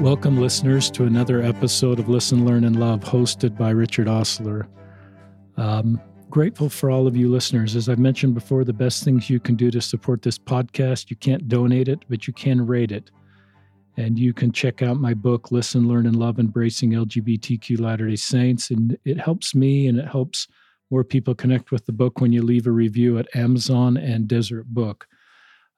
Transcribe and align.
Welcome, 0.00 0.38
listeners, 0.40 0.90
to 0.92 1.04
another 1.04 1.42
episode 1.42 1.98
of 1.98 2.08
Listen, 2.08 2.46
Learn, 2.46 2.64
and 2.64 2.80
Love, 2.80 3.00
hosted 3.00 3.54
by 3.58 3.68
Richard 3.68 4.08
Ostler. 4.08 4.66
Um, 5.58 6.00
grateful 6.30 6.70
for 6.70 6.90
all 6.90 7.06
of 7.06 7.18
you 7.18 7.30
listeners. 7.30 7.76
As 7.76 7.86
I've 7.86 7.98
mentioned 7.98 8.32
before, 8.32 8.64
the 8.64 8.72
best 8.72 9.04
things 9.04 9.28
you 9.28 9.38
can 9.38 9.56
do 9.56 9.70
to 9.70 9.82
support 9.82 10.22
this 10.22 10.38
podcast, 10.38 11.10
you 11.10 11.16
can't 11.16 11.48
donate 11.48 11.86
it, 11.86 12.02
but 12.08 12.26
you 12.26 12.32
can 12.32 12.66
rate 12.66 12.92
it. 12.92 13.10
And 13.98 14.18
you 14.18 14.32
can 14.32 14.52
check 14.52 14.80
out 14.80 14.96
my 14.96 15.12
book, 15.12 15.52
Listen, 15.52 15.86
Learn, 15.86 16.06
and 16.06 16.16
Love 16.16 16.38
Embracing 16.38 16.92
LGBTQ 16.92 17.78
Latter 17.78 18.08
day 18.08 18.16
Saints. 18.16 18.70
And 18.70 18.96
it 19.04 19.20
helps 19.20 19.54
me 19.54 19.86
and 19.86 19.98
it 19.98 20.08
helps 20.08 20.48
more 20.90 21.04
people 21.04 21.34
connect 21.34 21.70
with 21.70 21.84
the 21.84 21.92
book 21.92 22.22
when 22.22 22.32
you 22.32 22.40
leave 22.40 22.66
a 22.66 22.72
review 22.72 23.18
at 23.18 23.36
Amazon 23.36 23.98
and 23.98 24.26
Deseret 24.26 24.68
Book. 24.68 25.06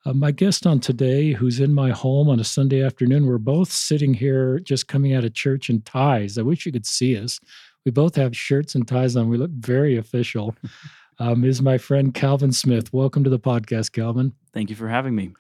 Uh, 0.05 0.13
my 0.13 0.33
guest 0.33 0.67
on 0.67 0.81
today, 0.81 1.33
who's 1.33 1.61
in 1.61 1.73
my 1.73 1.91
home 1.91 2.29
on 2.29 2.41
a 2.41 2.45
Sunday 2.45 2.83
afternoon, 2.83 3.25
we're 3.25 3.39
both 3.39 3.71
sitting 3.71 4.15
here 4.15 4.59
just 4.59 4.89
coming 4.89 5.15
out 5.15 5.25
of 5.25 5.33
church 5.33 5.71
in 5.71 5.81
ties. 5.83 6.37
I 6.37 6.43
wish 6.43 6.67
you 6.67 6.73
could 6.73 6.87
see 6.87 7.17
us. 7.17 7.39
We 7.85 7.93
both 7.93 8.17
have 8.17 8.37
shirts 8.37 8.75
and 8.75 8.87
ties 8.87 9.15
on. 9.15 9.29
We 9.29 9.37
look 9.37 9.53
very 9.53 9.97
official. 9.97 10.55
Um, 11.19 11.45
is 11.45 11.63
my 11.63 11.77
friend 11.79 12.13
Calvin 12.13 12.53
Smith. 12.53 12.93
Welcome 12.93 13.23
to 13.23 13.31
the 13.31 13.39
podcast, 13.39 13.93
Calvin. 13.93 14.33
Thank 14.55 14.71
you 14.71 14.77
for 14.77 14.89
having 14.89 15.15
me. 15.15 15.33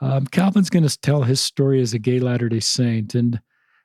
Um, 0.00 0.24
Calvin's 0.28 0.70
going 0.70 0.86
to 0.86 1.00
tell 1.00 1.22
his 1.22 1.40
story 1.40 1.82
as 1.82 1.92
a 1.92 1.98
gay 1.98 2.20
Latter 2.20 2.48
day 2.48 2.60
Saint. 2.60 3.14
And 3.14 3.40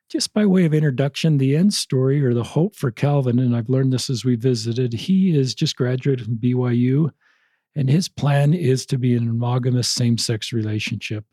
just 0.08 0.34
by 0.34 0.46
way 0.46 0.66
of 0.66 0.74
introduction, 0.74 1.38
the 1.38 1.58
end 1.58 1.74
story 1.74 2.24
or 2.24 2.34
the 2.34 2.44
hope 2.44 2.76
for 2.76 2.92
Calvin, 2.92 3.40
and 3.40 3.56
I've 3.56 3.70
learned 3.70 3.92
this 3.92 4.10
as 4.10 4.24
we 4.24 4.36
visited, 4.36 4.94
he 4.94 5.36
is 5.38 5.56
just 5.56 5.76
graduated 5.76 6.26
from 6.26 6.38
BYU 6.38 7.10
and 7.76 7.90
his 7.90 8.10
plan 8.10 8.54
is 8.54 8.86
to 8.88 8.98
be 8.98 9.16
an 9.16 9.38
monogamous 9.38 9.88
same 9.88 10.18
sex 10.18 10.52
relationship. 10.52 11.26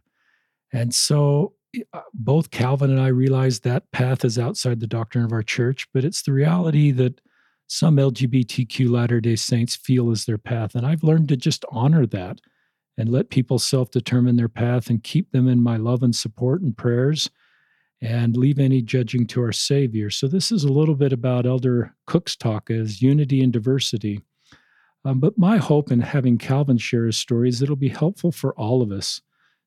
And 0.73 0.95
so 0.95 1.55
uh, 1.93 2.01
both 2.15 2.51
Calvin 2.51 2.91
and 2.91 3.01
I 3.01 3.09
realize 3.09 3.60
that 3.60 3.91
path 3.93 4.24
is 4.24 4.38
outside 4.38 4.80
the 4.80 4.87
doctrine 4.87 5.25
of 5.25 5.33
our 5.33 5.43
church, 5.43 5.87
but 5.93 6.05
it's 6.05 6.23
the 6.23 6.33
reality 6.33 6.91
that 6.93 7.21
some 7.69 7.97
LGBTQ 7.97 8.91
Latter 8.91 9.21
day 9.21 9.37
Saints 9.37 9.77
feel 9.77 10.10
is 10.10 10.25
their 10.25 10.38
path. 10.38 10.75
And 10.75 10.87
I've 10.87 11.02
learned 11.02 11.29
to 11.30 11.37
just 11.37 11.65
honor 11.71 12.07
that 12.07 12.41
and 12.99 13.10
let 13.10 13.30
people 13.30 13.59
self 13.59 13.91
determine 13.91 14.37
their 14.37 14.49
path 14.49 14.88
and 14.88 15.03
keep 15.03 15.32
them 15.32 15.49
in 15.49 15.63
my 15.63 15.77
love 15.77 16.03
and 16.03 16.15
support 16.15 16.63
and 16.63 16.77
prayers 16.77 17.29
and 18.01 18.37
leave 18.37 18.59
any 18.59 18.82
judging 18.82 19.27
to 19.27 19.43
our 19.43 19.53
Savior. 19.53 20.10
So, 20.10 20.29
this 20.29 20.53
is 20.53 20.65
a 20.65 20.73
little 20.73 20.95
bit 20.95 21.13
about 21.13 21.47
Elder 21.47 21.95
Cook's 22.07 22.37
talk 22.37 22.71
as 22.71 23.03
unity 23.03 23.43
and 23.43 23.53
diversity. 23.53 24.21
Um, 25.07 25.21
but 25.21 25.38
my 25.38 25.57
hope 25.57 25.93
in 25.93 26.01
having 26.01 26.37
Calvin 26.37 26.79
share 26.79 27.07
his 27.07 27.16
story 27.16 27.49
is 27.49 27.60
that 27.60 27.66
it'll 27.66 27.76
be 27.76 27.88
helpful 27.88 28.32
for 28.32 28.52
all 28.54 28.82
of 28.82 28.90
us 28.90 29.21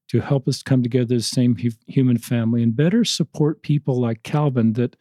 to 0.09 0.19
help 0.19 0.49
us 0.49 0.61
come 0.61 0.83
together 0.83 1.15
as 1.15 1.29
the 1.29 1.35
same 1.35 1.55
hu- 1.55 1.69
human 1.87 2.17
family 2.17 2.61
and 2.61 2.75
better 2.75 3.05
support 3.05 3.63
people 3.63 4.01
like 4.01 4.23
Calvin 4.23 4.73
that 4.73 4.97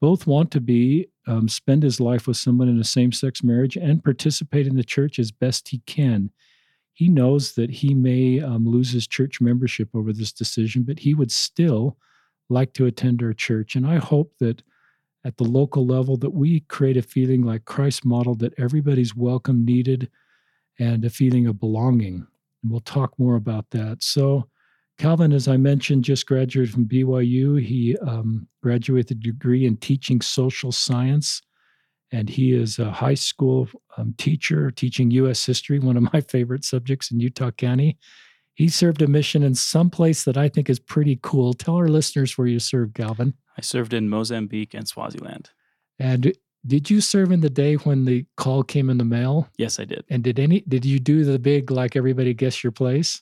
both 0.00 0.26
want 0.26 0.50
to 0.50 0.60
be, 0.60 1.08
um, 1.28 1.48
spend 1.48 1.84
his 1.84 2.00
life 2.00 2.26
with 2.26 2.36
someone 2.36 2.68
in 2.68 2.80
a 2.80 2.84
same 2.84 3.12
sex 3.12 3.44
marriage 3.44 3.76
and 3.76 4.02
participate 4.02 4.66
in 4.66 4.74
the 4.74 4.82
church 4.82 5.16
as 5.18 5.30
best 5.30 5.68
he 5.68 5.78
can. 5.86 6.30
He 6.94 7.08
knows 7.08 7.52
that 7.52 7.70
he 7.70 7.94
may 7.94 8.40
um, 8.40 8.66
lose 8.66 8.90
his 8.90 9.06
church 9.06 9.40
membership 9.40 9.90
over 9.94 10.12
this 10.12 10.32
decision, 10.32 10.82
but 10.82 10.98
he 10.98 11.14
would 11.14 11.30
still 11.30 11.96
like 12.48 12.72
to 12.72 12.86
attend 12.86 13.22
our 13.22 13.32
church. 13.32 13.76
And 13.76 13.86
I 13.86 13.98
hope 13.98 14.32
that 14.40 14.62
at 15.24 15.36
the 15.36 15.44
local 15.44 15.86
level 15.86 16.16
that 16.16 16.30
we 16.30 16.60
create 16.60 16.96
a 16.96 17.02
feeling 17.02 17.42
like 17.42 17.64
Christ 17.64 18.04
modeled 18.04 18.38
that 18.40 18.58
everybody's 18.58 19.14
welcome, 19.14 19.64
needed, 19.64 20.10
and 20.78 21.04
a 21.04 21.10
feeling 21.10 21.46
of 21.46 21.60
belonging. 21.60 22.26
And 22.62 22.70
we'll 22.70 22.80
talk 22.80 23.18
more 23.18 23.36
about 23.36 23.68
that. 23.70 24.02
So, 24.02 24.48
Calvin, 24.98 25.32
as 25.32 25.46
I 25.46 25.56
mentioned, 25.56 26.04
just 26.04 26.26
graduated 26.26 26.74
from 26.74 26.86
BYU. 26.86 27.62
He 27.62 27.96
um, 27.98 28.48
graduated 28.62 29.18
a 29.18 29.20
degree 29.20 29.64
in 29.64 29.76
teaching 29.76 30.20
social 30.20 30.72
science, 30.72 31.40
and 32.10 32.28
he 32.28 32.52
is 32.52 32.80
a 32.80 32.90
high 32.90 33.14
school 33.14 33.68
um, 33.96 34.14
teacher 34.18 34.72
teaching 34.72 35.10
U.S. 35.12 35.44
history, 35.44 35.78
one 35.78 35.96
of 35.96 36.12
my 36.12 36.20
favorite 36.28 36.64
subjects 36.64 37.10
in 37.10 37.20
Utah 37.20 37.52
County. 37.52 37.96
He 38.54 38.68
served 38.68 39.02
a 39.02 39.06
mission 39.06 39.44
in 39.44 39.54
some 39.54 39.88
place 39.88 40.24
that 40.24 40.36
I 40.36 40.48
think 40.48 40.68
is 40.68 40.80
pretty 40.80 41.20
cool. 41.22 41.54
Tell 41.54 41.76
our 41.76 41.86
listeners 41.86 42.36
where 42.36 42.48
you 42.48 42.58
served, 42.58 42.94
Calvin. 42.94 43.34
I 43.58 43.60
served 43.60 43.92
in 43.92 44.08
Mozambique 44.08 44.72
and 44.72 44.86
Swaziland. 44.86 45.50
And 45.98 46.32
did 46.64 46.90
you 46.90 47.00
serve 47.00 47.32
in 47.32 47.40
the 47.40 47.50
day 47.50 47.74
when 47.74 48.04
the 48.04 48.24
call 48.36 48.62
came 48.62 48.88
in 48.88 48.98
the 48.98 49.04
mail? 49.04 49.48
Yes, 49.58 49.80
I 49.80 49.84
did. 49.84 50.04
And 50.08 50.22
did 50.22 50.38
any 50.38 50.60
did 50.60 50.84
you 50.84 51.00
do 51.00 51.24
the 51.24 51.40
big 51.40 51.72
like 51.72 51.96
everybody 51.96 52.34
guess 52.34 52.62
your 52.62 52.70
place? 52.70 53.20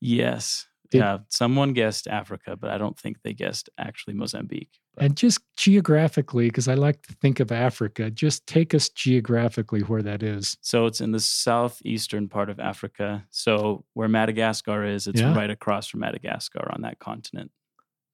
Yes. 0.00 0.68
Did, 0.90 0.98
yeah, 0.98 1.18
someone 1.28 1.72
guessed 1.72 2.06
Africa, 2.06 2.56
but 2.56 2.70
I 2.70 2.78
don't 2.78 2.96
think 2.96 3.16
they 3.22 3.32
guessed 3.32 3.68
actually 3.78 4.14
Mozambique. 4.14 4.78
But. 4.94 5.04
And 5.04 5.16
just 5.16 5.40
geographically, 5.56 6.46
because 6.46 6.68
I 6.68 6.74
like 6.74 7.02
to 7.06 7.14
think 7.14 7.40
of 7.40 7.50
Africa, 7.50 8.12
just 8.12 8.46
take 8.46 8.74
us 8.74 8.90
geographically 8.90 9.80
where 9.80 10.02
that 10.02 10.22
is. 10.22 10.56
So 10.60 10.86
it's 10.86 11.00
in 11.00 11.10
the 11.10 11.18
southeastern 11.18 12.28
part 12.28 12.48
of 12.48 12.60
Africa. 12.60 13.26
So 13.30 13.84
where 13.94 14.08
Madagascar 14.08 14.84
is, 14.84 15.08
it's 15.08 15.20
yeah. 15.20 15.34
right 15.34 15.50
across 15.50 15.88
from 15.88 16.00
Madagascar 16.00 16.70
on 16.72 16.82
that 16.82 17.00
continent. 17.00 17.50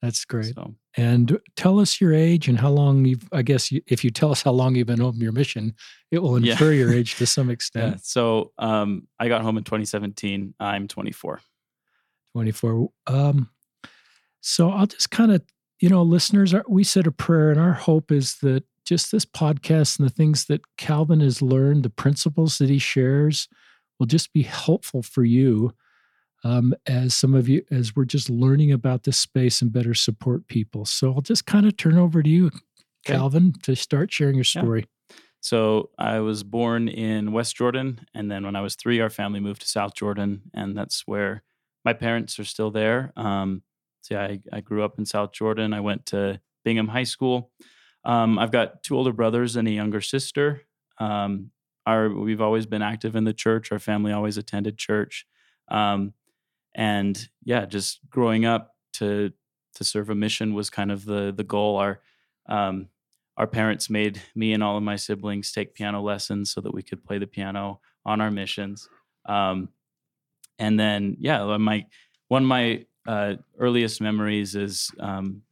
That's 0.03 0.25
great. 0.25 0.55
So, 0.55 0.75
and 0.97 1.39
tell 1.57 1.79
us 1.79 2.01
your 2.01 2.15
age 2.15 2.49
and 2.49 2.59
how 2.59 2.71
long 2.71 3.05
you've, 3.05 3.29
I 3.33 3.43
guess, 3.43 3.71
you, 3.71 3.83
if 3.87 4.03
you 4.03 4.11
tell 4.11 4.31
us 4.31 4.43
how 4.43 4.53
long 4.53 4.75
you've 4.75 4.87
been 4.87 5.01
home 5.01 5.17
your 5.17 5.33
mission, 5.33 5.75
it 6.11 6.21
will 6.21 6.37
infer 6.37 6.73
yeah. 6.73 6.81
your 6.81 6.93
age 6.93 7.17
to 7.17 7.27
some 7.27 7.51
extent. 7.51 7.97
Yeah. 7.97 8.01
So 8.03 8.53
um, 8.59 9.07
I 9.19 9.29
got 9.29 9.43
home 9.43 9.59
in 9.59 9.65
2017. 9.65 10.55
I'm 10.59 10.89
24. 10.89 11.41
24. 12.33 12.89
Um, 13.07 13.51
so 14.41 14.71
I'll 14.71 14.87
just 14.87 15.11
kind 15.11 15.33
of, 15.33 15.43
you 15.81 15.91
know, 15.91 16.03
listeners, 16.03 16.55
we 16.67 16.85
said 16.85 17.07
a 17.07 17.13
prayer, 17.13 17.51
and 17.51 17.61
our 17.61 17.73
hope 17.73 18.11
is 18.11 18.37
that 18.39 18.65
just 18.87 19.13
this 19.13 19.27
podcast 19.27 19.99
and 19.99 20.09
the 20.09 20.13
things 20.13 20.47
that 20.47 20.63
Calvin 20.79 21.21
has 21.21 21.43
learned, 21.43 21.83
the 21.83 21.91
principles 21.91 22.59
that 22.59 22.71
he 22.71 22.79
shares, 22.79 23.49
will 23.99 24.07
just 24.07 24.33
be 24.33 24.43
helpful 24.43 25.03
for 25.03 25.25
you 25.25 25.73
um, 26.45 26.75
as 26.87 27.15
some 27.15 27.35
of 27.35 27.49
you, 27.49 27.63
as 27.71 27.95
we're 27.95 28.05
just 28.05 28.31
learning 28.31 28.73
about 28.73 29.05
this 29.05 29.19
space 29.19 29.61
and 29.63 29.73
better 29.73 29.95
support 29.95 30.47
people. 30.49 30.85
So 30.85 31.13
I'll 31.13 31.21
just 31.21 31.47
kind 31.47 31.67
of 31.67 31.77
turn 31.77 31.99
over 31.99 32.23
to 32.23 32.29
you, 32.29 32.51
Calvin, 33.05 33.49
okay. 33.57 33.61
to 33.63 33.77
start 33.77 34.13
sharing 34.13 34.37
your 34.37 34.45
story. 34.45 34.81
Yeah. 34.81 35.17
So 35.43 35.91
I 35.99 36.21
was 36.21 36.43
born 36.43 36.89
in 36.89 37.33
West 37.33 37.57
Jordan, 37.57 38.01
and 38.15 38.31
then 38.31 38.45
when 38.45 38.57
I 38.57 38.61
was 38.61 38.77
three, 38.77 39.01
our 39.01 39.11
family 39.11 39.41
moved 39.41 39.63
to 39.63 39.69
South 39.69 39.95
Jordan, 39.95 40.43
and 40.53 40.77
that's 40.77 41.07
where 41.07 41.43
my 41.85 41.95
parents 41.95 42.39
are 42.39 42.45
still 42.45 42.71
there. 42.71 43.13
Um, 43.17 43.63
so 44.03 44.15
yeah, 44.15 44.23
I, 44.23 44.41
I, 44.53 44.61
grew 44.61 44.83
up 44.83 44.99
in 44.99 45.07
South 45.07 45.33
Jordan. 45.33 45.73
I 45.73 45.81
went 45.81 46.07
to 46.07 46.41
Bingham 46.65 46.89
High 46.89 47.05
School. 47.05 47.51
Um, 48.05 48.39
I've 48.39 48.51
got 48.51 48.83
two 48.83 48.97
older 48.97 49.13
brothers 49.13 49.57
and 49.57 49.67
a 49.67 49.71
younger 49.71 50.01
sister. 50.01 50.63
Um, 50.99 51.51
our 51.87 52.09
we've 52.11 52.41
always 52.41 52.67
been 52.67 52.83
active 52.83 53.17
in 53.17 53.25
the 53.25 53.33
church. 53.33 53.73
Our 53.73 53.79
family 53.79 54.13
always 54.13 54.37
attended 54.37 54.79
church. 54.79 55.27
Um, 55.69 56.13
and 56.75 57.29
yeah 57.45 57.67
just 57.67 58.01
growing 58.11 58.45
up 58.45 58.75
to 58.95 59.33
to 59.75 59.85
serve 59.85 60.11
a 60.11 60.15
mission 60.15 60.55
was 60.55 60.71
kind 60.71 60.93
of 60.93 61.05
the 61.05 61.33
the 61.37 61.45
goal. 61.45 61.77
Our 61.77 62.01
um, 62.49 62.89
our 63.37 63.47
parents 63.47 63.89
made 63.89 64.21
me 64.35 64.53
and 64.53 64.63
all 64.63 64.77
of 64.77 64.83
my 64.83 64.97
siblings 64.97 65.53
take 65.53 65.75
piano 65.75 66.03
lessons 66.03 66.53
so 66.53 66.61
that 66.61 66.75
we 66.75 66.83
could 66.83 67.05
play 67.05 67.19
the 67.19 67.27
piano 67.27 67.81
on 68.05 68.21
our 68.21 68.31
missions. 68.31 68.89
Um, 69.27 69.71
and 70.59 70.79
then 70.79 71.17
yeah 71.21 71.57
my 71.57 71.87
one 72.29 72.43
of 72.45 72.49
my 72.49 72.85
uh, 73.07 73.35
earliest 73.59 74.01
memories 74.01 74.55
is 74.55 74.91
um, 75.01 75.43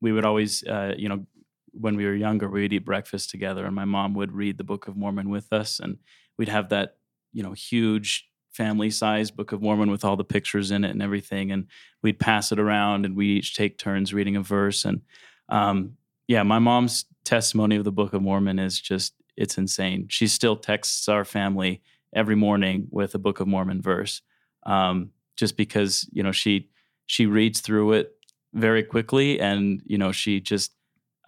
we 0.00 0.12
would 0.12 0.24
always 0.24 0.64
uh, 0.64 0.94
you 0.96 1.08
know 1.08 1.26
when 1.72 1.96
we 1.96 2.04
were 2.04 2.14
younger 2.14 2.48
we 2.48 2.62
would 2.62 2.72
eat 2.72 2.84
breakfast 2.84 3.30
together 3.30 3.64
and 3.64 3.74
my 3.74 3.84
mom 3.84 4.14
would 4.14 4.32
read 4.32 4.58
the 4.58 4.64
book 4.64 4.88
of 4.88 4.96
mormon 4.96 5.30
with 5.30 5.52
us 5.52 5.80
and 5.80 5.98
we'd 6.38 6.48
have 6.48 6.68
that 6.70 6.96
you 7.32 7.42
know 7.42 7.52
huge 7.52 8.29
family 8.52 8.90
size 8.90 9.30
Book 9.30 9.52
of 9.52 9.62
Mormon 9.62 9.90
with 9.90 10.04
all 10.04 10.16
the 10.16 10.24
pictures 10.24 10.70
in 10.70 10.84
it 10.84 10.90
and 10.90 11.02
everything. 11.02 11.52
And 11.52 11.66
we'd 12.02 12.18
pass 12.18 12.52
it 12.52 12.58
around 12.58 13.04
and 13.04 13.16
we 13.16 13.26
each 13.26 13.54
take 13.54 13.78
turns 13.78 14.12
reading 14.12 14.36
a 14.36 14.42
verse. 14.42 14.84
And 14.84 15.02
um, 15.48 15.92
yeah, 16.26 16.42
my 16.42 16.58
mom's 16.58 17.04
testimony 17.24 17.76
of 17.76 17.84
the 17.84 17.92
Book 17.92 18.12
of 18.12 18.22
Mormon 18.22 18.58
is 18.58 18.80
just, 18.80 19.14
it's 19.36 19.56
insane. 19.56 20.06
She 20.08 20.26
still 20.26 20.56
texts 20.56 21.08
our 21.08 21.24
family 21.24 21.82
every 22.14 22.34
morning 22.34 22.88
with 22.90 23.14
a 23.14 23.18
Book 23.18 23.40
of 23.40 23.46
Mormon 23.46 23.80
verse. 23.80 24.22
Um, 24.66 25.10
just 25.36 25.56
because, 25.56 26.08
you 26.12 26.22
know, 26.22 26.32
she, 26.32 26.68
she 27.06 27.26
reads 27.26 27.60
through 27.60 27.92
it 27.92 28.12
very 28.52 28.82
quickly 28.82 29.40
and, 29.40 29.80
you 29.86 29.96
know, 29.96 30.12
she 30.12 30.40
just, 30.40 30.72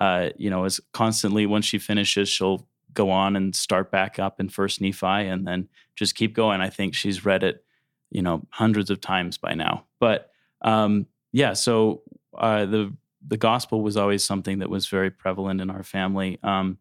uh, 0.00 0.30
you 0.36 0.50
know, 0.50 0.64
is 0.64 0.80
constantly, 0.92 1.46
when 1.46 1.62
she 1.62 1.78
finishes, 1.78 2.28
she'll 2.28 2.66
go 2.94 3.10
on 3.10 3.36
and 3.36 3.54
start 3.54 3.90
back 3.90 4.18
up 4.18 4.40
in 4.40 4.48
First 4.48 4.80
Nephi 4.80 5.06
and 5.06 5.46
then 5.46 5.68
just 5.96 6.14
keep 6.14 6.34
going. 6.34 6.60
I 6.60 6.70
think 6.70 6.94
she's 6.94 7.24
read 7.24 7.42
it, 7.42 7.64
you 8.10 8.22
know, 8.22 8.46
hundreds 8.50 8.90
of 8.90 9.00
times 9.00 9.38
by 9.38 9.54
now. 9.54 9.86
But 10.00 10.30
um, 10.62 11.06
yeah, 11.32 11.52
so 11.54 12.02
uh, 12.36 12.66
the 12.66 12.94
the 13.26 13.36
gospel 13.36 13.82
was 13.82 13.96
always 13.96 14.24
something 14.24 14.58
that 14.58 14.70
was 14.70 14.88
very 14.88 15.10
prevalent 15.10 15.60
in 15.60 15.70
our 15.70 15.84
family. 15.84 16.38
Um, 16.42 16.78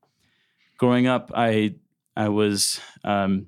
growing 0.78 1.08
up, 1.08 1.32
I 1.36 1.76
I 2.16 2.30
was 2.30 2.80
um, 3.04 3.48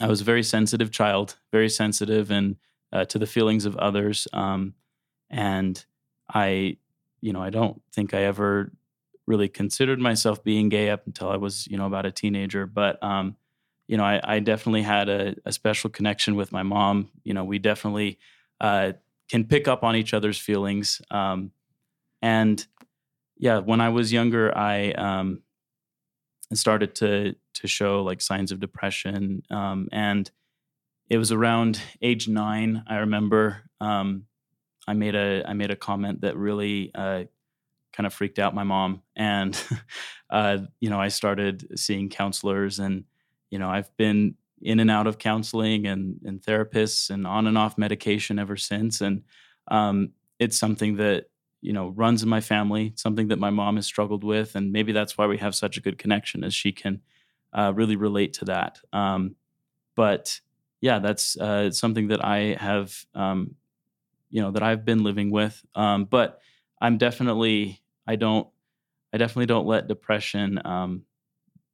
I 0.00 0.06
was 0.06 0.20
a 0.20 0.24
very 0.24 0.42
sensitive 0.42 0.90
child, 0.90 1.36
very 1.52 1.68
sensitive 1.68 2.30
and 2.30 2.56
uh, 2.92 3.04
to 3.06 3.18
the 3.18 3.26
feelings 3.26 3.66
of 3.66 3.76
others, 3.76 4.26
um, 4.32 4.74
and 5.30 5.84
I 6.32 6.78
you 7.20 7.32
know, 7.32 7.42
I 7.42 7.50
don't 7.50 7.80
think 7.92 8.14
I 8.14 8.22
ever 8.22 8.72
really 9.28 9.48
considered 9.48 10.00
myself 10.00 10.42
being 10.42 10.70
gay 10.70 10.88
up 10.88 11.06
until 11.06 11.28
I 11.28 11.36
was, 11.36 11.66
you 11.66 11.76
know, 11.76 11.86
about 11.86 12.06
a 12.06 12.10
teenager. 12.10 12.66
But, 12.66 13.00
um, 13.02 13.36
you 13.86 13.98
know, 13.98 14.04
I, 14.04 14.20
I 14.24 14.40
definitely 14.40 14.82
had 14.82 15.10
a, 15.10 15.36
a, 15.44 15.52
special 15.52 15.90
connection 15.90 16.34
with 16.34 16.50
my 16.50 16.62
mom. 16.62 17.10
You 17.24 17.34
know, 17.34 17.44
we 17.44 17.58
definitely 17.58 18.18
uh, 18.60 18.92
can 19.28 19.44
pick 19.44 19.68
up 19.68 19.84
on 19.84 19.96
each 19.96 20.14
other's 20.14 20.38
feelings. 20.38 21.02
Um, 21.10 21.52
and 22.22 22.66
yeah, 23.36 23.58
when 23.58 23.82
I 23.82 23.90
was 23.90 24.12
younger, 24.12 24.56
I 24.56 24.92
um, 24.92 25.42
started 26.54 26.94
to 26.96 27.36
to 27.54 27.68
show 27.68 28.02
like 28.02 28.20
signs 28.20 28.52
of 28.52 28.60
depression, 28.60 29.42
um, 29.50 29.88
and 29.92 30.30
it 31.08 31.18
was 31.18 31.32
around 31.32 31.80
age 32.02 32.28
nine. 32.28 32.82
I 32.88 32.96
remember 32.96 33.62
um, 33.80 34.24
I 34.86 34.94
made 34.94 35.14
a 35.14 35.44
I 35.46 35.52
made 35.52 35.70
a 35.70 35.76
comment 35.76 36.22
that 36.22 36.36
really 36.36 36.90
uh, 36.94 37.24
kind 37.98 38.06
of 38.06 38.14
freaked 38.14 38.38
out 38.38 38.54
my 38.54 38.64
mom, 38.64 39.02
and 39.16 39.60
uh, 40.30 40.58
you 40.80 40.90
know 40.90 41.00
I 41.00 41.08
started 41.08 41.78
seeing 41.78 42.08
counselors, 42.08 42.78
and 42.78 43.04
you 43.50 43.58
know 43.58 43.68
I've 43.68 43.94
been 43.96 44.36
in 44.62 44.80
and 44.80 44.90
out 44.90 45.08
of 45.08 45.18
counseling 45.18 45.86
and 45.86 46.20
and 46.24 46.40
therapists 46.40 47.10
and 47.10 47.26
on 47.26 47.48
and 47.48 47.58
off 47.58 47.76
medication 47.76 48.38
ever 48.38 48.56
since, 48.56 49.00
and 49.00 49.24
um, 49.68 50.12
it's 50.38 50.56
something 50.56 50.96
that 50.98 51.26
you 51.60 51.72
know 51.72 51.88
runs 51.88 52.22
in 52.22 52.28
my 52.28 52.40
family, 52.40 52.92
something 52.96 53.28
that 53.28 53.40
my 53.40 53.50
mom 53.50 53.76
has 53.76 53.86
struggled 53.86 54.24
with, 54.24 54.54
and 54.54 54.72
maybe 54.72 54.92
that's 54.92 55.18
why 55.18 55.26
we 55.26 55.38
have 55.38 55.56
such 55.56 55.76
a 55.76 55.82
good 55.82 55.98
connection, 55.98 56.44
as 56.44 56.54
she 56.54 56.72
can 56.72 57.02
uh, 57.52 57.72
really 57.74 57.96
relate 57.96 58.34
to 58.34 58.44
that. 58.46 58.78
Um, 58.92 59.34
but 59.96 60.40
yeah, 60.80 61.00
that's 61.00 61.36
uh, 61.36 61.72
something 61.72 62.08
that 62.08 62.24
I 62.24 62.56
have, 62.60 62.94
um, 63.14 63.56
you 64.30 64.40
know, 64.42 64.52
that 64.52 64.62
I've 64.62 64.84
been 64.84 65.02
living 65.02 65.30
with. 65.30 65.60
Um, 65.74 66.04
but 66.04 66.40
I'm 66.80 66.98
definitely, 66.98 67.80
I 68.08 68.16
don't, 68.16 68.48
I 69.12 69.18
definitely 69.18 69.46
don't 69.46 69.66
let 69.66 69.86
depression 69.86 70.60
um, 70.64 71.02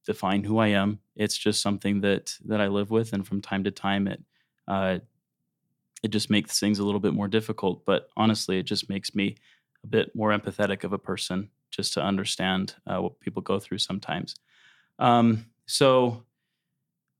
define 0.04 0.44
who 0.44 0.58
I 0.58 0.68
am. 0.68 0.98
It's 1.16 1.38
just 1.38 1.62
something 1.62 2.00
that 2.02 2.34
that 2.46 2.60
I 2.60 2.66
live 2.66 2.90
with, 2.90 3.12
and 3.12 3.26
from 3.26 3.40
time 3.40 3.64
to 3.64 3.70
time, 3.70 4.08
it 4.08 4.22
uh, 4.68 4.98
it 6.02 6.08
just 6.08 6.28
makes 6.28 6.60
things 6.60 6.78
a 6.78 6.84
little 6.84 7.00
bit 7.00 7.14
more 7.14 7.28
difficult. 7.28 7.86
But 7.86 8.08
honestly, 8.16 8.58
it 8.58 8.64
just 8.64 8.90
makes 8.90 9.14
me 9.14 9.36
a 9.84 9.86
bit 9.86 10.14
more 10.14 10.30
empathetic 10.30 10.84
of 10.84 10.92
a 10.92 10.98
person, 10.98 11.50
just 11.70 11.94
to 11.94 12.02
understand 12.02 12.74
uh, 12.86 13.00
what 13.00 13.20
people 13.20 13.40
go 13.40 13.58
through 13.58 13.78
sometimes. 13.78 14.34
Um, 14.98 15.46
so 15.66 16.24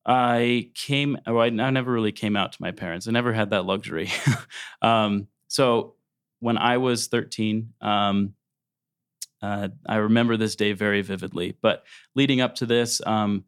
I 0.06 0.70
came, 0.74 1.18
well, 1.26 1.40
I, 1.40 1.48
never 1.48 1.92
really 1.92 2.12
came 2.12 2.36
out 2.36 2.52
to 2.52 2.62
my 2.62 2.72
parents. 2.72 3.08
I 3.08 3.12
never 3.12 3.32
had 3.32 3.50
that 3.50 3.64
luxury. 3.64 4.10
um, 4.82 5.28
so 5.48 5.94
when 6.40 6.58
I 6.58 6.76
was 6.76 7.06
13, 7.06 7.72
um, 7.80 8.34
uh, 9.44 9.68
I 9.86 9.96
remember 9.96 10.36
this 10.36 10.56
day 10.56 10.72
very 10.72 11.02
vividly. 11.02 11.56
But 11.60 11.84
leading 12.14 12.40
up 12.40 12.54
to 12.56 12.66
this, 12.66 13.02
um, 13.06 13.44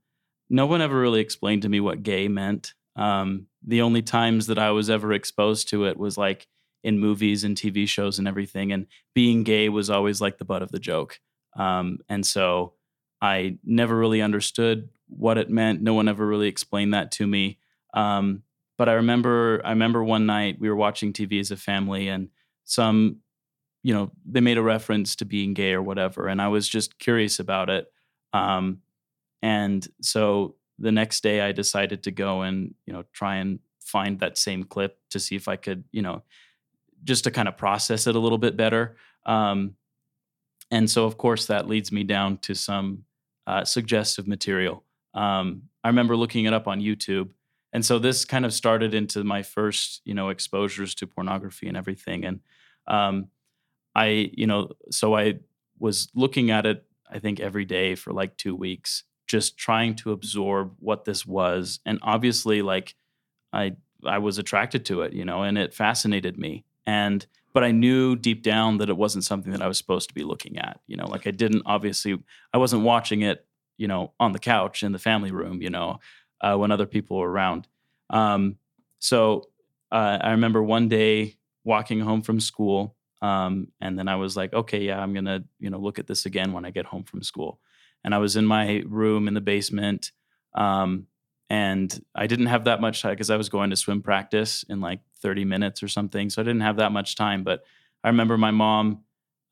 no 0.50 0.66
one 0.66 0.82
ever 0.82 0.98
really 0.98 1.20
explained 1.20 1.62
to 1.62 1.68
me 1.68 1.80
what 1.80 2.02
gay 2.02 2.28
meant. 2.28 2.74
Um, 2.96 3.46
the 3.66 3.80
only 3.80 4.02
times 4.02 4.46
that 4.48 4.58
I 4.58 4.70
was 4.72 4.90
ever 4.90 5.12
exposed 5.14 5.70
to 5.70 5.86
it 5.86 5.96
was 5.96 6.18
like 6.18 6.46
in 6.84 6.98
movies 6.98 7.44
and 7.44 7.56
TV 7.56 7.88
shows 7.88 8.18
and 8.18 8.28
everything. 8.28 8.72
And 8.72 8.86
being 9.14 9.42
gay 9.42 9.70
was 9.70 9.88
always 9.88 10.20
like 10.20 10.36
the 10.36 10.44
butt 10.44 10.62
of 10.62 10.70
the 10.70 10.78
joke. 10.78 11.18
Um, 11.56 11.98
and 12.08 12.26
so 12.26 12.74
I 13.22 13.58
never 13.64 13.96
really 13.96 14.20
understood 14.20 14.90
what 15.08 15.38
it 15.38 15.48
meant. 15.48 15.80
No 15.80 15.94
one 15.94 16.08
ever 16.08 16.26
really 16.26 16.48
explained 16.48 16.92
that 16.92 17.10
to 17.12 17.26
me. 17.26 17.58
Um, 17.94 18.42
but 18.76 18.90
I 18.90 18.94
remember, 18.94 19.62
I 19.64 19.70
remember 19.70 20.04
one 20.04 20.26
night 20.26 20.58
we 20.60 20.68
were 20.68 20.76
watching 20.76 21.14
TV 21.14 21.40
as 21.40 21.50
a 21.50 21.56
family, 21.56 22.08
and 22.08 22.28
some, 22.64 23.20
you 23.86 23.94
know, 23.94 24.10
they 24.24 24.40
made 24.40 24.58
a 24.58 24.62
reference 24.62 25.14
to 25.14 25.24
being 25.24 25.54
gay 25.54 25.72
or 25.72 25.80
whatever, 25.80 26.26
and 26.26 26.42
I 26.42 26.48
was 26.48 26.68
just 26.68 26.98
curious 26.98 27.38
about 27.38 27.70
it. 27.70 27.86
Um, 28.32 28.78
and 29.42 29.86
so 30.00 30.56
the 30.80 30.90
next 30.90 31.22
day, 31.22 31.40
I 31.40 31.52
decided 31.52 32.02
to 32.02 32.10
go 32.10 32.42
and 32.42 32.74
you 32.84 32.92
know 32.92 33.04
try 33.12 33.36
and 33.36 33.60
find 33.78 34.18
that 34.18 34.38
same 34.38 34.64
clip 34.64 34.98
to 35.10 35.20
see 35.20 35.36
if 35.36 35.46
I 35.46 35.54
could, 35.54 35.84
you 35.92 36.02
know, 36.02 36.24
just 37.04 37.22
to 37.24 37.30
kind 37.30 37.46
of 37.46 37.56
process 37.56 38.08
it 38.08 38.16
a 38.16 38.18
little 38.18 38.38
bit 38.38 38.56
better. 38.56 38.96
Um, 39.24 39.76
and 40.72 40.90
so, 40.90 41.04
of 41.04 41.16
course, 41.16 41.46
that 41.46 41.68
leads 41.68 41.92
me 41.92 42.02
down 42.02 42.38
to 42.38 42.56
some 42.56 43.04
uh, 43.46 43.64
suggestive 43.64 44.26
material. 44.26 44.82
Um, 45.14 45.62
I 45.84 45.88
remember 45.90 46.16
looking 46.16 46.46
it 46.46 46.52
up 46.52 46.66
on 46.66 46.80
YouTube, 46.80 47.28
and 47.72 47.86
so 47.86 48.00
this 48.00 48.24
kind 48.24 48.44
of 48.44 48.52
started 48.52 48.94
into 48.94 49.22
my 49.22 49.44
first, 49.44 50.02
you 50.04 50.14
know, 50.14 50.30
exposures 50.30 50.92
to 50.96 51.06
pornography 51.06 51.68
and 51.68 51.76
everything. 51.76 52.24
And 52.24 52.40
um, 52.88 53.28
I, 53.96 54.30
you 54.34 54.46
know, 54.46 54.70
so 54.90 55.16
I 55.16 55.40
was 55.78 56.08
looking 56.14 56.50
at 56.50 56.66
it, 56.66 56.84
I 57.10 57.18
think, 57.18 57.40
every 57.40 57.64
day 57.64 57.96
for 57.96 58.12
like 58.12 58.36
two 58.36 58.54
weeks, 58.54 59.04
just 59.26 59.58
trying 59.58 59.96
to 59.96 60.12
absorb 60.12 60.74
what 60.80 61.06
this 61.06 61.26
was. 61.26 61.80
And 61.86 61.98
obviously, 62.02 62.62
like, 62.62 62.94
I 63.52 63.76
I 64.04 64.18
was 64.18 64.38
attracted 64.38 64.84
to 64.86 65.02
it, 65.02 65.12
you 65.14 65.24
know, 65.24 65.42
and 65.42 65.58
it 65.58 65.74
fascinated 65.74 66.38
me. 66.38 66.64
And 66.86 67.26
but 67.54 67.64
I 67.64 67.70
knew 67.70 68.16
deep 68.16 68.42
down 68.42 68.78
that 68.78 68.90
it 68.90 68.96
wasn't 68.96 69.24
something 69.24 69.52
that 69.52 69.62
I 69.62 69.68
was 69.68 69.78
supposed 69.78 70.08
to 70.08 70.14
be 70.14 70.24
looking 70.24 70.58
at. 70.58 70.80
You 70.86 70.96
know, 70.98 71.06
like 71.06 71.26
I 71.26 71.30
didn't 71.30 71.62
obviously, 71.66 72.18
I 72.52 72.58
wasn't 72.58 72.82
watching 72.82 73.22
it, 73.22 73.46
you 73.78 73.88
know, 73.88 74.12
on 74.20 74.32
the 74.32 74.38
couch 74.38 74.82
in 74.82 74.92
the 74.92 74.98
family 74.98 75.30
room, 75.30 75.62
you 75.62 75.70
know, 75.70 76.00
uh, 76.42 76.56
when 76.56 76.70
other 76.70 76.86
people 76.86 77.16
were 77.18 77.30
around. 77.30 77.66
Um, 78.10 78.56
so 78.98 79.44
uh, 79.90 80.18
I 80.20 80.32
remember 80.32 80.62
one 80.62 80.88
day 80.88 81.36
walking 81.64 82.00
home 82.00 82.22
from 82.22 82.40
school, 82.40 82.95
um, 83.22 83.68
and 83.80 83.98
then 83.98 84.08
I 84.08 84.16
was 84.16 84.36
like, 84.36 84.52
okay, 84.52 84.80
yeah, 84.80 85.00
I'm 85.00 85.14
gonna, 85.14 85.44
you 85.58 85.70
know, 85.70 85.78
look 85.78 85.98
at 85.98 86.06
this 86.06 86.26
again 86.26 86.52
when 86.52 86.64
I 86.64 86.70
get 86.70 86.86
home 86.86 87.04
from 87.04 87.22
school. 87.22 87.60
And 88.04 88.14
I 88.14 88.18
was 88.18 88.36
in 88.36 88.46
my 88.46 88.82
room 88.86 89.26
in 89.28 89.34
the 89.34 89.40
basement. 89.40 90.12
Um, 90.54 91.06
and 91.48 92.02
I 92.14 92.26
didn't 92.26 92.46
have 92.46 92.64
that 92.64 92.80
much 92.80 93.02
time 93.02 93.12
because 93.12 93.30
I 93.30 93.36
was 93.36 93.48
going 93.48 93.70
to 93.70 93.76
swim 93.76 94.02
practice 94.02 94.64
in 94.68 94.80
like 94.80 95.00
30 95.22 95.44
minutes 95.44 95.82
or 95.82 95.88
something. 95.88 96.28
So 96.30 96.42
I 96.42 96.44
didn't 96.44 96.62
have 96.62 96.76
that 96.76 96.92
much 96.92 97.14
time. 97.14 97.44
But 97.44 97.62
I 98.02 98.08
remember 98.08 98.36
my 98.36 98.50
mom, 98.50 99.02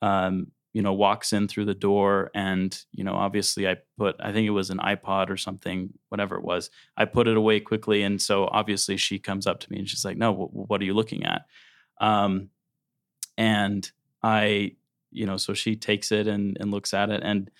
um, 0.03 0.49
you 0.73 0.83
know, 0.83 0.93
walks 0.93 1.33
in 1.33 1.47
through 1.47 1.67
the 1.67 1.75
door, 1.75 2.33
and 2.35 2.77
you 2.91 3.05
know, 3.05 3.15
obviously, 3.15 3.69
I 3.69 3.77
put 3.97 4.17
I 4.19 4.33
think 4.33 4.49
it 4.49 4.51
was 4.51 4.71
an 4.71 4.79
iPod 4.79 5.31
or 5.31 5.37
something, 5.37 5.91
whatever 6.09 6.35
it 6.35 6.43
was. 6.43 6.69
I 6.97 7.05
put 7.05 7.29
it 7.29 7.37
away 7.37 7.61
quickly, 7.61 8.03
and 8.03 8.21
so 8.21 8.49
obviously, 8.51 8.97
she 8.97 9.21
comes 9.21 9.47
up 9.47 9.61
to 9.61 9.73
me 9.73 9.79
and 9.79 9.89
she's 9.89 10.05
like, 10.05 10.17
"No, 10.17 10.33
w- 10.33 10.51
what 10.51 10.81
are 10.81 10.85
you 10.85 10.95
looking 10.95 11.25
at?" 11.25 11.43
Um, 12.01 12.51
and 13.37 13.91
I, 14.23 14.73
you 15.11 15.27
know, 15.27 15.37
so 15.37 15.55
she 15.55 15.77
takes 15.77 16.13
it 16.13 16.27
and 16.27 16.57
and 16.61 16.71
looks 16.71 16.95
at 16.95 17.11
it, 17.11 17.23
and 17.23 17.51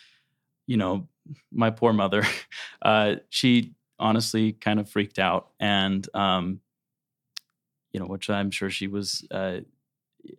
you 0.67 0.77
know, 0.77 1.09
my 1.53 1.71
poor 1.71 1.93
mother, 1.93 2.25
uh, 2.83 3.17
she 3.31 3.75
honestly 3.99 4.53
kind 4.53 4.81
of 4.81 4.89
freaked 4.89 5.19
out 5.19 5.51
and 5.61 6.09
um, 6.15 6.61
you 7.93 8.01
know 8.01 8.07
which 8.07 8.29
i'm 8.29 8.51
sure 8.51 8.71
she 8.71 8.87
was 8.87 9.27
uh, 9.31 9.59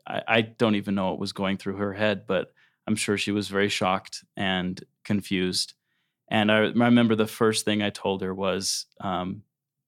I, 0.05 0.21
I, 0.27 0.41
don't 0.41 0.75
even 0.75 0.95
know 0.95 1.09
what 1.09 1.19
was 1.19 1.31
going 1.31 1.57
through 1.57 1.77
her 1.77 1.93
head 1.93 2.27
but 2.27 2.53
i'm 2.85 2.95
sure 2.95 3.17
she 3.17 3.31
was 3.31 3.47
very 3.47 3.69
shocked 3.69 4.23
and 4.35 4.83
confused 5.03 5.73
and 6.27 6.51
i 6.51 6.57
remember 6.57 7.15
the 7.15 7.27
first 7.27 7.65
thing 7.65 7.81
i 7.81 7.89
told 7.89 8.21
her 8.21 8.33
was 8.33 8.85
um, 8.99 9.43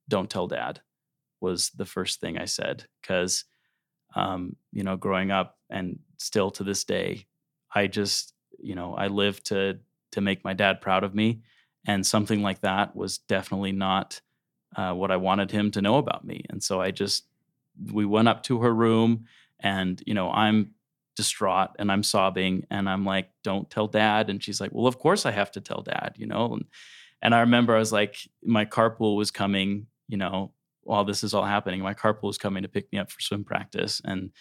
don't 0.08 0.30
tell 0.30 0.48
dad 0.48 0.82
was 1.42 1.72
the 1.76 1.86
first 1.86 2.22
thing 2.22 2.38
i 2.38 2.46
said 2.46 2.86
because 3.02 3.44
um, 4.18 4.56
you 4.72 4.84
know 4.84 4.98
growing 4.98 5.32
up 5.32 5.58
and 5.70 6.00
still 6.18 6.50
to 6.52 6.64
this 6.64 6.84
day 6.84 7.26
i 7.74 7.88
just 7.88 8.34
you 8.60 8.76
know 8.76 8.94
i 8.96 9.08
live 9.08 9.44
to 9.44 9.78
to 10.12 10.22
make 10.22 10.44
my 10.44 10.54
dad 10.54 10.82
proud 10.82 11.04
of 11.04 11.14
me 11.14 11.42
and 11.86 12.06
something 12.06 12.42
like 12.42 12.62
that 12.62 12.96
was 12.96 13.18
definitely 13.18 13.72
not 13.72 14.22
uh, 14.76 14.94
what 14.94 15.12
I 15.12 15.18
wanted 15.18 15.52
him 15.52 15.72
to 15.72 15.82
know 15.82 15.98
about 15.98 16.26
me. 16.26 16.44
And 16.50 16.62
so 16.62 16.82
I 16.82 16.92
just, 16.92 17.26
we 17.92 18.06
went 18.06 18.28
up 18.28 18.44
to 18.44 18.62
her 18.62 18.74
room 18.74 19.26
and, 19.60 20.02
you 20.06 20.14
know, 20.14 20.30
I'm 20.30 20.72
distraught 21.16 21.72
and 21.80 21.92
I'm 21.92 22.04
sobbing 22.04 22.66
and 22.70 22.90
I'm 22.90 23.06
like, 23.06 23.30
don't 23.44 23.70
tell 23.70 23.88
dad. 23.88 24.30
And 24.30 24.44
she's 24.44 24.60
like, 24.60 24.72
well, 24.74 24.88
of 24.88 25.00
course 25.00 25.26
I 25.26 25.32
have 25.32 25.52
to 25.52 25.62
tell 25.62 25.82
dad, 25.82 26.16
you 26.18 26.28
know? 26.28 26.54
And, 26.54 26.66
and 27.22 27.34
I 27.34 27.40
remember 27.40 27.76
I 27.76 27.80
was 27.80 27.94
like, 27.94 28.18
my 28.44 28.66
carpool 28.66 29.16
was 29.16 29.32
coming, 29.32 29.88
you 30.08 30.18
know, 30.18 30.52
while 30.88 31.04
this 31.04 31.24
is 31.24 31.34
all 31.34 31.46
happening, 31.46 31.82
my 31.82 31.94
carpool 31.94 32.24
was 32.24 32.38
coming 32.38 32.64
to 32.64 32.70
pick 32.70 32.92
me 32.92 33.00
up 33.00 33.12
for 33.12 33.20
swim 33.20 33.44
practice. 33.44 34.02
And 34.04 34.32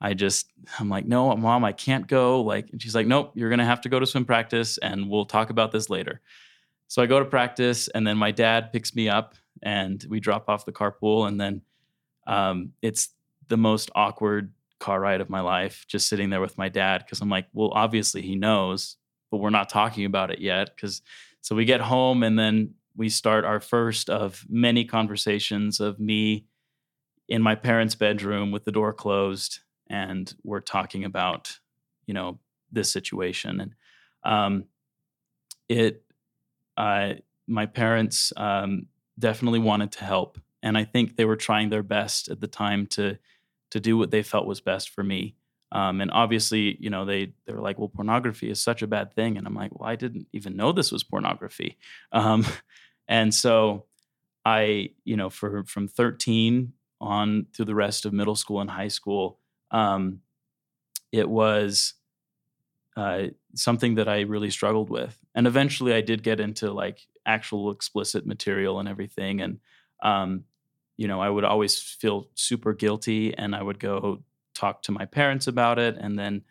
I 0.00 0.14
just, 0.14 0.52
I'm 0.78 0.88
like, 0.88 1.06
no, 1.06 1.34
mom, 1.36 1.64
I 1.64 1.72
can't 1.72 2.06
go. 2.06 2.42
Like, 2.42 2.68
and 2.70 2.82
she's 2.82 2.94
like, 2.94 3.06
nope, 3.06 3.32
you're 3.34 3.48
going 3.48 3.60
to 3.60 3.64
have 3.64 3.80
to 3.82 3.88
go 3.88 4.00
to 4.00 4.06
swim 4.06 4.24
practice 4.24 4.78
and 4.78 5.08
we'll 5.08 5.24
talk 5.24 5.50
about 5.50 5.72
this 5.72 5.88
later. 5.88 6.20
So 6.88 7.02
I 7.02 7.06
go 7.06 7.18
to 7.18 7.24
practice, 7.24 7.88
and 7.88 8.06
then 8.06 8.18
my 8.18 8.30
dad 8.30 8.72
picks 8.72 8.94
me 8.94 9.08
up, 9.08 9.34
and 9.62 10.04
we 10.08 10.20
drop 10.20 10.48
off 10.48 10.66
the 10.66 10.72
carpool, 10.72 11.26
and 11.26 11.40
then 11.40 11.62
um, 12.26 12.72
it's 12.82 13.08
the 13.48 13.56
most 13.56 13.90
awkward 13.94 14.52
car 14.80 15.00
ride 15.00 15.20
of 15.20 15.30
my 15.30 15.40
life, 15.40 15.86
just 15.88 16.08
sitting 16.08 16.30
there 16.30 16.40
with 16.40 16.58
my 16.58 16.68
dad 16.68 17.02
because 17.04 17.20
I'm 17.20 17.30
like, 17.30 17.46
well, 17.52 17.70
obviously 17.72 18.20
he 18.20 18.36
knows, 18.36 18.96
but 19.30 19.38
we're 19.38 19.50
not 19.50 19.70
talking 19.70 20.04
about 20.04 20.30
it 20.30 20.40
yet. 20.40 20.70
Because 20.76 21.02
so 21.40 21.56
we 21.56 21.64
get 21.64 21.80
home, 21.80 22.22
and 22.22 22.38
then 22.38 22.74
we 22.96 23.08
start 23.08 23.44
our 23.44 23.60
first 23.60 24.08
of 24.10 24.44
many 24.48 24.84
conversations 24.84 25.80
of 25.80 25.98
me 25.98 26.46
in 27.28 27.42
my 27.42 27.54
parents' 27.54 27.94
bedroom 27.94 28.50
with 28.50 28.64
the 28.64 28.72
door 28.72 28.92
closed, 28.92 29.60
and 29.88 30.34
we're 30.42 30.60
talking 30.60 31.04
about 31.04 31.58
you 32.06 32.14
know 32.14 32.38
this 32.70 32.92
situation. 32.92 33.60
And 33.60 33.74
um, 34.24 34.64
it 35.68 36.02
uh, 36.76 37.14
my 37.46 37.66
parents 37.66 38.32
um, 38.36 38.86
definitely 39.18 39.60
wanted 39.60 39.92
to 39.92 40.04
help 40.04 40.38
and 40.64 40.76
i 40.76 40.82
think 40.82 41.16
they 41.16 41.24
were 41.24 41.36
trying 41.36 41.68
their 41.68 41.84
best 41.84 42.28
at 42.28 42.40
the 42.40 42.48
time 42.48 42.86
to 42.86 43.16
to 43.70 43.78
do 43.78 43.96
what 43.96 44.10
they 44.10 44.22
felt 44.22 44.46
was 44.46 44.60
best 44.60 44.90
for 44.90 45.04
me 45.04 45.36
um, 45.72 46.00
and 46.00 46.10
obviously 46.10 46.76
you 46.80 46.90
know 46.90 47.04
they 47.04 47.32
they 47.46 47.52
were 47.52 47.60
like 47.60 47.78
well 47.78 47.88
pornography 47.88 48.50
is 48.50 48.62
such 48.62 48.82
a 48.82 48.86
bad 48.86 49.12
thing 49.14 49.36
and 49.36 49.46
i'm 49.46 49.54
like 49.54 49.78
well 49.78 49.88
i 49.88 49.96
didn't 49.96 50.26
even 50.32 50.56
know 50.56 50.72
this 50.72 50.92
was 50.92 51.04
pornography 51.04 51.76
um, 52.12 52.44
and 53.08 53.34
so 53.34 53.84
i 54.44 54.90
you 55.04 55.16
know 55.16 55.30
for 55.30 55.64
from 55.64 55.88
13 55.88 56.72
on 57.00 57.46
through 57.54 57.64
the 57.66 57.74
rest 57.74 58.06
of 58.06 58.12
middle 58.12 58.36
school 58.36 58.60
and 58.60 58.70
high 58.70 58.88
school 58.88 59.38
um, 59.70 60.20
it 61.12 61.28
was 61.28 61.94
uh, 62.96 63.26
something 63.54 63.96
that 63.96 64.08
I 64.08 64.20
really 64.20 64.50
struggled 64.50 64.90
with. 64.90 65.18
And 65.34 65.46
eventually 65.46 65.94
I 65.94 66.00
did 66.00 66.22
get 66.22 66.40
into 66.40 66.72
like 66.72 67.00
actual 67.26 67.70
explicit 67.70 68.26
material 68.26 68.78
and 68.78 68.88
everything. 68.88 69.40
And, 69.40 69.60
um, 70.02 70.44
you 70.96 71.08
know, 71.08 71.20
I 71.20 71.28
would 71.28 71.44
always 71.44 71.78
feel 71.78 72.28
super 72.34 72.72
guilty 72.72 73.36
and 73.36 73.54
I 73.54 73.62
would 73.62 73.80
go 73.80 74.22
talk 74.54 74.82
to 74.82 74.92
my 74.92 75.04
parents 75.04 75.46
about 75.46 75.78
it. 75.78 75.96
And 75.96 76.18
then, 76.18 76.42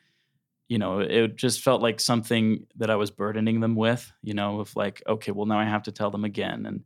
you 0.68 0.78
know, 0.78 1.00
it 1.00 1.36
just 1.36 1.62
felt 1.62 1.82
like 1.82 2.00
something 2.00 2.68
that 2.78 2.90
I 2.90 2.96
was 2.96 3.12
burdening 3.12 3.60
them 3.60 3.76
with, 3.76 4.12
you 4.22 4.34
know, 4.34 4.60
of 4.60 4.76
like, 4.76 5.02
okay, 5.08 5.32
well, 5.32 5.46
now 5.46 5.60
I 5.60 5.66
have 5.66 5.84
to 5.84 5.92
tell 5.92 6.12
them 6.12 6.26
again. 6.26 6.66
And, 6.66 6.84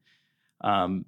um, 0.62 1.06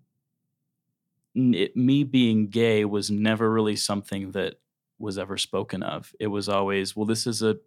it, 1.35 1.75
me 1.75 2.03
being 2.03 2.47
gay 2.47 2.85
was 2.85 3.11
never 3.11 3.49
really 3.49 3.75
something 3.75 4.31
that 4.31 4.55
was 4.97 5.17
ever 5.17 5.37
spoken 5.37 5.83
of. 5.83 6.13
It 6.19 6.27
was 6.27 6.49
always, 6.49 6.95
well, 6.95 7.05
this 7.05 7.25
is 7.25 7.41
a 7.41 7.57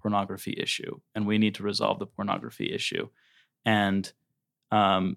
pornography 0.00 0.54
issue, 0.58 0.98
and 1.14 1.26
we 1.26 1.38
need 1.38 1.54
to 1.54 1.62
resolve 1.62 1.98
the 1.98 2.06
pornography 2.06 2.72
issue. 2.72 3.08
And 3.64 4.12
um, 4.70 5.16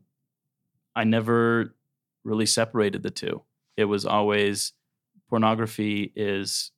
I 0.96 1.04
never 1.04 1.76
really 2.24 2.46
separated 2.46 3.04
the 3.04 3.12
two. 3.12 3.42
It 3.76 3.86
was 3.86 4.06
always 4.06 4.74
pornography 5.28 6.14
is 6.16 6.72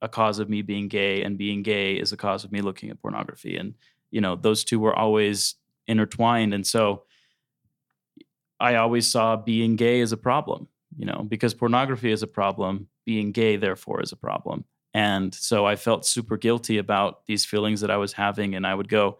a 0.00 0.08
cause 0.08 0.38
of 0.38 0.48
me 0.48 0.62
being 0.62 0.88
gay, 0.88 1.22
and 1.22 1.38
being 1.38 1.62
gay 1.62 1.94
is 1.94 2.12
a 2.12 2.16
cause 2.16 2.44
of 2.44 2.52
me 2.52 2.60
looking 2.60 2.90
at 2.90 3.00
pornography. 3.00 3.56
And 3.56 3.74
you 4.10 4.20
know, 4.20 4.36
those 4.36 4.64
two 4.64 4.80
were 4.80 4.94
always 4.94 5.56
intertwined. 5.86 6.54
And 6.54 6.66
so 6.66 7.02
I 8.60 8.76
always 8.76 9.10
saw 9.10 9.36
being 9.36 9.76
gay 9.76 10.00
as 10.00 10.12
a 10.12 10.16
problem, 10.16 10.68
you 10.96 11.06
know, 11.06 11.24
because 11.28 11.54
pornography 11.54 12.10
is 12.10 12.22
a 12.22 12.26
problem, 12.26 12.88
being 13.04 13.32
gay, 13.32 13.56
therefore, 13.56 14.02
is 14.02 14.12
a 14.12 14.16
problem. 14.16 14.64
And 14.94 15.34
so 15.34 15.66
I 15.66 15.76
felt 15.76 16.06
super 16.06 16.36
guilty 16.36 16.78
about 16.78 17.26
these 17.26 17.44
feelings 17.44 17.82
that 17.82 17.90
I 17.90 17.98
was 17.98 18.14
having. 18.14 18.54
And 18.54 18.66
I 18.66 18.74
would 18.74 18.88
go 18.88 19.18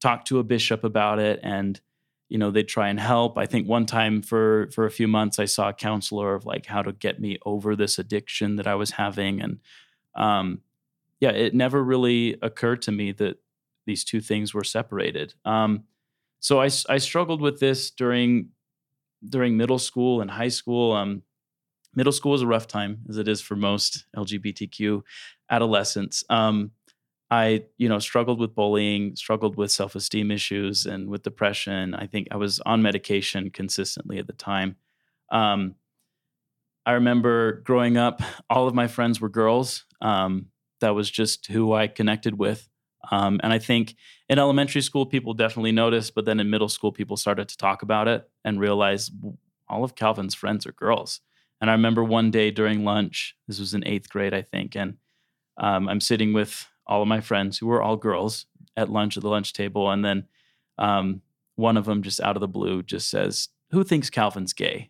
talk 0.00 0.24
to 0.24 0.38
a 0.38 0.44
bishop 0.44 0.82
about 0.82 1.18
it 1.18 1.38
and 1.42 1.80
you 2.28 2.38
know 2.38 2.50
they'd 2.50 2.68
try 2.68 2.88
and 2.88 2.98
help 2.98 3.36
i 3.36 3.44
think 3.44 3.68
one 3.68 3.84
time 3.86 4.22
for 4.22 4.70
for 4.72 4.86
a 4.86 4.90
few 4.90 5.06
months 5.06 5.38
i 5.38 5.44
saw 5.44 5.68
a 5.68 5.74
counselor 5.74 6.34
of 6.34 6.46
like 6.46 6.66
how 6.66 6.80
to 6.80 6.92
get 6.92 7.20
me 7.20 7.38
over 7.44 7.76
this 7.76 7.98
addiction 7.98 8.56
that 8.56 8.66
i 8.66 8.74
was 8.74 8.92
having 8.92 9.40
and 9.40 9.58
um 10.14 10.60
yeah 11.20 11.30
it 11.30 11.54
never 11.54 11.82
really 11.82 12.36
occurred 12.42 12.82
to 12.82 12.92
me 12.92 13.12
that 13.12 13.36
these 13.86 14.04
two 14.04 14.20
things 14.20 14.54
were 14.54 14.64
separated 14.64 15.34
um 15.44 15.84
so 16.40 16.60
i 16.60 16.68
i 16.88 16.98
struggled 16.98 17.40
with 17.40 17.60
this 17.60 17.90
during 17.90 18.48
during 19.28 19.56
middle 19.56 19.78
school 19.78 20.20
and 20.20 20.30
high 20.30 20.48
school 20.48 20.92
um 20.92 21.22
middle 21.94 22.12
school 22.12 22.32
was 22.32 22.42
a 22.42 22.46
rough 22.46 22.66
time 22.66 23.00
as 23.08 23.16
it 23.16 23.28
is 23.28 23.40
for 23.40 23.56
most 23.56 24.06
lgbtq 24.16 25.02
adolescents 25.50 26.24
um 26.30 26.70
I, 27.30 27.64
you 27.78 27.88
know, 27.88 28.00
struggled 28.00 28.40
with 28.40 28.54
bullying, 28.54 29.14
struggled 29.14 29.56
with 29.56 29.70
self-esteem 29.70 30.30
issues 30.32 30.84
and 30.84 31.08
with 31.08 31.22
depression. 31.22 31.94
I 31.94 32.06
think 32.06 32.28
I 32.32 32.36
was 32.36 32.58
on 32.60 32.82
medication 32.82 33.50
consistently 33.50 34.18
at 34.18 34.26
the 34.26 34.32
time. 34.32 34.76
Um, 35.30 35.76
I 36.86 36.92
remember 36.92 37.60
growing 37.62 37.96
up, 37.96 38.22
all 38.48 38.66
of 38.66 38.74
my 38.74 38.88
friends 38.88 39.20
were 39.20 39.28
girls. 39.28 39.84
Um, 40.00 40.46
that 40.80 40.94
was 40.94 41.10
just 41.10 41.46
who 41.46 41.72
I 41.72 41.86
connected 41.86 42.38
with. 42.38 42.68
Um, 43.10 43.40
and 43.42 43.52
I 43.52 43.58
think 43.58 43.96
in 44.28 44.38
elementary 44.38 44.82
school, 44.82 45.06
people 45.06 45.34
definitely 45.34 45.72
noticed, 45.72 46.14
but 46.14 46.24
then 46.24 46.40
in 46.40 46.50
middle 46.50 46.68
school, 46.68 46.92
people 46.92 47.16
started 47.16 47.48
to 47.48 47.56
talk 47.56 47.82
about 47.82 48.08
it 48.08 48.28
and 48.44 48.60
realize 48.60 49.10
all 49.68 49.84
of 49.84 49.94
Calvin's 49.94 50.34
friends 50.34 50.66
are 50.66 50.72
girls. 50.72 51.20
And 51.60 51.70
I 51.70 51.74
remember 51.74 52.02
one 52.02 52.30
day 52.30 52.50
during 52.50 52.84
lunch, 52.84 53.36
this 53.46 53.60
was 53.60 53.74
in 53.74 53.86
eighth 53.86 54.08
grade, 54.08 54.34
I 54.34 54.42
think, 54.42 54.74
and 54.74 54.96
um, 55.58 55.88
I'm 55.88 56.00
sitting 56.00 56.32
with 56.32 56.66
all 56.86 57.02
of 57.02 57.08
my 57.08 57.20
friends 57.20 57.58
who 57.58 57.66
were 57.66 57.82
all 57.82 57.96
girls 57.96 58.46
at 58.76 58.88
lunch 58.90 59.16
at 59.16 59.22
the 59.22 59.28
lunch 59.28 59.52
table, 59.52 59.90
and 59.90 60.04
then 60.04 60.26
um, 60.78 61.20
one 61.56 61.76
of 61.76 61.84
them 61.84 62.02
just 62.02 62.20
out 62.20 62.36
of 62.36 62.40
the 62.40 62.48
blue 62.48 62.82
just 62.82 63.10
says, 63.10 63.48
"Who 63.70 63.84
thinks 63.84 64.08
Calvin's 64.08 64.54
gay?" 64.54 64.89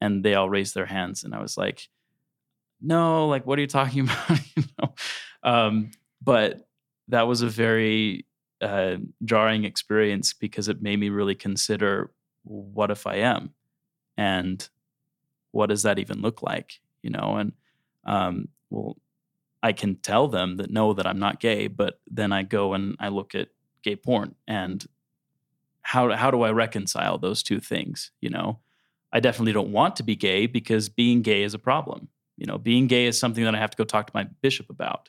And 0.00 0.24
they 0.24 0.34
all 0.34 0.50
raised 0.50 0.74
their 0.74 0.86
hands, 0.86 1.24
and 1.24 1.34
I 1.34 1.40
was 1.40 1.56
like, 1.56 1.88
"No, 2.80 3.28
like 3.28 3.46
what 3.46 3.58
are 3.58 3.62
you 3.62 3.68
talking 3.68 4.00
about?" 4.04 4.40
you 4.56 4.64
know, 4.78 4.94
um, 5.42 5.90
but 6.22 6.68
that 7.08 7.26
was 7.26 7.42
a 7.42 7.48
very 7.48 8.26
uh, 8.60 8.96
jarring 9.24 9.64
experience 9.64 10.32
because 10.32 10.68
it 10.68 10.82
made 10.82 10.98
me 10.98 11.08
really 11.08 11.34
consider 11.34 12.10
what 12.44 12.90
if 12.90 13.06
I 13.06 13.16
am, 13.16 13.54
and 14.16 14.68
what 15.52 15.68
does 15.68 15.82
that 15.84 15.98
even 15.98 16.20
look 16.20 16.42
like, 16.42 16.80
you 17.02 17.10
know, 17.10 17.36
and 17.36 17.52
um, 18.04 18.48
well, 18.70 18.96
I 19.62 19.72
can 19.72 19.96
tell 19.96 20.28
them 20.28 20.58
that 20.58 20.70
no, 20.70 20.92
that 20.92 21.06
I'm 21.06 21.18
not 21.18 21.40
gay, 21.40 21.66
but 21.66 22.00
then 22.06 22.32
I 22.32 22.42
go 22.42 22.74
and 22.74 22.96
I 23.00 23.08
look 23.08 23.34
at 23.34 23.48
gay 23.82 23.96
porn 23.96 24.34
and 24.46 24.84
how 25.82 26.10
how 26.14 26.30
do 26.30 26.42
I 26.42 26.50
reconcile 26.50 27.18
those 27.18 27.42
two 27.42 27.60
things? 27.60 28.10
You 28.20 28.30
know, 28.30 28.58
I 29.12 29.20
definitely 29.20 29.52
don't 29.52 29.72
want 29.72 29.96
to 29.96 30.02
be 30.02 30.16
gay 30.16 30.46
because 30.46 30.88
being 30.88 31.22
gay 31.22 31.42
is 31.42 31.54
a 31.54 31.58
problem. 31.58 32.08
You 32.36 32.46
know, 32.46 32.58
being 32.58 32.86
gay 32.86 33.06
is 33.06 33.18
something 33.18 33.44
that 33.44 33.54
I 33.54 33.58
have 33.58 33.70
to 33.70 33.76
go 33.76 33.84
talk 33.84 34.06
to 34.06 34.12
my 34.14 34.24
bishop 34.42 34.68
about. 34.68 35.08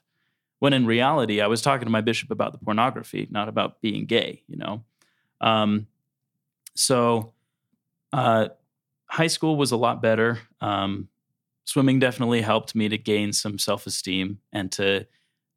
When 0.60 0.74
in 0.74 0.86
reality, 0.86 1.42
I 1.42 1.48
was 1.48 1.62
talking 1.62 1.86
to 1.86 1.92
my 1.92 2.01
bishop 2.01 2.32
about 2.32 2.51
the 2.51 2.58
pornography, 2.58 3.27
not 3.30 3.50
about 3.50 3.82
being 3.82 4.06
gay. 4.06 4.44
You 4.48 4.58
know, 4.58 4.84
um, 5.42 5.88
so 6.75 7.34
uh, 8.13 8.50
high 9.08 9.27
school 9.27 9.56
was 9.56 9.72
a 9.72 9.77
lot 9.77 10.01
better. 10.01 10.39
Um, 10.62 11.10
swimming 11.68 12.00
definitely 12.00 12.42
helped 12.42 12.74
me 12.75 12.89
to 12.89 12.98
gain 12.98 13.34
some 13.34 13.60
self-esteem 13.60 14.39
and 14.54 14.72
to 14.72 15.06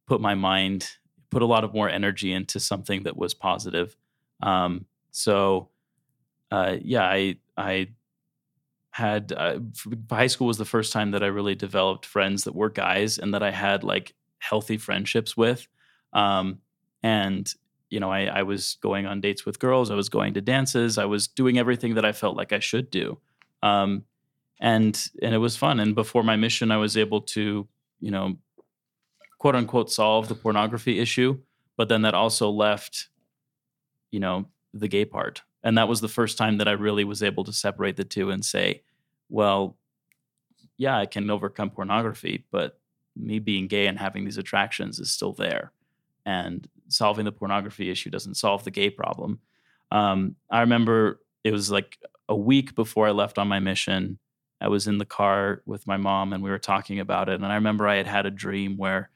put 0.06 0.20
my 0.20 0.34
mind 0.34 0.90
put 1.30 1.42
a 1.42 1.46
lot 1.46 1.62
of 1.62 1.72
more 1.72 1.88
energy 1.88 2.32
into 2.32 2.58
something 2.58 3.04
that 3.04 3.16
was 3.16 3.32
positive 3.32 3.96
um, 4.42 4.84
so 5.12 5.68
uh, 6.50 6.76
yeah 6.82 7.04
i 7.04 7.36
i 7.56 7.88
had 8.90 9.32
uh, 9.36 9.58
high 10.10 10.26
school 10.26 10.46
was 10.46 10.58
the 10.58 10.64
first 10.64 10.92
time 10.92 11.12
that 11.12 11.22
i 11.22 11.26
really 11.26 11.54
developed 11.54 12.06
friends 12.06 12.44
that 12.44 12.54
were 12.54 12.70
guys 12.70 13.18
and 13.18 13.34
that 13.34 13.42
i 13.42 13.50
had 13.50 13.84
like 13.84 14.14
healthy 14.38 14.76
friendships 14.76 15.36
with 15.36 15.68
um, 16.12 16.58
and 17.02 17.54
you 17.88 18.00
know 18.00 18.10
I, 18.10 18.24
I 18.24 18.42
was 18.42 18.78
going 18.80 19.06
on 19.06 19.20
dates 19.20 19.46
with 19.46 19.58
girls 19.58 19.90
i 19.90 19.94
was 19.94 20.08
going 20.08 20.34
to 20.34 20.40
dances 20.40 20.98
i 20.98 21.04
was 21.04 21.28
doing 21.28 21.58
everything 21.58 21.94
that 21.94 22.04
i 22.04 22.12
felt 22.12 22.36
like 22.36 22.52
i 22.52 22.58
should 22.58 22.90
do 22.90 23.18
um, 23.62 24.04
and 24.60 25.08
and 25.22 25.34
it 25.34 25.38
was 25.38 25.56
fun. 25.56 25.80
And 25.80 25.94
before 25.94 26.22
my 26.22 26.36
mission, 26.36 26.70
I 26.70 26.76
was 26.76 26.96
able 26.96 27.22
to, 27.22 27.66
you 28.00 28.10
know, 28.10 28.36
quote 29.38 29.56
unquote, 29.56 29.90
solve 29.90 30.28
the 30.28 30.34
pornography 30.34 30.98
issue. 30.98 31.38
But 31.76 31.88
then 31.88 32.02
that 32.02 32.14
also 32.14 32.50
left, 32.50 33.08
you 34.10 34.20
know, 34.20 34.46
the 34.74 34.88
gay 34.88 35.06
part, 35.06 35.42
and 35.62 35.76
that 35.78 35.88
was 35.88 36.00
the 36.00 36.08
first 36.08 36.38
time 36.38 36.58
that 36.58 36.68
I 36.68 36.72
really 36.72 37.04
was 37.04 37.22
able 37.22 37.44
to 37.44 37.52
separate 37.52 37.96
the 37.96 38.04
two 38.04 38.30
and 38.30 38.44
say, 38.44 38.82
well, 39.28 39.76
yeah, 40.76 40.98
I 40.98 41.06
can 41.06 41.30
overcome 41.30 41.70
pornography, 41.70 42.46
but 42.50 42.78
me 43.16 43.38
being 43.38 43.66
gay 43.66 43.86
and 43.86 43.98
having 43.98 44.24
these 44.24 44.38
attractions 44.38 44.98
is 44.98 45.10
still 45.10 45.32
there. 45.32 45.72
And 46.24 46.66
solving 46.88 47.24
the 47.24 47.32
pornography 47.32 47.90
issue 47.90 48.10
doesn't 48.10 48.36
solve 48.36 48.64
the 48.64 48.70
gay 48.70 48.90
problem. 48.90 49.40
Um, 49.92 50.36
I 50.50 50.60
remember 50.60 51.20
it 51.44 51.52
was 51.52 51.70
like 51.70 51.98
a 52.28 52.36
week 52.36 52.74
before 52.74 53.06
I 53.06 53.10
left 53.10 53.38
on 53.38 53.48
my 53.48 53.60
mission. 53.60 54.18
I 54.60 54.68
was 54.68 54.86
in 54.86 54.98
the 54.98 55.04
car 55.04 55.62
with 55.66 55.86
my 55.86 55.96
mom 55.96 56.32
and 56.32 56.42
we 56.42 56.50
were 56.50 56.58
talking 56.58 57.00
about 57.00 57.28
it. 57.28 57.34
And 57.34 57.46
I 57.46 57.56
remember 57.56 57.86
I 57.86 57.96
had 57.96 58.06
had 58.06 58.26
a 58.26 58.30
dream 58.30 58.76
where 58.76 59.10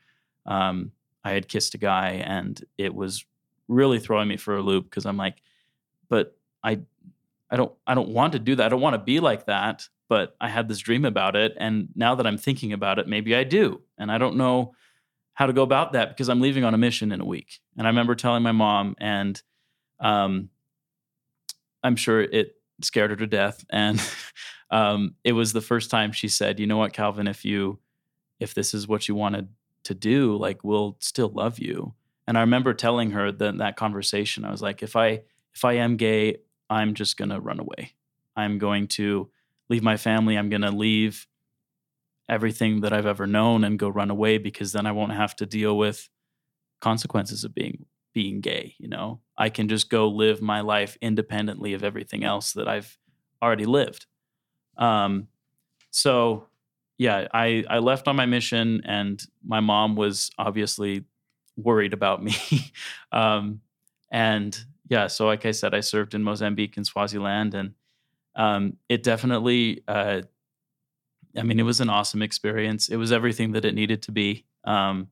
um, 0.47 0.93
I 1.25 1.33
had 1.33 1.49
kissed 1.49 1.75
a 1.75 1.79
guy 1.79 2.23
and 2.27 2.63
it 2.77 2.95
was 2.95 3.25
really 3.69 3.99
throwing 3.99 4.29
me 4.29 4.37
for 4.37 4.57
a 4.57 4.63
loop 4.63 4.85
because 4.85 5.07
I'm 5.07 5.17
like, 5.17 5.37
but 6.15 6.37
I, 6.63 6.79
I 7.51 7.57
don't, 7.57 7.73
I 7.89 7.97
don't 7.97 8.11
want 8.11 8.35
to 8.35 8.39
do 8.39 8.55
that. 8.55 8.67
I 8.67 8.69
don't 8.69 8.81
want 8.81 8.95
to 8.95 9.03
be 9.03 9.19
like 9.19 9.47
that. 9.47 9.89
But 10.09 10.37
I 10.41 10.49
had 10.49 10.69
this 10.69 10.79
dream 10.79 11.05
about 11.05 11.35
it, 11.35 11.55
and 11.57 11.89
now 11.97 12.15
that 12.15 12.27
I'm 12.27 12.39
thinking 12.39 12.73
about 12.73 13.01
it, 13.01 13.09
maybe 13.09 13.35
I 13.35 13.43
do, 13.43 13.81
and 13.99 14.13
I 14.13 14.19
don't 14.19 14.37
know 14.37 14.75
how 15.33 15.47
to 15.47 15.53
go 15.53 15.63
about 15.63 15.95
that 15.95 16.11
because 16.11 16.29
I'm 16.29 16.41
leaving 16.41 16.63
on 16.63 16.73
a 16.73 16.79
mission 16.79 17.11
in 17.11 17.21
a 17.21 17.25
week. 17.25 17.59
And 17.77 17.85
I 17.85 17.91
remember 17.91 18.15
telling 18.15 18.45
my 18.45 18.53
mom, 18.53 18.95
and 18.99 19.43
um, 19.99 20.51
I'm 21.83 21.97
sure 21.97 22.21
it 22.21 22.55
scared 22.81 23.11
her 23.11 23.17
to 23.17 23.27
death. 23.27 23.65
And 23.71 24.01
um, 24.71 25.17
it 25.25 25.33
was 25.33 25.53
the 25.53 25.61
first 25.61 25.91
time 25.91 26.13
she 26.13 26.29
said, 26.29 26.61
"You 26.61 26.69
know 26.69 26.77
what, 26.77 26.93
Calvin? 26.93 27.27
If 27.27 27.45
you, 27.45 27.81
if 28.39 28.55
this 28.55 28.73
is 28.73 28.87
what 28.87 29.09
you 29.09 29.17
want 29.17 29.35
to 29.35 29.49
to 29.85 29.95
do, 29.95 30.37
like 30.37 30.63
we'll 30.63 30.97
still 31.01 31.29
love 31.29 31.59
you. 31.59 31.95
And 32.29 32.39
I 32.39 32.43
remember 32.43 32.73
telling 32.73 33.11
her 33.11 33.33
that 33.33 33.59
that 33.59 33.77
conversation, 33.77 34.45
I 34.45 34.53
was 34.53 34.63
like, 34.63 34.83
if 34.83 34.95
I 34.95 35.23
if 35.55 35.65
I 35.65 35.75
am 35.75 35.97
gay, 35.97 36.39
I'm 36.69 36.95
just 36.95 37.17
gonna 37.17 37.41
run 37.41 37.61
away. 37.61 37.93
I'm 38.37 38.59
going 38.59 38.89
to 38.89 39.31
leave 39.69 39.83
my 39.83 39.97
family. 39.97 40.37
I'm 40.37 40.49
gonna 40.49 40.73
leave 40.73 41.27
everything 42.29 42.81
that 42.81 42.93
I've 42.93 43.07
ever 43.07 43.27
known 43.27 43.65
and 43.65 43.79
go 43.79 43.89
run 43.89 44.11
away 44.11 44.39
because 44.39 44.73
then 44.73 44.87
I 44.87 44.93
won't 44.93 45.13
have 45.13 45.37
to 45.37 45.47
deal 45.47 45.77
with 45.77 46.09
consequences 46.81 47.45
of 47.45 47.55
being 47.55 47.87
being 48.13 48.41
gay, 48.41 48.75
you 48.79 48.89
know. 48.89 49.21
I 49.37 49.49
can 49.49 49.69
just 49.69 49.91
go 49.91 50.09
live 50.09 50.41
my 50.41 50.61
life 50.61 50.97
independently 51.01 51.75
of 51.75 51.83
everything 51.83 52.23
else 52.23 52.53
that 52.53 52.69
I've 52.69 52.97
already 53.43 53.67
lived. 53.67 54.07
Um 54.77 55.29
so 55.91 56.47
yeah, 56.99 57.29
I 57.33 57.65
I 57.69 57.79
left 57.79 58.09
on 58.09 58.17
my 58.17 58.27
mission 58.27 58.83
and 58.85 59.23
my 59.45 59.61
mom 59.61 59.97
was 59.97 60.31
obviously 60.39 61.05
worried 61.57 61.93
about 61.93 62.23
me. 62.23 62.35
um 63.13 63.61
and 64.11 64.65
yeah, 64.89 65.07
so 65.07 65.27
like 65.27 65.47
I 65.47 65.53
said, 65.53 65.75
I 65.75 65.81
served 65.81 66.15
in 66.15 66.23
Mozambique 66.23 66.77
and 66.77 66.87
Swaziland 66.87 67.55
and 67.55 67.75
um, 68.37 68.77
it 68.89 69.03
definitely 69.03 69.83
uh, 69.87 70.23
I 71.37 71.43
mean, 71.43 71.59
it 71.59 71.65
was 71.65 71.81
an 71.81 71.91
awesome 71.91 72.23
experience. 72.23 72.89
It 72.89 72.97
was 72.97 73.13
everything 73.13 73.53
that 73.53 73.65
it 73.65 73.75
needed 73.75 74.03
to 74.03 74.13
be. 74.13 74.45
Um, 74.65 75.09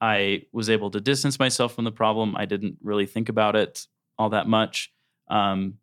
I 0.00 0.42
was 0.52 0.70
able 0.70 0.90
to 0.90 1.00
distance 1.00 1.38
myself 1.38 1.74
from 1.74 1.84
the 1.84 1.92
problem. 1.92 2.34
I 2.36 2.46
didn't 2.46 2.78
really 2.82 3.06
think 3.06 3.28
about 3.28 3.56
it 3.56 3.86
all 4.18 4.30
that 4.30 4.46
much. 4.46 4.92
Um, 5.28 5.74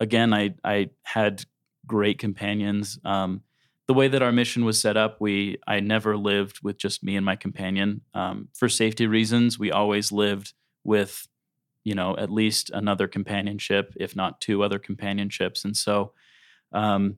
again, 0.00 0.32
I 0.32 0.54
I 0.64 0.90
had 1.02 1.44
great 1.86 2.18
companions. 2.18 2.98
Um, 3.04 3.42
the 3.88 3.94
way 3.94 4.08
that 4.08 4.22
our 4.22 4.32
mission 4.32 4.64
was 4.64 4.80
set 4.80 4.96
up, 4.96 5.20
we 5.20 5.58
I 5.66 5.80
never 5.80 6.16
lived 6.16 6.60
with 6.62 6.78
just 6.78 7.02
me 7.02 7.16
and 7.16 7.26
my 7.26 7.36
companion. 7.36 8.02
Um, 8.14 8.48
for 8.54 8.68
safety 8.68 9.06
reasons, 9.06 9.58
we 9.58 9.70
always 9.70 10.12
lived 10.12 10.54
with, 10.84 11.26
you 11.84 11.94
know, 11.94 12.16
at 12.16 12.30
least 12.30 12.70
another 12.70 13.08
companionship, 13.08 13.94
if 13.96 14.14
not 14.14 14.40
two 14.40 14.62
other 14.62 14.78
companionships. 14.78 15.64
And 15.64 15.76
so, 15.76 16.12
um, 16.72 17.16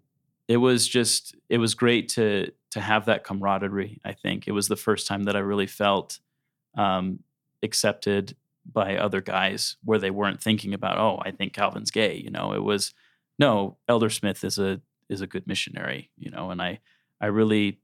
it 0.49 0.59
was 0.59 0.87
just 0.87 1.35
it 1.49 1.59
was 1.59 1.75
great 1.75 2.09
to 2.11 2.51
to 2.71 2.81
have 2.81 3.07
that 3.07 3.25
camaraderie. 3.25 4.01
I 4.05 4.13
think 4.13 4.47
it 4.47 4.53
was 4.53 4.69
the 4.69 4.77
first 4.77 5.07
time 5.07 5.25
that 5.25 5.37
I 5.37 5.41
really 5.41 5.67
felt 5.67 6.19
um, 6.77 7.21
accepted 7.63 8.37
by 8.71 8.97
other 8.97 9.21
guys, 9.21 9.77
where 9.85 9.99
they 9.99 10.11
weren't 10.11 10.43
thinking 10.43 10.75
about, 10.75 10.99
oh, 10.99 11.21
I 11.25 11.31
think 11.31 11.53
Calvin's 11.53 11.91
gay. 11.91 12.17
You 12.17 12.31
know, 12.31 12.53
it 12.53 12.63
was 12.63 12.93
no, 13.39 13.77
Elder 13.89 14.11
Smith 14.11 14.45
is 14.45 14.59
a 14.59 14.81
is 15.09 15.21
a 15.21 15.27
good 15.27 15.47
missionary. 15.47 16.11
You 16.17 16.31
know, 16.31 16.51
and 16.51 16.61
I 16.61 16.81
I 17.21 17.27
really 17.27 17.81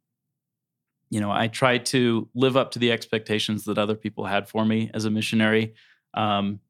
you 1.10 1.20
know, 1.20 1.30
I 1.30 1.49
tried 1.49 1.87
to 1.87 2.28
live 2.34 2.56
up 2.56 2.70
to 2.72 2.78
the 2.78 2.92
expectations 2.92 3.64
that 3.64 3.78
other 3.78 3.96
people 3.96 4.26
had 4.26 4.49
for 4.49 4.64
me 4.64 4.90
as 4.94 5.04
a 5.04 5.10
missionary. 5.10 5.75
Um, 6.14 6.60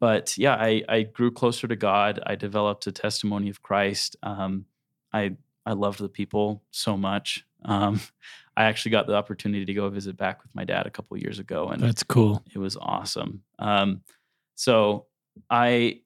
but 0.00 0.36
yeah, 0.38 0.54
I, 0.54 0.82
I 0.88 1.02
grew 1.02 1.30
closer 1.30 1.68
to 1.68 1.76
God. 1.76 2.20
I 2.26 2.34
developed 2.34 2.86
a 2.86 2.92
testimony 2.92 3.50
of 3.50 3.62
Christ. 3.62 4.16
Um, 4.22 4.64
I 5.12 5.36
I 5.66 5.74
loved 5.74 6.00
the 6.00 6.08
people 6.08 6.62
so 6.70 6.96
much. 6.96 7.44
Um, 7.64 8.00
I 8.56 8.64
actually 8.64 8.90
got 8.90 9.06
the 9.06 9.14
opportunity 9.14 9.64
to 9.64 9.74
go 9.74 9.88
visit 9.88 10.16
back 10.16 10.42
with 10.42 10.54
my 10.54 10.64
dad 10.64 10.86
a 10.86 10.90
couple 10.90 11.16
years 11.18 11.38
ago, 11.38 11.68
and 11.68 11.82
that's 11.82 12.02
cool. 12.02 12.42
It 12.52 12.58
was 12.58 12.76
awesome. 12.76 13.42
Um, 13.58 14.00
so 14.56 15.06
I 15.48 16.00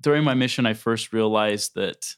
during 0.00 0.24
my 0.24 0.34
mission, 0.34 0.64
I 0.64 0.74
first 0.74 1.12
realized 1.12 1.74
that 1.74 2.16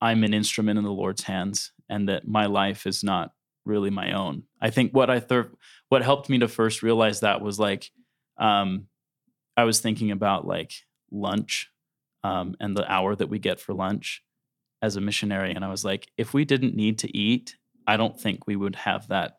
I'm 0.00 0.24
an 0.24 0.32
instrument 0.32 0.78
in 0.78 0.84
the 0.84 0.92
Lord's 0.92 1.24
hands, 1.24 1.72
and 1.88 2.08
that 2.08 2.26
my 2.26 2.46
life 2.46 2.86
is 2.86 3.04
not 3.04 3.32
really 3.64 3.90
my 3.90 4.12
own. 4.12 4.44
I 4.60 4.70
think 4.70 4.92
what 4.92 5.10
I 5.10 5.18
thought 5.18 5.50
what 5.88 6.02
helped 6.02 6.28
me 6.28 6.38
to 6.38 6.48
first 6.48 6.82
realize 6.82 7.20
that 7.20 7.40
was 7.40 7.58
like 7.58 7.90
um, 8.38 8.86
I 9.56 9.64
was 9.64 9.80
thinking 9.80 10.10
about 10.10 10.46
like 10.46 10.72
lunch 11.10 11.70
um, 12.22 12.54
and 12.60 12.76
the 12.76 12.90
hour 12.90 13.14
that 13.14 13.28
we 13.28 13.38
get 13.38 13.60
for 13.60 13.74
lunch 13.74 14.22
as 14.82 14.96
a 14.96 15.00
missionary 15.00 15.52
and 15.52 15.64
I 15.64 15.68
was 15.68 15.84
like, 15.84 16.10
if 16.16 16.32
we 16.32 16.44
didn't 16.44 16.74
need 16.74 16.98
to 17.00 17.16
eat, 17.16 17.56
I 17.86 17.96
don't 17.96 18.18
think 18.18 18.46
we 18.46 18.56
would 18.56 18.76
have 18.76 19.08
that 19.08 19.38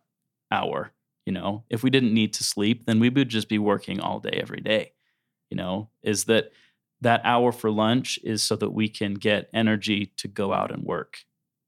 hour. 0.52 0.91
You 1.26 1.34
know, 1.34 1.63
if 1.69 1.84
we 1.84 1.89
didn't 1.89 2.13
need 2.13 2.34
to 2.34 2.43
sleep, 2.43 2.86
then 2.86 3.00
we 3.00 3.10
would 3.10 3.30
just 3.30 3.47
be 3.47 3.60
working 3.60 4.00
all 4.00 4.19
day, 4.19 4.39
every 4.41 4.62
day. 4.62 4.93
You 5.50 5.58
know, 5.58 5.89
is 6.04 6.26
that 6.26 6.52
that 7.02 7.21
hour 7.24 7.52
for 7.52 7.71
lunch 7.71 8.19
is 8.24 8.43
so 8.43 8.56
that 8.56 8.71
we 8.71 8.88
can 8.88 9.15
get 9.15 9.50
energy 9.54 10.13
to 10.17 10.28
go 10.28 10.54
out 10.54 10.71
and 10.71 10.84
work. 10.84 11.19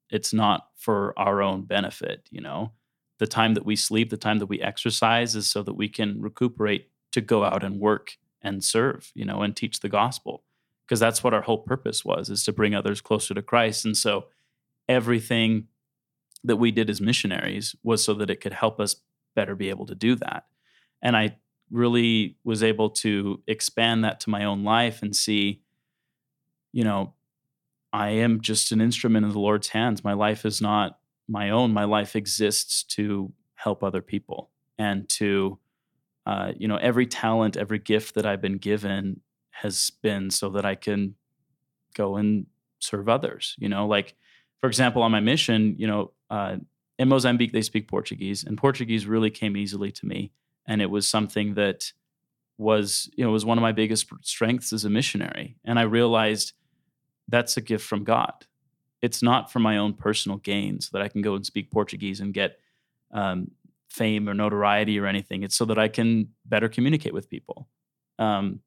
It's 0.09 0.33
not 0.33 0.67
for 0.77 1.13
our 1.17 1.41
own 1.41 1.63
benefit, 1.63 2.27
you 2.29 2.41
know. 2.41 2.71
The 3.19 3.27
time 3.27 3.53
that 3.55 3.65
we 3.65 3.75
sleep, 3.75 4.09
the 4.09 4.17
time 4.17 4.39
that 4.39 4.47
we 4.47 4.61
exercise 4.61 5.35
is 5.35 5.47
so 5.49 5.63
that 5.63 5.75
we 5.75 5.87
can 5.87 6.21
recuperate 6.21 6.89
to 7.13 7.21
go 7.21 7.43
out 7.43 7.63
and 7.63 7.79
work 7.79 8.17
and 8.43 8.63
serve, 8.63 9.11
you 9.15 9.25
know, 9.25 9.41
and 9.41 9.55
teach 9.55 9.79
the 9.79 9.89
gospel 9.89 10.43
because 10.85 10.99
that's 10.99 11.23
what 11.23 11.33
our 11.33 11.41
whole 11.41 11.59
purpose 11.59 12.03
was 12.03 12.29
is 12.29 12.43
to 12.43 12.51
bring 12.51 12.75
others 12.75 13.01
closer 13.01 13.33
to 13.33 13.41
Christ. 13.41 13.85
And 13.85 13.95
so 13.95 14.25
everything 14.87 15.67
that 16.43 16.57
we 16.57 16.71
did 16.71 16.89
as 16.89 16.99
missionaries 16.99 17.75
was 17.83 18.03
so 18.03 18.13
that 18.15 18.29
it 18.29 18.41
could 18.41 18.53
help 18.53 18.79
us 18.79 18.97
better 19.35 19.55
be 19.55 19.69
able 19.69 19.85
to 19.85 19.95
do 19.95 20.15
that. 20.15 20.45
And 21.01 21.15
I 21.15 21.37
really 21.71 22.37
was 22.43 22.61
able 22.61 22.89
to 22.89 23.41
expand 23.47 24.03
that 24.03 24.19
to 24.21 24.29
my 24.29 24.43
own 24.43 24.63
life 24.63 25.01
and 25.01 25.15
see, 25.15 25.61
you 26.71 26.83
know, 26.83 27.13
I 27.91 28.09
am 28.09 28.41
just 28.41 28.71
an 28.71 28.81
instrument 28.81 29.25
in 29.25 29.31
the 29.31 29.39
Lord's 29.39 29.69
hands. 29.69 30.03
My 30.03 30.13
life 30.13 30.45
is 30.45 30.61
not 30.61 30.99
my 31.27 31.49
own. 31.49 31.73
My 31.73 31.85
life 31.85 32.15
exists 32.15 32.83
to 32.83 33.31
help 33.55 33.83
other 33.83 34.01
people 34.01 34.49
and 34.77 35.07
to, 35.09 35.59
uh, 36.25 36.53
you 36.57 36.67
know, 36.67 36.77
every 36.77 37.05
talent, 37.05 37.57
every 37.57 37.79
gift 37.79 38.15
that 38.15 38.25
I've 38.25 38.41
been 38.41 38.57
given 38.57 39.21
has 39.51 39.91
been 40.01 40.29
so 40.29 40.49
that 40.49 40.65
I 40.65 40.75
can 40.75 41.15
go 41.93 42.15
and 42.15 42.45
serve 42.79 43.09
others. 43.09 43.55
You 43.59 43.69
know, 43.69 43.87
like 43.87 44.15
for 44.61 44.67
example, 44.67 45.01
on 45.01 45.11
my 45.11 45.19
mission, 45.19 45.75
you 45.77 45.87
know, 45.87 46.11
uh, 46.29 46.57
in 46.97 47.09
Mozambique 47.09 47.51
they 47.51 47.61
speak 47.61 47.87
Portuguese, 47.87 48.43
and 48.43 48.57
Portuguese 48.57 49.05
really 49.05 49.29
came 49.29 49.57
easily 49.57 49.91
to 49.91 50.05
me, 50.05 50.31
and 50.65 50.81
it 50.81 50.89
was 50.89 51.07
something 51.07 51.55
that 51.55 51.91
was 52.57 53.09
you 53.15 53.25
know 53.25 53.31
was 53.31 53.45
one 53.45 53.57
of 53.57 53.61
my 53.61 53.71
biggest 53.71 54.07
strengths 54.21 54.71
as 54.71 54.85
a 54.85 54.89
missionary, 54.89 55.57
and 55.65 55.79
I 55.79 55.83
realized 55.83 56.53
that's 57.27 57.57
a 57.57 57.61
gift 57.61 57.85
from 57.85 58.03
God. 58.03 58.45
It's 59.01 59.21
not 59.21 59.51
for 59.51 59.59
my 59.59 59.77
own 59.77 59.93
personal 59.93 60.37
gain, 60.37 60.79
so 60.79 60.89
that 60.93 61.01
I 61.01 61.09
can 61.09 61.21
go 61.21 61.35
and 61.35 61.45
speak 61.45 61.71
Portuguese 61.71 62.21
and 62.21 62.33
get 62.33 62.59
um, 63.11 63.51
fame 63.93 64.27
or 64.27 64.33
notoriety 64.33 64.99
or 64.99 65.05
anything. 65.05 65.43
It's 65.43 65.55
so 65.55 65.65
that 65.65 65.77
I 65.77 65.87
can 65.87 66.29
better 66.45 66.67
communicate 66.67 67.13
with 67.13 67.29
people. 67.29 67.67
Um, 68.17 68.61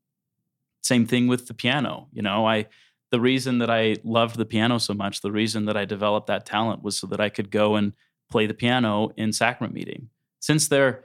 same 0.82 1.04
thing 1.04 1.26
with 1.26 1.48
the 1.48 1.54
piano. 1.54 2.06
You 2.12 2.22
know, 2.22 2.46
I 2.46 2.66
the 3.10 3.20
reason 3.20 3.58
that 3.58 3.70
I 3.70 3.96
loved 4.04 4.36
the 4.36 4.44
piano 4.44 4.78
so 4.78 4.94
much, 4.94 5.20
the 5.20 5.32
reason 5.32 5.64
that 5.66 5.76
I 5.76 5.84
developed 5.84 6.28
that 6.28 6.46
talent 6.46 6.82
was 6.82 6.96
so 6.96 7.06
that 7.08 7.20
I 7.20 7.28
could 7.28 7.50
go 7.50 7.74
and 7.74 7.92
play 8.30 8.46
the 8.46 8.54
piano 8.54 9.10
in 9.16 9.32
sacrament 9.32 9.74
meeting. 9.74 10.10
Since 10.40 10.68
they're, 10.68 11.04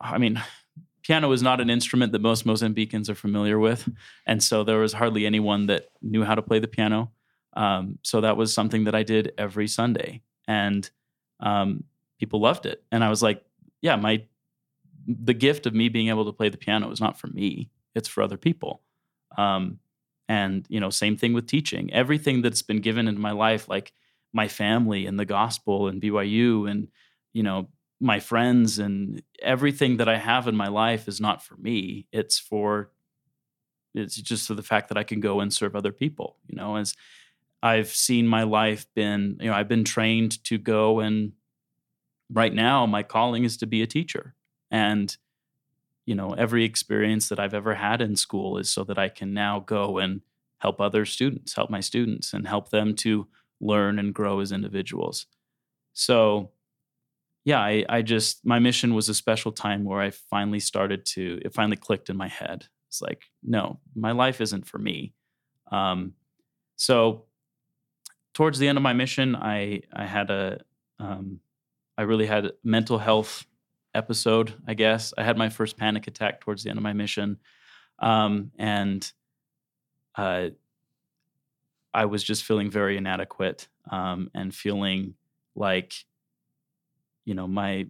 I 0.00 0.18
mean, 0.18 0.42
piano 1.02 1.32
is 1.32 1.42
not 1.42 1.60
an 1.60 1.70
instrument 1.70 2.12
that 2.12 2.20
most 2.20 2.46
Mozambicans 2.46 3.08
are 3.08 3.14
familiar 3.14 3.58
with, 3.58 3.88
and 4.26 4.42
so 4.42 4.64
there 4.64 4.78
was 4.78 4.92
hardly 4.92 5.24
anyone 5.24 5.66
that 5.66 5.88
knew 6.02 6.24
how 6.24 6.34
to 6.34 6.42
play 6.42 6.58
the 6.58 6.68
piano. 6.68 7.10
Um, 7.54 7.98
so 8.02 8.20
that 8.20 8.36
was 8.36 8.52
something 8.52 8.84
that 8.84 8.94
I 8.94 9.02
did 9.02 9.32
every 9.38 9.66
Sunday, 9.66 10.22
and 10.46 10.88
um, 11.40 11.84
people 12.18 12.40
loved 12.40 12.66
it. 12.66 12.82
And 12.90 13.04
I 13.04 13.08
was 13.08 13.22
like, 13.22 13.42
yeah, 13.86 13.96
my 13.96 14.24
the 15.06 15.34
gift 15.34 15.66
of 15.66 15.74
me 15.74 15.88
being 15.88 16.08
able 16.08 16.24
to 16.24 16.32
play 16.32 16.48
the 16.48 16.58
piano 16.58 16.90
is 16.90 17.00
not 17.00 17.18
for 17.18 17.28
me; 17.28 17.70
it's 17.94 18.08
for 18.08 18.22
other 18.22 18.36
people. 18.36 18.82
Um, 19.38 19.78
and 20.28 20.66
you 20.68 20.80
know, 20.80 20.90
same 20.90 21.16
thing 21.16 21.32
with 21.34 21.46
teaching. 21.46 21.92
Everything 21.92 22.42
that's 22.42 22.62
been 22.62 22.80
given 22.80 23.06
in 23.06 23.18
my 23.20 23.30
life, 23.30 23.68
like 23.68 23.92
my 24.32 24.48
family 24.48 25.06
and 25.06 25.18
the 25.18 25.24
gospel 25.24 25.86
and 25.86 26.02
BYU 26.02 26.68
and 26.68 26.88
you 27.32 27.44
know 27.44 27.68
my 28.00 28.18
friends 28.20 28.78
and 28.80 29.22
everything 29.40 29.98
that 29.98 30.08
I 30.08 30.18
have 30.18 30.48
in 30.48 30.56
my 30.56 30.68
life 30.68 31.06
is 31.06 31.20
not 31.20 31.44
for 31.44 31.56
me. 31.56 32.06
It's 32.12 32.38
for 32.40 32.90
it's 33.94 34.16
just 34.16 34.48
for 34.48 34.54
the 34.54 34.64
fact 34.64 34.88
that 34.88 34.98
I 34.98 35.04
can 35.04 35.20
go 35.20 35.40
and 35.40 35.54
serve 35.54 35.76
other 35.76 35.92
people. 35.92 36.36
You 36.48 36.56
know, 36.56 36.76
as 36.76 36.94
I've 37.62 37.88
seen 37.88 38.26
my 38.26 38.42
life 38.42 38.86
been, 38.94 39.38
you 39.40 39.48
know, 39.48 39.54
I've 39.54 39.68
been 39.68 39.84
trained 39.84 40.42
to 40.44 40.58
go 40.58 41.00
and 41.00 41.32
right 42.32 42.52
now 42.52 42.86
my 42.86 43.02
calling 43.02 43.44
is 43.44 43.56
to 43.58 43.66
be 43.66 43.82
a 43.82 43.86
teacher. 43.86 44.34
And 44.70 45.16
you 46.06 46.14
know 46.14 46.34
every 46.34 46.64
experience 46.64 47.28
that 47.28 47.40
i've 47.40 47.52
ever 47.52 47.74
had 47.74 48.00
in 48.00 48.14
school 48.14 48.58
is 48.58 48.70
so 48.70 48.84
that 48.84 48.96
i 48.96 49.08
can 49.08 49.34
now 49.34 49.58
go 49.58 49.98
and 49.98 50.20
help 50.58 50.80
other 50.80 51.04
students 51.04 51.54
help 51.54 51.68
my 51.68 51.80
students 51.80 52.32
and 52.32 52.46
help 52.46 52.70
them 52.70 52.94
to 52.94 53.26
learn 53.60 53.98
and 53.98 54.14
grow 54.14 54.40
as 54.40 54.52
individuals. 54.52 55.26
So 55.92 56.50
yeah 57.44 57.60
I, 57.60 57.84
I 57.88 58.02
just 58.02 58.44
my 58.44 58.58
mission 58.58 58.94
was 58.94 59.08
a 59.08 59.14
special 59.14 59.52
time 59.52 59.84
where 59.84 60.00
i 60.00 60.10
finally 60.10 60.60
started 60.60 61.04
to 61.06 61.40
it 61.44 61.54
finally 61.54 61.76
clicked 61.76 62.10
in 62.10 62.16
my 62.16 62.28
head. 62.28 62.66
It's 62.88 63.00
like 63.00 63.24
no 63.42 63.80
my 63.94 64.12
life 64.12 64.40
isn't 64.40 64.66
for 64.66 64.78
me. 64.78 65.14
Um, 65.72 66.14
so 66.76 67.24
towards 68.34 68.58
the 68.58 68.68
end 68.68 68.78
of 68.78 68.82
my 68.82 68.92
mission 68.92 69.34
i 69.34 69.80
i 69.92 70.04
had 70.04 70.30
a 70.30 70.60
um, 70.98 71.40
I 71.98 72.02
really 72.02 72.26
had 72.26 72.46
a 72.46 72.52
mental 72.62 72.98
health 72.98 73.46
episode, 73.94 74.54
I 74.66 74.74
guess. 74.74 75.14
I 75.16 75.24
had 75.24 75.38
my 75.38 75.48
first 75.48 75.76
panic 75.76 76.06
attack 76.06 76.40
towards 76.40 76.62
the 76.62 76.70
end 76.70 76.78
of 76.78 76.82
my 76.82 76.92
mission. 76.92 77.38
Um, 77.98 78.52
and 78.58 79.10
uh, 80.14 80.48
I 81.94 82.04
was 82.04 82.22
just 82.22 82.44
feeling 82.44 82.70
very 82.70 82.96
inadequate 82.96 83.68
um, 83.90 84.30
and 84.34 84.54
feeling 84.54 85.14
like, 85.54 85.94
you 87.24 87.34
know, 87.34 87.48
my 87.48 87.86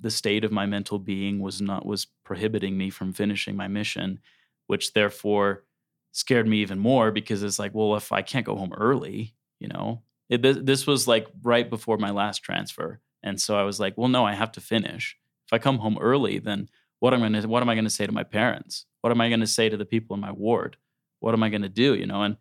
the 0.00 0.10
state 0.10 0.44
of 0.44 0.52
my 0.52 0.66
mental 0.66 0.98
being 0.98 1.40
was 1.40 1.60
not 1.60 1.84
was 1.84 2.06
prohibiting 2.24 2.76
me 2.76 2.90
from 2.90 3.12
finishing 3.12 3.56
my 3.56 3.68
mission, 3.68 4.20
which 4.66 4.92
therefore 4.92 5.64
scared 6.12 6.46
me 6.46 6.58
even 6.58 6.78
more 6.78 7.10
because 7.10 7.42
it's 7.42 7.58
like, 7.58 7.74
well, 7.74 7.96
if 7.96 8.12
I 8.12 8.22
can't 8.22 8.46
go 8.46 8.56
home 8.56 8.72
early, 8.76 9.34
you 9.60 9.68
know, 9.68 10.02
it, 10.28 10.66
this 10.66 10.86
was 10.86 11.08
like 11.08 11.26
right 11.42 11.68
before 11.68 11.98
my 11.98 12.10
last 12.10 12.42
transfer, 12.42 13.00
and 13.22 13.40
so 13.40 13.58
I 13.58 13.62
was 13.62 13.80
like, 13.80 13.96
well, 13.96 14.08
no, 14.08 14.24
I 14.24 14.34
have 14.34 14.52
to 14.52 14.60
finish. 14.60 15.16
If 15.46 15.52
I 15.52 15.58
come 15.58 15.78
home 15.78 15.98
early, 16.00 16.38
then 16.38 16.68
what 17.00 17.14
am 17.14 17.22
I 17.22 17.28
going 17.28 17.42
to 17.42 17.48
what 17.48 17.62
am 17.62 17.68
I 17.68 17.74
to 17.74 17.90
say 17.90 18.06
to 18.06 18.12
my 18.12 18.24
parents? 18.24 18.86
What 19.00 19.10
am 19.10 19.20
I 19.20 19.28
going 19.28 19.40
to 19.40 19.46
say 19.46 19.68
to 19.68 19.76
the 19.76 19.84
people 19.84 20.14
in 20.14 20.20
my 20.20 20.32
ward? 20.32 20.76
What 21.20 21.34
am 21.34 21.42
I 21.42 21.48
going 21.48 21.62
to 21.62 21.68
do? 21.68 21.94
You 21.94 22.06
know, 22.06 22.22
and 22.22 22.36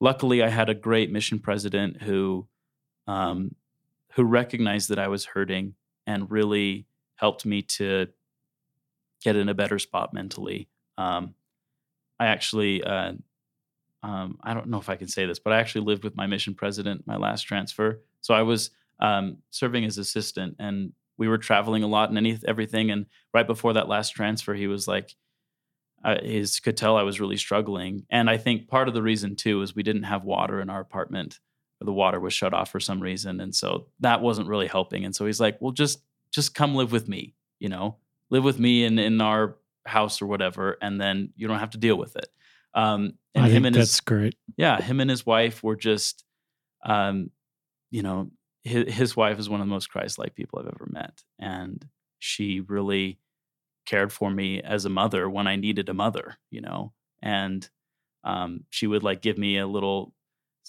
luckily 0.00 0.42
I 0.42 0.48
had 0.48 0.68
a 0.68 0.74
great 0.74 1.10
mission 1.10 1.38
president 1.38 2.02
who 2.02 2.46
um, 3.06 3.54
who 4.14 4.24
recognized 4.24 4.88
that 4.88 4.98
I 4.98 5.08
was 5.08 5.24
hurting 5.24 5.74
and 6.06 6.30
really 6.30 6.86
helped 7.16 7.46
me 7.46 7.62
to 7.62 8.08
get 9.22 9.36
in 9.36 9.48
a 9.48 9.54
better 9.54 9.78
spot 9.78 10.12
mentally. 10.12 10.68
Um, 10.96 11.34
I 12.18 12.26
actually, 12.26 12.82
uh, 12.82 13.12
um, 14.02 14.38
I 14.42 14.54
don't 14.54 14.68
know 14.68 14.78
if 14.78 14.88
I 14.88 14.96
can 14.96 15.08
say 15.08 15.26
this, 15.26 15.38
but 15.38 15.52
I 15.52 15.58
actually 15.58 15.84
lived 15.84 16.04
with 16.04 16.16
my 16.16 16.26
mission 16.26 16.54
president 16.54 17.06
my 17.06 17.16
last 17.16 17.42
transfer. 17.42 18.02
So 18.20 18.34
I 18.34 18.42
was 18.42 18.70
um, 19.00 19.38
serving 19.50 19.84
as 19.84 19.98
assistant, 19.98 20.56
and 20.58 20.92
we 21.18 21.28
were 21.28 21.38
traveling 21.38 21.82
a 21.82 21.86
lot 21.86 22.08
and 22.08 22.18
any 22.18 22.38
everything. 22.46 22.90
And 22.90 23.06
right 23.34 23.46
before 23.46 23.74
that 23.74 23.88
last 23.88 24.10
transfer, 24.10 24.54
he 24.54 24.66
was 24.66 24.88
like, 24.88 25.14
uh, 26.02 26.16
could 26.62 26.76
tell 26.76 26.96
I 26.96 27.02
was 27.02 27.20
really 27.20 27.36
struggling. 27.36 28.06
And 28.10 28.30
I 28.30 28.38
think 28.38 28.68
part 28.68 28.88
of 28.88 28.94
the 28.94 29.02
reason 29.02 29.36
too 29.36 29.60
is 29.60 29.74
we 29.74 29.82
didn't 29.82 30.04
have 30.04 30.24
water 30.24 30.60
in 30.60 30.70
our 30.70 30.80
apartment. 30.80 31.40
The 31.82 31.92
water 31.92 32.20
was 32.20 32.32
shut 32.32 32.54
off 32.54 32.70
for 32.70 32.80
some 32.80 33.00
reason, 33.00 33.40
and 33.40 33.54
so 33.54 33.86
that 34.00 34.20
wasn't 34.20 34.48
really 34.48 34.66
helping. 34.66 35.04
And 35.06 35.16
so 35.16 35.24
he's 35.24 35.40
like, 35.40 35.58
"Well, 35.60 35.72
just 35.72 36.02
just 36.30 36.54
come 36.54 36.74
live 36.74 36.92
with 36.92 37.08
me, 37.08 37.34
you 37.58 37.70
know, 37.70 37.96
live 38.28 38.44
with 38.44 38.58
me 38.58 38.84
in 38.84 38.98
in 38.98 39.20
our 39.22 39.56
house 39.86 40.20
or 40.20 40.26
whatever, 40.26 40.76
and 40.82 41.00
then 41.00 41.32
you 41.36 41.48
don't 41.48 41.58
have 41.58 41.70
to 41.70 41.78
deal 41.78 41.96
with 41.96 42.16
it." 42.16 42.28
Um, 42.74 43.14
and 43.34 43.44
I 43.44 43.48
him 43.48 43.64
and 43.64 43.74
that's 43.74 43.92
his, 43.92 44.00
great. 44.00 44.34
Yeah, 44.56 44.80
him 44.80 45.00
and 45.00 45.10
his 45.10 45.24
wife 45.24 45.62
were 45.62 45.76
just, 45.76 46.24
um, 46.84 47.30
you 47.90 48.02
know, 48.02 48.30
his, 48.62 48.92
his 48.92 49.16
wife 49.16 49.38
is 49.38 49.48
one 49.48 49.60
of 49.60 49.66
the 49.66 49.72
most 49.72 49.90
Christ-like 49.90 50.34
people 50.34 50.58
I've 50.58 50.66
ever 50.66 50.88
met, 50.90 51.22
and 51.38 51.86
she 52.18 52.60
really 52.60 53.18
cared 53.86 54.12
for 54.12 54.30
me 54.30 54.60
as 54.60 54.84
a 54.84 54.90
mother 54.90 55.28
when 55.28 55.46
I 55.46 55.56
needed 55.56 55.88
a 55.88 55.94
mother, 55.94 56.36
you 56.50 56.60
know, 56.60 56.92
and 57.22 57.68
um, 58.24 58.64
she 58.70 58.86
would 58.86 59.02
like 59.02 59.22
give 59.22 59.38
me 59.38 59.58
a 59.58 59.66
little 59.66 60.14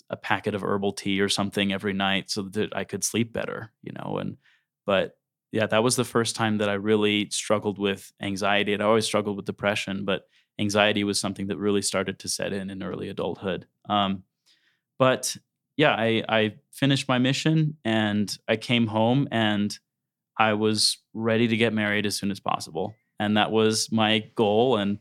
a 0.10 0.18
packet 0.18 0.56
of 0.56 0.64
herbal 0.64 0.94
tea 0.94 1.22
or 1.22 1.30
something 1.30 1.72
every 1.72 1.94
night 1.94 2.30
so 2.32 2.44
that 2.44 2.76
I 2.76 2.86
could 2.86 3.04
sleep 3.04 3.34
better, 3.34 3.72
you 3.84 3.92
know, 3.92 4.18
and 4.18 4.38
but 4.86 5.18
yeah, 5.52 5.68
that 5.68 5.84
was 5.84 5.98
the 5.98 6.06
first 6.06 6.36
time 6.38 6.60
that 6.60 6.70
I 6.70 6.74
really 6.74 7.30
struggled 7.30 7.78
with 7.78 8.12
anxiety. 8.22 8.74
I'd 8.74 8.82
always 8.82 9.06
struggled 9.06 9.36
with 9.36 9.46
depression, 9.46 10.06
but 10.06 10.24
anxiety 10.60 11.04
was 11.04 11.20
something 11.20 11.48
that 11.48 11.58
really 11.58 11.82
started 11.82 12.20
to 12.20 12.28
set 12.28 12.54
in 12.54 12.70
in 12.70 12.84
early 12.84 13.10
adulthood. 13.10 13.66
Um, 13.90 14.24
but 15.00 15.36
yeah, 15.78 15.96
I, 15.98 16.24
I 16.30 16.56
finished 16.72 17.08
my 17.08 17.18
mission 17.18 17.78
and 17.84 18.36
I 18.48 18.56
came 18.58 18.88
home 18.88 19.28
and 19.32 19.78
I 20.38 20.54
was 20.54 20.98
ready 21.14 21.48
to 21.48 21.58
get 21.58 21.74
married 21.74 22.06
as 22.06 22.16
soon 22.16 22.32
as 22.32 22.40
possible 22.40 22.96
and 23.22 23.38
that 23.38 23.52
was 23.52 23.92
my 23.92 24.32
goal. 24.34 24.78
And 24.78 24.98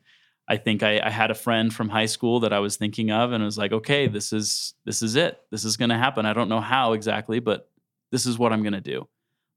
I 0.47 0.59
think 0.59 0.83
I, 0.83 1.01
I, 1.03 1.09
had 1.09 1.31
a 1.31 1.35
friend 1.35 1.73
from 1.73 1.89
high 1.89 2.05
school 2.05 2.41
that 2.41 2.53
I 2.53 2.59
was 2.59 2.77
thinking 2.77 3.11
of, 3.11 3.33
and 3.33 3.43
I 3.43 3.47
was 3.47 3.57
like, 3.57 3.73
okay, 3.73 4.09
this 4.09 4.35
is 4.35 4.75
this 4.85 5.01
is 5.01 5.17
it. 5.17 5.41
This 5.51 5.65
is 5.65 5.79
going 5.79 5.89
to 5.89 5.97
happen. 5.97 6.27
I 6.27 6.35
don't 6.35 6.51
know 6.51 6.61
how 6.61 6.93
exactly, 6.93 7.41
but 7.41 7.71
this 8.13 8.27
is 8.27 8.39
what 8.39 8.53
I'm 8.53 8.63
going 8.63 8.75
to 8.75 8.81
do. 8.83 9.09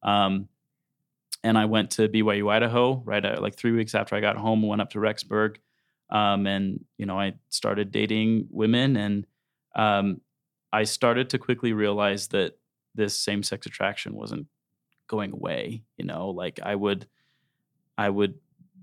Um, 0.01 0.47
and 1.43 1.58
I 1.58 1.65
went 1.65 1.91
to 1.91 2.08
BYU 2.08 2.49
Idaho 2.49 3.01
right 3.03 3.23
at, 3.23 3.41
like 3.41 3.56
three 3.56 3.73
weeks 3.73 3.95
after 3.95 4.15
I 4.15 4.21
got 4.21 4.38
home. 4.38 4.62
Went 4.62 4.82
up 4.82 4.91
to 4.91 4.99
Rexburg, 4.99 5.58
um, 6.13 6.47
and 6.47 6.86
you 6.97 7.06
know 7.06 7.19
I 7.19 7.34
started 7.49 7.91
dating 7.91 8.47
women, 8.49 8.95
and 8.95 9.28
um, 9.76 10.21
I 10.71 10.84
started 10.84 11.30
to 11.32 11.39
quickly 11.39 11.73
realize 11.73 12.28
that 12.30 12.58
this 12.95 13.17
same 13.17 13.43
sex 13.43 13.65
attraction 13.65 14.13
wasn't 14.13 14.47
going 15.08 15.34
away. 15.34 15.84
You 15.97 16.06
know, 16.06 16.30
like 16.30 16.60
I 16.63 16.76
would, 16.76 17.08
I 17.97 18.10
would 18.10 18.36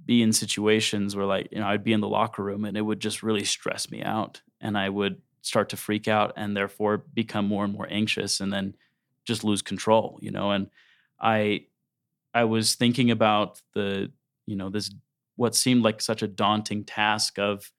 be 0.04 0.22
in 0.22 0.32
situations 0.32 1.14
where 1.14 1.24
like 1.24 1.48
you 1.52 1.60
know 1.60 1.66
I'd 1.68 1.84
be 1.84 1.92
in 1.92 2.00
the 2.00 2.08
locker 2.08 2.42
room 2.42 2.64
and 2.64 2.76
it 2.76 2.82
would 2.82 3.00
just 3.00 3.22
really 3.22 3.44
stress 3.44 3.90
me 3.92 4.02
out 4.02 4.42
and 4.60 4.76
I 4.76 4.88
would 4.88 5.22
start 5.42 5.68
to 5.70 5.76
freak 5.76 6.08
out 6.08 6.32
and 6.36 6.56
therefore 6.56 7.04
become 7.14 7.46
more 7.46 7.64
and 7.64 7.72
more 7.72 7.86
anxious 7.88 8.40
and 8.40 8.52
then 8.52 8.74
just 9.24 9.44
lose 9.44 9.62
control 9.62 10.18
you 10.20 10.32
know 10.32 10.50
and 10.50 10.68
I 11.20 11.66
I 12.34 12.44
was 12.44 12.74
thinking 12.74 13.10
about 13.10 13.60
the 13.74 14.10
you 14.46 14.56
know 14.56 14.68
this 14.68 14.90
what 15.40 15.54
seemed 15.54 15.82
like 15.82 16.02
such 16.02 16.22
a 16.22 16.28
daunting 16.28 16.84
task 16.84 17.38
of 17.38 17.72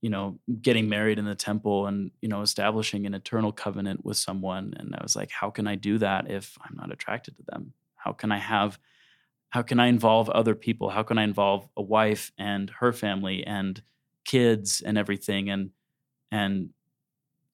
you 0.00 0.10
know 0.10 0.40
getting 0.60 0.88
married 0.88 1.18
in 1.18 1.24
the 1.24 1.34
temple 1.34 1.86
and 1.86 2.10
you 2.20 2.28
know 2.28 2.42
establishing 2.42 3.06
an 3.06 3.14
eternal 3.14 3.52
covenant 3.52 4.04
with 4.04 4.16
someone 4.16 4.74
and 4.76 4.92
I 4.96 5.00
was 5.00 5.14
like 5.14 5.30
how 5.30 5.48
can 5.48 5.68
I 5.68 5.76
do 5.76 5.98
that 5.98 6.28
if 6.28 6.58
I'm 6.60 6.74
not 6.76 6.92
attracted 6.92 7.36
to 7.36 7.44
them 7.46 7.72
how 7.94 8.12
can 8.12 8.32
I 8.32 8.38
have 8.38 8.80
how 9.50 9.60
can 9.60 9.78
I 9.78 9.88
involve 9.88 10.30
other 10.30 10.54
people? 10.54 10.88
How 10.88 11.02
can 11.02 11.18
I 11.18 11.24
involve 11.24 11.68
a 11.76 11.82
wife 11.82 12.32
and 12.38 12.70
her 12.80 12.90
family 12.90 13.44
and 13.46 13.82
kids 14.24 14.80
and 14.80 14.96
everything? 14.96 15.50
And 15.50 15.70
and 16.30 16.70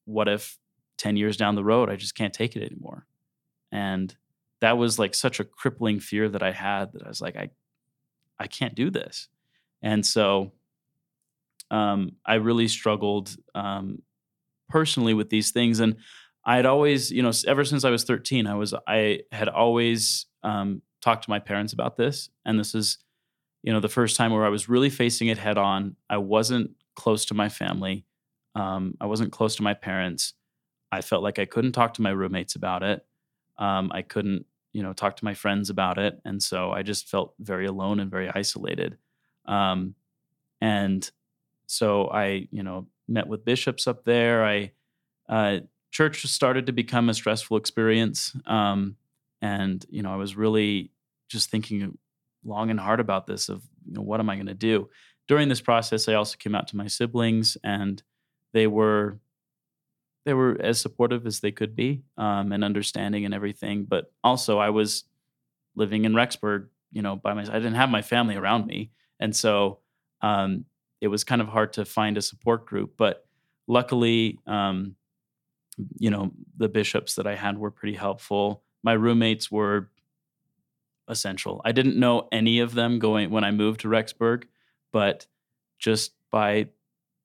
what 0.05 0.29
if 0.29 0.59
10 0.99 1.17
years 1.17 1.37
down 1.37 1.57
the 1.57 1.65
road 1.65 1.91
I 1.91 1.97
just 1.97 2.15
can't 2.15 2.33
take 2.33 2.57
it 2.57 2.63
anymore? 2.63 3.05
And 3.73 4.15
that 4.61 4.79
was 4.79 4.99
like 4.99 5.15
such 5.15 5.41
a 5.41 5.45
crippling 5.45 5.99
fear 6.01 6.29
that 6.29 6.43
I 6.43 6.53
had 6.53 6.93
that 6.93 7.03
I 7.03 7.09
was 7.09 7.21
like, 7.21 7.37
I 7.37 7.51
I 8.39 8.47
can't 8.47 8.75
do 8.75 8.91
this. 8.91 9.29
And 9.83 10.05
so 10.05 10.53
um, 11.71 12.13
I 12.25 12.35
really 12.35 12.69
struggled 12.69 13.37
um, 13.55 14.03
personally 14.69 15.15
with 15.15 15.31
these 15.31 15.51
things. 15.51 15.81
And 15.81 15.97
I 16.45 16.57
had 16.57 16.67
always, 16.67 17.11
you 17.11 17.23
know, 17.23 17.33
ever 17.47 17.65
since 17.65 17.85
I 17.85 17.91
was 17.91 18.05
13, 18.05 18.47
I 18.47 18.55
was 18.55 18.75
I 18.87 19.21
had 19.33 19.49
always 19.49 20.27
um, 20.43 20.83
talked 21.03 21.25
to 21.25 21.31
my 21.31 21.39
parents 21.39 21.73
about 21.73 21.97
this. 21.97 22.31
And 22.45 22.59
this 22.59 22.75
is, 22.75 22.99
you 23.63 23.73
know, 23.73 23.81
the 23.81 23.89
first 23.89 24.17
time 24.17 24.33
where 24.33 24.45
I 24.45 24.49
was 24.49 24.69
really 24.69 24.91
facing 24.91 25.29
it 25.29 25.39
head 25.39 25.59
on. 25.59 25.97
I 26.09 26.19
wasn't 26.19 26.71
close 26.97 27.25
to 27.27 27.35
my 27.35 27.49
family. 27.49 28.05
Um, 28.55 28.97
I 29.01 29.07
wasn't 29.07 29.33
close 29.33 29.57
to 29.57 29.63
my 29.63 29.75
parents. 29.75 30.35
I 30.91 31.03
felt 31.03 31.23
like 31.23 31.39
I 31.39 31.45
couldn't 31.45 31.73
talk 31.73 31.95
to 31.95 32.03
my 32.03 32.11
roommates 32.11 32.55
about 32.57 32.83
it. 32.83 33.05
Um, 33.59 33.91
I 33.93 34.03
couldn't, 34.03 34.47
you 34.73 34.83
know, 34.83 34.93
talk 34.93 35.17
to 35.17 35.25
my 35.25 35.35
friends 35.35 35.71
about 35.71 35.99
it. 35.99 36.21
And 36.25 36.43
so 36.43 36.71
I 36.71 36.83
just 36.83 37.09
felt 37.09 37.35
very 37.41 37.67
alone 37.67 38.01
and 38.01 38.11
very 38.11 38.31
isolated. 38.35 38.99
Um, 39.47 39.95
and 40.61 41.11
so 41.67 42.09
I, 42.09 42.49
you 42.51 42.63
know, 42.63 42.87
met 43.07 43.27
with 43.27 43.45
bishops 43.45 43.87
up 43.87 44.05
there. 44.05 44.45
I, 44.45 44.73
uh, 45.29 45.61
church 45.91 46.25
started 46.27 46.67
to 46.67 46.73
become 46.73 47.09
a 47.09 47.15
stressful 47.15 47.57
experience. 47.57 48.35
Um, 48.47 48.97
and 49.41 49.85
you 49.91 50.03
know 50.03 50.13
i 50.13 50.17
was 50.17 50.37
really 50.37 50.91
just 51.29 51.51
thinking 51.51 51.97
long 52.45 52.71
and 52.71 52.81
hard 52.81 53.01
about 53.01 53.27
this 53.27 53.49
of 53.49 53.63
you 53.87 53.93
know 53.93 54.03
what 54.03 54.21
am 54.21 54.31
i 54.31 54.35
going 54.35 54.47
to 54.47 54.55
do 54.55 54.89
during 55.27 55.49
this 55.49 55.61
process 55.61 56.09
i 56.09 56.15
also 56.15 56.37
came 56.39 56.55
out 56.55 56.69
to 56.69 56.77
my 56.77 56.87
siblings 56.87 57.57
and 57.63 58.03
they 58.53 58.67
were 58.67 59.19
they 60.29 60.35
were 60.35 60.57
as 60.61 60.81
supportive 60.81 61.27
as 61.27 61.41
they 61.41 61.51
could 61.51 61.75
be 61.75 62.03
um, 62.17 62.53
and 62.53 62.63
understanding 62.63 63.25
and 63.25 63.35
everything 63.35 63.85
but 63.85 64.13
also 64.23 64.59
i 64.59 64.71
was 64.71 65.05
living 65.75 66.05
in 66.05 66.13
rexburg 66.13 66.69
you 66.93 67.03
know 67.03 67.17
by 67.17 67.33
myself 67.35 67.55
i 67.55 67.59
didn't 67.59 67.75
have 67.75 67.91
my 67.91 68.03
family 68.03 68.37
around 68.37 68.67
me 68.67 68.91
and 69.21 69.35
so 69.35 69.79
um, 70.21 70.65
it 71.01 71.09
was 71.09 71.25
kind 71.25 71.41
of 71.41 71.49
hard 71.49 71.73
to 71.73 71.85
find 71.85 72.17
a 72.17 72.23
support 72.23 72.67
group 72.67 72.95
but 72.97 73.27
luckily 73.67 74.39
um, 74.47 74.95
you 75.99 76.11
know 76.11 76.31
the 76.57 76.69
bishops 76.69 77.15
that 77.15 77.27
i 77.27 77.35
had 77.35 77.59
were 77.59 77.71
pretty 77.71 77.97
helpful 77.97 78.63
my 78.83 78.93
roommates 78.93 79.51
were 79.51 79.91
essential. 81.09 81.61
I 81.65 81.73
didn't 81.73 81.97
know 81.97 82.29
any 82.31 82.61
of 82.61 82.75
them 82.75 82.99
going 82.99 83.31
when 83.31 83.45
I 83.45 83.51
moved 83.51 83.81
to 83.81 83.89
Rexburg, 83.89 84.45
but 84.93 85.27
just 85.79 86.13
by, 86.31 86.69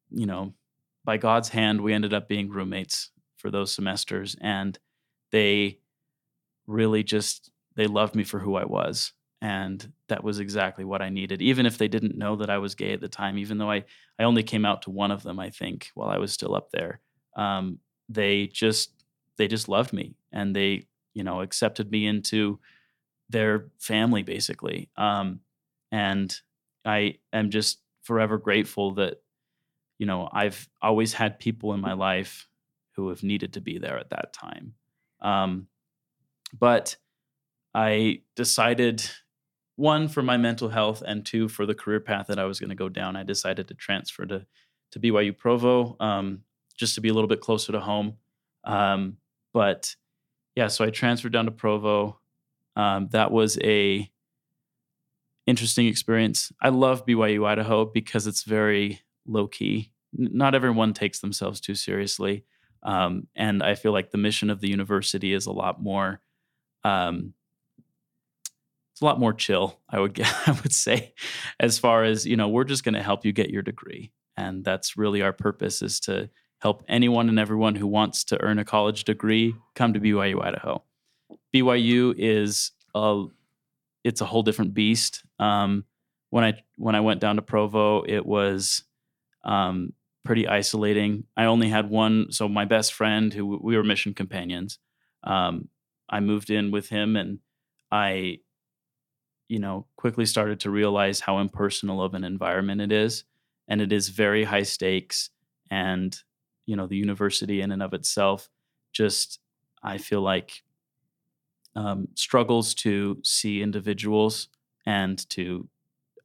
you 0.10 0.26
know, 0.26 0.54
by 1.06 1.18
God's 1.18 1.50
hand, 1.50 1.82
we 1.82 1.94
ended 1.94 2.13
up 2.13 2.28
being 2.28 2.50
roommates 2.50 3.12
for 3.38 3.52
those 3.52 3.74
semesters. 3.74 4.36
And 4.42 4.78
they 5.32 5.80
really 6.68 7.04
just, 7.04 7.52
they 7.76 7.88
loved 7.88 8.16
me 8.16 8.24
for 8.24 8.39
who 8.39 8.56
I 8.56 8.66
was. 8.66 9.13
And 9.42 9.92
that 10.08 10.24
was 10.24 10.39
exactly 10.39 10.86
what 10.86 11.02
I 11.02 11.10
needed, 11.10 11.42
even 11.42 11.66
if 11.66 11.78
they 11.78 11.89
didn't 11.89 12.18
know 12.18 12.38
that 12.38 12.50
I 12.50 12.60
was 12.60 12.76
gay 12.76 12.94
at 12.94 13.02
the 13.02 13.10
time, 13.10 13.38
even 13.38 13.58
though 13.58 13.70
I, 13.70 13.84
I 14.18 14.24
only 14.24 14.44
came 14.44 14.66
out 14.66 14.84
to 14.84 14.89
one 14.89 15.12
of 15.12 15.24
them, 15.24 15.39
I 15.39 15.50
think, 15.50 15.92
while 15.96 16.10
I 16.10 16.18
was 16.18 16.32
still 16.32 16.56
up 16.56 16.72
there. 16.72 17.02
Um, 17.36 17.80
they 18.08 18.48
just, 18.48 19.04
they 19.38 19.50
just 19.50 19.68
loved 19.68 19.92
me 19.92 20.16
and 20.32 20.56
they 20.56 20.86
you 21.13 21.24
know, 21.24 21.42
accepted 21.42 21.92
me 21.92 22.06
into 22.06 22.60
their 23.30 23.68
family 23.80 24.24
basically. 24.24 24.89
Um, 24.98 25.39
and 25.92 26.36
I 26.86 27.20
am 27.32 27.50
just 27.50 27.80
forever 28.04 28.38
grateful 28.38 28.92
that 28.96 29.22
you 30.04 30.08
know 30.08 30.28
I've 30.34 30.68
always 30.82 31.13
had 31.13 31.39
people 31.39 31.74
in 31.74 31.80
my 31.80 31.94
life 31.94 32.50
who 32.98 33.08
have 33.08 33.24
needed 33.24 33.54
to 33.54 33.62
be 33.62 33.78
there 33.78 33.98
at 33.98 34.10
that 34.10 34.34
time. 34.34 34.74
Um, 35.22 35.68
but 36.60 36.98
I 37.74 38.20
decided 38.36 39.10
one 39.78 40.10
for 40.10 40.22
my 40.22 40.36
mental 40.36 40.68
health 40.68 41.02
and 41.08 41.26
two 41.26 41.48
for 41.48 41.66
the 41.66 41.74
career 41.74 42.02
path 42.02 42.28
that 42.28 42.38
I 42.38 42.44
was 42.44 42.60
going 42.60 42.70
to 42.70 42.76
go 42.76 42.89
down. 42.89 43.16
I 43.16 43.24
decided 43.24 43.70
to 43.70 43.76
transfer 43.76 44.26
to 44.26 44.46
to 44.92 45.00
BYU 45.00 45.38
Provo 45.38 45.96
um, 46.02 46.42
just 46.76 46.96
to 46.96 47.02
be 47.02 47.08
a 47.08 47.13
little 47.13 47.30
bit 47.30 47.39
closer 47.39 47.72
to 47.72 47.80
home. 47.80 48.18
Um, 48.66 49.16
but 49.54 49.96
yeah, 50.54 50.68
so 50.68 50.84
I 50.84 50.89
transferred 50.89 51.32
down 51.32 51.46
to 51.46 51.52
Provo. 51.52 52.20
Um, 52.76 53.08
that 53.12 53.32
was 53.32 53.58
a 53.63 54.12
interesting 55.48 55.88
experience. 55.88 56.52
I 56.62 56.70
love 56.70 57.06
BYU 57.06 57.48
Idaho 57.48 57.86
because 57.86 58.28
it's 58.28 58.44
very 58.44 59.00
low 59.26 59.48
key. 59.48 59.93
Not 60.15 60.56
everyone 60.56 60.93
takes 60.93 61.19
themselves 61.19 61.60
too 61.60 61.76
seriously, 61.76 62.45
um, 62.84 63.28
and 63.36 63.63
I 63.63 63.76
feel 63.76 63.91
like 63.91 64.12
the 64.12 64.17
mission 64.17 64.49
of 64.49 64.62
the 64.62 64.69
university 64.69 65.34
is 65.34 65.45
a 65.45 65.52
lot 65.52 65.82
more. 65.82 66.21
Um, 66.84 67.34
it's 68.91 69.02
a 69.02 69.06
lot 69.06 69.19
more 69.19 69.34
chill. 69.34 69.80
I 69.89 69.99
would 69.99 70.19
I 70.47 70.52
would 70.63 70.73
say, 70.73 71.13
as 71.60 71.80
far 71.80 72.04
as 72.04 72.26
you 72.26 72.36
know, 72.36 72.49
we're 72.49 72.63
just 72.63 72.84
going 72.84 72.95
to 72.95 73.04
help 73.04 73.26
you 73.26 73.32
get 73.32 73.49
your 73.49 73.63
degree, 73.63 74.12
and 74.38 74.63
that's 74.63 74.97
really 74.97 75.21
our 75.21 75.34
purpose 75.34 75.82
is 75.82 75.99
to 76.02 76.30
help 76.60 76.84
anyone 76.88 77.28
and 77.28 77.39
everyone 77.39 77.76
who 77.76 77.88
wants 77.88 78.23
to 78.23 78.41
earn 78.41 78.58
a 78.58 78.63
college 78.63 79.04
degree 79.04 79.54
come 79.76 79.93
to 79.93 79.99
BYU 79.99 80.41
Idaho. 80.41 80.82
BYU 81.54 82.15
is 82.17 82.71
a 82.95 83.26
it's 84.04 84.21
a 84.21 84.26
whole 84.26 84.43
different 84.43 84.73
beast. 84.73 85.23
Um, 85.39 85.86
when 86.30 86.43
I 86.43 86.63
when 86.78 86.95
I 86.95 87.02
went 87.02 87.21
down 87.21 87.36
to 87.36 87.41
Provo, 87.41 88.04
it 88.04 88.26
was 88.26 88.84
um, 89.43 89.93
pretty 90.24 90.48
isolating. 90.48 91.26
I 91.36 91.46
only 91.46 91.70
had 91.70 91.90
one, 91.90 92.32
so 92.32 92.48
my 92.48 92.66
best 92.66 92.94
friend, 92.94 93.34
who 93.34 93.58
we 93.62 93.76
were 93.76 93.84
mission 93.84 94.14
companions. 94.14 94.80
Um, 95.24 95.70
I 96.10 96.20
moved 96.20 96.50
in 96.50 96.72
with 96.72 96.90
him, 96.90 97.16
and 97.16 97.40
I, 97.92 98.40
you 99.48 99.60
know, 99.60 99.88
quickly 99.98 100.26
started 100.26 100.60
to 100.62 100.72
realize 100.72 101.20
how 101.20 101.40
impersonal 101.40 102.02
of 102.02 102.14
an 102.14 102.24
environment 102.24 102.82
it 102.82 102.92
is, 102.92 103.24
and 103.68 103.82
it 103.82 103.92
is 103.92 104.10
very 104.10 104.44
high 104.44 104.64
stakes. 104.64 105.30
And 105.70 106.18
you 106.66 106.76
know, 106.76 106.88
the 106.88 106.98
university 106.98 107.62
in 107.62 107.72
and 107.72 107.84
of 107.84 107.94
itself, 107.94 108.50
just 108.94 109.40
I 109.82 109.98
feel 109.98 110.22
like 110.22 110.64
um, 111.76 112.08
struggles 112.16 112.74
to 112.76 113.20
see 113.24 113.62
individuals 113.62 114.48
and 114.86 115.28
to 115.32 115.68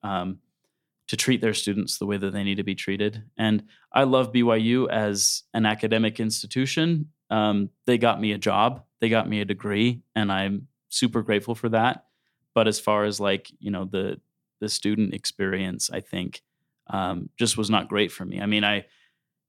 um, 0.03 0.39
to 1.09 1.17
treat 1.17 1.41
their 1.41 1.55
students 1.55 1.99
the 1.99 2.07
way 2.07 2.17
that 2.17 2.33
they 2.33 2.45
need 2.45 2.57
to 2.57 2.63
be 2.63 2.75
treated. 2.75 3.25
And 3.37 3.65
I 3.93 4.05
love 4.05 4.33
BYU 4.33 4.89
as 4.91 5.43
an 5.55 5.67
academic 5.67 6.21
institution. 6.21 7.09
Um, 7.31 7.71
they 7.87 7.99
got 7.99 8.21
me 8.21 8.33
a 8.33 8.39
job, 8.39 8.85
they 9.01 9.09
got 9.09 9.29
me 9.29 9.41
a 9.41 9.45
degree, 9.45 10.03
and 10.15 10.31
I'm 10.31 10.69
super 10.91 11.23
grateful 11.23 11.55
for 11.55 11.69
that. 11.71 12.05
But 12.55 12.69
as 12.69 12.81
far 12.81 13.05
as 13.05 13.21
like 13.21 13.51
you 13.59 13.71
know 13.71 13.85
the 13.85 14.21
the 14.61 14.69
student 14.69 15.15
experience, 15.15 15.91
I 15.91 16.01
think 16.01 16.43
um, 16.89 17.31
just 17.39 17.57
was 17.57 17.71
not 17.71 17.89
great 17.89 18.11
for 18.13 18.25
me. 18.25 18.41
I 18.41 18.47
mean, 18.47 18.65
I 18.65 18.87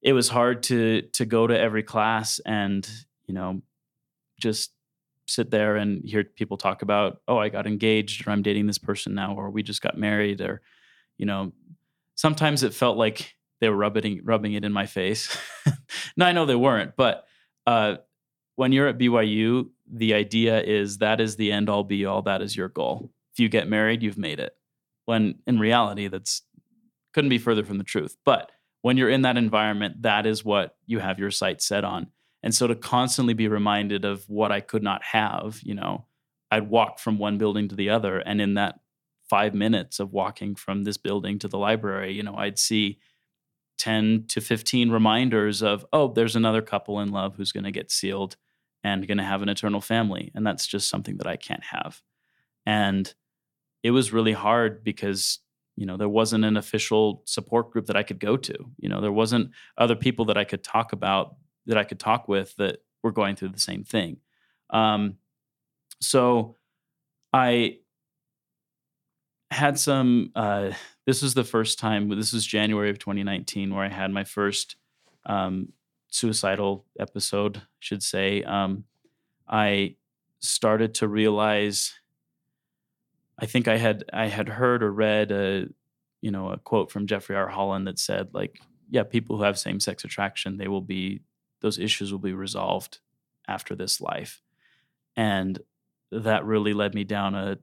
it 0.02 0.14
was 0.14 0.30
hard 0.30 0.64
to 0.64 1.04
to 1.14 1.26
go 1.26 1.48
to 1.48 1.58
every 1.58 1.84
class 1.84 2.40
and 2.46 2.90
you 3.26 3.34
know 3.34 3.62
just 4.40 4.72
sit 5.28 5.52
there 5.52 5.76
and 5.76 6.04
hear 6.04 6.24
people 6.24 6.58
talk 6.58 6.82
about, 6.82 7.22
oh, 7.28 7.38
I 7.38 7.50
got 7.50 7.68
engaged 7.68 8.28
or 8.28 8.32
I'm 8.32 8.42
dating 8.42 8.68
this 8.68 8.78
person 8.78 9.14
now 9.14 9.36
or 9.36 9.50
we 9.50 9.62
just 9.62 9.82
got 9.82 9.98
married 9.98 10.42
or, 10.42 10.62
you 11.20 11.28
know, 11.28 11.52
sometimes 12.16 12.64
it 12.64 12.74
felt 12.74 12.98
like 12.98 13.36
they 13.62 13.70
were 13.70 13.76
rubbing 13.76 14.22
rubbing 14.24 14.54
it 14.54 14.66
in 14.66 14.74
my 14.74 14.88
face. 14.88 15.38
no, 16.18 16.26
I 16.26 16.32
know 16.32 16.48
they 16.48 16.56
weren't, 16.56 16.96
but 16.98 17.26
uh, 17.68 17.98
when 18.56 18.72
you're 18.72 18.88
at 18.88 18.98
BYU, 18.98 19.70
the 19.92 20.16
idea 20.16 20.62
is 20.62 20.98
that 20.98 21.22
is 21.22 21.36
the 21.36 21.52
end 21.52 21.70
all 21.70 21.84
be 21.84 22.06
all. 22.06 22.24
That 22.24 22.42
is 22.42 22.56
your 22.56 22.70
goal. 22.70 23.12
If 23.34 23.40
you 23.40 23.50
get 23.50 23.68
married, 23.68 24.02
you've 24.02 24.18
made 24.18 24.40
it. 24.40 24.56
When 25.06 25.36
in 25.46 25.60
reality, 25.60 26.08
that's 26.08 26.42
couldn't 27.14 27.30
be 27.30 27.38
further 27.38 27.64
from 27.64 27.78
the 27.78 27.84
truth. 27.84 28.16
But 28.26 28.52
when 28.82 28.98
you're 28.98 29.10
in 29.10 29.24
that 29.24 29.38
environment, 29.38 30.04
that 30.04 30.26
is 30.26 30.46
what 30.46 30.76
you 30.86 31.00
have 31.00 31.20
your 31.20 31.32
sights 31.32 31.66
set 31.66 31.84
on. 31.84 32.08
And 32.42 32.56
so 32.56 32.68
to 32.68 32.76
constantly 32.76 33.34
be 33.34 33.48
reminded 33.48 34.06
of 34.06 34.24
what 34.30 34.52
I 34.52 34.62
could 34.62 34.84
not 34.84 35.04
have, 35.04 35.60
you 35.62 35.74
know, 35.74 36.06
I'd 36.52 36.70
walk 36.70 37.00
from 37.00 37.18
one 37.18 37.38
building 37.38 37.68
to 37.68 37.76
the 37.76 37.90
other. 37.90 38.20
And 38.20 38.40
in 38.40 38.54
that 38.54 38.80
five 39.30 39.54
minutes 39.54 40.00
of 40.00 40.12
walking 40.12 40.56
from 40.56 40.84
this 40.84 40.98
building 40.98 41.40
to 41.40 41.48
the 41.48 41.58
library, 41.58 42.14
you 42.14 42.24
know, 42.24 42.36
I'd 42.36 42.60
see 42.60 43.00
10 43.78 44.26
to 44.28 44.42
15 44.42 44.90
reminders 44.90 45.62
of, 45.62 45.86
oh, 45.94 46.12
there's 46.12 46.36
another 46.36 46.62
couple 46.62 47.00
in 47.00 47.10
love 47.12 47.36
who's 47.36 47.52
going 47.52 47.64
to 47.64 47.72
get 47.72 47.92
sealed 47.92 48.36
and 48.84 49.08
going 49.08 49.18
to 49.18 49.24
have 49.24 49.42
an 49.42 49.50
eternal 49.50 49.82
family. 49.82 50.32
And 50.36 50.46
that's 50.46 50.68
just 50.68 50.90
something 50.90 51.18
that 51.18 51.28
I 51.28 51.38
can't 51.38 51.64
have. 51.64 52.02
And 52.66 53.14
it 53.84 53.92
was 53.92 54.12
really 54.12 54.34
hard 54.34 54.84
because, 54.84 55.40
you 55.76 55.86
know, 55.86 55.98
there 55.98 56.10
wasn't 56.10 56.46
an 56.46 56.58
official 56.58 57.24
support 57.26 57.72
group 57.72 57.86
that 57.86 57.96
I 57.96 58.04
could 58.04 58.20
go 58.20 58.36
to. 58.36 58.56
You 58.78 58.90
know, 58.90 59.02
there 59.02 59.12
wasn't 59.12 59.52
other 59.78 59.96
people 59.96 60.26
that 60.26 60.38
I 60.38 60.44
could 60.44 60.64
talk 60.64 60.92
about 60.92 61.36
that 61.66 61.78
I 61.78 61.84
could 61.84 62.00
talk 62.00 62.28
with 62.28 62.56
that 62.58 62.80
were 63.04 63.12
going 63.12 63.36
through 63.36 63.50
the 63.50 63.60
same 63.60 63.84
thing. 63.84 64.18
Um, 64.72 65.16
so 66.02 66.56
I 67.32 67.78
had 69.52 69.80
some. 69.80 70.32
Uh, 70.36 70.72
this 71.06 71.22
was 71.22 71.34
the 71.34 71.44
first 71.44 71.80
time. 71.80 72.10
This 72.10 72.34
was 72.34 72.46
January 72.46 72.90
of 72.90 73.00
2019 73.00 73.74
where 73.74 73.84
I 73.84 73.90
had 73.90 74.12
my 74.12 74.24
first 74.24 74.76
um, 75.26 75.74
suicidal 76.10 76.86
episode. 77.00 77.62
Should 77.80 78.04
say. 78.04 78.44
Um, 78.44 78.86
I 79.48 79.96
started 80.40 80.94
to 80.96 81.08
realize. 81.08 81.94
I 83.40 83.46
think 83.46 83.68
I 83.68 83.78
had 83.78 84.04
I 84.12 84.28
had 84.28 84.50
heard 84.50 84.84
or 84.84 84.92
read 84.92 85.32
a 85.32 85.68
you 86.22 86.32
know 86.32 86.50
a 86.50 86.58
quote 86.58 86.92
from 86.92 87.08
Jeffrey 87.08 87.36
R. 87.36 87.48
Holland 87.48 87.88
that 87.88 87.98
said 87.98 88.34
like 88.34 88.60
yeah 88.90 89.04
people 89.04 89.38
who 89.38 89.44
have 89.44 89.58
same 89.58 89.80
sex 89.80 90.04
attraction 90.04 90.58
they 90.58 90.68
will 90.68 90.82
be 90.82 91.22
those 91.62 91.80
issues 91.80 92.12
will 92.12 92.20
be 92.20 92.34
resolved 92.34 93.00
after 93.48 93.76
this 93.76 94.00
life. 94.00 94.42
And 95.16 95.60
that 96.12 96.46
really 96.46 96.74
led 96.74 96.94
me 96.94 97.04
down 97.04 97.36
a 97.36 97.58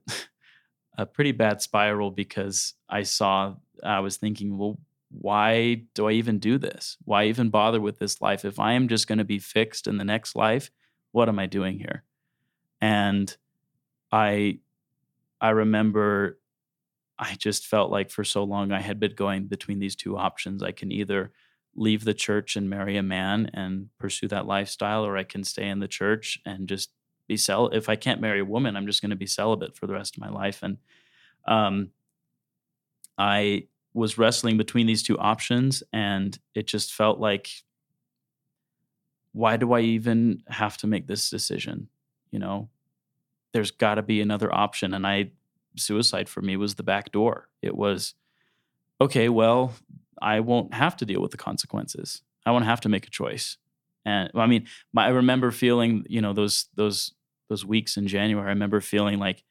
a 0.97 1.05
pretty 1.05 1.31
bad 1.31 1.61
spiral 1.61 2.11
because 2.11 2.73
I 2.89 3.03
saw 3.03 3.55
I 3.83 3.99
was 3.99 4.17
thinking, 4.17 4.57
well, 4.57 4.79
why 5.09 5.83
do 5.93 6.07
I 6.07 6.13
even 6.13 6.39
do 6.39 6.57
this? 6.57 6.97
Why 7.05 7.25
even 7.25 7.49
bother 7.49 7.79
with 7.79 7.99
this 7.99 8.21
life? 8.21 8.43
If 8.43 8.59
I 8.59 8.73
am 8.73 8.87
just 8.87 9.07
going 9.07 9.19
to 9.19 9.23
be 9.23 9.39
fixed 9.39 9.87
in 9.87 9.97
the 9.97 10.03
next 10.03 10.35
life, 10.35 10.71
what 11.11 11.29
am 11.29 11.39
I 11.39 11.45
doing 11.45 11.77
here? 11.77 12.03
And 12.81 13.35
I 14.11 14.59
I 15.39 15.49
remember 15.51 16.39
I 17.19 17.35
just 17.35 17.67
felt 17.67 17.91
like 17.91 18.09
for 18.11 18.23
so 18.23 18.43
long 18.43 18.71
I 18.71 18.81
had 18.81 18.99
been 18.99 19.15
going 19.15 19.47
between 19.47 19.79
these 19.79 19.95
two 19.95 20.17
options. 20.17 20.61
I 20.61 20.71
can 20.71 20.91
either 20.91 21.31
leave 21.75 22.03
the 22.03 22.13
church 22.13 22.55
and 22.55 22.69
marry 22.69 22.97
a 22.97 23.03
man 23.03 23.49
and 23.53 23.89
pursue 23.99 24.27
that 24.29 24.47
lifestyle, 24.47 25.05
or 25.05 25.15
I 25.15 25.23
can 25.23 25.43
stay 25.43 25.67
in 25.69 25.79
the 25.79 25.87
church 25.87 26.39
and 26.45 26.67
just 26.67 26.89
be 27.27 27.37
cel. 27.37 27.67
If 27.67 27.89
I 27.89 27.95
can't 27.95 28.21
marry 28.21 28.39
a 28.39 28.45
woman, 28.45 28.75
I'm 28.75 28.85
just 28.85 29.01
going 29.01 29.09
to 29.09 29.15
be 29.15 29.27
celibate 29.27 29.75
for 29.75 29.87
the 29.87 29.93
rest 29.93 30.15
of 30.15 30.21
my 30.21 30.29
life. 30.29 30.63
And 30.63 30.77
um, 31.45 31.91
I 33.17 33.67
was 33.93 34.17
wrestling 34.17 34.57
between 34.57 34.87
these 34.87 35.03
two 35.03 35.17
options, 35.17 35.83
and 35.91 36.37
it 36.53 36.67
just 36.67 36.93
felt 36.93 37.19
like, 37.19 37.49
why 39.33 39.57
do 39.57 39.73
I 39.73 39.81
even 39.81 40.43
have 40.47 40.77
to 40.77 40.87
make 40.87 41.07
this 41.07 41.29
decision? 41.29 41.89
You 42.31 42.39
know, 42.39 42.69
there's 43.53 43.71
got 43.71 43.95
to 43.95 44.01
be 44.01 44.21
another 44.21 44.53
option. 44.53 44.93
And 44.93 45.05
I, 45.05 45.31
suicide 45.75 46.29
for 46.29 46.41
me 46.41 46.57
was 46.57 46.75
the 46.75 46.83
back 46.83 47.11
door. 47.11 47.49
It 47.61 47.75
was, 47.75 48.13
okay, 48.99 49.29
well, 49.29 49.73
I 50.21 50.39
won't 50.39 50.73
have 50.73 50.95
to 50.97 51.05
deal 51.05 51.21
with 51.21 51.31
the 51.31 51.37
consequences. 51.37 52.21
I 52.45 52.51
won't 52.51 52.65
have 52.65 52.81
to 52.81 52.89
make 52.89 53.07
a 53.07 53.11
choice. 53.11 53.57
And 54.05 54.31
I 54.33 54.47
mean, 54.47 54.67
my, 54.93 55.05
I 55.05 55.09
remember 55.09 55.51
feeling, 55.51 56.05
you 56.07 56.21
know, 56.21 56.33
those 56.33 56.67
those 56.75 57.13
those 57.49 57.65
weeks 57.65 57.97
in 57.97 58.07
January. 58.07 58.47
I 58.47 58.49
remember 58.49 58.81
feeling 58.81 59.19
like 59.19 59.43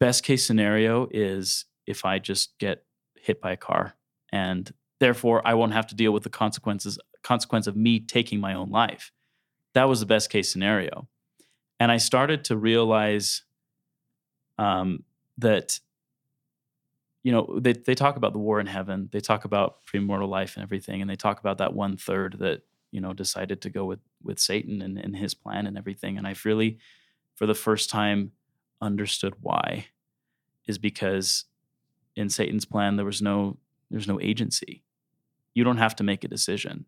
best 0.00 0.24
case 0.24 0.46
scenario 0.46 1.08
is 1.10 1.64
if 1.86 2.04
I 2.04 2.18
just 2.18 2.58
get 2.58 2.84
hit 3.16 3.40
by 3.40 3.52
a 3.52 3.56
car, 3.56 3.94
and 4.32 4.72
therefore 5.00 5.46
I 5.46 5.54
won't 5.54 5.72
have 5.72 5.86
to 5.88 5.94
deal 5.94 6.12
with 6.12 6.22
the 6.22 6.30
consequences 6.30 6.98
consequence 7.22 7.66
of 7.66 7.76
me 7.76 8.00
taking 8.00 8.40
my 8.40 8.54
own 8.54 8.70
life. 8.70 9.10
That 9.74 9.88
was 9.88 10.00
the 10.00 10.06
best 10.06 10.30
case 10.30 10.50
scenario, 10.50 11.08
and 11.80 11.92
I 11.92 11.96
started 11.98 12.44
to 12.44 12.56
realize 12.56 13.42
um, 14.58 15.04
that 15.38 15.80
you 17.26 17.32
know, 17.32 17.58
they, 17.58 17.72
they 17.72 17.96
talk 17.96 18.16
about 18.16 18.34
the 18.34 18.38
war 18.38 18.60
in 18.60 18.68
heaven. 18.68 19.08
They 19.10 19.18
talk 19.18 19.44
about 19.44 19.84
premortal 19.84 20.28
life 20.28 20.54
and 20.54 20.62
everything. 20.62 21.00
And 21.00 21.10
they 21.10 21.16
talk 21.16 21.40
about 21.40 21.58
that 21.58 21.74
one 21.74 21.96
third 21.96 22.36
that, 22.38 22.62
you 22.96 23.02
know, 23.02 23.12
decided 23.12 23.60
to 23.60 23.68
go 23.68 23.84
with, 23.84 23.98
with 24.22 24.38
Satan 24.38 24.80
and, 24.80 24.96
and 24.96 25.14
his 25.14 25.34
plan 25.34 25.66
and 25.66 25.76
everything. 25.76 26.16
And 26.16 26.26
I've 26.26 26.46
really, 26.46 26.78
for 27.34 27.44
the 27.44 27.54
first 27.54 27.90
time, 27.90 28.32
understood 28.80 29.34
why 29.42 29.88
is 30.66 30.78
because 30.78 31.44
in 32.16 32.30
Satan's 32.30 32.64
plan 32.64 32.96
there 32.96 33.04
was 33.04 33.20
no 33.20 33.58
there's 33.90 34.08
no 34.08 34.18
agency. 34.18 34.82
You 35.52 35.62
don't 35.62 35.76
have 35.76 35.94
to 35.96 36.04
make 36.04 36.24
a 36.24 36.28
decision. 36.28 36.86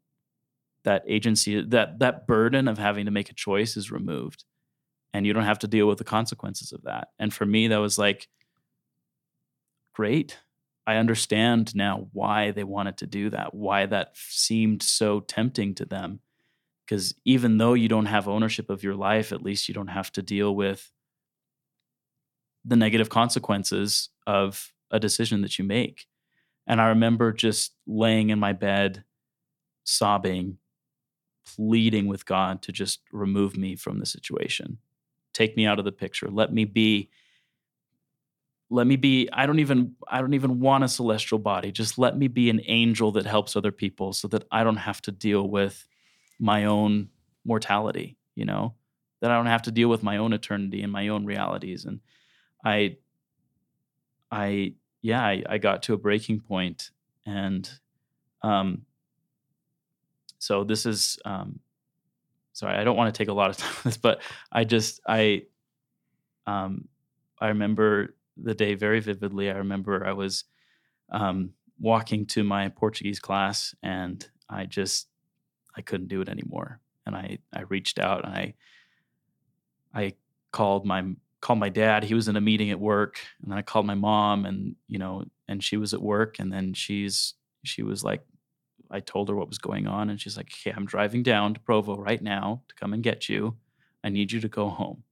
That 0.84 1.04
agency 1.06 1.60
that 1.60 1.98
that 1.98 2.26
burden 2.26 2.68
of 2.68 2.78
having 2.78 3.04
to 3.04 3.10
make 3.10 3.28
a 3.28 3.34
choice 3.34 3.76
is 3.76 3.90
removed 3.90 4.44
and 5.12 5.26
you 5.26 5.34
don't 5.34 5.44
have 5.44 5.58
to 5.58 5.68
deal 5.68 5.86
with 5.88 5.98
the 5.98 6.04
consequences 6.04 6.72
of 6.72 6.84
that. 6.84 7.08
And 7.18 7.34
for 7.34 7.44
me 7.44 7.68
that 7.68 7.78
was 7.78 7.98
like 7.98 8.28
great. 9.92 10.38
I 10.88 10.96
understand 10.96 11.74
now 11.74 12.08
why 12.14 12.50
they 12.50 12.64
wanted 12.64 12.96
to 12.96 13.06
do 13.06 13.28
that, 13.28 13.52
why 13.52 13.84
that 13.84 14.12
seemed 14.14 14.82
so 14.82 15.20
tempting 15.20 15.74
to 15.74 15.84
them. 15.84 16.20
Because 16.82 17.14
even 17.26 17.58
though 17.58 17.74
you 17.74 17.88
don't 17.88 18.06
have 18.06 18.26
ownership 18.26 18.70
of 18.70 18.82
your 18.82 18.94
life, 18.94 19.30
at 19.30 19.42
least 19.42 19.68
you 19.68 19.74
don't 19.74 19.88
have 19.88 20.10
to 20.12 20.22
deal 20.22 20.56
with 20.56 20.90
the 22.64 22.74
negative 22.74 23.10
consequences 23.10 24.08
of 24.26 24.72
a 24.90 24.98
decision 24.98 25.42
that 25.42 25.58
you 25.58 25.64
make. 25.66 26.06
And 26.66 26.80
I 26.80 26.86
remember 26.86 27.34
just 27.34 27.74
laying 27.86 28.30
in 28.30 28.38
my 28.38 28.54
bed, 28.54 29.04
sobbing, 29.84 30.56
pleading 31.54 32.06
with 32.06 32.24
God 32.24 32.62
to 32.62 32.72
just 32.72 33.00
remove 33.12 33.58
me 33.58 33.76
from 33.76 33.98
the 33.98 34.06
situation. 34.06 34.78
Take 35.34 35.54
me 35.54 35.66
out 35.66 35.78
of 35.78 35.84
the 35.84 35.92
picture. 35.92 36.30
Let 36.30 36.50
me 36.50 36.64
be 36.64 37.10
let 38.70 38.86
me 38.86 38.96
be 38.96 39.28
I 39.32 39.46
don't 39.46 39.60
even 39.60 39.94
I 40.08 40.20
don't 40.20 40.34
even 40.34 40.60
want 40.60 40.84
a 40.84 40.88
celestial 40.88 41.38
body. 41.38 41.72
Just 41.72 41.98
let 41.98 42.16
me 42.16 42.28
be 42.28 42.50
an 42.50 42.60
angel 42.66 43.12
that 43.12 43.26
helps 43.26 43.56
other 43.56 43.72
people 43.72 44.12
so 44.12 44.28
that 44.28 44.44
I 44.50 44.62
don't 44.64 44.76
have 44.76 45.00
to 45.02 45.12
deal 45.12 45.48
with 45.48 45.86
my 46.38 46.66
own 46.66 47.08
mortality, 47.44 48.16
you 48.34 48.44
know? 48.44 48.74
That 49.20 49.30
I 49.30 49.36
don't 49.36 49.46
have 49.46 49.62
to 49.62 49.72
deal 49.72 49.88
with 49.88 50.02
my 50.02 50.18
own 50.18 50.32
eternity 50.32 50.82
and 50.82 50.92
my 50.92 51.08
own 51.08 51.24
realities 51.24 51.84
and 51.86 52.00
I 52.64 52.96
I 54.30 54.74
yeah, 55.00 55.24
I, 55.24 55.42
I 55.48 55.58
got 55.58 55.82
to 55.84 55.94
a 55.94 55.98
breaking 55.98 56.40
point 56.40 56.90
and 57.24 57.68
um 58.42 58.82
so 60.38 60.62
this 60.62 60.84
is 60.84 61.18
um 61.24 61.60
sorry, 62.52 62.76
I 62.76 62.84
don't 62.84 62.96
want 62.96 63.14
to 63.14 63.18
take 63.18 63.28
a 63.28 63.32
lot 63.32 63.50
of 63.50 63.56
time 63.58 63.72
on 63.72 63.82
this, 63.84 63.96
but 63.96 64.20
I 64.52 64.64
just 64.64 65.00
I 65.08 65.44
um 66.46 66.88
I 67.40 67.48
remember 67.48 68.14
the 68.42 68.54
day 68.54 68.74
very 68.74 69.00
vividly. 69.00 69.50
I 69.50 69.56
remember 69.56 70.06
I 70.06 70.12
was 70.12 70.44
um 71.10 71.52
walking 71.80 72.26
to 72.26 72.44
my 72.44 72.68
Portuguese 72.68 73.20
class 73.20 73.74
and 73.82 74.28
I 74.48 74.66
just 74.66 75.08
I 75.76 75.82
couldn't 75.82 76.08
do 76.08 76.20
it 76.20 76.28
anymore. 76.28 76.80
And 77.06 77.16
I 77.16 77.38
I 77.52 77.62
reached 77.62 77.98
out 77.98 78.24
and 78.24 78.34
I 78.34 78.54
I 79.94 80.14
called 80.52 80.86
my 80.86 81.04
called 81.40 81.58
my 81.58 81.68
dad. 81.68 82.04
He 82.04 82.14
was 82.14 82.28
in 82.28 82.36
a 82.36 82.40
meeting 82.40 82.70
at 82.70 82.80
work, 82.80 83.20
and 83.42 83.50
then 83.50 83.58
I 83.58 83.62
called 83.62 83.86
my 83.86 83.94
mom, 83.94 84.44
and 84.44 84.76
you 84.86 84.98
know, 84.98 85.24
and 85.46 85.62
she 85.62 85.76
was 85.76 85.94
at 85.94 86.02
work, 86.02 86.38
and 86.38 86.52
then 86.52 86.74
she's 86.74 87.34
she 87.64 87.82
was 87.82 88.04
like, 88.04 88.22
I 88.90 89.00
told 89.00 89.28
her 89.28 89.36
what 89.36 89.48
was 89.48 89.58
going 89.58 89.86
on, 89.86 90.10
and 90.10 90.20
she's 90.20 90.36
like, 90.36 90.50
"Okay, 90.52 90.72
I'm 90.76 90.86
driving 90.86 91.22
down 91.22 91.54
to 91.54 91.60
Provo 91.60 91.96
right 91.96 92.22
now 92.22 92.62
to 92.68 92.74
come 92.74 92.92
and 92.92 93.02
get 93.02 93.28
you. 93.28 93.56
I 94.04 94.08
need 94.10 94.32
you 94.32 94.40
to 94.40 94.48
go 94.48 94.68
home." 94.68 95.04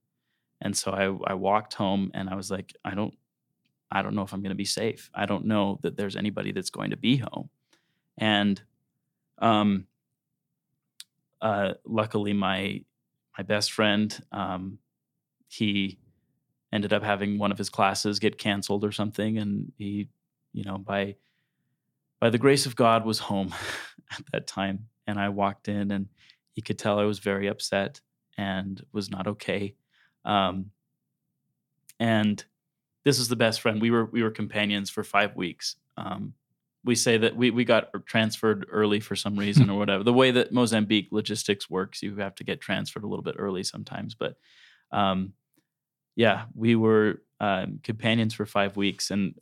And 0.60 0.76
so 0.76 0.92
I 0.92 1.32
I 1.32 1.34
walked 1.34 1.74
home, 1.74 2.10
and 2.14 2.28
I 2.28 2.34
was 2.34 2.50
like, 2.50 2.74
I 2.84 2.94
don't 2.94 3.14
I 3.90 4.02
don't 4.02 4.14
know 4.14 4.22
if 4.22 4.32
I'm 4.32 4.42
going 4.42 4.50
to 4.50 4.56
be 4.56 4.64
safe. 4.64 5.10
I 5.14 5.26
don't 5.26 5.46
know 5.46 5.78
that 5.82 5.96
there's 5.96 6.16
anybody 6.16 6.52
that's 6.52 6.70
going 6.70 6.90
to 6.90 6.96
be 6.96 7.16
home, 7.16 7.50
and 8.18 8.60
um. 9.38 9.86
Uh, 11.42 11.74
luckily, 11.84 12.32
my 12.32 12.82
my 13.36 13.44
best 13.44 13.70
friend, 13.70 14.18
um, 14.32 14.78
he 15.48 15.98
ended 16.72 16.92
up 16.92 17.02
having 17.02 17.38
one 17.38 17.52
of 17.52 17.58
his 17.58 17.70
classes 17.70 18.18
get 18.18 18.38
canceled 18.38 18.84
or 18.84 18.92
something 18.92 19.38
and 19.38 19.72
he 19.76 20.08
you 20.52 20.64
know 20.64 20.78
by 20.78 21.14
by 22.20 22.28
the 22.30 22.38
grace 22.38 22.66
of 22.66 22.76
god 22.76 23.04
was 23.04 23.18
home 23.18 23.54
at 24.10 24.24
that 24.32 24.46
time 24.46 24.86
and 25.06 25.18
i 25.18 25.28
walked 25.28 25.68
in 25.68 25.90
and 25.90 26.06
he 26.52 26.60
could 26.60 26.78
tell 26.78 26.98
i 26.98 27.04
was 27.04 27.18
very 27.18 27.46
upset 27.46 28.00
and 28.36 28.84
was 28.92 29.10
not 29.10 29.26
okay 29.26 29.74
um, 30.26 30.70
and 31.98 32.44
this 33.04 33.18
is 33.18 33.28
the 33.28 33.36
best 33.36 33.60
friend 33.60 33.80
we 33.80 33.90
were 33.90 34.04
we 34.06 34.22
were 34.22 34.30
companions 34.30 34.90
for 34.90 35.02
five 35.02 35.34
weeks 35.36 35.76
um, 35.96 36.34
we 36.84 36.94
say 36.94 37.16
that 37.16 37.34
we, 37.34 37.50
we 37.50 37.64
got 37.64 37.88
transferred 38.04 38.66
early 38.70 39.00
for 39.00 39.16
some 39.16 39.36
reason 39.38 39.70
or 39.70 39.78
whatever 39.78 40.04
the 40.04 40.12
way 40.12 40.30
that 40.30 40.52
mozambique 40.52 41.08
logistics 41.10 41.70
works 41.70 42.02
you 42.02 42.16
have 42.16 42.34
to 42.34 42.44
get 42.44 42.60
transferred 42.60 43.04
a 43.04 43.06
little 43.06 43.24
bit 43.24 43.36
early 43.38 43.62
sometimes 43.62 44.14
but 44.14 44.36
um, 44.92 45.32
yeah, 46.16 46.44
we 46.54 46.74
were 46.74 47.22
um, 47.40 47.80
companions 47.82 48.34
for 48.34 48.46
five 48.46 48.76
weeks. 48.76 49.10
And 49.10 49.34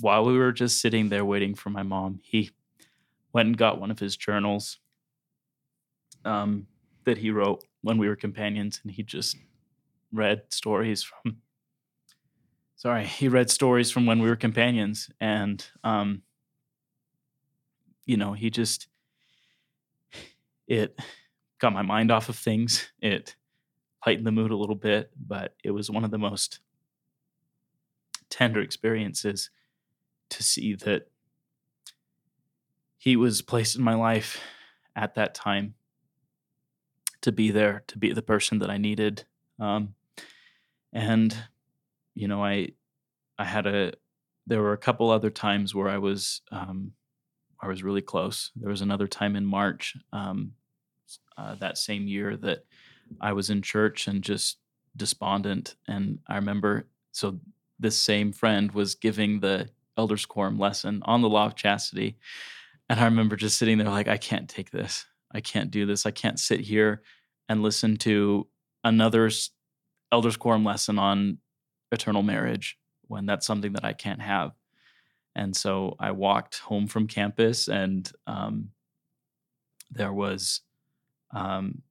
while 0.00 0.24
we 0.24 0.36
were 0.36 0.52
just 0.52 0.80
sitting 0.80 1.08
there 1.08 1.24
waiting 1.24 1.54
for 1.54 1.70
my 1.70 1.82
mom, 1.82 2.20
he 2.22 2.50
went 3.32 3.48
and 3.48 3.56
got 3.56 3.80
one 3.80 3.90
of 3.90 3.98
his 3.98 4.16
journals 4.16 4.78
um, 6.24 6.66
that 7.04 7.18
he 7.18 7.30
wrote 7.30 7.64
when 7.80 7.98
we 7.98 8.08
were 8.08 8.16
companions. 8.16 8.80
And 8.82 8.92
he 8.92 9.02
just 9.02 9.36
read 10.16 10.42
stories 10.50 11.02
from, 11.02 11.38
sorry, 12.76 13.04
he 13.04 13.28
read 13.28 13.50
stories 13.50 13.90
from 13.90 14.06
when 14.06 14.20
we 14.20 14.28
were 14.28 14.36
companions. 14.36 15.10
And, 15.20 15.64
um, 15.84 16.22
you 18.04 18.16
know, 18.16 18.32
he 18.32 18.50
just, 18.50 18.88
it 20.66 20.98
got 21.58 21.72
my 21.72 21.82
mind 21.82 22.10
off 22.10 22.28
of 22.28 22.36
things. 22.36 22.90
It, 23.00 23.36
heighten 24.06 24.24
the 24.24 24.30
mood 24.30 24.52
a 24.52 24.56
little 24.56 24.76
bit, 24.76 25.10
but 25.18 25.56
it 25.64 25.72
was 25.72 25.90
one 25.90 26.04
of 26.04 26.12
the 26.12 26.18
most 26.18 26.60
tender 28.30 28.60
experiences 28.60 29.50
to 30.30 30.44
see 30.44 30.76
that 30.76 31.08
he 32.96 33.16
was 33.16 33.42
placed 33.42 33.74
in 33.74 33.82
my 33.82 33.94
life 33.94 34.40
at 34.94 35.16
that 35.16 35.34
time 35.34 35.74
to 37.20 37.32
be 37.32 37.50
there, 37.50 37.82
to 37.88 37.98
be 37.98 38.12
the 38.12 38.22
person 38.22 38.60
that 38.60 38.70
I 38.70 38.78
needed. 38.78 39.24
Um, 39.58 39.95
and 40.92 41.36
you 42.14 42.28
know, 42.28 42.44
I 42.44 42.70
I 43.38 43.44
had 43.44 43.66
a 43.66 43.92
there 44.46 44.62
were 44.62 44.72
a 44.72 44.78
couple 44.78 45.10
other 45.10 45.30
times 45.30 45.74
where 45.74 45.88
I 45.88 45.98
was 45.98 46.40
um, 46.52 46.92
I 47.60 47.68
was 47.68 47.82
really 47.82 48.02
close. 48.02 48.50
There 48.56 48.70
was 48.70 48.82
another 48.82 49.06
time 49.06 49.36
in 49.36 49.44
March 49.44 49.96
um, 50.12 50.52
uh, 51.36 51.54
that 51.56 51.78
same 51.78 52.06
year 52.06 52.36
that 52.36 52.64
I 53.20 53.32
was 53.32 53.50
in 53.50 53.62
church 53.62 54.08
and 54.08 54.22
just 54.22 54.58
despondent. 54.96 55.76
And 55.88 56.18
I 56.28 56.36
remember, 56.36 56.88
so 57.12 57.38
this 57.78 57.96
same 57.96 58.32
friend 58.32 58.72
was 58.72 58.94
giving 58.94 59.40
the 59.40 59.68
elders 59.96 60.26
quorum 60.26 60.58
lesson 60.58 61.02
on 61.04 61.22
the 61.22 61.28
law 61.28 61.46
of 61.46 61.54
chastity. 61.54 62.18
And 62.88 63.00
I 63.00 63.04
remember 63.04 63.36
just 63.36 63.58
sitting 63.58 63.78
there 63.78 63.88
like, 63.88 64.08
I 64.08 64.16
can't 64.16 64.48
take 64.48 64.70
this. 64.70 65.06
I 65.32 65.40
can't 65.40 65.70
do 65.70 65.86
this. 65.86 66.06
I 66.06 66.10
can't 66.10 66.38
sit 66.38 66.60
here 66.60 67.02
and 67.48 67.62
listen 67.62 67.96
to 67.98 68.46
another 68.84 69.30
elders 70.12 70.36
quorum 70.36 70.64
lesson 70.64 70.98
on 70.98 71.38
eternal 71.92 72.22
marriage 72.22 72.78
when 73.08 73.26
that's 73.26 73.46
something 73.46 73.72
that 73.74 73.84
I 73.84 73.92
can't 73.92 74.22
have. 74.22 74.52
And 75.34 75.54
so 75.54 75.96
I 76.00 76.12
walked 76.12 76.58
home 76.58 76.86
from 76.86 77.06
campus, 77.06 77.68
and 77.68 78.10
um, 78.26 78.70
there 79.90 80.12
was 80.12 80.62
um, 81.34 81.82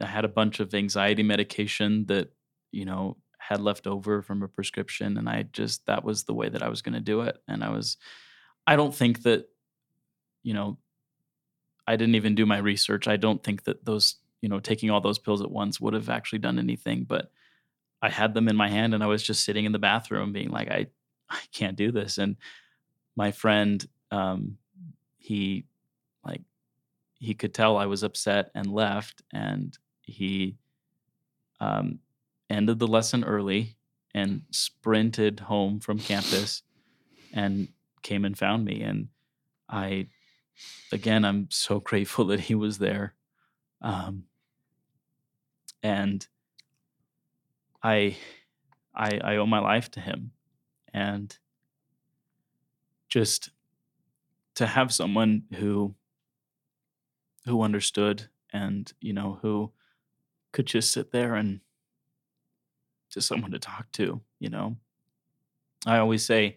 I 0.00 0.06
had 0.06 0.24
a 0.24 0.28
bunch 0.28 0.60
of 0.60 0.74
anxiety 0.74 1.22
medication 1.22 2.06
that, 2.06 2.32
you 2.70 2.84
know, 2.84 3.16
had 3.38 3.60
left 3.60 3.86
over 3.86 4.22
from 4.22 4.42
a 4.42 4.48
prescription. 4.48 5.16
And 5.16 5.28
I 5.28 5.44
just, 5.52 5.86
that 5.86 6.04
was 6.04 6.24
the 6.24 6.34
way 6.34 6.48
that 6.48 6.62
I 6.62 6.68
was 6.68 6.82
going 6.82 6.94
to 6.94 7.00
do 7.00 7.22
it. 7.22 7.38
And 7.48 7.62
I 7.64 7.70
was, 7.70 7.96
I 8.66 8.76
don't 8.76 8.94
think 8.94 9.22
that, 9.22 9.48
you 10.42 10.52
know, 10.52 10.78
I 11.86 11.96
didn't 11.96 12.16
even 12.16 12.34
do 12.34 12.44
my 12.44 12.58
research. 12.58 13.08
I 13.08 13.16
don't 13.16 13.42
think 13.42 13.64
that 13.64 13.84
those, 13.84 14.16
you 14.40 14.48
know, 14.48 14.60
taking 14.60 14.90
all 14.90 15.00
those 15.00 15.18
pills 15.18 15.42
at 15.42 15.50
once 15.50 15.80
would 15.80 15.94
have 15.94 16.08
actually 16.08 16.38
done 16.38 16.58
anything. 16.58 17.04
But 17.04 17.30
I 18.02 18.10
had 18.10 18.34
them 18.34 18.48
in 18.48 18.56
my 18.56 18.68
hand 18.68 18.94
and 18.94 19.02
I 19.02 19.06
was 19.06 19.22
just 19.22 19.44
sitting 19.44 19.64
in 19.64 19.72
the 19.72 19.78
bathroom 19.78 20.32
being 20.32 20.50
like, 20.50 20.70
I, 20.70 20.86
I 21.30 21.40
can't 21.52 21.76
do 21.76 21.90
this. 21.90 22.18
And 22.18 22.36
my 23.16 23.32
friend, 23.32 23.84
um, 24.10 24.58
he 25.18 25.64
like, 26.24 26.42
he 27.18 27.34
could 27.34 27.54
tell 27.54 27.76
I 27.76 27.86
was 27.86 28.02
upset 28.02 28.50
and 28.54 28.72
left. 28.72 29.22
And 29.32 29.76
he 30.02 30.56
um, 31.60 31.98
ended 32.48 32.78
the 32.78 32.86
lesson 32.86 33.24
early 33.24 33.76
and 34.14 34.42
sprinted 34.50 35.40
home 35.40 35.80
from 35.80 35.98
campus 35.98 36.62
and 37.32 37.68
came 38.02 38.24
and 38.24 38.38
found 38.38 38.64
me. 38.64 38.82
And 38.82 39.08
I, 39.68 40.06
again, 40.92 41.24
I'm 41.24 41.48
so 41.50 41.80
grateful 41.90 42.26
that 42.26 42.40
he 42.40 42.54
was 42.54 42.78
there. 42.78 43.15
Um, 43.82 44.24
and 45.82 46.26
I, 47.82 48.16
I, 48.94 49.20
I 49.22 49.36
owe 49.36 49.46
my 49.46 49.60
life 49.60 49.90
to 49.92 50.00
him. 50.00 50.32
And 50.92 51.36
just 53.08 53.50
to 54.54 54.66
have 54.66 54.92
someone 54.92 55.44
who, 55.54 55.94
who 57.44 57.62
understood 57.62 58.28
and, 58.52 58.90
you 59.00 59.12
know, 59.12 59.38
who, 59.42 59.72
could 60.56 60.66
just 60.66 60.90
sit 60.90 61.12
there 61.12 61.34
and 61.34 61.60
just 63.10 63.28
someone 63.28 63.50
to 63.50 63.58
talk 63.58 63.92
to, 63.92 64.22
you 64.38 64.48
know. 64.48 64.78
I 65.84 65.98
always 65.98 66.24
say, 66.24 66.56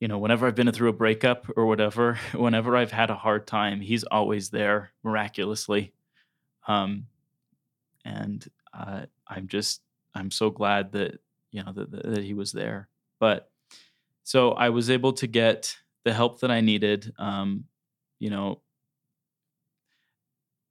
you 0.00 0.08
know, 0.08 0.18
whenever 0.18 0.48
I've 0.48 0.56
been 0.56 0.70
through 0.72 0.88
a 0.88 0.92
breakup 0.94 1.46
or 1.56 1.64
whatever, 1.66 2.18
whenever 2.34 2.76
I've 2.76 2.90
had 2.90 3.08
a 3.08 3.14
hard 3.14 3.46
time, 3.46 3.80
he's 3.80 4.02
always 4.02 4.50
there 4.50 4.90
miraculously. 5.04 5.92
Um, 6.70 7.06
and 8.04 8.46
uh, 8.72 9.02
I'm 9.26 9.48
just, 9.48 9.82
I'm 10.14 10.30
so 10.30 10.50
glad 10.50 10.92
that, 10.92 11.20
you 11.50 11.62
know, 11.64 11.72
that, 11.72 11.90
that 11.90 12.22
he 12.22 12.34
was 12.34 12.52
there. 12.52 12.88
But 13.18 13.50
so 14.22 14.52
I 14.52 14.68
was 14.68 14.88
able 14.88 15.12
to 15.14 15.26
get 15.26 15.76
the 16.04 16.12
help 16.12 16.40
that 16.40 16.50
I 16.50 16.60
needed. 16.60 17.12
Um, 17.18 17.64
you 18.18 18.30
know, 18.30 18.60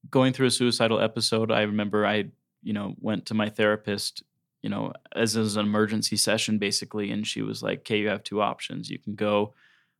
going 0.09 0.33
through 0.33 0.47
a 0.47 0.51
suicidal 0.51 0.99
episode, 0.99 1.51
I 1.51 1.61
remember 1.63 2.05
I, 2.05 2.25
you 2.63 2.73
know, 2.73 2.95
went 2.99 3.25
to 3.27 3.33
my 3.33 3.49
therapist, 3.49 4.23
you 4.61 4.69
know, 4.69 4.93
as, 5.15 5.35
as 5.35 5.57
an 5.57 5.65
emergency 5.65 6.17
session 6.17 6.57
basically. 6.59 7.11
And 7.11 7.27
she 7.27 7.41
was 7.41 7.61
like, 7.61 7.79
okay, 7.79 7.99
you 7.99 8.07
have 8.07 8.23
two 8.23 8.41
options. 8.41 8.89
You 8.89 8.99
can 8.99 9.15
go 9.15 9.53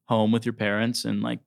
home 0.05 0.31
with 0.31 0.45
your 0.45 0.53
parents 0.53 1.05
and 1.05 1.21
like 1.21 1.39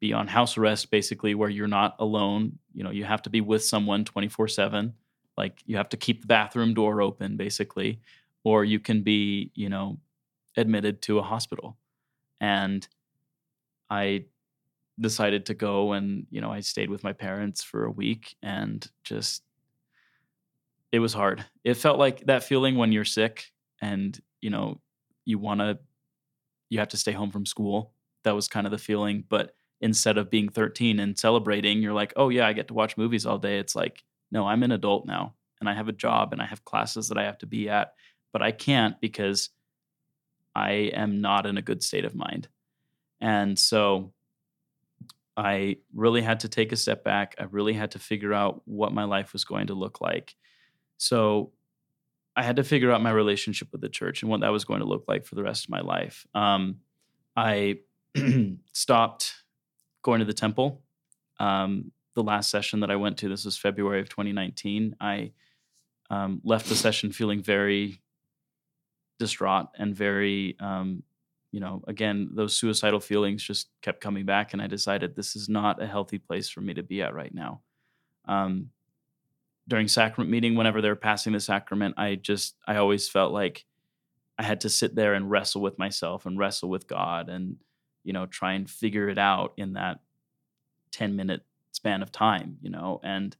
be 0.00 0.12
on 0.12 0.26
house 0.26 0.56
arrest 0.56 0.90
basically 0.90 1.34
where 1.34 1.50
you're 1.50 1.68
not 1.68 1.96
alone. 1.98 2.58
You 2.72 2.84
know, 2.84 2.90
you 2.90 3.04
have 3.04 3.22
to 3.22 3.30
be 3.30 3.40
with 3.40 3.64
someone 3.64 4.04
24 4.04 4.48
7. 4.48 4.94
Like 5.36 5.62
you 5.66 5.76
have 5.76 5.90
to 5.90 5.96
keep 5.96 6.22
the 6.22 6.26
bathroom 6.26 6.74
door 6.74 7.00
open 7.02 7.36
basically. 7.36 8.00
Or 8.44 8.64
you 8.64 8.78
can 8.78 9.02
be, 9.02 9.50
you 9.54 9.68
know, 9.68 9.98
admitted 10.56 11.02
to 11.02 11.18
a 11.18 11.22
hospital. 11.22 11.76
And 12.40 12.86
I 13.90 14.26
decided 14.98 15.46
to 15.46 15.54
go 15.54 15.92
and, 15.92 16.26
you 16.30 16.40
know, 16.40 16.50
I 16.50 16.60
stayed 16.60 16.90
with 16.90 17.04
my 17.04 17.12
parents 17.12 17.62
for 17.62 17.84
a 17.84 17.90
week 17.90 18.36
and 18.42 18.88
just 19.04 19.42
it 20.92 21.00
was 21.00 21.12
hard. 21.12 21.44
It 21.64 21.74
felt 21.74 21.98
like 21.98 22.26
that 22.26 22.44
feeling 22.44 22.76
when 22.76 22.92
you're 22.92 23.04
sick 23.04 23.52
and, 23.82 24.18
you 24.40 24.50
know, 24.50 24.80
you 25.24 25.38
want 25.38 25.60
to 25.60 25.78
you 26.68 26.78
have 26.78 26.88
to 26.88 26.96
stay 26.96 27.12
home 27.12 27.30
from 27.30 27.46
school. 27.46 27.92
That 28.24 28.34
was 28.34 28.48
kind 28.48 28.66
of 28.66 28.70
the 28.70 28.78
feeling, 28.78 29.24
but 29.28 29.54
instead 29.80 30.18
of 30.18 30.30
being 30.30 30.48
13 30.48 31.00
and 31.00 31.18
celebrating, 31.18 31.82
you're 31.82 31.94
like, 31.94 32.12
"Oh 32.16 32.28
yeah, 32.28 32.46
I 32.46 32.52
get 32.52 32.68
to 32.68 32.74
watch 32.74 32.96
movies 32.96 33.26
all 33.26 33.38
day." 33.38 33.58
It's 33.58 33.76
like, 33.76 34.04
"No, 34.30 34.46
I'm 34.46 34.62
an 34.62 34.72
adult 34.72 35.06
now 35.06 35.34
and 35.60 35.68
I 35.68 35.74
have 35.74 35.88
a 35.88 35.92
job 35.92 36.32
and 36.32 36.42
I 36.42 36.46
have 36.46 36.64
classes 36.64 37.08
that 37.08 37.18
I 37.18 37.24
have 37.24 37.38
to 37.38 37.46
be 37.46 37.68
at, 37.68 37.94
but 38.32 38.42
I 38.42 38.52
can't 38.52 39.00
because 39.00 39.50
I 40.54 40.70
am 40.94 41.20
not 41.20 41.46
in 41.46 41.58
a 41.58 41.62
good 41.62 41.82
state 41.82 42.04
of 42.04 42.14
mind. 42.14 42.48
And 43.20 43.58
so 43.58 44.12
I 45.36 45.76
really 45.94 46.22
had 46.22 46.40
to 46.40 46.48
take 46.48 46.72
a 46.72 46.76
step 46.76 47.04
back. 47.04 47.34
I 47.38 47.44
really 47.44 47.74
had 47.74 47.92
to 47.92 47.98
figure 47.98 48.32
out 48.32 48.62
what 48.64 48.92
my 48.92 49.04
life 49.04 49.32
was 49.32 49.44
going 49.44 49.68
to 49.68 49.74
look 49.74 50.00
like. 50.00 50.34
So 50.98 51.52
I 52.34 52.42
had 52.42 52.56
to 52.56 52.64
figure 52.64 52.90
out 52.90 53.02
my 53.02 53.10
relationship 53.10 53.68
with 53.72 53.80
the 53.80 53.88
church 53.88 54.22
and 54.22 54.30
what 54.30 54.40
that 54.40 54.52
was 54.52 54.64
going 54.64 54.80
to 54.80 54.86
look 54.86 55.04
like 55.08 55.24
for 55.24 55.34
the 55.34 55.42
rest 55.42 55.64
of 55.64 55.70
my 55.70 55.80
life. 55.80 56.26
Um, 56.34 56.76
I 57.34 57.80
stopped 58.72 59.34
going 60.06 60.20
to 60.20 60.24
the 60.24 60.32
temple. 60.32 60.80
Um, 61.40 61.90
the 62.14 62.22
last 62.22 62.48
session 62.48 62.80
that 62.80 62.90
I 62.90 62.96
went 62.96 63.18
to, 63.18 63.28
this 63.28 63.44
was 63.44 63.58
February 63.58 64.00
of 64.00 64.08
2019. 64.08 64.96
I 65.00 65.32
um, 66.08 66.40
left 66.44 66.68
the 66.68 66.76
session 66.76 67.10
feeling 67.10 67.42
very 67.42 68.00
distraught 69.18 69.66
and 69.76 69.94
very 69.94 70.56
um, 70.60 71.02
you 71.50 71.58
know 71.58 71.82
again 71.88 72.28
those 72.34 72.54
suicidal 72.54 73.00
feelings 73.00 73.42
just 73.42 73.68
kept 73.80 74.02
coming 74.02 74.26
back 74.26 74.52
and 74.52 74.60
i 74.60 74.66
decided 74.66 75.14
this 75.14 75.34
is 75.34 75.48
not 75.48 75.82
a 75.82 75.86
healthy 75.86 76.18
place 76.18 76.50
for 76.50 76.60
me 76.60 76.74
to 76.74 76.82
be 76.82 77.00
at 77.00 77.14
right 77.14 77.34
now 77.34 77.62
um, 78.26 78.68
during 79.66 79.88
sacrament 79.88 80.30
meeting 80.30 80.54
whenever 80.54 80.82
they 80.82 80.90
were 80.90 80.96
passing 80.96 81.32
the 81.32 81.40
sacrament 81.40 81.94
i 81.96 82.14
just 82.14 82.56
i 82.66 82.76
always 82.76 83.08
felt 83.08 83.32
like 83.32 83.64
i 84.38 84.42
had 84.42 84.60
to 84.60 84.68
sit 84.68 84.94
there 84.94 85.14
and 85.14 85.30
wrestle 85.30 85.62
with 85.62 85.78
myself 85.78 86.26
and 86.26 86.38
wrestle 86.38 86.68
with 86.68 86.86
god 86.86 87.30
and 87.30 87.56
you 88.06 88.12
know 88.12 88.26
try 88.26 88.52
and 88.52 88.70
figure 88.70 89.08
it 89.08 89.18
out 89.18 89.52
in 89.56 89.74
that 89.74 90.00
10 90.92 91.16
minute 91.16 91.42
span 91.72 92.02
of 92.02 92.10
time 92.10 92.56
you 92.62 92.70
know 92.70 93.00
and 93.02 93.36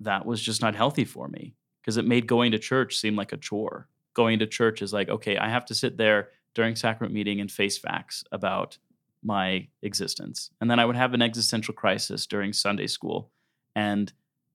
that 0.00 0.26
was 0.26 0.42
just 0.42 0.60
not 0.60 0.74
healthy 0.74 1.04
for 1.04 1.28
me 1.28 1.54
because 1.80 1.96
it 1.96 2.04
made 2.04 2.26
going 2.26 2.52
to 2.52 2.58
church 2.58 2.96
seem 2.96 3.16
like 3.16 3.32
a 3.32 3.36
chore 3.36 3.88
going 4.16 4.38
to 4.38 4.46
church 4.46 4.82
is 4.82 4.92
like, 4.92 5.08
okay, 5.08 5.36
I 5.36 5.48
have 5.50 5.66
to 5.66 5.74
sit 5.74 5.98
there 5.98 6.30
during 6.54 6.74
sacrament 6.74 7.14
meeting 7.14 7.40
and 7.40 7.52
face 7.52 7.78
facts 7.78 8.24
about 8.32 8.78
my 9.22 9.68
existence. 9.82 10.50
And 10.60 10.70
then 10.70 10.80
I 10.80 10.86
would 10.86 10.96
have 10.96 11.12
an 11.12 11.22
existential 11.22 11.74
crisis 11.74 12.26
during 12.26 12.52
Sunday 12.52 12.86
school. 12.86 13.30
And 13.76 14.10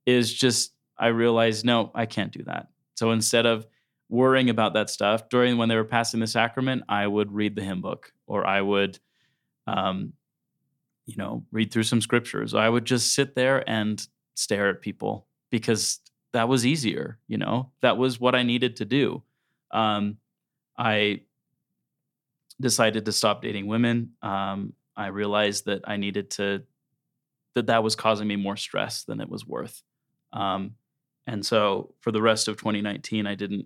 is 0.08 0.34
just, 0.34 0.74
I 0.98 1.08
realized, 1.08 1.64
no, 1.64 1.92
I 1.94 2.08
can't 2.08 2.32
do 2.32 2.44
that. 2.46 2.70
So 2.96 3.12
instead 3.12 3.46
of 3.46 3.68
worrying 4.10 4.50
about 4.50 4.74
that 4.74 4.90
stuff 4.90 5.30
during 5.30 5.58
when 5.58 5.70
they 5.70 5.76
were 5.76 5.84
passing 5.86 6.20
the 6.20 6.28
sacrament, 6.28 6.84
I 6.90 7.06
would 7.06 7.32
read 7.32 7.56
the 7.56 7.62
hymn 7.62 7.82
book 7.82 8.12
or 8.26 8.46
I 8.48 8.62
would, 8.62 9.00
um, 9.72 10.14
you 11.06 11.16
know, 11.18 11.44
read 11.52 11.72
through 11.72 11.84
some 11.84 12.02
scriptures. 12.02 12.54
I 12.54 12.70
would 12.70 12.86
just 12.86 13.14
sit 13.14 13.36
there 13.36 13.68
and 13.70 14.06
stare 14.36 14.70
at 14.70 14.82
people 14.82 15.28
because 15.50 16.00
that 16.34 16.48
was 16.48 16.66
easier, 16.66 17.20
you 17.28 17.38
know, 17.38 17.72
that 17.82 17.98
was 17.98 18.20
what 18.20 18.36
I 18.36 18.44
needed 18.44 18.78
to 18.78 18.86
do 18.86 19.24
um, 19.72 20.18
I 20.78 21.22
decided 22.60 23.06
to 23.06 23.12
stop 23.12 23.42
dating 23.42 23.68
women. 23.68 24.12
Um, 24.22 24.74
I 24.96 25.08
realized 25.08 25.66
that 25.66 25.82
I 25.86 25.98
needed 25.98 26.32
to 26.32 26.64
that 27.56 27.68
that 27.68 27.84
was 27.84 27.96
causing 27.96 28.28
me 28.28 28.38
more 28.38 28.56
stress 28.56 29.04
than 29.04 29.20
it 29.20 29.28
was 29.28 29.46
worth. 29.46 29.82
Um, 30.32 30.76
and 31.28 31.46
so 31.46 31.94
for 32.00 32.12
the 32.12 32.22
rest 32.22 32.48
of 32.48 32.56
2019, 32.58 33.28
I 33.28 33.36
didn't 33.36 33.66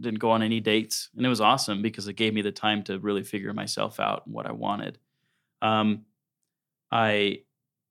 didn't 0.00 0.20
go 0.20 0.30
on 0.30 0.42
any 0.42 0.60
dates, 0.60 1.10
and 1.16 1.26
it 1.26 1.28
was 1.28 1.40
awesome 1.40 1.82
because 1.82 2.06
it 2.06 2.14
gave 2.14 2.32
me 2.32 2.42
the 2.42 2.52
time 2.52 2.84
to 2.84 2.98
really 3.00 3.24
figure 3.24 3.52
myself 3.52 3.98
out 3.98 4.24
and 4.26 4.34
what 4.34 4.46
I 4.46 4.52
wanted. 4.52 4.98
Um, 5.62 6.04
I, 6.90 7.42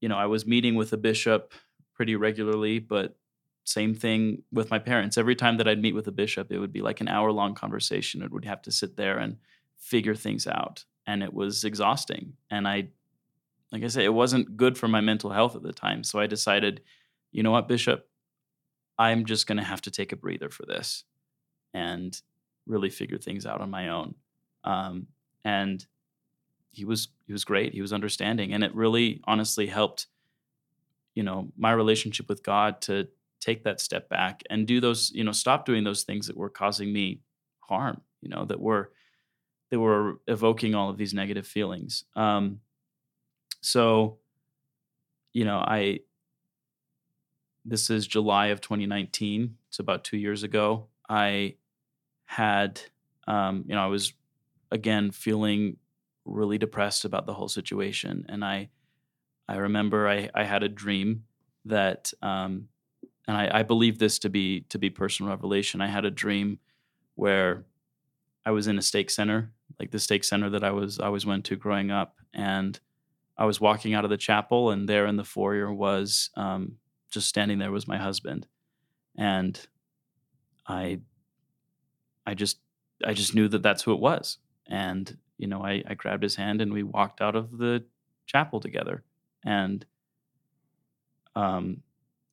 you 0.02 0.10
know, 0.10 0.18
I 0.18 0.26
was 0.26 0.46
meeting 0.46 0.76
with 0.76 0.94
a 0.94 0.98
bishop 0.98 1.54
pretty 1.94 2.16
regularly, 2.16 2.80
but 2.80 3.18
same 3.64 3.94
thing 3.94 4.44
with 4.52 4.72
my 4.72 4.80
parents. 4.80 5.18
Every 5.18 5.36
time 5.36 5.58
that 5.58 5.68
I'd 5.68 5.82
meet 5.82 5.96
with 5.96 6.08
a 6.08 6.12
bishop, 6.12 6.52
it 6.52 6.60
would 6.60 6.72
be 6.72 6.82
like 6.82 7.02
an 7.02 7.08
hour 7.08 7.32
long 7.32 7.54
conversation. 7.54 8.22
It 8.22 8.32
would 8.32 8.46
have 8.46 8.62
to 8.64 8.72
sit 8.72 8.96
there 8.96 9.18
and 9.18 9.38
figure 9.78 10.16
things 10.16 10.48
out. 10.48 10.86
And 11.06 11.22
it 11.22 11.34
was 11.34 11.64
exhausting. 11.64 12.34
And 12.50 12.68
I, 12.68 12.90
like 13.72 13.84
I 13.84 13.88
said, 13.88 14.06
it 14.06 14.14
wasn't 14.14 14.58
good 14.58 14.78
for 14.78 14.88
my 14.88 15.02
mental 15.02 15.32
health 15.32 15.56
at 15.56 15.64
the 15.64 15.74
time. 15.74 16.04
So 16.04 16.20
I 16.20 16.28
decided, 16.28 16.82
you 17.32 17.44
know 17.44 17.52
what, 17.52 17.68
Bishop, 17.68 18.08
I'm 18.98 19.26
just 19.26 19.48
going 19.48 19.58
to 19.58 19.64
have 19.64 19.82
to 19.82 19.92
take 19.92 20.12
a 20.12 20.18
breather 20.18 20.50
for 20.50 20.66
this 20.66 21.04
and 21.74 22.20
really 22.66 22.90
figure 22.90 23.18
things 23.18 23.46
out 23.46 23.62
on 23.62 23.70
my 23.70 23.90
own. 23.90 24.16
Um, 24.64 25.08
and 25.44 25.86
he 26.78 26.86
was 26.86 27.10
he 27.26 27.34
was 27.34 27.44
great. 27.44 27.74
He 27.74 27.82
was 27.82 27.92
understanding, 27.92 28.54
and 28.54 28.64
it 28.64 28.74
really, 28.76 29.22
honestly, 29.26 29.68
helped. 29.68 30.08
You 31.16 31.24
know, 31.24 31.52
my 31.58 31.72
relationship 31.72 32.30
with 32.30 32.44
God 32.44 32.80
to 32.82 33.08
take 33.40 33.64
that 33.64 33.80
step 33.80 34.10
back 34.10 34.44
and 34.50 34.68
do 34.68 34.80
those 34.80 35.12
you 35.14 35.24
know 35.24 35.32
stop 35.32 35.66
doing 35.66 35.84
those 35.84 36.04
things 36.04 36.28
that 36.28 36.38
were 36.38 36.50
causing 36.50 36.92
me 36.92 37.22
harm 37.62 38.02
you 38.22 38.30
know 38.30 38.46
that 38.46 38.60
were 38.60 38.92
that 39.70 39.80
were 39.80 40.20
evoking 40.28 40.74
all 40.74 40.90
of 40.90 40.98
these 40.98 41.14
negative 41.14 41.46
feelings 41.46 42.04
um 42.16 42.60
so 43.62 44.18
you 45.34 45.46
know 45.46 45.58
i 45.60 46.00
this 47.64 47.90
is 47.90 48.08
july 48.08 48.48
of 48.48 48.62
2019 48.62 49.56
it's 49.70 49.80
about 49.80 50.04
two 50.04 50.18
years 50.18 50.44
ago 50.44 50.88
i 51.10 51.54
had 52.26 52.82
um 53.28 53.64
you 53.68 53.76
know 53.76 53.82
i 53.82 53.88
was 53.88 54.14
again 54.72 55.12
feeling 55.12 55.78
really 56.28 56.58
depressed 56.58 57.06
about 57.06 57.26
the 57.26 57.34
whole 57.34 57.48
situation 57.48 58.26
and 58.30 58.44
i 58.44 58.70
i 59.48 59.56
remember 59.56 60.08
i 60.08 60.30
i 60.36 60.44
had 60.44 60.64
a 60.64 60.70
dream 60.70 61.24
that 61.66 62.12
um 62.22 62.68
and 63.28 63.36
I, 63.36 63.60
I 63.60 63.64
believe 63.64 64.00
this 64.00 64.20
to 64.20 64.30
be 64.30 64.62
to 64.70 64.80
be 64.80 64.90
personal 64.90 65.30
revelation. 65.30 65.82
I 65.82 65.88
had 65.88 66.06
a 66.06 66.12
dream 66.12 66.60
where 67.16 67.66
I 68.46 68.52
was 68.52 68.68
in 68.68 68.78
a 68.78 68.82
stake 68.82 69.10
center, 69.10 69.52
like 69.80 69.92
the 69.92 70.00
stake 70.00 70.24
center 70.24 70.50
that 70.52 70.64
I 70.64 70.72
was 70.72 71.00
always 71.00 71.26
went 71.26 71.46
to 71.46 71.56
growing 71.56 71.92
up, 71.92 72.16
and 72.34 72.80
I 73.38 73.46
was 73.46 73.60
walking 73.60 73.94
out 73.94 74.06
of 74.06 74.10
the 74.10 74.18
chapel, 74.18 74.72
and 74.72 74.88
there 74.88 75.06
in 75.06 75.18
the 75.18 75.26
foyer 75.26 75.72
was 75.74 76.30
um, 76.36 76.78
just 77.12 77.28
standing 77.28 77.60
there 77.60 77.72
was 77.72 77.88
my 77.88 77.98
husband, 77.98 78.48
and 79.18 79.60
I, 80.66 81.02
I 82.26 82.34
just 82.34 82.60
I 83.06 83.14
just 83.14 83.36
knew 83.36 83.50
that 83.50 83.64
that's 83.64 83.84
who 83.84 83.94
it 83.94 84.00
was, 84.00 84.38
and 84.68 85.18
you 85.38 85.48
know 85.48 85.64
I, 85.64 85.84
I 85.88 85.94
grabbed 85.94 86.24
his 86.24 86.36
hand 86.36 86.62
and 86.62 86.72
we 86.72 86.84
walked 86.84 87.22
out 87.22 87.36
of 87.36 87.58
the 87.58 87.84
chapel 88.26 88.60
together, 88.60 89.04
and 89.46 89.86
um, 91.36 91.84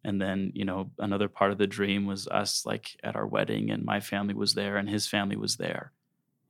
and 0.05 0.20
then 0.20 0.52
you 0.55 0.64
know 0.64 0.90
another 0.98 1.28
part 1.28 1.52
of 1.52 1.59
the 1.59 1.66
dream 1.66 2.07
was 2.07 2.28
us 2.28 2.64
like 2.66 2.96
at 3.02 3.16
our 3.16 3.26
wedding 3.26 3.70
and 3.70 3.84
my 3.84 4.00
family 4.00 4.34
was 4.34 4.55
there 4.55 4.76
and 4.76 4.88
his 4.88 5.07
family 5.07 5.36
was 5.36 5.57
there. 5.57 5.92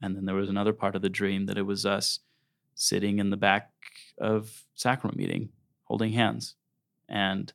And 0.03 0.17
then 0.17 0.27
there 0.27 0.35
was 0.35 0.51
another 0.51 0.73
part 0.73 0.97
of 0.97 1.03
the 1.03 1.09
dream 1.09 1.47
that 1.47 1.57
it 1.57 1.63
was 1.63 1.87
us 1.87 2.21
sitting 2.75 3.21
in 3.21 3.31
the 3.31 3.37
back 3.37 3.71
of 4.19 4.65
sacrament 4.75 5.17
meeting 5.17 5.51
holding 5.85 6.13
hands. 6.13 6.57
And 7.09 7.53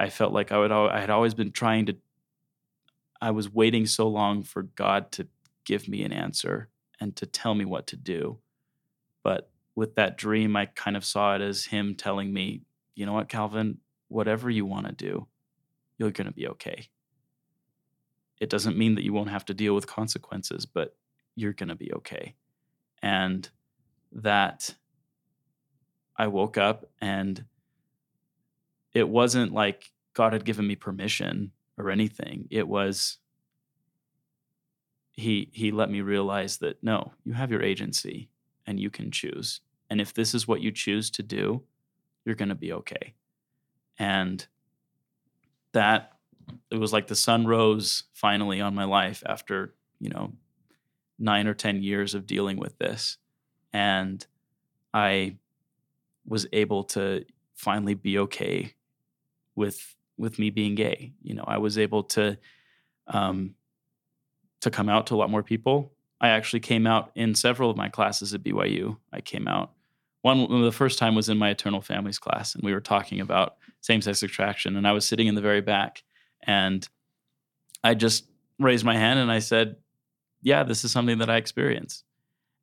i 0.00 0.08
felt 0.08 0.32
like 0.32 0.52
i 0.52 0.58
would 0.58 0.70
i 0.70 1.00
had 1.00 1.10
always 1.10 1.34
been 1.34 1.50
trying 1.50 1.86
to 1.86 1.96
I 3.20 3.30
was 3.30 3.52
waiting 3.52 3.86
so 3.86 4.08
long 4.08 4.42
for 4.42 4.62
God 4.62 5.10
to 5.12 5.26
give 5.64 5.88
me 5.88 6.02
an 6.04 6.12
answer 6.12 6.68
and 7.00 7.14
to 7.16 7.26
tell 7.26 7.54
me 7.54 7.64
what 7.64 7.86
to 7.88 7.96
do. 7.96 8.38
But 9.22 9.50
with 9.74 9.94
that 9.96 10.16
dream, 10.18 10.56
I 10.56 10.66
kind 10.66 10.96
of 10.96 11.04
saw 11.04 11.34
it 11.34 11.40
as 11.40 11.66
Him 11.66 11.94
telling 11.94 12.32
me, 12.32 12.62
you 12.94 13.06
know 13.06 13.12
what, 13.12 13.28
Calvin, 13.28 13.78
whatever 14.08 14.50
you 14.50 14.66
want 14.66 14.86
to 14.86 14.92
do, 14.92 15.26
you're 15.98 16.10
going 16.10 16.26
to 16.26 16.32
be 16.32 16.48
okay. 16.48 16.88
It 18.40 18.50
doesn't 18.50 18.76
mean 18.78 18.94
that 18.94 19.04
you 19.04 19.12
won't 19.12 19.30
have 19.30 19.44
to 19.46 19.54
deal 19.54 19.74
with 19.74 19.86
consequences, 19.86 20.66
but 20.66 20.96
you're 21.34 21.52
going 21.52 21.68
to 21.68 21.74
be 21.74 21.92
okay. 21.94 22.34
And 23.02 23.48
that 24.12 24.74
I 26.16 26.26
woke 26.28 26.56
up 26.58 26.86
and 27.00 27.44
it 28.92 29.08
wasn't 29.08 29.52
like 29.52 29.90
God 30.14 30.32
had 30.32 30.44
given 30.44 30.66
me 30.66 30.74
permission 30.74 31.52
or 31.76 31.90
anything. 31.90 32.48
It 32.50 32.66
was 32.66 33.18
he 35.18 35.50
he 35.52 35.72
let 35.72 35.90
me 35.90 36.00
realize 36.00 36.58
that 36.58 36.82
no, 36.82 37.12
you 37.24 37.32
have 37.32 37.50
your 37.50 37.60
agency 37.60 38.28
and 38.68 38.78
you 38.78 38.88
can 38.88 39.10
choose. 39.10 39.60
And 39.90 40.00
if 40.00 40.14
this 40.14 40.32
is 40.32 40.46
what 40.46 40.60
you 40.60 40.70
choose 40.70 41.10
to 41.10 41.24
do, 41.24 41.64
you're 42.24 42.36
going 42.36 42.50
to 42.50 42.54
be 42.54 42.72
okay. 42.72 43.14
And 43.98 44.46
that 45.72 46.12
it 46.70 46.78
was 46.78 46.92
like 46.92 47.08
the 47.08 47.16
sun 47.16 47.48
rose 47.48 48.04
finally 48.12 48.60
on 48.60 48.76
my 48.76 48.84
life 48.84 49.24
after, 49.26 49.74
you 49.98 50.08
know, 50.08 50.34
9 51.18 51.48
or 51.48 51.54
10 51.54 51.82
years 51.82 52.14
of 52.14 52.26
dealing 52.26 52.56
with 52.56 52.78
this. 52.78 53.16
And 53.72 54.24
I 54.94 55.38
was 56.24 56.46
able 56.52 56.84
to 56.84 57.24
finally 57.56 57.94
be 57.94 58.18
okay 58.20 58.74
with 59.56 59.96
with 60.16 60.38
me 60.38 60.50
being 60.50 60.76
gay. 60.76 61.12
You 61.22 61.34
know, 61.34 61.44
I 61.44 61.58
was 61.58 61.76
able 61.76 62.04
to 62.04 62.38
um, 63.08 63.56
to 64.60 64.70
come 64.70 64.88
out 64.88 65.06
to 65.08 65.14
a 65.14 65.16
lot 65.16 65.30
more 65.30 65.42
people. 65.42 65.92
I 66.20 66.28
actually 66.28 66.60
came 66.60 66.86
out 66.86 67.10
in 67.14 67.34
several 67.34 67.70
of 67.70 67.76
my 67.76 67.88
classes 67.88 68.34
at 68.34 68.42
BYU. 68.42 68.96
I 69.12 69.20
came 69.20 69.46
out. 69.46 69.72
One 70.22 70.62
the 70.62 70.72
first 70.72 70.98
time 70.98 71.14
was 71.14 71.28
in 71.28 71.38
my 71.38 71.50
eternal 71.50 71.80
families 71.80 72.18
class, 72.18 72.54
and 72.54 72.64
we 72.64 72.72
were 72.72 72.80
talking 72.80 73.20
about 73.20 73.56
same 73.80 74.02
sex 74.02 74.22
attraction. 74.22 74.76
And 74.76 74.86
I 74.86 74.92
was 74.92 75.06
sitting 75.06 75.28
in 75.28 75.36
the 75.36 75.40
very 75.40 75.60
back, 75.60 76.02
and 76.42 76.86
I 77.84 77.94
just 77.94 78.26
raised 78.58 78.84
my 78.84 78.96
hand 78.96 79.20
and 79.20 79.30
I 79.30 79.38
said, 79.38 79.76
"Yeah, 80.42 80.64
this 80.64 80.84
is 80.84 80.90
something 80.90 81.18
that 81.18 81.30
I 81.30 81.36
experience." 81.36 82.02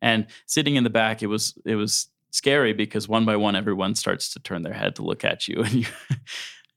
And 0.01 0.27
sitting 0.45 0.75
in 0.75 0.83
the 0.83 0.89
back, 0.89 1.23
it 1.23 1.27
was 1.27 1.57
it 1.65 1.75
was 1.75 2.09
scary 2.31 2.73
because 2.73 3.07
one 3.07 3.25
by 3.25 3.37
one, 3.37 3.55
everyone 3.55 3.95
starts 3.95 4.33
to 4.33 4.39
turn 4.39 4.61
their 4.61 4.73
head 4.73 4.97
to 4.97 5.03
look 5.03 5.23
at 5.23 5.47
you, 5.47 5.61
and 5.63 5.73
you're 5.73 5.89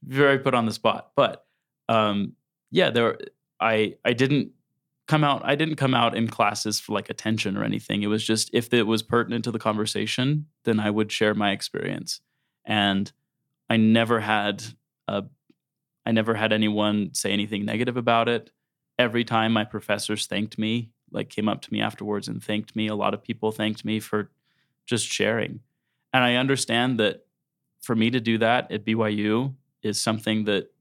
very 0.03 0.39
put 0.39 0.53
on 0.53 0.65
the 0.65 0.73
spot. 0.73 1.11
But 1.15 1.45
um, 1.89 2.33
yeah, 2.71 2.89
there 2.89 3.17
I 3.59 3.95
I 4.05 4.13
didn't 4.13 4.51
come 5.09 5.23
out 5.23 5.41
I 5.43 5.55
didn't 5.55 5.77
come 5.77 5.95
out 5.95 6.15
in 6.15 6.27
classes 6.27 6.79
for 6.79 6.93
like 6.93 7.09
attention 7.09 7.57
or 7.57 7.63
anything. 7.63 8.03
It 8.03 8.07
was 8.07 8.23
just 8.23 8.51
if 8.53 8.71
it 8.73 8.83
was 8.83 9.01
pertinent 9.01 9.43
to 9.45 9.51
the 9.51 9.57
conversation, 9.57 10.45
then 10.65 10.79
I 10.79 10.91
would 10.91 11.11
share 11.11 11.33
my 11.33 11.49
experience. 11.51 12.21
And 12.63 13.11
I 13.69 13.77
never 13.77 14.19
had 14.19 14.63
a 15.07 15.23
I 16.05 16.11
never 16.11 16.35
had 16.35 16.53
anyone 16.53 17.09
say 17.13 17.31
anything 17.31 17.65
negative 17.65 17.97
about 17.97 18.29
it. 18.29 18.51
Every 18.99 19.23
time 19.23 19.51
my 19.51 19.63
professors 19.63 20.27
thanked 20.27 20.59
me, 20.59 20.91
like 21.11 21.29
came 21.29 21.49
up 21.49 21.63
to 21.63 21.73
me 21.73 21.81
afterwards 21.81 22.27
and 22.27 22.43
thanked 22.43 22.75
me. 22.75 22.87
A 22.87 22.95
lot 22.95 23.15
of 23.15 23.23
people 23.23 23.51
thanked 23.51 23.83
me 23.83 23.99
for 23.99 24.29
just 24.85 25.07
sharing. 25.07 25.61
And 26.13 26.23
I 26.23 26.35
understand 26.35 26.99
that 26.99 27.25
for 27.81 27.95
me 27.95 28.11
to 28.11 28.19
do 28.19 28.37
that 28.37 28.71
at 28.71 28.85
BYU 28.85 29.55
is 29.81 29.99
something 29.99 30.43
that 30.43 30.71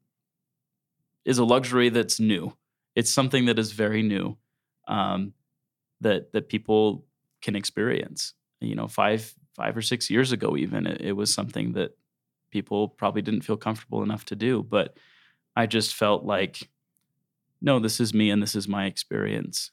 is 1.25 1.39
a 1.39 1.45
luxury 1.45 1.89
that's 1.89 2.21
new. 2.21 2.53
It's 2.99 3.13
something 3.13 3.47
that 3.47 3.59
is 3.59 3.71
very 3.71 4.03
new 4.03 4.37
um, 4.89 5.33
that 6.01 6.33
that 6.33 6.49
people 6.49 7.05
can 7.41 7.55
experience. 7.55 8.35
You 8.61 8.75
know, 8.75 8.89
five 8.89 9.33
five 9.55 9.77
or 9.77 9.83
six 9.83 10.11
years 10.11 10.33
ago, 10.33 10.57
even 10.57 10.87
it, 10.87 11.01
it 11.01 11.13
was 11.13 11.33
something 11.33 11.75
that 11.75 11.97
people 12.51 12.89
probably 12.89 13.23
didn't 13.23 13.43
feel 13.43 13.57
comfortable 13.57 14.03
enough 14.03 14.25
to 14.27 14.37
do. 14.37 14.65
But 14.65 14.97
I 15.55 15.67
just 15.67 15.95
felt 15.95 16.25
like, 16.25 16.69
no, 17.61 17.79
this 17.79 18.01
is 18.01 18.13
me 18.13 18.31
and 18.31 18.43
this 18.43 18.57
is 18.57 18.67
my 18.67 18.87
experience, 18.87 19.71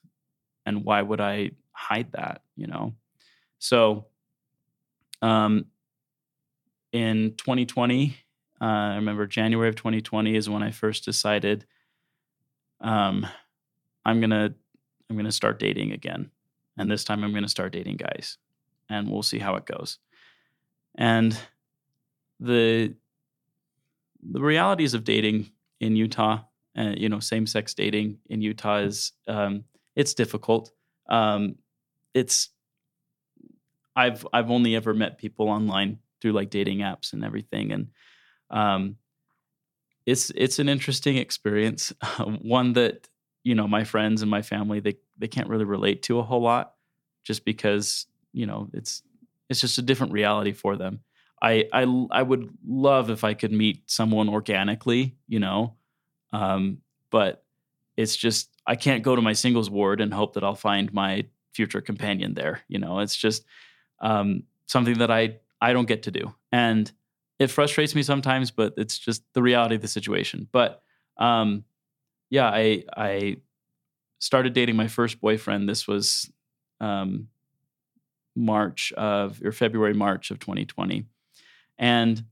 and 0.67 0.86
why 0.86 1.01
would 1.01 1.19
I 1.19 1.51
hide 1.71 2.11
that? 2.11 2.43
You 2.55 2.67
know, 2.67 2.93
so 3.57 4.05
um, 5.23 5.65
in 6.91 7.34
2020 7.38 8.15
uh, 8.61 8.65
I 8.65 8.95
remember 8.95 9.28
January 9.28 9.69
of 9.69 9.76
2020 9.76 10.36
is 10.36 10.49
when 10.49 10.63
I 10.63 10.71
first 10.71 11.03
decided 11.05 11.65
um, 12.82 13.26
I'm 14.05 14.21
gonna 14.21 14.53
I'm 15.09 15.15
gonna 15.15 15.32
start 15.32 15.59
dating 15.59 15.91
again, 15.91 16.32
and 16.78 16.89
this 16.89 17.03
time 17.03 17.23
I'm 17.23 17.34
gonna 17.34 17.49
start 17.49 17.73
dating 17.73 17.97
guys, 17.97 18.38
and 18.89 19.09
we'll 19.09 19.23
see 19.23 19.39
how 19.39 19.55
it 19.55 19.65
goes. 19.65 19.99
And 20.95 21.38
the 22.39 22.93
the 24.32 24.41
realities 24.41 24.93
of 24.93 25.03
dating 25.03 25.51
in 25.80 25.95
Utah, 25.95 26.39
uh, 26.78 26.93
you 26.97 27.09
know, 27.09 27.19
same 27.19 27.45
sex 27.45 27.73
dating 27.73 28.17
in 28.30 28.41
Utah 28.41 28.78
is 28.78 29.13
um, 29.28 29.63
it's 29.95 30.13
difficult. 30.13 30.71
Um, 31.09 31.55
it's 32.13 32.49
I've 33.95 34.26
I've 34.34 34.51
only 34.51 34.76
ever 34.76 34.93
met 34.93 35.17
people 35.17 35.49
online 35.49 35.99
through 36.21 36.34
like 36.34 36.49
dating 36.49 36.80
apps 36.80 37.13
and 37.13 37.23
everything, 37.23 37.71
and 37.71 37.88
um, 38.49 38.97
it's 40.05 40.31
it's 40.35 40.59
an 40.59 40.69
interesting 40.69 41.17
experience, 41.17 41.93
one 42.41 42.73
that 42.73 43.07
you 43.43 43.55
know 43.55 43.67
my 43.67 43.83
friends 43.83 44.21
and 44.21 44.31
my 44.31 44.41
family 44.41 44.79
they 44.79 44.95
they 45.17 45.27
can't 45.27 45.49
really 45.49 45.65
relate 45.65 46.03
to 46.03 46.19
a 46.19 46.23
whole 46.23 46.41
lot, 46.41 46.73
just 47.23 47.45
because 47.45 48.05
you 48.33 48.45
know 48.45 48.69
it's 48.73 49.03
it's 49.49 49.61
just 49.61 49.77
a 49.77 49.81
different 49.81 50.13
reality 50.13 50.51
for 50.51 50.75
them. 50.75 51.01
I 51.41 51.65
I 51.73 51.83
I 52.11 52.21
would 52.21 52.49
love 52.65 53.09
if 53.09 53.23
I 53.23 53.33
could 53.33 53.51
meet 53.51 53.89
someone 53.89 54.29
organically, 54.29 55.15
you 55.27 55.39
know, 55.39 55.75
um, 56.33 56.79
but 57.11 57.43
it's 57.97 58.15
just 58.15 58.49
I 58.67 58.75
can't 58.75 59.03
go 59.03 59.15
to 59.15 59.21
my 59.21 59.33
singles 59.33 59.69
ward 59.69 60.01
and 60.01 60.13
hope 60.13 60.33
that 60.33 60.43
I'll 60.43 60.55
find 60.55 60.91
my 60.93 61.25
future 61.53 61.81
companion 61.81 62.33
there. 62.33 62.61
You 62.67 62.79
know, 62.79 62.99
it's 62.99 63.15
just 63.15 63.45
um, 64.01 64.43
something 64.67 64.99
that 64.99 65.11
I 65.11 65.39
I 65.61 65.73
don't 65.73 65.87
get 65.87 66.03
to 66.03 66.11
do, 66.11 66.33
and 66.51 66.91
it 67.39 67.47
frustrates 67.47 67.95
me 67.95 68.03
sometimes, 68.03 68.51
but 68.51 68.73
it's 68.77 68.97
just 68.97 69.23
the 69.33 69.41
reality 69.41 69.75
of 69.75 69.81
the 69.81 69.88
situation. 69.88 70.47
But 70.51 70.81
um, 71.17 71.63
yeah, 72.29 72.49
I 72.49 72.83
I 72.95 73.38
started 74.19 74.53
dating 74.53 74.75
my 74.75 74.88
first 74.88 75.19
boyfriend. 75.19 75.67
This 75.67 75.88
was 75.88 76.31
um, 76.79 77.27
March 78.36 78.93
of 78.93 79.41
or 79.43 79.51
February 79.51 79.93
March 79.93 80.31
of 80.31 80.39
2020, 80.39 81.05
and 81.77 82.23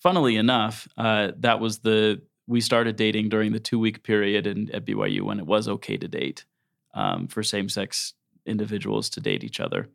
funnily 0.00 0.36
enough, 0.36 0.86
uh, 0.98 1.32
that 1.38 1.60
was 1.60 1.78
the 1.78 2.22
we 2.46 2.60
started 2.60 2.96
dating 2.96 3.30
during 3.30 3.52
the 3.52 3.60
two 3.60 3.78
week 3.78 4.02
period 4.02 4.46
in, 4.46 4.70
at 4.74 4.84
BYU 4.84 5.22
when 5.22 5.38
it 5.38 5.46
was 5.46 5.66
okay 5.66 5.96
to 5.96 6.08
date 6.08 6.44
um, 6.92 7.26
for 7.26 7.42
same 7.42 7.68
sex 7.68 8.12
individuals 8.44 9.08
to 9.10 9.20
date 9.20 9.42
each 9.42 9.60
other. 9.60 9.88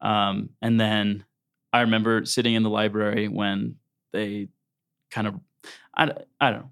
Um, 0.00 0.50
and 0.62 0.80
then 0.80 1.24
I 1.72 1.82
remember 1.82 2.24
sitting 2.24 2.54
in 2.54 2.62
the 2.62 2.70
library 2.70 3.28
when 3.28 3.76
they 4.12 4.48
kind 5.10 5.26
of, 5.26 5.34
I, 5.94 6.12
I 6.40 6.50
don't 6.50 6.60
know, 6.60 6.70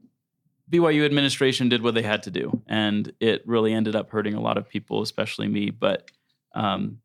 BYU 0.71 1.05
administration 1.05 1.69
did 1.69 1.83
what 1.83 1.95
they 1.95 2.03
had 2.03 2.25
to 2.25 2.31
do, 2.31 2.63
and 2.67 3.13
it 3.21 3.43
really 3.47 3.73
ended 3.73 3.95
up 3.95 4.11
hurting 4.11 4.35
a 4.35 4.41
lot 4.41 4.59
of 4.59 4.69
people, 4.69 5.01
especially 5.01 5.47
me. 5.47 5.71
But 5.71 6.11
um, 6.55 6.99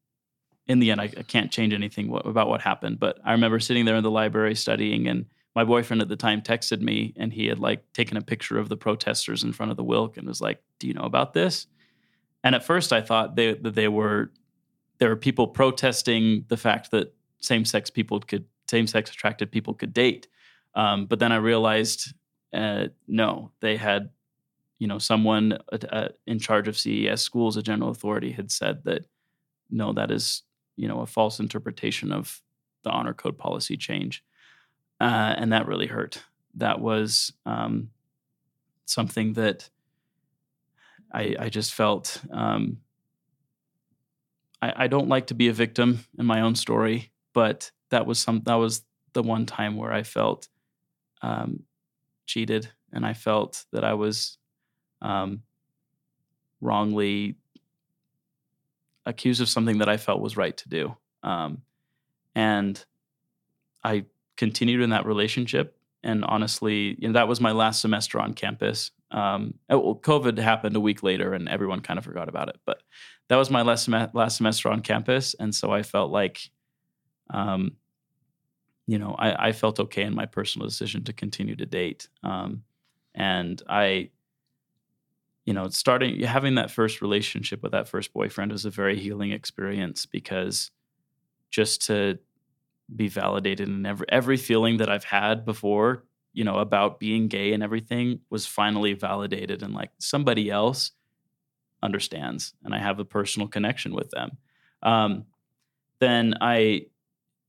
in 0.67 0.79
the 0.79 0.89
end, 0.91 0.99
I, 0.99 1.05
I, 1.05 1.23
can't 1.23 1.51
change 1.51 1.73
anything 1.73 2.07
w- 2.07 2.27
about 2.27 2.49
what 2.49 2.61
happened. 2.61 2.99
But 2.99 3.19
I 3.23 3.33
remember 3.33 3.59
sitting 3.59 3.85
there 3.85 3.95
in 3.95 4.03
the 4.03 4.09
library 4.09 4.55
studying, 4.55 5.07
and 5.07 5.27
my 5.55 5.63
boyfriend 5.63 6.01
at 6.01 6.07
the 6.07 6.15
time 6.15 6.41
texted 6.41 6.81
me, 6.81 7.13
and 7.17 7.31
he 7.31 7.45
had 7.47 7.59
like 7.59 7.83
taken 7.93 8.17
a 8.17 8.21
picture 8.21 8.57
of 8.57 8.67
the 8.67 8.77
protesters 8.77 9.43
in 9.43 9.53
front 9.53 9.69
of 9.69 9.77
the 9.77 9.83
Wilk, 9.83 10.17
and 10.17 10.27
was 10.27 10.41
like, 10.41 10.63
"Do 10.79 10.87
you 10.87 10.95
know 10.95 11.03
about 11.03 11.33
this?" 11.33 11.67
And 12.43 12.55
at 12.55 12.63
first, 12.63 12.91
I 12.91 13.01
thought 13.01 13.35
they, 13.35 13.53
that 13.53 13.75
they 13.75 13.87
were 13.87 14.31
there 14.97 15.09
were 15.09 15.15
people 15.15 15.47
protesting 15.47 16.45
the 16.47 16.57
fact 16.57 16.91
that 16.91 17.13
same 17.41 17.65
sex 17.65 17.89
people 17.89 18.19
could 18.19 18.45
same 18.69 18.87
sex 18.87 19.11
attracted 19.11 19.51
people 19.51 19.73
could 19.73 19.93
date. 19.93 20.27
Um, 20.75 21.05
but 21.05 21.19
then 21.19 21.33
I 21.33 21.37
realized 21.37 22.13
uh, 22.53 22.87
no, 23.07 23.51
they 23.59 23.77
had 23.77 24.09
you 24.79 24.87
know 24.87 24.97
someone 24.97 25.57
uh, 25.71 26.09
in 26.25 26.39
charge 26.39 26.67
of 26.67 26.77
CES 26.77 27.21
schools, 27.21 27.57
a 27.57 27.61
general 27.61 27.91
authority, 27.91 28.31
had 28.31 28.51
said 28.51 28.83
that 28.85 29.05
no, 29.69 29.93
that 29.93 30.11
is 30.11 30.43
you 30.75 30.87
know 30.87 31.01
a 31.01 31.05
false 31.05 31.39
interpretation 31.39 32.11
of 32.11 32.41
the 32.83 32.89
honor 32.89 33.13
code 33.13 33.37
policy 33.37 33.77
change, 33.77 34.23
uh, 34.99 35.35
and 35.37 35.53
that 35.53 35.67
really 35.67 35.87
hurt. 35.87 36.23
That 36.55 36.81
was 36.81 37.31
um, 37.45 37.91
something 38.85 39.33
that 39.33 39.69
I, 41.13 41.35
I 41.39 41.49
just 41.49 41.73
felt. 41.73 42.21
Um, 42.31 42.77
I, 44.61 44.73
I 44.83 44.87
don't 44.87 45.07
like 45.07 45.27
to 45.27 45.33
be 45.33 45.47
a 45.47 45.53
victim 45.53 46.05
in 46.17 46.25
my 46.25 46.41
own 46.41 46.55
story, 46.55 47.10
but 47.33 47.71
that 47.89 48.05
was 48.05 48.19
some 48.19 48.41
that 48.45 48.55
was 48.55 48.83
the 49.13 49.23
one 49.23 49.45
time 49.45 49.75
where 49.75 49.91
I 49.91 50.03
felt 50.03 50.47
um, 51.21 51.63
cheated 52.25 52.69
and 52.93 53.05
I 53.05 53.13
felt 53.13 53.65
that 53.71 53.83
I 53.83 53.93
was 53.93 54.37
um, 55.01 55.41
wrongly 56.61 57.35
accused 59.05 59.41
of 59.41 59.49
something 59.49 59.79
that 59.79 59.89
I 59.89 59.97
felt 59.97 60.21
was 60.21 60.37
right 60.37 60.55
to 60.57 60.69
do. 60.69 60.95
Um, 61.23 61.63
and 62.35 62.83
I 63.83 64.05
continued 64.37 64.81
in 64.81 64.91
that 64.91 65.05
relationship. 65.05 65.77
And 66.03 66.23
honestly, 66.25 66.95
you 66.99 67.07
know, 67.07 67.13
that 67.13 67.27
was 67.27 67.41
my 67.41 67.51
last 67.51 67.81
semester 67.81 68.19
on 68.19 68.33
campus. 68.33 68.91
Um, 69.11 69.55
oh, 69.69 69.79
well, 69.79 69.95
COVID 69.95 70.37
happened 70.37 70.75
a 70.75 70.79
week 70.79 71.03
later, 71.03 71.33
and 71.33 71.49
everyone 71.49 71.81
kind 71.81 71.97
of 71.99 72.05
forgot 72.05 72.29
about 72.29 72.49
it. 72.49 72.57
But 72.65 72.81
that 73.27 73.35
was 73.35 73.51
my 73.51 73.61
last 73.61 73.85
sem- 73.85 74.09
last 74.13 74.37
semester 74.37 74.69
on 74.69 74.81
campus, 74.81 75.35
and 75.39 75.53
so 75.53 75.71
I 75.71 75.83
felt 75.83 76.11
like, 76.11 76.49
um, 77.31 77.77
you 78.87 78.99
know, 78.99 79.15
I, 79.17 79.47
I, 79.47 79.51
felt 79.53 79.79
okay 79.79 80.03
in 80.03 80.13
my 80.13 80.25
personal 80.25 80.67
decision 80.67 81.03
to 81.05 81.13
continue 81.13 81.55
to 81.55 81.65
date. 81.65 82.09
Um, 82.23 82.63
and 83.15 83.61
I, 83.69 84.09
you 85.45 85.53
know, 85.53 85.69
starting 85.69 86.19
having 86.21 86.55
that 86.55 86.71
first 86.71 87.01
relationship 87.01 87.63
with 87.63 87.71
that 87.71 87.87
first 87.87 88.13
boyfriend 88.13 88.51
was 88.51 88.65
a 88.65 88.69
very 88.69 88.99
healing 88.99 89.31
experience 89.31 90.05
because 90.05 90.71
just 91.49 91.85
to 91.87 92.19
be 92.93 93.07
validated 93.07 93.69
in 93.69 93.85
every 93.85 94.05
every 94.09 94.37
feeling 94.37 94.77
that 94.77 94.89
I've 94.89 95.03
had 95.03 95.45
before, 95.45 96.03
you 96.33 96.43
know, 96.43 96.57
about 96.57 96.99
being 96.99 97.27
gay 97.27 97.53
and 97.53 97.63
everything 97.63 98.19
was 98.29 98.45
finally 98.45 98.93
validated 98.93 99.63
and 99.63 99.73
like 99.73 99.91
somebody 99.99 100.49
else 100.49 100.91
understands 101.83 102.53
and 102.63 102.75
I 102.75 102.79
have 102.79 102.99
a 102.99 103.05
personal 103.05 103.47
connection 103.47 103.93
with 103.93 104.11
them. 104.11 104.37
Um, 104.83 105.25
then 105.99 106.35
I, 106.41 106.87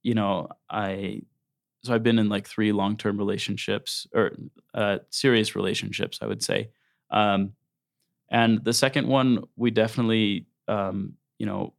you 0.02 0.14
know, 0.14 0.48
I 0.68 1.22
so 1.84 1.92
I've 1.92 2.02
been 2.02 2.18
in 2.18 2.28
like 2.28 2.46
three 2.46 2.72
long 2.72 2.96
term 2.96 3.18
relationships 3.18 4.06
or 4.14 4.32
uh, 4.74 4.98
serious 5.10 5.56
relationships, 5.56 6.18
I 6.22 6.26
would 6.26 6.42
say. 6.42 6.70
Um, 7.10 7.52
and 8.30 8.64
the 8.64 8.72
second 8.72 9.08
one, 9.08 9.44
we 9.56 9.70
definitely, 9.70 10.46
um, 10.68 11.14
you 11.38 11.46
know, 11.46 11.74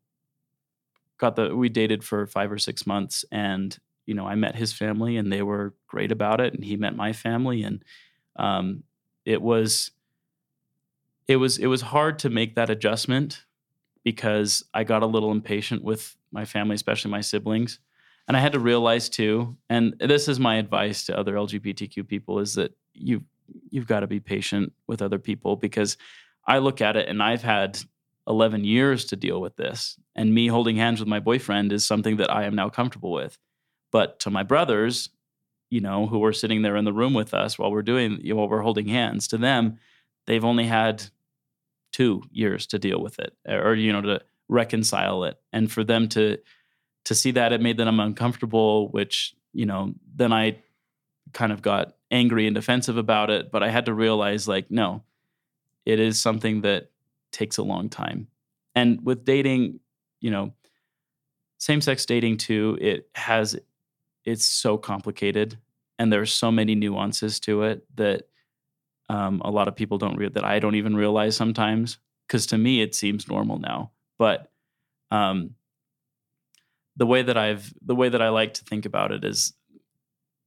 got 1.17 1.35
the 1.35 1.55
we 1.55 1.69
dated 1.69 2.03
for 2.03 2.27
five 2.27 2.51
or 2.51 2.59
six 2.59 2.85
months, 2.85 3.25
and 3.31 3.77
you 4.05 4.13
know, 4.13 4.27
I 4.27 4.35
met 4.35 4.55
his 4.55 4.73
family, 4.73 5.17
and 5.17 5.31
they 5.31 5.41
were 5.41 5.73
great 5.87 6.11
about 6.11 6.41
it, 6.41 6.53
and 6.53 6.63
he 6.63 6.75
met 6.75 6.95
my 6.95 7.13
family, 7.13 7.63
and 7.63 7.83
um, 8.35 8.83
it 9.25 9.41
was, 9.41 9.91
it 11.27 11.37
was, 11.37 11.57
it 11.57 11.67
was 11.67 11.81
hard 11.81 12.19
to 12.19 12.29
make 12.29 12.55
that 12.55 12.69
adjustment 12.69 13.45
because 14.03 14.65
I 14.73 14.83
got 14.83 15.03
a 15.03 15.07
little 15.07 15.31
impatient 15.31 15.81
with 15.83 16.17
my 16.31 16.43
family, 16.43 16.75
especially 16.75 17.11
my 17.11 17.21
siblings 17.21 17.79
and 18.27 18.37
I 18.37 18.39
had 18.39 18.53
to 18.53 18.59
realize 18.59 19.09
too, 19.09 19.57
and 19.69 19.95
this 19.99 20.27
is 20.27 20.39
my 20.39 20.55
advice 20.55 21.05
to 21.05 21.17
other 21.17 21.33
LGBTQ 21.33 22.07
people, 22.07 22.39
is 22.39 22.55
that 22.55 22.73
you 22.93 23.23
you've 23.69 23.87
got 23.87 23.99
to 23.99 24.07
be 24.07 24.19
patient 24.19 24.71
with 24.87 25.01
other 25.01 25.19
people 25.19 25.55
because 25.55 25.97
I 26.47 26.59
look 26.59 26.81
at 26.81 26.95
it 26.95 27.09
and 27.09 27.21
I've 27.21 27.43
had 27.43 27.79
11 28.27 28.63
years 28.63 29.05
to 29.05 29.15
deal 29.15 29.41
with 29.41 29.57
this, 29.57 29.97
and 30.15 30.33
me 30.33 30.47
holding 30.47 30.77
hands 30.77 30.99
with 30.99 31.09
my 31.09 31.19
boyfriend 31.19 31.73
is 31.73 31.83
something 31.83 32.17
that 32.17 32.31
I 32.31 32.45
am 32.45 32.55
now 32.55 32.69
comfortable 32.69 33.11
with. 33.11 33.37
But 33.91 34.19
to 34.21 34.29
my 34.29 34.43
brothers, 34.43 35.09
you 35.69 35.81
know, 35.81 36.07
who 36.07 36.19
were 36.19 36.33
sitting 36.33 36.61
there 36.61 36.77
in 36.77 36.85
the 36.85 36.93
room 36.93 37.13
with 37.13 37.33
us 37.33 37.59
while 37.59 37.71
we're 37.71 37.81
doing 37.81 38.19
you 38.21 38.33
know, 38.33 38.39
while 38.39 38.49
we're 38.49 38.61
holding 38.61 38.87
hands, 38.87 39.27
to 39.29 39.37
them, 39.37 39.77
they've 40.25 40.45
only 40.45 40.65
had 40.65 41.03
two 41.91 42.23
years 42.31 42.65
to 42.67 42.79
deal 42.79 43.01
with 43.01 43.19
it, 43.19 43.35
or 43.47 43.75
you 43.75 43.91
know, 43.91 44.01
to 44.01 44.21
reconcile 44.47 45.25
it, 45.25 45.37
and 45.51 45.71
for 45.71 45.83
them 45.83 46.07
to 46.09 46.37
to 47.05 47.15
see 47.15 47.31
that 47.31 47.53
it 47.53 47.61
made 47.61 47.77
them 47.77 47.99
uncomfortable, 47.99 48.89
which, 48.89 49.35
you 49.53 49.65
know, 49.65 49.93
then 50.15 50.31
I 50.31 50.57
kind 51.33 51.51
of 51.51 51.61
got 51.61 51.95
angry 52.11 52.47
and 52.47 52.55
defensive 52.55 52.97
about 52.97 53.29
it. 53.29 53.51
But 53.51 53.63
I 53.63 53.69
had 53.69 53.85
to 53.85 53.93
realize, 53.93 54.47
like, 54.47 54.71
no, 54.71 55.03
it 55.85 55.99
is 55.99 56.19
something 56.19 56.61
that 56.61 56.89
takes 57.31 57.57
a 57.57 57.63
long 57.63 57.89
time. 57.89 58.27
And 58.75 59.05
with 59.05 59.25
dating, 59.25 59.79
you 60.21 60.31
know, 60.31 60.53
same 61.57 61.81
sex 61.81 62.05
dating 62.05 62.37
too, 62.37 62.77
it 62.81 63.09
has, 63.15 63.57
it's 64.25 64.45
so 64.45 64.77
complicated 64.77 65.57
and 65.99 66.11
there's 66.11 66.33
so 66.33 66.51
many 66.51 66.75
nuances 66.75 67.39
to 67.41 67.63
it 67.63 67.85
that 67.95 68.23
um, 69.09 69.41
a 69.45 69.51
lot 69.51 69.67
of 69.67 69.75
people 69.75 69.97
don't 69.97 70.17
read 70.17 70.33
that 70.33 70.43
I 70.43 70.59
don't 70.59 70.75
even 70.75 70.95
realize 70.95 71.35
sometimes. 71.35 71.97
Cause 72.29 72.45
to 72.47 72.57
me, 72.57 72.81
it 72.81 72.95
seems 72.95 73.27
normal 73.27 73.59
now. 73.59 73.91
But 74.17 74.51
um, 75.11 75.55
the 76.95 77.05
way 77.05 77.21
that 77.21 77.37
I've 77.37 77.73
the 77.81 77.95
way 77.95 78.09
that 78.09 78.21
I 78.21 78.29
like 78.29 78.55
to 78.55 78.63
think 78.63 78.85
about 78.85 79.11
it 79.11 79.23
is 79.23 79.53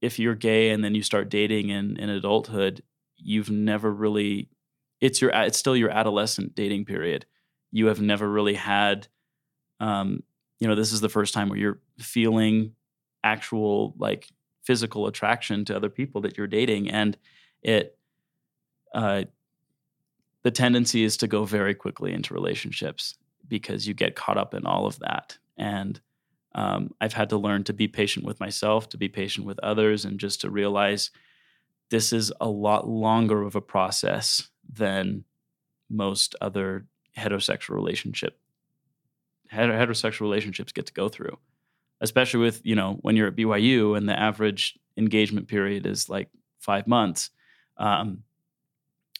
if 0.01 0.19
you're 0.19 0.35
gay 0.35 0.69
and 0.69 0.83
then 0.83 0.95
you 0.95 1.01
start 1.01 1.29
dating 1.29 1.69
in 1.69 1.97
in 1.97 2.09
adulthood, 2.09 2.83
you've 3.17 3.49
never 3.49 3.91
really 3.91 4.49
it's 5.01 5.21
your 5.21 5.31
it's 5.33 5.57
still 5.57 5.75
your 5.75 5.89
adolescent 5.89 6.55
dating 6.55 6.85
period. 6.85 7.25
You 7.71 7.87
have 7.87 8.01
never 8.01 8.29
really 8.29 8.53
had 8.53 9.07
um 9.79 10.23
you 10.59 10.67
know, 10.67 10.75
this 10.75 10.91
is 10.91 11.01
the 11.01 11.09
first 11.09 11.33
time 11.33 11.49
where 11.49 11.59
you're 11.59 11.79
feeling 11.99 12.73
actual 13.23 13.93
like 13.97 14.27
physical 14.63 15.07
attraction 15.07 15.65
to 15.65 15.75
other 15.75 15.89
people 15.89 16.21
that 16.21 16.37
you're 16.37 16.47
dating 16.47 16.89
and 16.89 17.17
it 17.61 17.97
uh 18.93 19.23
the 20.43 20.51
tendency 20.51 21.03
is 21.03 21.17
to 21.17 21.27
go 21.27 21.43
very 21.43 21.73
quickly 21.73 22.13
into 22.13 22.33
relationships 22.33 23.15
because 23.47 23.87
you 23.87 23.93
get 23.93 24.15
caught 24.15 24.37
up 24.37 24.53
in 24.53 24.65
all 24.65 24.85
of 24.85 24.99
that 24.99 25.37
and 25.57 25.99
um, 26.55 26.91
I've 26.99 27.13
had 27.13 27.29
to 27.29 27.37
learn 27.37 27.63
to 27.65 27.73
be 27.73 27.87
patient 27.87 28.25
with 28.25 28.39
myself, 28.39 28.89
to 28.89 28.97
be 28.97 29.09
patient 29.09 29.45
with 29.45 29.59
others, 29.59 30.05
and 30.05 30.19
just 30.19 30.41
to 30.41 30.49
realize 30.49 31.11
this 31.89 32.11
is 32.11 32.33
a 32.41 32.49
lot 32.49 32.87
longer 32.87 33.43
of 33.43 33.55
a 33.55 33.61
process 33.61 34.49
than 34.71 35.23
most 35.89 36.35
other 36.41 36.85
heterosexual 37.17 37.75
relationship 37.75 38.39
heterosexual 39.51 40.21
relationships 40.21 40.73
get 40.73 40.85
to 40.85 40.93
go 40.93 41.07
through 41.07 41.37
especially 42.01 42.41
with 42.41 42.61
you 42.65 42.75
know 42.75 42.97
when 43.01 43.15
you're 43.15 43.29
at 43.29 43.35
byu 43.35 43.97
and 43.97 44.07
the 44.07 44.19
average 44.19 44.77
engagement 44.97 45.47
period 45.47 45.85
is 45.85 46.09
like 46.09 46.29
five 46.59 46.85
months 46.85 47.29
um, 47.77 48.23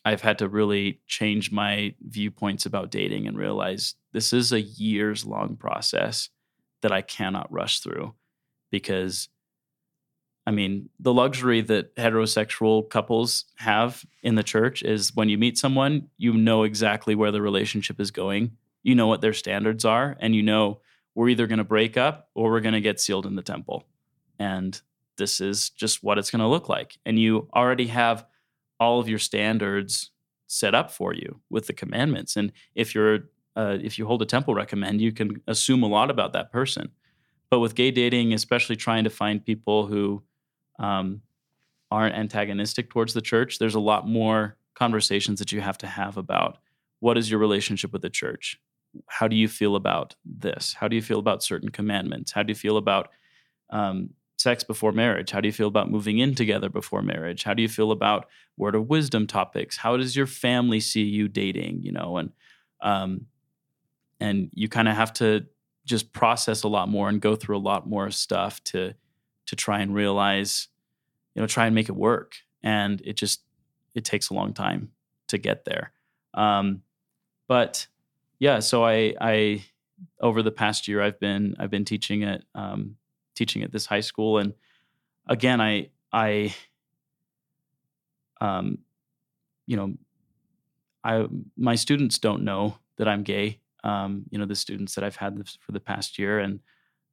i've 0.03 0.21
had 0.21 0.37
to 0.37 0.49
really 0.49 0.99
change 1.07 1.51
my 1.51 1.95
viewpoints 2.01 2.65
about 2.65 2.91
dating 2.91 3.25
and 3.25 3.37
realize 3.37 3.95
this 4.11 4.33
is 4.33 4.51
a 4.51 4.61
years 4.61 5.25
long 5.25 5.55
process 5.55 6.29
that 6.87 6.93
I 6.93 7.01
cannot 7.01 7.51
rush 7.51 7.81
through 7.81 8.13
because 8.71 9.27
I 10.45 10.51
mean, 10.51 10.87
the 10.97 11.13
luxury 11.13 11.59
that 11.59 11.93
heterosexual 11.97 12.89
couples 12.89 13.43
have 13.55 14.05
in 14.23 14.35
the 14.35 14.43
church 14.43 14.81
is 14.81 15.13
when 15.13 15.27
you 15.27 15.37
meet 15.37 15.57
someone, 15.57 16.07
you 16.17 16.31
know 16.31 16.63
exactly 16.63 17.15
where 17.15 17.33
the 17.33 17.41
relationship 17.41 17.99
is 17.99 18.11
going. 18.11 18.55
You 18.81 18.95
know 18.95 19.07
what 19.07 19.19
their 19.19 19.33
standards 19.33 19.83
are, 19.83 20.15
and 20.21 20.33
you 20.33 20.41
know 20.41 20.79
we're 21.15 21.27
either 21.27 21.47
going 21.47 21.57
to 21.57 21.65
break 21.65 21.97
up 21.97 22.29
or 22.33 22.49
we're 22.49 22.61
going 22.61 22.75
to 22.75 22.79
get 22.79 23.01
sealed 23.01 23.25
in 23.25 23.35
the 23.35 23.41
temple. 23.41 23.83
And 24.39 24.79
this 25.17 25.41
is 25.41 25.71
just 25.71 26.01
what 26.01 26.17
it's 26.17 26.31
going 26.31 26.39
to 26.39 26.47
look 26.47 26.69
like. 26.69 26.97
And 27.05 27.19
you 27.19 27.49
already 27.53 27.87
have 27.87 28.25
all 28.79 29.01
of 29.01 29.09
your 29.09 29.19
standards 29.19 30.11
set 30.47 30.73
up 30.73 30.91
for 30.91 31.13
you 31.13 31.41
with 31.49 31.67
the 31.67 31.73
commandments. 31.73 32.37
And 32.37 32.53
if 32.73 32.95
you're 32.95 33.25
uh, 33.57 33.77
if 33.81 33.97
you 33.97 34.05
hold 34.05 34.21
a 34.21 34.25
temple 34.25 34.53
recommend, 34.53 35.01
you 35.01 35.11
can 35.11 35.41
assume 35.47 35.81
a 35.81 35.87
lot 35.87 36.11
about 36.11 36.33
that 36.33 36.51
person. 36.51 36.89
But 37.49 37.59
with 37.59 37.75
gay 37.75 37.91
dating, 37.91 38.33
especially 38.33 38.75
trying 38.75 39.03
to 39.05 39.09
find 39.09 39.43
people 39.43 39.87
who 39.87 40.21
um, 40.79 41.21
aren't 41.89 42.15
antagonistic 42.15 42.89
towards 42.89 43.13
the 43.13 43.21
church, 43.21 43.57
there's 43.57 43.75
a 43.75 43.79
lot 43.79 44.07
more 44.07 44.57
conversations 44.75 45.39
that 45.39 45.51
you 45.51 45.59
have 45.59 45.77
to 45.79 45.87
have 45.87 46.17
about 46.17 46.59
what 46.99 47.17
is 47.17 47.31
your 47.31 47.39
relationship 47.39 47.91
with 47.91 48.03
the 48.03 48.09
church? 48.09 48.59
How 49.07 49.27
do 49.27 49.35
you 49.35 49.47
feel 49.47 49.75
about 49.75 50.15
this? 50.23 50.73
How 50.73 50.87
do 50.87 50.95
you 50.95 51.01
feel 51.01 51.19
about 51.19 51.43
certain 51.43 51.69
commandments? 51.69 52.31
How 52.31 52.43
do 52.43 52.51
you 52.51 52.55
feel 52.55 52.77
about 52.77 53.09
um, 53.71 54.11
sex 54.37 54.63
before 54.63 54.91
marriage? 54.91 55.31
How 55.31 55.41
do 55.41 55.47
you 55.47 55.53
feel 55.53 55.67
about 55.67 55.89
moving 55.89 56.19
in 56.19 56.35
together 56.35 56.69
before 56.69 57.01
marriage? 57.01 57.43
How 57.43 57.53
do 57.55 57.63
you 57.63 57.69
feel 57.69 57.91
about 57.91 58.27
word 58.55 58.75
of 58.75 58.87
wisdom 58.87 59.25
topics? 59.25 59.77
How 59.77 59.97
does 59.97 60.15
your 60.15 60.27
family 60.27 60.79
see 60.79 61.03
you 61.03 61.27
dating? 61.27 61.81
You 61.83 61.91
know, 61.91 62.17
and 62.17 62.31
um, 62.81 63.25
and 64.19 64.49
you 64.53 64.67
kind 64.67 64.87
of 64.87 64.95
have 64.95 65.13
to 65.13 65.45
just 65.85 66.11
process 66.11 66.63
a 66.63 66.67
lot 66.67 66.89
more 66.89 67.09
and 67.09 67.21
go 67.21 67.35
through 67.35 67.57
a 67.57 67.59
lot 67.59 67.87
more 67.87 68.11
stuff 68.11 68.63
to 68.65 68.93
to 69.45 69.55
try 69.55 69.79
and 69.79 69.93
realize 69.95 70.67
you 71.33 71.41
know 71.41 71.47
try 71.47 71.65
and 71.65 71.75
make 71.75 71.89
it 71.89 71.95
work. 71.95 72.35
And 72.63 73.01
it 73.05 73.15
just 73.15 73.43
it 73.95 74.03
takes 74.03 74.29
a 74.29 74.33
long 74.33 74.53
time 74.53 74.91
to 75.27 75.37
get 75.37 75.65
there. 75.65 75.91
Um, 76.33 76.83
but 77.47 77.87
yeah 78.39 78.59
so 78.59 78.83
i 78.83 79.15
i 79.19 79.63
over 80.21 80.43
the 80.43 80.51
past 80.51 80.87
year 80.87 81.01
i've 81.01 81.19
been 81.19 81.55
i've 81.57 81.71
been 81.71 81.85
teaching 81.85 82.23
at 82.23 82.43
um, 82.53 82.97
teaching 83.35 83.63
at 83.63 83.71
this 83.71 83.85
high 83.85 84.01
school. 84.01 84.37
And 84.37 84.53
again 85.27 85.59
i 85.61 85.89
i 86.11 86.55
um 88.39 88.79
you 89.65 89.75
know 89.75 89.93
i 91.03 91.25
my 91.57 91.75
students 91.75 92.17
don't 92.17 92.43
know 92.43 92.77
that 92.97 93.07
i'm 93.07 93.23
gay 93.23 93.59
um, 93.87 94.23
you 94.29 94.37
know, 94.37 94.45
the 94.45 94.55
students 94.55 94.95
that 94.95 95.03
I've 95.03 95.15
had 95.15 95.41
for 95.61 95.71
the 95.71 95.79
past 95.79 96.19
year, 96.19 96.39
and 96.39 96.59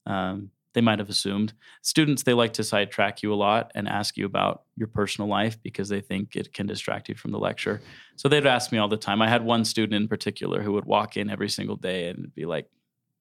um, 0.07 0.51
they 0.75 0.81
might 0.81 0.99
have 0.99 1.09
assumed. 1.09 1.55
Students, 1.83 2.25
they 2.25 2.35
like 2.35 2.53
to 2.55 2.64
sidetrack 2.64 3.22
you 3.22 3.33
a 3.33 3.37
lot 3.37 3.70
and 3.77 3.89
ask 3.89 4.16
you 4.16 4.27
about 4.27 4.64
your 4.77 4.89
personal 4.89 5.31
life 5.31 5.62
because 5.62 5.89
they 5.89 6.01
think 6.01 6.35
it 6.35 6.53
can 6.53 6.66
distract 6.66 7.09
you 7.09 7.14
from 7.14 7.31
the 7.31 7.39
lecture. 7.39 7.81
So 8.16 8.29
they'd 8.29 8.45
ask 8.45 8.72
me 8.72 8.79
all 8.79 8.89
the 8.89 8.97
time. 8.97 9.22
I 9.22 9.29
had 9.29 9.45
one 9.45 9.64
student 9.64 10.03
in 10.03 10.09
particular 10.09 10.62
who 10.62 10.72
would 10.72 10.85
walk 10.85 11.16
in 11.16 11.31
every 11.31 11.49
single 11.49 11.77
day 11.77 12.09
and 12.09 12.35
be 12.35 12.45
like, 12.45 12.68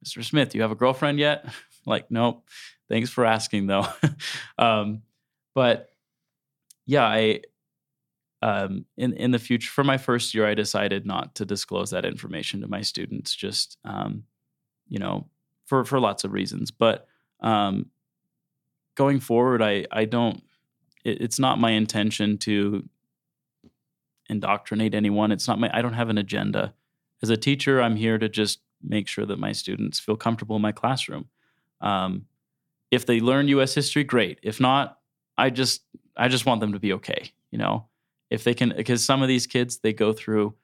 Mr. 0.03 0.23
Smith, 0.23 0.49
do 0.49 0.57
you 0.57 0.63
have 0.63 0.71
a 0.71 0.75
girlfriend 0.75 1.19
yet? 1.19 1.45
like, 1.85 2.09
nope. 2.09 2.43
Thanks 2.89 3.11
for 3.11 3.23
asking 3.23 3.67
though. 3.67 3.85
um, 4.57 5.03
but 5.53 5.89
yeah, 6.87 7.05
I 7.05 7.41
um, 8.43 8.85
in 8.97 9.13
in 9.13 9.31
the 9.31 9.39
future 9.39 9.71
for 9.71 9.85
my 9.85 9.97
first 9.97 10.33
year, 10.33 10.45
I 10.45 10.53
decided 10.53 11.05
not 11.05 11.33
to 11.35 11.45
disclose 11.45 11.91
that 11.91 12.03
information 12.03 12.59
to 12.59 12.67
my 12.67 12.81
students. 12.81 13.33
Just 13.33 13.77
um, 13.85 14.23
you 14.89 14.99
know, 14.99 15.29
for 15.65 15.85
for 15.85 15.97
lots 15.97 16.25
of 16.25 16.33
reasons. 16.33 16.69
But 16.69 17.07
um, 17.39 17.85
going 18.95 19.21
forward, 19.21 19.61
I 19.61 19.85
I 19.91 20.03
don't. 20.03 20.43
It, 21.05 21.21
it's 21.21 21.39
not 21.39 21.57
my 21.57 21.71
intention 21.71 22.37
to 22.39 22.83
indoctrinate 24.29 24.93
anyone. 24.93 25.31
It's 25.31 25.47
not 25.47 25.57
my. 25.57 25.69
I 25.73 25.81
don't 25.81 25.93
have 25.93 26.09
an 26.09 26.17
agenda. 26.17 26.73
As 27.21 27.29
a 27.29 27.37
teacher, 27.37 27.81
I'm 27.81 27.95
here 27.95 28.17
to 28.17 28.27
just 28.27 28.59
make 28.81 29.07
sure 29.07 29.25
that 29.25 29.39
my 29.39 29.53
students 29.53 29.99
feel 30.01 30.17
comfortable 30.17 30.57
in 30.57 30.61
my 30.61 30.73
classroom. 30.73 31.29
Um, 31.79 32.25
if 32.91 33.05
they 33.05 33.21
learn 33.21 33.47
U.S. 33.47 33.73
history, 33.73 34.03
great. 34.03 34.39
If 34.43 34.59
not, 34.59 34.99
I 35.37 35.49
just 35.49 35.83
I 36.17 36.27
just 36.27 36.45
want 36.45 36.59
them 36.59 36.73
to 36.73 36.79
be 36.79 36.91
okay. 36.91 37.31
You 37.51 37.59
know, 37.59 37.87
if 38.33 38.43
they 38.43 38.53
can 38.53 38.73
because 38.75 39.05
some 39.05 39.21
of 39.21 39.27
these 39.27 39.47
kids 39.47 39.77
they 39.77 39.93
go 39.93 40.11
through 40.11 40.55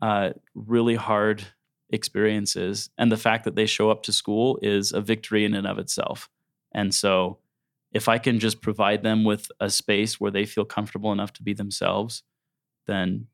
uh, 0.00 0.30
really 0.54 0.94
hard 0.94 1.44
experiences 1.90 2.88
and 2.96 3.10
the 3.10 3.16
fact 3.16 3.44
that 3.44 3.56
they 3.56 3.66
show 3.66 3.90
up 3.90 4.02
to 4.04 4.12
school 4.12 4.58
is 4.62 4.92
a 4.92 5.00
victory 5.00 5.44
in 5.44 5.54
and 5.54 5.66
of 5.66 5.78
itself. 5.78 6.30
And 6.72 6.94
so 6.94 7.38
if 7.92 8.08
i 8.08 8.18
can 8.18 8.38
just 8.38 8.62
provide 8.62 9.02
them 9.02 9.24
with 9.24 9.50
a 9.58 9.68
space 9.68 10.20
where 10.20 10.30
they 10.30 10.46
feel 10.46 10.64
comfortable 10.64 11.10
enough 11.10 11.32
to 11.32 11.42
be 11.42 11.52
themselves 11.52 12.22
then 12.86 13.26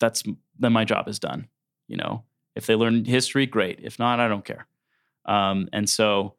that's 0.00 0.22
then 0.58 0.72
my 0.72 0.84
job 0.84 1.08
is 1.08 1.18
done 1.18 1.46
you 1.86 1.96
know? 1.96 2.24
If 2.56 2.66
they 2.66 2.76
learn 2.76 3.04
history 3.04 3.46
great. 3.46 3.80
If 3.82 3.98
not 3.98 4.20
i 4.20 4.28
don't 4.28 4.44
care. 4.44 4.66
Um, 5.26 5.68
and 5.72 5.88
so 5.88 6.34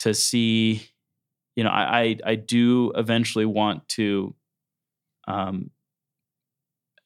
to 0.00 0.14
see 0.14 0.88
you 1.56 1.64
know 1.64 1.70
I, 1.70 2.00
I 2.00 2.16
i 2.32 2.34
do 2.36 2.92
eventually 2.94 3.44
want 3.44 3.88
to 3.90 4.34
um, 5.28 5.70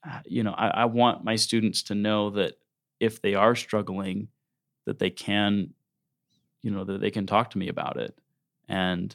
uh, 0.08 0.20
you 0.24 0.42
know, 0.42 0.52
I, 0.52 0.68
I 0.68 0.84
want 0.86 1.24
my 1.24 1.36
students 1.36 1.82
to 1.84 1.94
know 1.94 2.30
that 2.30 2.54
if 3.00 3.20
they 3.20 3.34
are 3.34 3.54
struggling, 3.54 4.28
that 4.86 4.98
they 4.98 5.10
can, 5.10 5.74
you 6.62 6.70
know, 6.70 6.84
that 6.84 7.00
they 7.00 7.10
can 7.10 7.26
talk 7.26 7.50
to 7.50 7.58
me 7.58 7.68
about 7.68 7.96
it, 7.96 8.16
and 8.68 9.14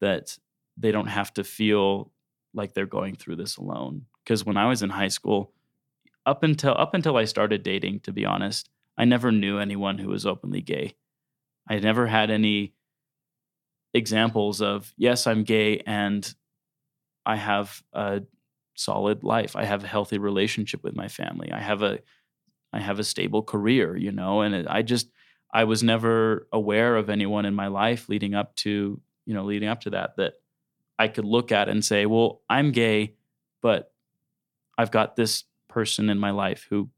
that 0.00 0.36
they 0.76 0.90
don't 0.90 1.06
have 1.06 1.32
to 1.34 1.44
feel 1.44 2.10
like 2.52 2.74
they're 2.74 2.86
going 2.86 3.14
through 3.14 3.36
this 3.36 3.56
alone. 3.56 4.06
Because 4.24 4.44
when 4.44 4.56
I 4.56 4.66
was 4.66 4.82
in 4.82 4.90
high 4.90 5.08
school, 5.08 5.52
up 6.26 6.42
until 6.42 6.74
up 6.76 6.94
until 6.94 7.16
I 7.16 7.24
started 7.24 7.62
dating, 7.62 8.00
to 8.00 8.12
be 8.12 8.24
honest, 8.26 8.68
I 8.98 9.04
never 9.04 9.30
knew 9.30 9.58
anyone 9.58 9.98
who 9.98 10.08
was 10.08 10.26
openly 10.26 10.60
gay. 10.60 10.94
I 11.68 11.78
never 11.78 12.08
had 12.08 12.30
any 12.30 12.72
examples 13.94 14.60
of 14.60 14.92
yes, 14.96 15.26
I'm 15.28 15.44
gay 15.44 15.82
and 15.86 16.34
I 17.26 17.36
have 17.36 17.82
a 17.92 18.22
solid 18.80 19.22
life. 19.22 19.56
I 19.56 19.64
have 19.64 19.84
a 19.84 19.88
healthy 19.88 20.18
relationship 20.18 20.82
with 20.82 20.96
my 20.96 21.08
family. 21.08 21.52
I 21.52 21.60
have 21.60 21.82
a 21.82 22.00
I 22.72 22.80
have 22.80 22.98
a 22.98 23.04
stable 23.04 23.42
career, 23.42 23.96
you 23.96 24.12
know, 24.12 24.42
and 24.42 24.54
it, 24.54 24.66
I 24.68 24.82
just 24.82 25.10
I 25.52 25.64
was 25.64 25.82
never 25.82 26.46
aware 26.52 26.96
of 26.96 27.10
anyone 27.10 27.44
in 27.44 27.54
my 27.54 27.66
life 27.66 28.08
leading 28.08 28.34
up 28.34 28.54
to, 28.56 29.00
you 29.26 29.34
know, 29.34 29.44
leading 29.44 29.68
up 29.68 29.80
to 29.82 29.90
that 29.90 30.16
that 30.16 30.34
I 30.98 31.08
could 31.08 31.24
look 31.24 31.52
at 31.52 31.68
and 31.68 31.84
say, 31.84 32.06
"Well, 32.06 32.42
I'm 32.48 32.72
gay, 32.72 33.14
but 33.62 33.92
I've 34.78 34.90
got 34.90 35.16
this 35.16 35.44
person 35.68 36.10
in 36.10 36.18
my 36.18 36.30
life 36.30 36.66
who 36.70 36.90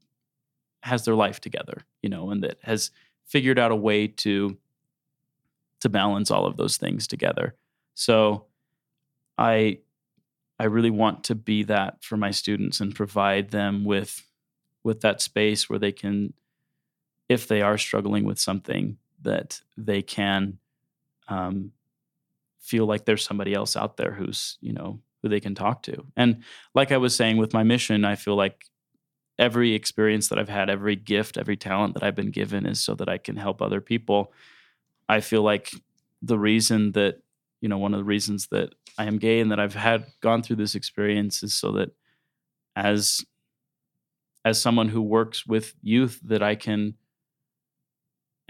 has 0.81 1.05
their 1.05 1.15
life 1.15 1.39
together, 1.41 1.85
you 2.01 2.09
know, 2.09 2.31
and 2.31 2.43
that 2.43 2.57
has 2.63 2.91
figured 3.25 3.59
out 3.59 3.71
a 3.71 3.75
way 3.75 4.07
to 4.07 4.57
to 5.81 5.89
balance 5.89 6.31
all 6.31 6.45
of 6.45 6.57
those 6.57 6.77
things 6.77 7.07
together." 7.07 7.55
So 7.95 8.45
I 9.37 9.79
I 10.59 10.65
really 10.65 10.91
want 10.91 11.23
to 11.25 11.35
be 11.35 11.63
that 11.63 12.03
for 12.03 12.17
my 12.17 12.31
students 12.31 12.79
and 12.79 12.95
provide 12.95 13.51
them 13.51 13.85
with 13.85 14.27
with 14.83 15.01
that 15.01 15.21
space 15.21 15.69
where 15.69 15.79
they 15.79 15.93
can, 15.93 16.33
if 17.29 17.47
they 17.47 17.61
are 17.61 17.77
struggling 17.77 18.25
with 18.25 18.37
something, 18.37 18.97
that 19.21 19.61
they 19.77 20.01
can 20.01 20.57
um, 21.29 21.71
feel 22.59 22.85
like 22.85 23.05
there's 23.05 23.23
somebody 23.23 23.53
else 23.53 23.75
out 23.75 23.97
there 23.97 24.13
who's 24.13 24.57
you 24.61 24.73
know 24.73 24.99
who 25.21 25.29
they 25.29 25.39
can 25.39 25.55
talk 25.55 25.83
to. 25.83 26.05
And 26.17 26.43
like 26.75 26.91
I 26.91 26.97
was 26.97 27.15
saying 27.15 27.37
with 27.37 27.53
my 27.53 27.63
mission, 27.63 28.03
I 28.03 28.15
feel 28.15 28.35
like 28.35 28.65
every 29.39 29.73
experience 29.73 30.27
that 30.27 30.37
I've 30.37 30.49
had, 30.49 30.69
every 30.69 30.95
gift, 30.95 31.37
every 31.37 31.57
talent 31.57 31.95
that 31.95 32.03
I've 32.03 32.15
been 32.15 32.31
given 32.31 32.65
is 32.65 32.81
so 32.81 32.93
that 32.95 33.09
I 33.09 33.17
can 33.17 33.37
help 33.37 33.61
other 33.61 33.81
people. 33.81 34.33
I 35.09 35.21
feel 35.21 35.41
like 35.41 35.71
the 36.21 36.37
reason 36.37 36.91
that 36.91 37.19
you 37.63 37.69
know 37.69 37.77
one 37.77 37.93
of 37.93 37.97
the 37.97 38.03
reasons 38.03 38.47
that 38.47 38.75
I 38.97 39.05
am 39.05 39.17
gay 39.17 39.39
and 39.39 39.49
that 39.53 39.59
I've 39.59 39.73
had 39.73 40.07
gone 40.19 40.43
through 40.43 40.57
this 40.57 40.75
experience 40.75 41.43
is 41.43 41.53
so 41.53 41.71
that 41.71 41.91
as 42.75 43.23
as 44.43 44.61
someone 44.61 44.89
who 44.89 45.01
works 45.01 45.47
with 45.47 45.73
youth 45.81 46.19
that 46.25 46.43
I 46.43 46.55
can 46.55 46.95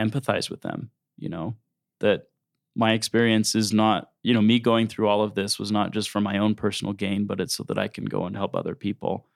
empathize 0.01 0.49
with 0.49 0.61
them, 0.61 0.89
you 1.15 1.29
know, 1.29 1.55
that 1.99 2.23
my 2.75 2.93
experience 2.93 3.53
is 3.53 3.71
not, 3.71 4.09
you 4.23 4.33
know, 4.33 4.41
me 4.41 4.57
going 4.57 4.87
through 4.87 5.07
all 5.07 5.21
of 5.21 5.35
this 5.35 5.59
was 5.59 5.71
not 5.71 5.91
just 5.91 6.09
for 6.09 6.19
my 6.19 6.39
own 6.39 6.55
personal 6.55 6.93
gain, 6.93 7.27
but 7.27 7.39
it's 7.39 7.53
so 7.53 7.63
that 7.65 7.77
I 7.77 7.89
can 7.89 8.05
go 8.05 8.25
and 8.25 8.35
help 8.35 8.55
other 8.55 8.73
people 8.73 9.27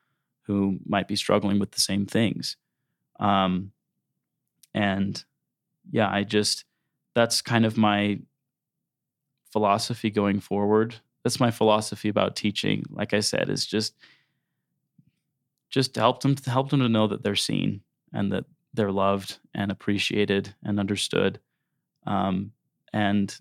who 0.48 0.80
might 0.88 1.08
be 1.08 1.16
struggling 1.16 1.60
with 1.60 1.70
the 1.70 1.82
same 1.82 2.08
things. 2.08 2.58
Um, 3.20 3.74
and 4.74 5.24
yeah, 5.92 6.10
I 6.10 6.24
just, 6.24 6.66
that's 7.14 7.44
kind 7.44 7.64
of 7.64 7.78
my 7.78 8.22
philosophy 9.52 10.10
going 10.10 10.39
forward. 10.39 10.95
That's 11.24 11.39
my 11.39 11.52
philosophy 11.52 12.10
about 12.10 12.36
teaching. 12.36 12.84
Like 12.89 13.14
I 13.14 13.20
said, 13.20 13.50
is 13.50 13.66
just 13.66 13.95
just 15.70 15.95
help 15.95 16.22
them 16.22 16.36
to 16.36 16.50
help 16.50 16.70
them 16.70 16.80
to 16.80 16.89
know 16.89 17.08
that 17.08 17.24
they're 17.24 17.36
seen 17.36 17.82
and 18.14 18.32
that 18.32 18.45
they're 18.74 18.91
loved 18.91 19.39
and 19.54 19.72
appreciated 19.72 20.54
and 20.64 20.80
understood. 20.80 21.39
Um, 22.06 22.54
and 22.93 23.36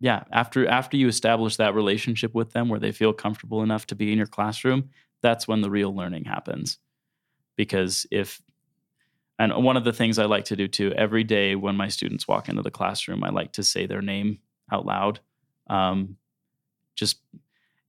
yeah, 0.00 0.24
after 0.32 0.66
after 0.66 0.96
you 0.96 1.08
establish 1.08 1.56
that 1.56 1.74
relationship 1.74 2.34
with 2.34 2.52
them 2.52 2.68
where 2.68 2.80
they 2.80 2.92
feel 2.92 3.12
comfortable 3.12 3.62
enough 3.62 3.86
to 3.86 3.94
be 3.94 4.12
in 4.12 4.18
your 4.18 4.26
classroom, 4.26 4.90
that's 5.22 5.46
when 5.46 5.60
the 5.60 5.70
real 5.70 5.94
learning 5.94 6.24
happens. 6.24 6.78
Because 7.56 8.06
if 8.10 8.40
and 9.38 9.52
one 9.64 9.76
of 9.76 9.84
the 9.84 9.92
things 9.92 10.18
I 10.18 10.26
like 10.26 10.44
to 10.46 10.56
do 10.56 10.68
too, 10.68 10.92
every 10.92 11.24
day 11.24 11.54
when 11.56 11.76
my 11.76 11.88
students 11.88 12.28
walk 12.28 12.48
into 12.48 12.62
the 12.62 12.70
classroom, 12.70 13.24
I 13.24 13.30
like 13.30 13.52
to 13.52 13.62
say 13.62 13.86
their 13.86 14.02
name 14.02 14.38
out 14.70 14.86
loud. 14.86 15.20
Um, 15.68 16.16
just 16.94 17.18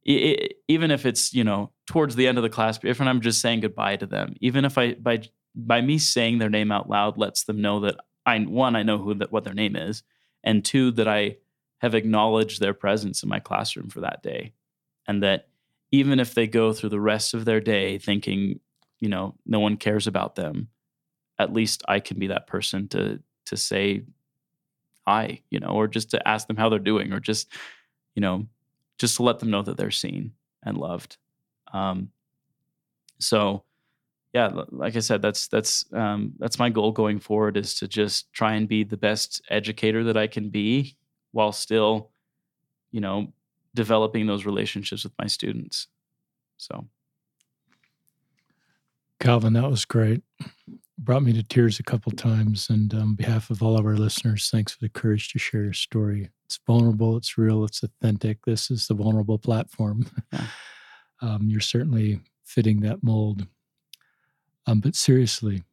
it, 0.03 0.57
even 0.67 0.91
if 0.91 1.05
it's 1.05 1.33
you 1.33 1.43
know 1.43 1.71
towards 1.87 2.15
the 2.15 2.27
end 2.27 2.37
of 2.37 2.43
the 2.43 2.49
class, 2.49 2.79
if 2.83 3.01
I'm 3.01 3.21
just 3.21 3.41
saying 3.41 3.61
goodbye 3.61 3.97
to 3.97 4.05
them, 4.05 4.35
even 4.41 4.65
if 4.65 4.77
I 4.77 4.93
by 4.93 5.23
by 5.55 5.81
me 5.81 5.97
saying 5.97 6.37
their 6.37 6.49
name 6.49 6.71
out 6.71 6.89
loud 6.89 7.17
lets 7.17 7.43
them 7.43 7.61
know 7.61 7.79
that 7.81 7.95
I 8.25 8.39
one 8.39 8.75
I 8.75 8.83
know 8.83 8.97
who 8.97 9.13
that 9.15 9.31
what 9.31 9.43
their 9.43 9.53
name 9.53 9.75
is, 9.75 10.03
and 10.43 10.63
two 10.63 10.91
that 10.91 11.07
I 11.07 11.37
have 11.79 11.95
acknowledged 11.95 12.59
their 12.59 12.73
presence 12.73 13.23
in 13.23 13.29
my 13.29 13.39
classroom 13.39 13.89
for 13.89 14.01
that 14.01 14.23
day, 14.23 14.53
and 15.07 15.23
that 15.23 15.47
even 15.91 16.19
if 16.19 16.33
they 16.33 16.47
go 16.47 16.73
through 16.73 16.89
the 16.89 16.99
rest 16.99 17.33
of 17.33 17.45
their 17.45 17.61
day 17.61 17.97
thinking 17.97 18.59
you 18.99 19.09
know 19.09 19.35
no 19.45 19.59
one 19.59 19.77
cares 19.77 20.07
about 20.07 20.35
them, 20.35 20.69
at 21.39 21.53
least 21.53 21.83
I 21.87 21.99
can 21.99 22.19
be 22.19 22.27
that 22.27 22.47
person 22.47 22.87
to 22.89 23.21
to 23.45 23.57
say 23.57 24.03
hi, 25.07 25.41
you 25.49 25.59
know, 25.59 25.69
or 25.69 25.87
just 25.87 26.11
to 26.11 26.27
ask 26.27 26.47
them 26.47 26.57
how 26.57 26.69
they're 26.69 26.79
doing, 26.79 27.13
or 27.13 27.19
just, 27.19 27.51
you 28.15 28.21
know, 28.21 28.47
just 28.97 29.17
to 29.17 29.23
let 29.23 29.39
them 29.39 29.51
know 29.51 29.61
that 29.61 29.77
they're 29.77 29.91
seen 29.91 30.31
and 30.63 30.77
loved. 30.77 31.17
Um, 31.73 32.11
so, 33.19 33.63
yeah, 34.33 34.51
like 34.69 34.95
I 34.95 34.99
said, 34.99 35.21
that's 35.21 35.47
that's 35.47 35.85
um, 35.93 36.33
that's 36.37 36.59
my 36.59 36.69
goal 36.69 36.91
going 36.91 37.19
forward 37.19 37.55
is 37.55 37.75
to 37.75 37.87
just 37.87 38.31
try 38.33 38.55
and 38.55 38.67
be 38.67 38.83
the 38.83 38.97
best 38.97 39.41
educator 39.49 40.03
that 40.05 40.17
I 40.17 40.27
can 40.27 40.49
be, 40.49 40.97
while 41.31 41.51
still, 41.51 42.11
you 42.91 43.01
know, 43.01 43.33
developing 43.73 44.27
those 44.27 44.45
relationships 44.45 45.03
with 45.03 45.13
my 45.19 45.27
students. 45.27 45.87
So, 46.57 46.87
Calvin, 49.19 49.53
that 49.53 49.69
was 49.69 49.85
great 49.85 50.23
brought 50.97 51.23
me 51.23 51.33
to 51.33 51.43
tears 51.43 51.79
a 51.79 51.83
couple 51.83 52.11
times. 52.11 52.67
And 52.69 52.93
on 52.93 53.15
behalf 53.15 53.49
of 53.49 53.61
all 53.61 53.77
of 53.77 53.85
our 53.85 53.97
listeners, 53.97 54.49
thanks 54.49 54.73
for 54.73 54.79
the 54.79 54.89
courage 54.89 55.31
to 55.33 55.39
share 55.39 55.63
your 55.63 55.73
story. 55.73 56.29
It's 56.45 56.59
vulnerable, 56.65 57.17
it's 57.17 57.37
real, 57.37 57.63
it's 57.63 57.83
authentic. 57.83 58.45
This 58.45 58.71
is 58.71 58.87
the 58.87 58.93
vulnerable 58.93 59.37
platform. 59.37 60.05
Yeah. 60.31 60.45
um, 61.21 61.47
you're 61.49 61.59
certainly 61.59 62.21
fitting 62.43 62.81
that 62.81 63.03
mold. 63.03 63.47
Um, 64.67 64.79
but 64.79 64.95
seriously, 64.95 65.63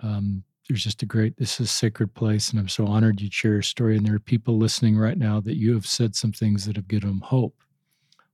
um, 0.00 0.44
there's 0.68 0.84
just 0.84 1.02
a 1.02 1.06
great, 1.06 1.36
this 1.38 1.60
is 1.60 1.66
a 1.66 1.72
sacred 1.72 2.14
place. 2.14 2.50
And 2.50 2.60
I'm 2.60 2.68
so 2.68 2.86
honored 2.86 3.20
you 3.20 3.30
share 3.30 3.52
your 3.52 3.62
story. 3.62 3.96
And 3.96 4.06
there 4.06 4.14
are 4.14 4.20
people 4.20 4.58
listening 4.58 4.98
right 4.98 5.16
now 5.16 5.40
that 5.40 5.56
you 5.56 5.74
have 5.74 5.86
said 5.86 6.14
some 6.14 6.32
things 6.32 6.66
that 6.66 6.76
have 6.76 6.88
given 6.88 7.08
them 7.08 7.20
hope. 7.20 7.54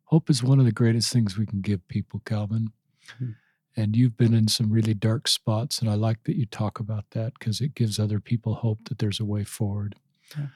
Hope 0.05 0.31
is 0.31 0.43
one 0.43 0.59
of 0.59 0.65
the 0.65 0.73
greatest 0.73 1.13
things 1.13 1.39
we 1.39 1.47
can 1.47 1.61
give 1.61 1.87
people, 1.89 2.23
Calvin. 2.25 2.73
Mm-hmm. 3.17 3.33
And 3.77 3.97
you've 3.97 4.17
been 4.17 4.35
in 4.35 4.49
some 4.49 4.71
really 4.71 4.95
dark 4.95 5.27
spots. 5.27 5.81
And 5.81 5.91
I 5.91 5.95
like 5.95 6.25
that 6.25 6.37
you 6.37 6.47
talk 6.47 6.79
about 6.79 7.05
that 7.11 7.33
because 7.39 7.61
it 7.61 7.75
gives 7.75 7.99
other 7.99 8.21
people 8.21 8.55
hope 8.55 8.89
that 8.89 8.99
there's 8.99 9.21
a 9.21 9.25
way 9.25 9.45
forward. 9.45 9.97
Yeah. 10.37 10.47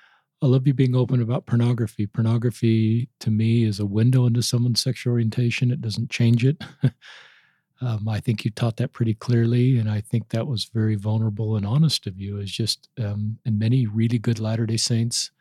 I 0.41 0.47
love 0.47 0.69
you 0.69 0.75
being 0.75 0.95
open 0.95 1.21
about 1.21 1.47
pornography. 1.47 2.07
Pornography 2.07 3.09
to 3.19 3.31
me 3.31 3.65
is 3.65 3.81
a 3.81 3.87
window 3.87 4.25
into 4.27 4.43
someone's 4.43 4.81
sexual 4.81 5.13
orientation. 5.13 5.73
It 5.73 5.81
doesn't 5.81 6.11
change 6.11 6.45
it. 6.45 6.63
um, 7.81 8.09
I 8.09 8.21
think 8.21 8.45
you 8.45 8.53
taught 8.53 8.77
that 8.77 8.93
pretty 8.93 9.15
clearly, 9.15 9.79
and 9.79 9.91
I 9.91 10.01
think 10.01 10.29
that 10.29 10.47
was 10.47 10.67
very 10.67 10.95
vulnerable 10.95 11.57
and 11.57 11.67
honest 11.67 12.07
of 12.07 12.21
you. 12.21 12.39
Is 12.39 12.53
just 12.53 12.89
um, 12.99 13.39
and 13.45 13.59
many 13.59 13.87
really 13.87 14.19
good 14.19 14.39
Latter 14.39 14.65
Day 14.65 14.77
Saints 14.77 15.33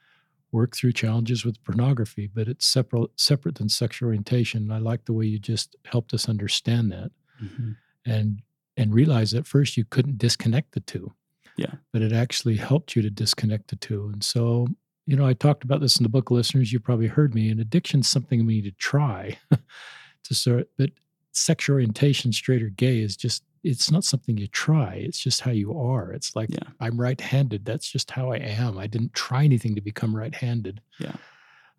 work 0.51 0.75
through 0.75 0.93
challenges 0.93 1.45
with 1.45 1.63
pornography, 1.63 2.25
but 2.25 2.47
it's 2.47 2.65
separate 2.65 3.11
separate 3.17 3.55
than 3.55 3.69
sexual 3.69 4.07
orientation. 4.07 4.63
And 4.63 4.73
I 4.73 4.79
like 4.79 5.05
the 5.05 5.13
way 5.13 5.27
you 5.27 5.37
just 5.37 5.75
helped 5.85 6.13
us 6.15 6.27
understand 6.27 6.91
that, 6.91 7.11
mm-hmm. 7.41 7.71
and 8.05 8.41
and 8.75 8.93
realize 8.93 9.31
that 9.31 9.47
first 9.47 9.77
you 9.77 9.85
couldn't 9.85 10.17
disconnect 10.17 10.73
the 10.73 10.79
two. 10.81 11.13
Yeah. 11.57 11.73
But 11.91 12.03
it 12.03 12.13
actually 12.13 12.57
helped 12.57 12.95
you 12.95 13.01
to 13.01 13.09
disconnect 13.09 13.69
the 13.69 13.75
two. 13.77 14.09
And 14.13 14.23
so 14.23 14.67
you 15.07 15.15
know, 15.15 15.25
I 15.25 15.33
talked 15.33 15.63
about 15.63 15.79
this 15.79 15.97
in 15.97 16.03
the 16.03 16.09
book, 16.09 16.29
listeners. 16.29 16.73
You 16.73 16.81
probably 16.81 17.07
heard 17.07 17.33
me. 17.33 17.49
And 17.49 17.61
addiction's 17.61 18.09
something 18.09 18.45
we 18.45 18.55
need 18.55 18.65
to 18.65 18.71
try 18.71 19.39
to 20.23 20.35
sort. 20.35 20.69
But 20.77 20.91
sexual 21.31 21.75
orientation, 21.75 22.33
straight 22.33 22.61
or 22.61 22.69
gay, 22.69 22.99
is 22.99 23.15
just 23.15 23.43
it's 23.63 23.89
not 23.89 24.03
something 24.03 24.37
you 24.37 24.47
try. 24.47 24.95
It's 24.95 25.19
just 25.19 25.41
how 25.41 25.51
you 25.51 25.77
are. 25.79 26.11
It's 26.11 26.35
like 26.35 26.49
yeah. 26.51 26.69
I'm 26.79 26.99
right-handed. 26.99 27.65
That's 27.65 27.89
just 27.89 28.11
how 28.11 28.31
I 28.31 28.37
am. 28.37 28.77
I 28.77 28.87
didn't 28.87 29.13
try 29.13 29.45
anything 29.45 29.75
to 29.75 29.81
become 29.81 30.15
right-handed. 30.15 30.81
Yeah. 30.99 31.15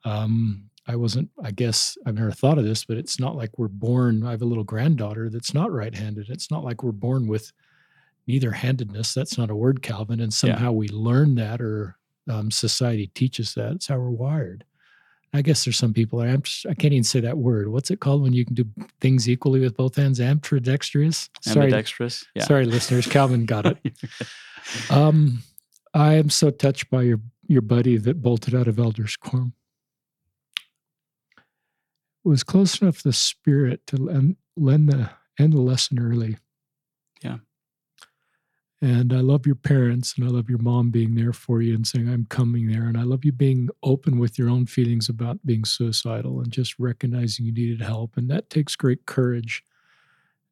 Um, 0.05 0.71
I 0.89 0.97
wasn't. 0.97 1.29
I 1.45 1.51
guess 1.51 1.99
I've 2.07 2.15
never 2.15 2.33
thought 2.33 2.59
of 2.59 2.65
this, 2.65 2.85
but 2.85 2.97
it's 2.97 3.21
not 3.21 3.37
like 3.37 3.59
we're 3.59 3.69
born. 3.69 4.25
I 4.25 4.31
have 4.31 4.43
a 4.43 4.47
little 4.47 4.65
granddaughter 4.65 5.29
that's 5.29 5.53
not 5.53 5.71
right-handed. 5.71 6.31
It's 6.31 6.51
not 6.51 6.65
like 6.65 6.83
we're 6.83 6.93
born 6.93 7.29
with 7.29 7.53
neither 8.27 8.53
handedness. 8.53 9.13
That's 9.13 9.37
not 9.37 9.51
a 9.51 9.55
word, 9.55 9.83
Calvin. 9.83 10.21
And 10.21 10.33
somehow 10.33 10.71
yeah. 10.71 10.71
we 10.71 10.89
learn 10.89 11.35
that 11.35 11.61
or 11.61 11.99
um, 12.29 12.51
society 12.51 13.09
teaches 13.15 13.53
that. 13.55 13.73
It's 13.73 13.87
how 13.87 13.99
we're 13.99 14.11
wired. 14.11 14.65
I 15.35 15.43
guess 15.43 15.65
there's 15.65 15.77
some 15.77 15.93
people. 15.93 16.21
I'm 16.21 16.43
I 16.69 16.73
can't 16.73 16.95
even 16.95 17.05
say 17.05 17.21
that 17.21 17.37
word. 17.37 17.69
What's 17.69 17.91
it 17.91 18.01
called 18.01 18.23
when 18.23 18.33
you 18.33 18.47
can 18.47 18.55
do 18.55 18.65
things 19.01 19.29
equally 19.29 19.61
with 19.61 19.77
both 19.77 19.97
hands? 19.97 20.21
Ambidextrous. 20.21 21.29
Sorry, 21.43 21.67
ambidextrous. 21.67 22.25
Yeah. 22.35 22.45
Sorry, 22.45 22.65
listeners. 22.65 23.07
Calvin 23.07 23.45
got 23.45 23.67
it. 23.67 23.79
um, 24.91 25.43
I 25.93 26.15
am 26.15 26.31
so 26.31 26.49
touched 26.51 26.89
by 26.89 27.03
your 27.03 27.21
your 27.47 27.61
buddy 27.61 27.99
that 27.99 28.23
bolted 28.23 28.55
out 28.55 28.69
of 28.69 28.79
Elders 28.79 29.17
Quorum. 29.17 29.53
It 32.29 32.33
was 32.33 32.45
close 32.45 32.83
enough 32.83 32.99
to 32.99 33.05
the 33.05 33.13
spirit 33.15 33.87
to 33.87 33.97
lend, 33.97 34.37
lend 34.55 34.91
the 34.91 35.09
end 35.39 35.55
the 35.55 35.63
lesson 35.63 35.99
early. 35.99 36.37
Yeah. 37.23 37.39
And 38.83 39.15
I 39.15 39.21
love 39.21 39.47
your 39.47 39.55
parents 39.55 40.13
and 40.15 40.29
I 40.29 40.31
love 40.31 40.51
your 40.51 40.59
mom 40.59 40.91
being 40.91 41.15
there 41.15 41.33
for 41.33 41.63
you 41.63 41.75
and 41.75 41.87
saying, 41.87 42.07
I'm 42.07 42.27
coming 42.27 42.67
there. 42.67 42.83
And 42.85 42.99
I 42.99 43.05
love 43.05 43.25
you 43.25 43.33
being 43.33 43.71
open 43.83 44.19
with 44.19 44.39
your 44.39 44.51
own 44.51 44.67
feelings 44.67 45.09
about 45.09 45.47
being 45.47 45.65
suicidal 45.65 46.41
and 46.41 46.53
just 46.53 46.79
recognizing 46.79 47.47
you 47.47 47.53
needed 47.53 47.81
help. 47.81 48.19
And 48.19 48.29
that 48.29 48.51
takes 48.51 48.77
great 48.77 49.07
courage. 49.07 49.65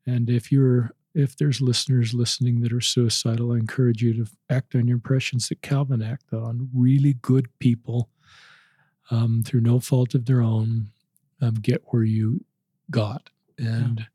And 0.07 0.31
if 0.31 0.51
you're 0.51 0.93
if 1.13 1.37
there's 1.37 1.61
listeners 1.61 2.15
listening 2.15 2.63
that 2.63 2.73
are 2.73 2.81
suicidal, 2.81 3.53
I 3.53 3.57
encourage 3.57 4.03
you 4.03 4.15
to 4.15 4.31
act 4.49 4.75
on 4.75 4.89
your 4.89 4.97
impressions 4.97 5.51
that 5.51 5.61
Calvin 5.61 6.01
acted 6.01 6.39
on. 6.39 6.71
Really 6.75 7.13
good 7.13 7.49
people, 7.59 8.09
um, 9.11 9.43
through 9.45 9.61
no 9.61 9.79
fault 9.79 10.15
of 10.15 10.25
their 10.25 10.41
own, 10.41 10.89
um, 11.41 11.55
get 11.55 11.83
where 11.87 12.05
you 12.05 12.45
got, 12.91 13.31
and 13.59 14.07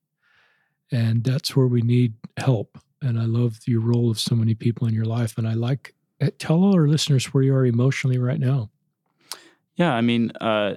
yeah. 0.91 0.99
and 0.99 1.23
that's 1.23 1.55
where 1.55 1.67
we 1.67 1.81
need 1.81 2.13
help 2.37 2.77
and 3.01 3.19
I 3.19 3.25
love 3.25 3.59
your 3.65 3.81
role 3.81 4.11
of 4.11 4.19
so 4.19 4.35
many 4.35 4.53
people 4.53 4.87
in 4.87 4.93
your 4.93 5.05
life. 5.05 5.37
And 5.37 5.47
I 5.47 5.53
like 5.53 5.95
eh, 6.19 6.29
tell 6.37 6.63
all 6.63 6.75
our 6.75 6.87
listeners 6.87 7.25
where 7.33 7.43
you 7.43 7.53
are 7.55 7.65
emotionally 7.65 8.17
right 8.17 8.39
now. 8.39 8.69
Yeah, 9.75 9.93
I 9.93 10.01
mean, 10.01 10.31
uh, 10.39 10.75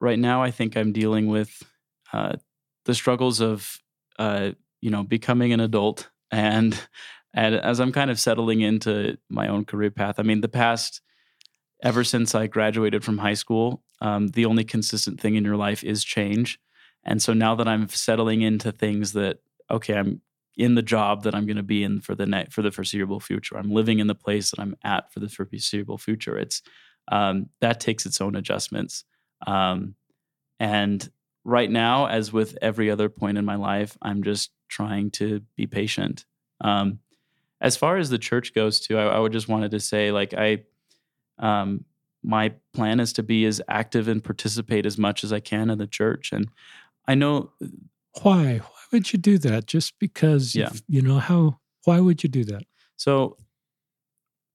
right 0.00 0.18
now 0.18 0.42
I 0.42 0.50
think 0.50 0.76
I'm 0.76 0.92
dealing 0.92 1.26
with 1.26 1.62
uh, 2.12 2.34
the 2.84 2.94
struggles 2.94 3.40
of 3.40 3.80
uh, 4.18 4.52
you 4.80 4.90
know 4.90 5.02
becoming 5.02 5.52
an 5.52 5.60
adult, 5.60 6.08
and 6.30 6.78
and 7.34 7.54
as 7.56 7.80
I'm 7.80 7.92
kind 7.92 8.10
of 8.10 8.20
settling 8.20 8.60
into 8.60 9.16
my 9.28 9.48
own 9.48 9.64
career 9.64 9.90
path. 9.90 10.16
I 10.18 10.22
mean, 10.22 10.42
the 10.42 10.48
past 10.48 11.00
ever 11.82 12.04
since 12.04 12.34
I 12.34 12.46
graduated 12.46 13.04
from 13.04 13.18
high 13.18 13.34
school, 13.34 13.82
um, 14.00 14.28
the 14.28 14.44
only 14.44 14.64
consistent 14.64 15.20
thing 15.20 15.34
in 15.34 15.44
your 15.44 15.56
life 15.56 15.82
is 15.84 16.04
change. 16.04 16.60
And 17.04 17.22
so 17.22 17.32
now 17.32 17.54
that 17.54 17.68
I'm 17.68 17.88
settling 17.88 18.42
into 18.42 18.72
things 18.72 19.12
that 19.12 19.38
okay, 19.70 19.94
I'm 19.94 20.20
in 20.56 20.74
the 20.74 20.82
job 20.82 21.24
that 21.24 21.34
I'm 21.34 21.44
going 21.44 21.56
to 21.56 21.62
be 21.62 21.82
in 21.82 22.00
for 22.00 22.14
the 22.14 22.26
net 22.26 22.52
for 22.52 22.62
the 22.62 22.70
foreseeable 22.70 23.20
future. 23.20 23.56
I'm 23.56 23.70
living 23.70 23.98
in 23.98 24.06
the 24.06 24.14
place 24.14 24.50
that 24.50 24.60
I'm 24.60 24.76
at 24.82 25.12
for 25.12 25.20
the 25.20 25.28
foreseeable 25.28 25.98
future. 25.98 26.38
It's 26.38 26.62
um, 27.08 27.50
that 27.60 27.80
takes 27.80 28.06
its 28.06 28.20
own 28.20 28.34
adjustments. 28.34 29.04
Um, 29.46 29.94
and 30.58 31.08
right 31.44 31.70
now, 31.70 32.06
as 32.06 32.32
with 32.32 32.58
every 32.60 32.90
other 32.90 33.08
point 33.08 33.38
in 33.38 33.44
my 33.44 33.56
life, 33.56 33.96
I'm 34.02 34.22
just 34.22 34.50
trying 34.68 35.10
to 35.12 35.42
be 35.56 35.66
patient. 35.66 36.24
Um, 36.60 37.00
as 37.60 37.76
far 37.76 37.96
as 37.96 38.10
the 38.10 38.18
church 38.18 38.54
goes, 38.54 38.80
too, 38.80 38.98
I, 38.98 39.04
I 39.04 39.18
would 39.18 39.32
just 39.32 39.48
wanted 39.48 39.70
to 39.70 39.80
say, 39.80 40.10
like, 40.10 40.34
I, 40.34 40.64
um, 41.38 41.84
my 42.22 42.52
plan 42.74 43.00
is 43.00 43.12
to 43.14 43.22
be 43.22 43.44
as 43.44 43.60
active 43.68 44.08
and 44.08 44.22
participate 44.22 44.86
as 44.86 44.98
much 44.98 45.22
as 45.22 45.32
I 45.32 45.40
can 45.40 45.70
in 45.70 45.78
the 45.78 45.86
church. 45.86 46.32
And 46.32 46.48
I 47.06 47.14
know 47.14 47.52
why? 48.22 48.58
Why 48.58 48.82
would 48.92 49.12
you 49.12 49.18
do 49.18 49.38
that? 49.38 49.66
Just 49.66 49.98
because, 49.98 50.54
yeah. 50.54 50.70
you 50.88 51.02
know, 51.02 51.18
how, 51.18 51.60
why 51.84 52.00
would 52.00 52.22
you 52.22 52.28
do 52.28 52.44
that? 52.44 52.64
So 52.96 53.36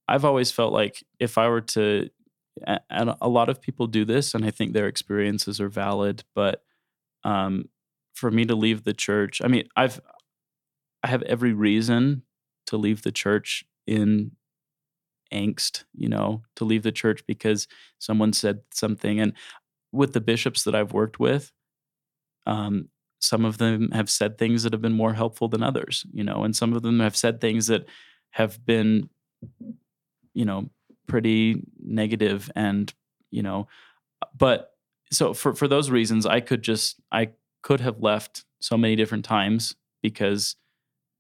I've 0.08 0.26
always 0.26 0.52
felt 0.52 0.74
like 0.74 1.04
if 1.20 1.38
I 1.38 1.48
were 1.48 1.62
to, 1.62 2.10
and 2.90 3.16
a 3.22 3.30
lot 3.30 3.50
of 3.50 3.62
people 3.62 3.88
do 3.88 4.04
this, 4.04 4.36
and 4.36 4.44
I 4.44 4.52
think 4.52 4.74
their 4.74 4.88
experiences 4.88 5.62
are 5.62 5.70
valid, 5.70 6.24
but 6.36 6.64
um, 7.24 7.70
for 8.14 8.30
me 8.30 8.46
to 8.46 8.56
leave 8.56 8.84
the 8.84 8.94
church, 8.94 9.42
I 9.44 9.48
mean, 9.48 9.70
I've, 9.76 10.02
I 11.04 11.08
have 11.08 11.22
every 11.24 11.54
reason 11.54 12.24
to 12.68 12.78
leave 12.78 13.04
the 13.04 13.12
church 13.12 13.64
in 13.88 14.32
angst, 15.32 15.84
you 15.94 16.10
know, 16.10 16.44
to 16.56 16.66
leave 16.66 16.84
the 16.84 16.92
church 16.92 17.24
because 17.28 17.68
someone 18.00 18.34
said 18.34 18.62
something. 18.74 19.20
And 19.20 19.34
with 19.92 20.14
the 20.14 20.22
bishops 20.22 20.64
that 20.64 20.76
I've 20.76 20.94
worked 20.94 21.20
with, 21.20 21.52
um, 22.46 22.90
some 23.22 23.46
of 23.46 23.60
them 23.60 23.92
have 23.92 24.10
said 24.10 24.38
things 24.38 24.64
that 24.64 24.74
have 24.74 24.82
been 24.82 24.94
more 24.94 25.14
helpful 25.14 25.48
than 25.48 25.64
others 25.64 26.06
you 26.12 26.24
know 26.24 26.44
and 26.44 26.56
some 26.56 26.74
of 26.74 26.82
them 26.82 27.00
have 27.00 27.16
said 27.16 27.40
things 27.40 27.68
that 27.68 27.86
have 28.32 28.64
been 28.66 29.10
you 30.34 30.44
know 30.44 30.70
pretty 31.08 31.64
negative 31.80 32.52
and 32.56 32.94
you 33.30 33.44
know 33.44 33.68
but 34.38 34.72
so 35.12 35.34
for 35.34 35.54
for 35.54 35.68
those 35.68 35.90
reasons 35.90 36.26
i 36.26 36.40
could 36.40 36.62
just 36.62 37.00
i 37.12 37.30
could 37.62 37.80
have 37.80 38.02
left 38.02 38.44
so 38.60 38.78
many 38.78 38.96
different 38.96 39.26
times 39.26 39.76
because 40.02 40.56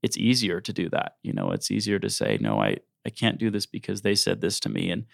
it's 0.02 0.18
easier 0.18 0.60
to 0.60 0.74
do 0.74 0.90
that 0.90 1.18
you 1.24 1.34
know 1.34 1.52
it's 1.52 1.70
easier 1.72 2.00
to 2.00 2.10
say 2.10 2.38
no 2.42 2.60
i 2.60 2.76
i 3.06 3.10
can't 3.10 3.38
do 3.38 3.50
this 3.50 3.66
because 3.66 4.02
they 4.02 4.16
said 4.16 4.42
this 4.42 4.60
to 4.60 4.70
me. 4.70 4.92
And 4.92 5.06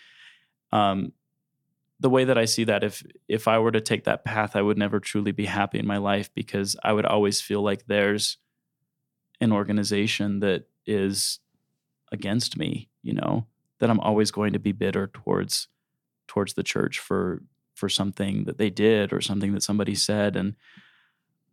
um 0.71 1.13
the 1.99 2.09
way 2.09 2.25
that 2.25 2.37
I 2.37 2.45
see 2.45 2.63
that, 2.65 2.83
if 2.83 3.03
if 3.27 3.47
I 3.47 3.59
were 3.59 3.71
to 3.71 3.81
take 3.81 4.03
that 4.03 4.23
path, 4.23 4.55
I 4.55 4.61
would 4.61 4.77
never 4.77 4.99
truly 4.99 5.31
be 5.31 5.45
happy 5.45 5.79
in 5.79 5.87
my 5.87 5.97
life 5.97 6.29
because 6.33 6.75
I 6.83 6.93
would 6.93 7.05
always 7.05 7.41
feel 7.41 7.61
like 7.61 7.87
there's 7.87 8.37
an 9.41 9.51
organization 9.51 10.39
that 10.41 10.67
is 10.85 11.39
against 12.11 12.57
me, 12.57 12.89
you 13.01 13.13
know, 13.13 13.47
that 13.79 13.89
I'm 13.89 13.99
always 13.99 14.31
going 14.31 14.53
to 14.53 14.59
be 14.59 14.71
bitter 14.71 15.07
towards 15.07 15.67
towards 16.27 16.53
the 16.53 16.63
church 16.63 16.99
for 16.99 17.41
for 17.73 17.89
something 17.89 18.45
that 18.45 18.57
they 18.57 18.69
did 18.69 19.13
or 19.13 19.21
something 19.21 19.53
that 19.53 19.63
somebody 19.63 19.95
said. 19.95 20.35
And 20.35 20.55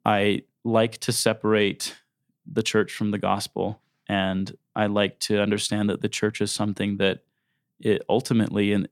I 0.04 0.42
like 0.62 0.98
to 0.98 1.12
separate 1.12 1.96
the 2.50 2.62
church 2.62 2.92
from 2.92 3.10
the 3.10 3.18
gospel 3.18 3.80
and 4.08 4.54
I 4.74 4.86
like 4.86 5.18
to 5.20 5.40
understand 5.40 5.88
that 5.90 6.00
the 6.00 6.08
church 6.08 6.40
is 6.40 6.50
something 6.52 6.96
that 6.98 7.20
it 7.80 8.02
ultimately 8.08 8.72
and 8.72 8.88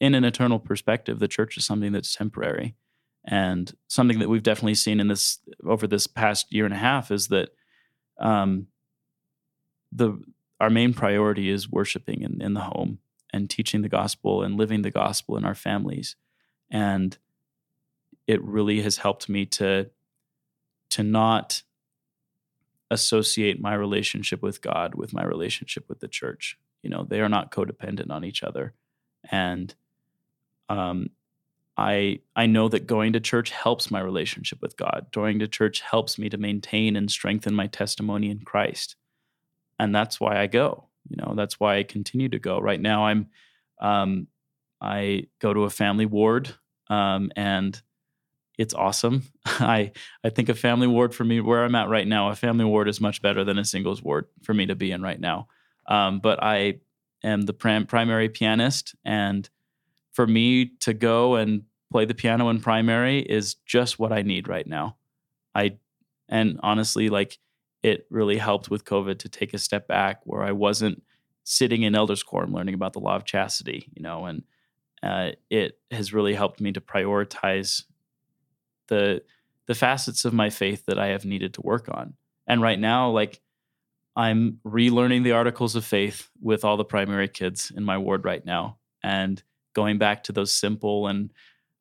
in 0.00 0.14
an 0.14 0.24
eternal 0.24 0.58
perspective, 0.58 1.18
the 1.18 1.28
church 1.28 1.56
is 1.56 1.64
something 1.64 1.92
that's 1.92 2.14
temporary. 2.14 2.76
And 3.24 3.74
something 3.88 4.20
that 4.20 4.28
we've 4.28 4.42
definitely 4.42 4.76
seen 4.76 5.00
in 5.00 5.08
this 5.08 5.38
over 5.66 5.86
this 5.86 6.06
past 6.06 6.52
year 6.52 6.64
and 6.64 6.74
a 6.74 6.78
half 6.78 7.10
is 7.10 7.28
that 7.28 7.50
um, 8.18 8.68
the 9.92 10.18
our 10.60 10.70
main 10.70 10.92
priority 10.92 11.50
is 11.50 11.70
worshiping 11.70 12.22
in, 12.22 12.40
in 12.42 12.54
the 12.54 12.60
home 12.60 12.98
and 13.32 13.48
teaching 13.48 13.82
the 13.82 13.88
gospel 13.88 14.42
and 14.42 14.56
living 14.56 14.82
the 14.82 14.90
gospel 14.90 15.36
in 15.36 15.44
our 15.44 15.54
families. 15.54 16.16
And 16.70 17.16
it 18.26 18.42
really 18.42 18.80
has 18.82 18.98
helped 18.98 19.28
me 19.28 19.46
to 19.46 19.90
to 20.90 21.02
not 21.02 21.62
associate 22.90 23.60
my 23.60 23.74
relationship 23.74 24.42
with 24.42 24.62
God 24.62 24.94
with 24.94 25.12
my 25.12 25.24
relationship 25.24 25.88
with 25.88 26.00
the 26.00 26.08
church. 26.08 26.58
You 26.82 26.90
know, 26.90 27.04
they 27.04 27.20
are 27.20 27.28
not 27.28 27.52
codependent 27.52 28.10
on 28.10 28.24
each 28.24 28.42
other. 28.42 28.74
And 29.30 29.74
um, 30.68 31.10
I 31.76 32.20
I 32.34 32.46
know 32.46 32.68
that 32.68 32.86
going 32.86 33.12
to 33.12 33.20
church 33.20 33.50
helps 33.50 33.90
my 33.90 34.00
relationship 34.00 34.60
with 34.62 34.76
God. 34.76 35.06
Going 35.12 35.38
to 35.38 35.48
church 35.48 35.80
helps 35.80 36.18
me 36.18 36.28
to 36.28 36.36
maintain 36.36 36.96
and 36.96 37.10
strengthen 37.10 37.54
my 37.54 37.66
testimony 37.66 38.30
in 38.30 38.40
Christ. 38.40 38.96
And 39.78 39.94
that's 39.94 40.18
why 40.18 40.40
I 40.40 40.46
go. 40.46 40.88
You 41.08 41.16
know, 41.16 41.34
that's 41.36 41.60
why 41.60 41.76
I 41.76 41.82
continue 41.84 42.28
to 42.30 42.38
go. 42.38 42.58
Right 42.58 42.80
now 42.80 43.06
I'm 43.06 43.28
um, 43.80 44.26
I 44.80 45.26
go 45.40 45.52
to 45.52 45.64
a 45.64 45.70
family 45.70 46.06
ward 46.06 46.54
um, 46.88 47.30
and 47.36 47.80
it's 48.58 48.74
awesome. 48.74 49.22
I 49.46 49.92
I 50.22 50.30
think 50.30 50.48
a 50.48 50.54
family 50.54 50.86
ward 50.86 51.14
for 51.14 51.24
me 51.24 51.40
where 51.40 51.64
I'm 51.64 51.74
at 51.74 51.88
right 51.88 52.06
now, 52.06 52.28
a 52.28 52.36
family 52.36 52.64
ward 52.64 52.88
is 52.88 53.00
much 53.00 53.22
better 53.22 53.44
than 53.44 53.58
a 53.58 53.64
singles 53.64 54.02
ward 54.02 54.26
for 54.42 54.52
me 54.52 54.66
to 54.66 54.74
be 54.74 54.90
in 54.90 55.00
right 55.00 55.20
now. 55.20 55.46
Um, 55.86 56.20
but 56.20 56.42
I 56.42 56.80
am 57.24 57.42
the 57.42 57.54
prim- 57.54 57.86
primary 57.86 58.28
pianist, 58.28 58.94
and 59.04 59.48
for 60.12 60.26
me 60.26 60.72
to 60.80 60.92
go 60.92 61.36
and 61.36 61.62
play 61.90 62.04
the 62.04 62.14
piano 62.14 62.50
in 62.50 62.60
primary 62.60 63.20
is 63.20 63.54
just 63.54 63.98
what 63.98 64.12
I 64.12 64.22
need 64.22 64.48
right 64.48 64.66
now. 64.66 64.96
I 65.54 65.78
and 66.28 66.60
honestly, 66.62 67.08
like 67.08 67.38
it 67.82 68.06
really 68.10 68.36
helped 68.36 68.70
with 68.70 68.84
COVID 68.84 69.18
to 69.20 69.28
take 69.28 69.54
a 69.54 69.58
step 69.58 69.86
back 69.86 70.20
where 70.24 70.42
I 70.42 70.52
wasn't 70.52 71.02
sitting 71.44 71.82
in 71.82 71.94
elders 71.94 72.22
quorum 72.22 72.52
learning 72.52 72.74
about 72.74 72.92
the 72.92 72.98
law 72.98 73.16
of 73.16 73.24
chastity, 73.24 73.88
you 73.94 74.02
know, 74.02 74.26
and 74.26 74.42
uh, 75.02 75.30
it 75.48 75.78
has 75.90 76.12
really 76.12 76.34
helped 76.34 76.60
me 76.60 76.72
to 76.72 76.80
prioritize 76.80 77.84
the 78.88 79.22
the 79.66 79.74
facets 79.74 80.24
of 80.24 80.32
my 80.32 80.50
faith 80.50 80.86
that 80.86 80.98
I 80.98 81.08
have 81.08 81.24
needed 81.24 81.54
to 81.54 81.62
work 81.62 81.88
on. 81.90 82.14
And 82.46 82.62
right 82.62 82.78
now, 82.78 83.10
like 83.10 83.40
I'm 84.16 84.58
relearning 84.66 85.24
the 85.24 85.32
articles 85.32 85.76
of 85.76 85.84
faith 85.84 86.28
with 86.40 86.64
all 86.64 86.76
the 86.76 86.84
primary 86.84 87.28
kids 87.28 87.70
in 87.74 87.84
my 87.84 87.98
ward 87.98 88.24
right 88.24 88.44
now, 88.44 88.78
and 89.02 89.42
going 89.74 89.98
back 89.98 90.24
to 90.24 90.32
those 90.32 90.52
simple 90.52 91.06
and 91.06 91.30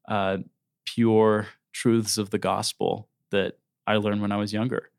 uh, 0.07 0.37
pure 0.85 1.47
truths 1.71 2.17
of 2.17 2.29
the 2.29 2.37
gospel 2.37 3.07
that 3.31 3.57
I 3.85 3.97
learned 3.97 4.21
when 4.21 4.31
I 4.31 4.37
was 4.37 4.53
younger. 4.53 4.91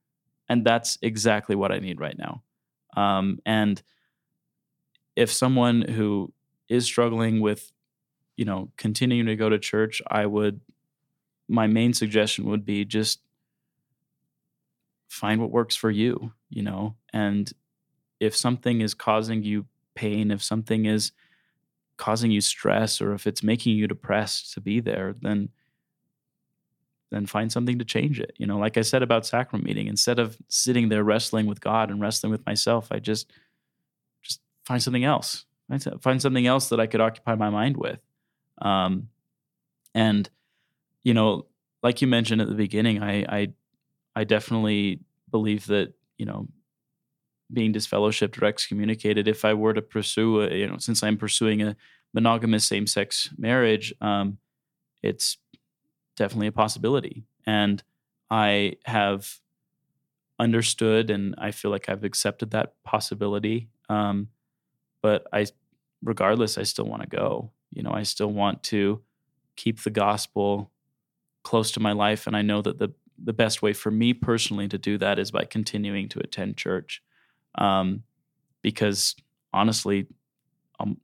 And 0.48 0.64
that's 0.64 0.98
exactly 1.02 1.54
what 1.54 1.72
I 1.72 1.78
need 1.78 2.00
right 2.00 2.16
now. 2.18 2.42
Um, 2.96 3.38
and 3.44 3.82
if 5.14 5.30
someone 5.30 5.82
who 5.82 6.32
is 6.68 6.84
struggling 6.84 7.40
with, 7.40 7.70
you 8.36 8.44
know, 8.44 8.70
continuing 8.76 9.26
to 9.26 9.36
go 9.36 9.48
to 9.48 9.58
church, 9.58 10.00
I 10.08 10.26
would 10.26 10.60
my 11.48 11.66
main 11.66 11.94
suggestion 11.94 12.44
would 12.46 12.64
be 12.64 12.84
just 12.84 13.20
find 15.08 15.40
what 15.40 15.50
works 15.50 15.74
for 15.74 15.90
you, 15.90 16.32
you 16.50 16.62
know, 16.62 16.94
and 17.12 17.52
if 18.20 18.36
something 18.36 18.80
is 18.80 18.94
causing 18.94 19.42
you 19.42 19.66
pain, 19.94 20.30
if 20.30 20.42
something 20.42 20.84
is 20.86 21.12
causing 21.96 22.30
you 22.30 22.40
stress 22.40 23.00
or 23.00 23.12
if 23.12 23.26
it's 23.26 23.42
making 23.42 23.76
you 23.76 23.86
depressed 23.86 24.52
to 24.54 24.60
be 24.60 24.80
there, 24.80 25.14
then 25.20 25.48
then 27.10 27.24
find 27.24 27.50
something 27.50 27.78
to 27.78 27.86
change 27.86 28.20
it. 28.20 28.34
You 28.36 28.46
know, 28.46 28.58
like 28.58 28.76
I 28.76 28.82
said 28.82 29.02
about 29.02 29.24
sacrament 29.24 29.64
meeting, 29.64 29.86
instead 29.86 30.18
of 30.18 30.36
sitting 30.48 30.90
there 30.90 31.02
wrestling 31.02 31.46
with 31.46 31.58
God 31.58 31.90
and 31.90 32.02
wrestling 32.02 32.30
with 32.30 32.44
myself, 32.44 32.88
I 32.90 32.98
just 32.98 33.32
just 34.22 34.40
find 34.64 34.82
something 34.82 35.04
else. 35.04 35.46
Find 36.00 36.20
something 36.20 36.46
else 36.46 36.68
that 36.68 36.80
I 36.80 36.86
could 36.86 37.00
occupy 37.00 37.34
my 37.34 37.50
mind 37.50 37.76
with. 37.76 38.00
Um, 38.60 39.08
and 39.94 40.28
you 41.04 41.14
know, 41.14 41.46
like 41.82 42.02
you 42.02 42.08
mentioned 42.08 42.40
at 42.40 42.48
the 42.48 42.54
beginning, 42.54 43.02
I 43.02 43.22
I, 43.22 43.48
I 44.16 44.24
definitely 44.24 45.00
believe 45.30 45.66
that 45.66 45.94
you 46.16 46.26
know 46.26 46.48
being 47.52 47.72
disfellowshipped 47.72 48.40
or 48.40 48.44
excommunicated 48.44 49.26
if 49.26 49.44
i 49.44 49.54
were 49.54 49.72
to 49.72 49.82
pursue 49.82 50.42
a, 50.42 50.54
you 50.54 50.66
know 50.66 50.76
since 50.78 51.02
i'm 51.02 51.16
pursuing 51.16 51.62
a 51.62 51.76
monogamous 52.12 52.64
same-sex 52.64 53.30
marriage 53.38 53.92
um, 54.00 54.38
it's 55.02 55.38
definitely 56.16 56.48
a 56.48 56.52
possibility. 56.52 57.24
And 57.46 57.82
i 58.30 58.74
have 58.84 59.38
understood 60.38 61.10
and 61.10 61.34
i 61.38 61.50
feel 61.50 61.70
like 61.70 61.88
i've 61.88 62.04
accepted 62.04 62.50
that 62.50 62.74
possibility 62.84 63.68
um, 63.88 64.28
but 65.02 65.26
i 65.32 65.46
regardless 66.02 66.58
i 66.58 66.62
still 66.62 66.84
want 66.84 67.02
to 67.02 67.08
go. 67.08 67.50
You 67.70 67.82
know 67.82 67.92
i 67.92 68.02
still 68.02 68.32
want 68.32 68.62
to 68.64 69.00
keep 69.56 69.82
the 69.82 69.90
gospel 69.90 70.70
close 71.42 71.70
to 71.72 71.80
my 71.80 71.92
life 71.92 72.26
and 72.26 72.36
i 72.36 72.42
know 72.42 72.62
that 72.62 72.78
the 72.78 72.92
the 73.24 73.32
best 73.32 73.62
way 73.62 73.72
for 73.72 73.90
me 73.90 74.12
personally 74.14 74.68
to 74.68 74.78
do 74.78 74.96
that 74.96 75.18
is 75.18 75.32
by 75.32 75.44
continuing 75.44 76.08
to 76.08 76.20
attend 76.20 76.56
church 76.56 77.02
um, 77.56 78.04
because 78.62 79.16
honestly 79.52 80.06
um, 80.78 80.98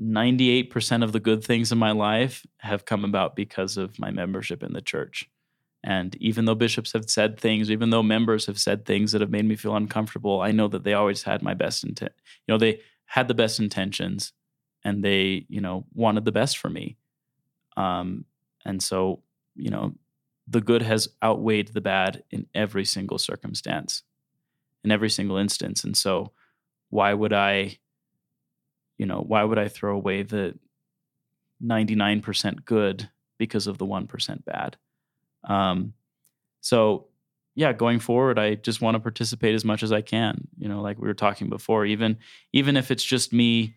98% 0.00 1.02
of 1.02 1.10
the 1.10 1.18
good 1.18 1.42
things 1.42 1.72
in 1.72 1.78
my 1.78 1.90
life 1.90 2.46
have 2.58 2.84
come 2.84 3.04
about 3.04 3.34
because 3.34 3.76
of 3.76 3.98
my 3.98 4.12
membership 4.12 4.62
in 4.62 4.74
the 4.74 4.80
church. 4.80 5.28
And 5.82 6.14
even 6.20 6.44
though 6.44 6.54
bishops 6.54 6.92
have 6.92 7.10
said 7.10 7.40
things 7.40 7.68
even 7.68 7.90
though 7.90 8.04
members 8.04 8.46
have 8.46 8.60
said 8.60 8.84
things 8.84 9.10
that 9.10 9.20
have 9.20 9.30
made 9.30 9.44
me 9.44 9.56
feel 9.56 9.74
uncomfortable 9.74 10.40
i 10.40 10.52
know 10.52 10.68
that 10.68 10.84
they 10.84 10.94
always 10.94 11.22
had 11.24 11.42
my 11.42 11.54
best 11.54 11.82
intent 11.82 12.12
you 12.46 12.52
know 12.52 12.58
they 12.58 12.80
had 13.06 13.26
the 13.26 13.34
best 13.34 13.58
intentions 13.58 14.32
and 14.84 15.02
they 15.02 15.46
you 15.48 15.60
know 15.60 15.84
wanted 15.94 16.24
the 16.24 16.32
best 16.32 16.58
for 16.58 16.68
me. 16.68 16.96
Um, 17.76 18.24
and 18.64 18.82
so 18.82 19.22
you 19.58 19.70
know, 19.70 19.94
the 20.46 20.60
good 20.60 20.82
has 20.82 21.08
outweighed 21.22 21.68
the 21.68 21.80
bad 21.80 22.22
in 22.30 22.46
every 22.54 22.84
single 22.84 23.18
circumstance, 23.18 24.02
in 24.82 24.90
every 24.90 25.10
single 25.10 25.36
instance. 25.36 25.84
And 25.84 25.96
so, 25.96 26.32
why 26.90 27.12
would 27.12 27.34
I, 27.34 27.78
you 28.96 29.04
know, 29.04 29.20
why 29.20 29.44
would 29.44 29.58
I 29.58 29.68
throw 29.68 29.94
away 29.94 30.22
the 30.22 30.58
99% 31.62 32.64
good 32.64 33.10
because 33.36 33.66
of 33.66 33.76
the 33.76 33.86
1% 33.86 34.44
bad? 34.44 34.76
Um, 35.44 35.92
so, 36.60 37.08
yeah, 37.54 37.72
going 37.72 37.98
forward, 37.98 38.38
I 38.38 38.54
just 38.54 38.80
want 38.80 38.94
to 38.94 39.00
participate 39.00 39.54
as 39.54 39.64
much 39.64 39.82
as 39.82 39.92
I 39.92 40.00
can. 40.00 40.46
You 40.58 40.68
know, 40.68 40.80
like 40.80 40.98
we 40.98 41.08
were 41.08 41.14
talking 41.14 41.48
before, 41.48 41.84
even 41.84 42.18
even 42.52 42.76
if 42.76 42.90
it's 42.90 43.02
just 43.02 43.32
me 43.32 43.74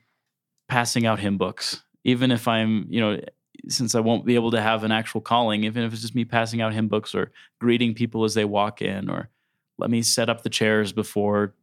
passing 0.70 1.06
out 1.06 1.20
hymn 1.20 1.38
books, 1.38 1.82
even 2.04 2.32
if 2.32 2.48
I'm, 2.48 2.86
you 2.90 3.02
know, 3.02 3.20
since 3.68 3.96
I 3.96 4.00
won't 4.00 4.26
be 4.26 4.36
able 4.36 4.52
to 4.52 4.62
have 4.62 4.84
an 4.84 4.92
actual 4.92 5.22
calling, 5.22 5.64
even 5.64 5.84
if 5.84 5.94
it's 5.94 6.02
just 6.02 6.16
me 6.16 6.26
passing 6.26 6.62
out 6.62 6.74
hymn 6.74 6.88
books 6.88 7.14
or 7.14 7.32
greeting 7.60 7.94
people 7.94 8.24
as 8.24 8.34
they 8.34 8.46
walk 8.46 8.82
in, 8.82 9.10
or 9.10 9.30
let 9.78 9.90
me 9.90 10.02
set 10.02 10.30
up 10.30 10.44
the 10.44 10.50
chairs 10.50 10.92
before, 10.92 11.54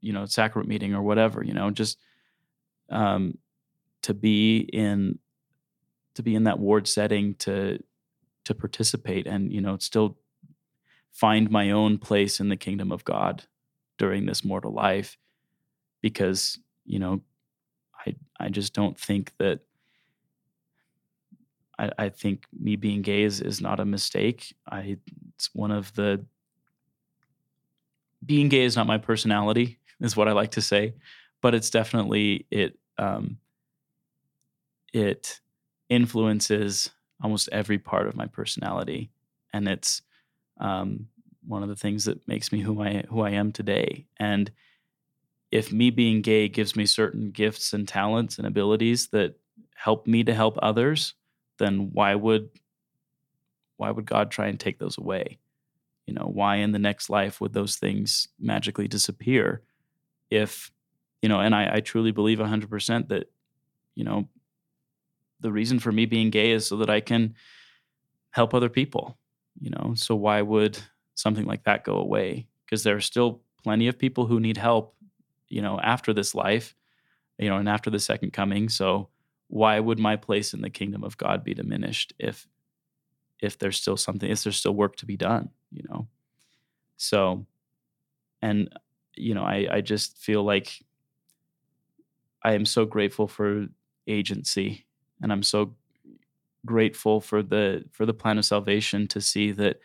you 0.00 0.12
know, 0.12 0.26
sacrament 0.26 0.68
meeting 0.68 0.94
or 0.94 1.02
whatever, 1.02 1.42
you 1.42 1.54
know, 1.54 1.70
just 1.70 1.98
um, 2.90 3.38
to 4.02 4.14
be 4.14 4.58
in 4.58 5.18
to 6.14 6.22
be 6.22 6.34
in 6.34 6.44
that 6.44 6.58
ward 6.58 6.88
setting 6.88 7.34
to 7.36 7.78
to 8.44 8.54
participate 8.54 9.26
and 9.26 9.52
you 9.52 9.60
know 9.60 9.76
still 9.78 10.16
find 11.12 11.50
my 11.50 11.70
own 11.70 11.98
place 11.98 12.40
in 12.40 12.48
the 12.48 12.56
kingdom 12.56 12.90
of 12.90 13.04
God 13.04 13.44
during 13.98 14.26
this 14.26 14.44
mortal 14.44 14.72
life 14.72 15.18
because 16.00 16.58
you 16.84 16.98
know 16.98 17.20
I 18.06 18.16
I 18.40 18.48
just 18.48 18.72
don't 18.72 18.98
think 18.98 19.32
that 19.38 19.60
I, 21.78 21.90
I 21.98 22.08
think 22.08 22.46
me 22.58 22.76
being 22.76 23.02
gay 23.02 23.22
is, 23.22 23.40
is 23.40 23.60
not 23.60 23.80
a 23.80 23.84
mistake. 23.84 24.54
I 24.68 24.98
it's 25.34 25.50
one 25.54 25.70
of 25.70 25.94
the 25.94 26.24
being 28.24 28.48
gay 28.48 28.62
is 28.62 28.76
not 28.76 28.86
my 28.86 28.98
personality, 28.98 29.78
is 30.00 30.16
what 30.16 30.28
I 30.28 30.32
like 30.32 30.52
to 30.52 30.62
say, 30.62 30.94
but 31.40 31.54
it's 31.54 31.70
definitely 31.70 32.46
it 32.50 32.78
um, 32.98 33.38
it 34.92 35.40
influences 35.88 36.90
almost 37.22 37.48
every 37.52 37.78
part 37.78 38.06
of 38.06 38.16
my 38.16 38.26
personality, 38.26 39.10
and 39.52 39.68
it's 39.68 40.02
um, 40.60 41.06
one 41.46 41.62
of 41.62 41.68
the 41.68 41.76
things 41.76 42.04
that 42.04 42.26
makes 42.26 42.52
me 42.52 42.60
who 42.60 42.82
I 42.82 43.04
who 43.08 43.20
I 43.20 43.30
am 43.30 43.52
today. 43.52 44.06
And 44.18 44.50
if 45.50 45.72
me 45.72 45.90
being 45.90 46.20
gay 46.20 46.48
gives 46.48 46.76
me 46.76 46.84
certain 46.84 47.30
gifts 47.30 47.72
and 47.72 47.88
talents 47.88 48.38
and 48.38 48.46
abilities 48.46 49.08
that 49.08 49.34
help 49.74 50.06
me 50.06 50.22
to 50.24 50.34
help 50.34 50.58
others, 50.60 51.14
then 51.58 51.90
why 51.92 52.14
would 52.14 52.50
why 53.76 53.90
would 53.90 54.06
God 54.06 54.30
try 54.30 54.48
and 54.48 54.58
take 54.58 54.78
those 54.78 54.98
away? 54.98 55.38
You 56.06 56.14
know, 56.14 56.28
why 56.32 56.56
in 56.56 56.72
the 56.72 56.78
next 56.78 57.10
life 57.10 57.40
would 57.40 57.52
those 57.52 57.76
things 57.76 58.28
magically 58.40 58.88
disappear 58.88 59.62
if, 60.30 60.70
you 61.22 61.28
know, 61.28 61.40
and 61.40 61.54
I, 61.54 61.76
I 61.76 61.80
truly 61.80 62.10
believe 62.10 62.38
100% 62.38 63.08
that, 63.08 63.30
you 63.94 64.04
know, 64.04 64.28
the 65.40 65.52
reason 65.52 65.78
for 65.78 65.92
me 65.92 66.06
being 66.06 66.30
gay 66.30 66.50
is 66.50 66.66
so 66.66 66.76
that 66.78 66.90
I 66.90 67.00
can 67.00 67.34
help 68.30 68.52
other 68.52 68.68
people, 68.68 69.16
you 69.60 69.70
know, 69.70 69.94
so 69.94 70.14
why 70.16 70.42
would 70.42 70.78
something 71.14 71.44
like 71.44 71.64
that 71.64 71.84
go 71.84 71.94
away? 71.94 72.48
Because 72.64 72.82
there 72.82 72.96
are 72.96 73.00
still 73.00 73.42
plenty 73.62 73.86
of 73.86 73.98
people 73.98 74.26
who 74.26 74.40
need 74.40 74.56
help, 74.56 74.94
you 75.48 75.62
know, 75.62 75.78
after 75.80 76.12
this 76.12 76.34
life, 76.34 76.74
you 77.38 77.48
know, 77.48 77.56
and 77.56 77.68
after 77.68 77.90
the 77.90 78.00
second 78.00 78.32
coming. 78.32 78.68
So, 78.68 79.08
why 79.48 79.80
would 79.80 79.98
my 79.98 80.16
place 80.16 80.54
in 80.54 80.60
the 80.60 80.70
kingdom 80.70 81.02
of 81.04 81.16
God 81.16 81.44
be 81.44 81.54
diminished 81.54 82.12
if 82.18 82.46
if 83.40 83.58
there's 83.58 83.78
still 83.78 83.96
something 83.96 84.30
if 84.30 84.42
there's 84.44 84.56
still 84.56 84.74
work 84.74 84.96
to 84.96 85.06
be 85.06 85.16
done, 85.16 85.50
you 85.70 85.82
know? 85.88 86.08
So 86.96 87.46
and 88.42 88.68
you 89.16 89.34
know, 89.34 89.42
I 89.44 89.66
I 89.70 89.80
just 89.80 90.18
feel 90.18 90.44
like 90.44 90.82
I 92.42 92.52
am 92.52 92.66
so 92.66 92.84
grateful 92.84 93.26
for 93.26 93.66
agency, 94.06 94.86
and 95.20 95.32
I'm 95.32 95.42
so 95.42 95.74
grateful 96.66 97.20
for 97.20 97.42
the 97.42 97.84
for 97.92 98.06
the 98.06 98.14
plan 98.14 98.38
of 98.38 98.44
salvation 98.44 99.08
to 99.08 99.20
see 99.20 99.52
that 99.52 99.80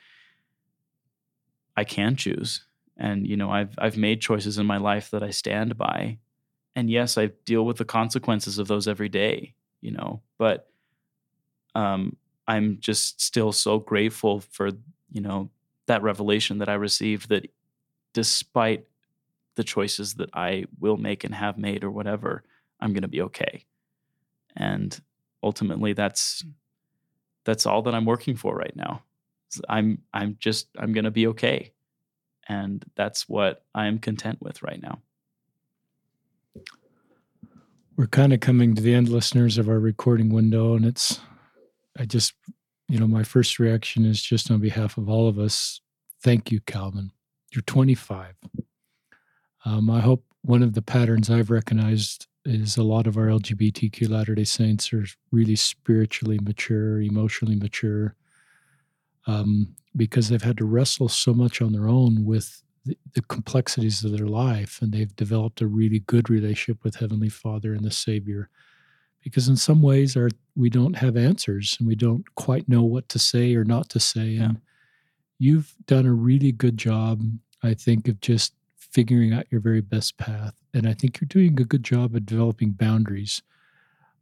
I 1.76 1.84
can 1.84 2.16
choose. 2.16 2.66
And 2.98 3.28
you 3.28 3.38
know, 3.38 3.50
I've 3.50 3.74
I've 3.78 3.98
made 3.98 4.22
choices 4.22 4.58
in 4.58 4.66
my 4.66 4.78
life 4.78 5.10
that 5.12 5.24
I 5.24 5.32
stand 5.32 5.78
by. 5.78 6.20
And 6.76 6.90
yes, 6.90 7.18
I 7.18 7.28
deal 7.46 7.66
with 7.66 7.78
the 7.78 7.86
consequences 7.86 8.58
of 8.58 8.68
those 8.68 8.88
every 8.88 9.10
day, 9.10 9.54
you 9.82 9.92
know, 9.92 10.22
but 10.38 10.68
um 11.76 12.18
I'm 12.48 12.78
just 12.80 13.22
still 13.22 13.52
so 13.52 13.80
grateful 13.80 14.42
for, 14.42 14.70
you 15.12 15.22
know, 15.22 15.50
that 15.88 16.04
revelation 16.04 16.58
that 16.58 16.70
I 16.70 16.74
received 16.74 17.30
that 17.30 17.50
despite 18.14 18.86
the 19.56 19.64
choices 19.64 20.16
that 20.16 20.30
I 20.34 20.66
will 20.80 20.98
make 20.98 21.24
and 21.24 21.34
have 21.34 21.58
made 21.58 21.84
or 21.84 21.92
whatever, 21.92 22.44
I'm 22.80 22.94
going 22.94 23.04
to 23.04 23.08
be 23.08 23.22
okay. 23.22 23.66
And 24.56 25.00
ultimately 25.42 25.94
that's 25.94 26.44
that's 27.46 27.66
all 27.66 27.82
that 27.84 27.96
I'm 27.96 28.06
working 28.06 28.36
for 28.36 28.56
right 28.56 28.76
now. 28.76 29.04
I'm 29.70 30.00
I'm 30.14 30.38
just 30.40 30.68
I'm 30.78 30.94
going 30.94 31.06
to 31.06 31.12
be 31.12 31.28
okay. 31.28 31.74
And 32.48 32.84
that's 32.96 33.30
what 33.30 33.64
I'm 33.74 34.00
content 34.00 34.40
with 34.42 34.64
right 34.64 34.82
now. 34.82 35.00
We're 37.96 38.08
kind 38.08 38.34
of 38.34 38.40
coming 38.40 38.74
to 38.74 38.82
the 38.82 38.96
end 38.96 39.10
listeners 39.10 39.60
of 39.60 39.70
our 39.70 39.80
recording 39.80 40.34
window 40.34 40.76
and 40.76 40.84
it's 40.84 41.20
I 41.98 42.06
just 42.06 42.34
you 42.88 42.98
know 43.00 43.06
my 43.06 43.24
first 43.24 43.60
reaction 43.60 44.04
is 44.04 44.22
just 44.24 44.50
on 44.50 44.60
behalf 44.60 44.98
of 44.98 45.10
all 45.10 45.28
of 45.28 45.38
us 45.38 45.80
thank 46.24 46.52
you 46.52 46.60
Calvin. 46.62 47.12
You're 47.54 47.62
25. 47.62 48.34
Um, 49.66 49.92
I 49.92 50.00
hope 50.00 50.24
one 50.42 50.64
of 50.64 50.74
the 50.74 50.82
patterns 50.82 51.30
I've 51.30 51.52
recognized 51.52 52.26
is 52.46 52.78
a 52.78 52.84
lot 52.84 53.06
of 53.06 53.16
our 53.16 53.28
LGBTQ 53.28 54.10
Latter 54.10 54.34
day 54.34 54.44
Saints 54.44 54.92
are 54.92 55.06
really 55.32 55.56
spiritually 55.56 56.40
mature, 56.42 57.00
emotionally 57.00 57.56
mature, 57.56 58.16
um, 59.28 59.76
because 59.96 60.30
they've 60.30 60.42
had 60.42 60.58
to 60.58 60.66
wrestle 60.66 61.10
so 61.10 61.32
much 61.34 61.62
on 61.62 61.72
their 61.74 61.88
own 61.88 62.26
with 62.26 62.63
the, 62.86 62.98
the, 63.14 63.22
complexities 63.24 64.04
of 64.04 64.12
their 64.12 64.28
life. 64.28 64.80
And 64.82 64.92
they've 64.92 65.16
developed 65.16 65.62
a 65.62 65.68
really 65.68 66.00
good 66.00 66.30
relationship 66.30 66.84
with 66.84 66.96
Heavenly 66.96 67.30
Father 67.30 67.74
and 67.74 67.84
the 67.84 67.92
Savior. 67.92 68.50
Because 69.24 69.48
in 69.48 69.56
some 69.56 69.82
ways, 69.82 70.18
our, 70.18 70.30
we 70.56 70.70
don't 70.70 70.98
have 70.98 71.16
answers 71.16 71.78
and 71.80 71.88
we 71.88 71.96
don't 71.96 72.26
quite 72.36 72.68
know 72.68 72.84
what 72.84 73.08
to 73.10 73.20
say 73.20 73.56
or 73.56 73.64
not 73.64 73.90
to 73.90 74.00
say. 74.00 74.26
Yeah. 74.26 74.44
And 74.44 74.62
you've 75.40 75.74
done 75.86 76.06
a 76.06 76.14
really 76.14 76.52
good 76.52 76.78
job, 76.78 77.22
I 77.62 77.74
think, 77.74 78.08
of 78.08 78.20
just 78.20 78.54
figuring 78.76 79.34
out 79.34 79.46
your 79.50 79.62
very 79.62 79.82
best 79.82 80.18
path. 80.18 80.56
And 80.74 80.88
I 80.88 80.94
think 80.94 81.20
you're 81.20 81.28
doing 81.28 81.60
a 81.60 81.66
good 81.66 81.84
job 81.84 82.16
of 82.16 82.26
developing 82.26 82.72
boundaries. 82.72 83.42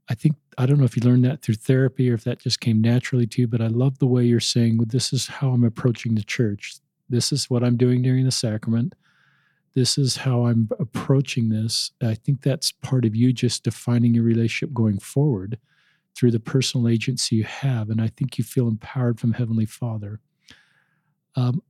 I 0.10 0.14
think, 0.14 0.36
I 0.58 0.66
don't 0.66 0.78
know 0.80 0.86
if 0.86 0.96
you 0.96 1.04
learned 1.04 1.26
that 1.26 1.42
through 1.42 1.56
therapy 1.56 2.10
or 2.10 2.16
if 2.16 2.24
that 2.24 2.40
just 2.40 2.60
came 2.60 2.82
naturally 2.82 3.28
to 3.28 3.42
you, 3.42 3.48
but 3.48 3.62
I 3.62 3.68
love 3.68 4.00
the 4.00 4.08
way 4.08 4.24
you're 4.24 4.40
saying, 4.40 4.78
well, 4.78 4.88
this 4.88 5.14
is 5.14 5.28
how 5.28 5.50
I'm 5.50 5.64
approaching 5.64 6.16
the 6.16 6.24
church. 6.24 6.76
This 7.12 7.32
is 7.32 7.50
what 7.50 7.64
I'm 7.64 7.78
doing 7.78 8.02
during 8.02 8.26
the 8.26 8.32
sacrament. 8.32 8.94
This 9.74 9.98
is 9.98 10.18
how 10.18 10.46
I'm 10.46 10.70
approaching 10.80 11.50
this. 11.50 11.92
I 12.02 12.16
think 12.16 12.42
that's 12.42 12.72
part 12.72 13.06
of 13.06 13.16
you 13.16 13.32
just 13.32 13.64
defining 13.64 14.14
your 14.14 14.24
relationship 14.24 14.74
going 14.74 15.00
forward 15.00 15.58
through 16.16 16.32
the 16.32 16.40
personal 16.40 16.90
agency 16.90 17.38
you 17.38 17.44
have. 17.46 17.90
And 17.90 18.02
I 18.02 18.08
think 18.08 18.38
you 18.38 18.44
feel 18.44 18.68
empowered 18.68 19.20
from 19.20 19.34
Heavenly 19.34 19.66
Father. 19.66 20.20
Um, 21.36 21.62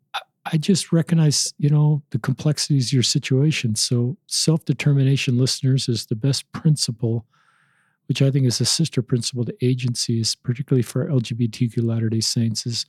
I 0.45 0.57
just 0.57 0.91
recognize, 0.91 1.53
you 1.59 1.69
know, 1.69 2.01
the 2.09 2.19
complexities 2.19 2.87
of 2.89 2.93
your 2.93 3.03
situation. 3.03 3.75
So, 3.75 4.17
self 4.27 4.65
determination, 4.65 5.37
listeners, 5.37 5.87
is 5.87 6.07
the 6.07 6.15
best 6.15 6.51
principle, 6.51 7.25
which 8.07 8.23
I 8.23 8.31
think 8.31 8.47
is 8.47 8.59
a 8.59 8.65
sister 8.65 9.03
principle 9.03 9.45
to 9.45 9.55
agencies, 9.61 10.33
particularly 10.33 10.81
for 10.81 11.07
LGBTQ 11.07 11.83
Latter 11.83 12.09
day 12.09 12.21
Saints, 12.21 12.65
is 12.65 12.87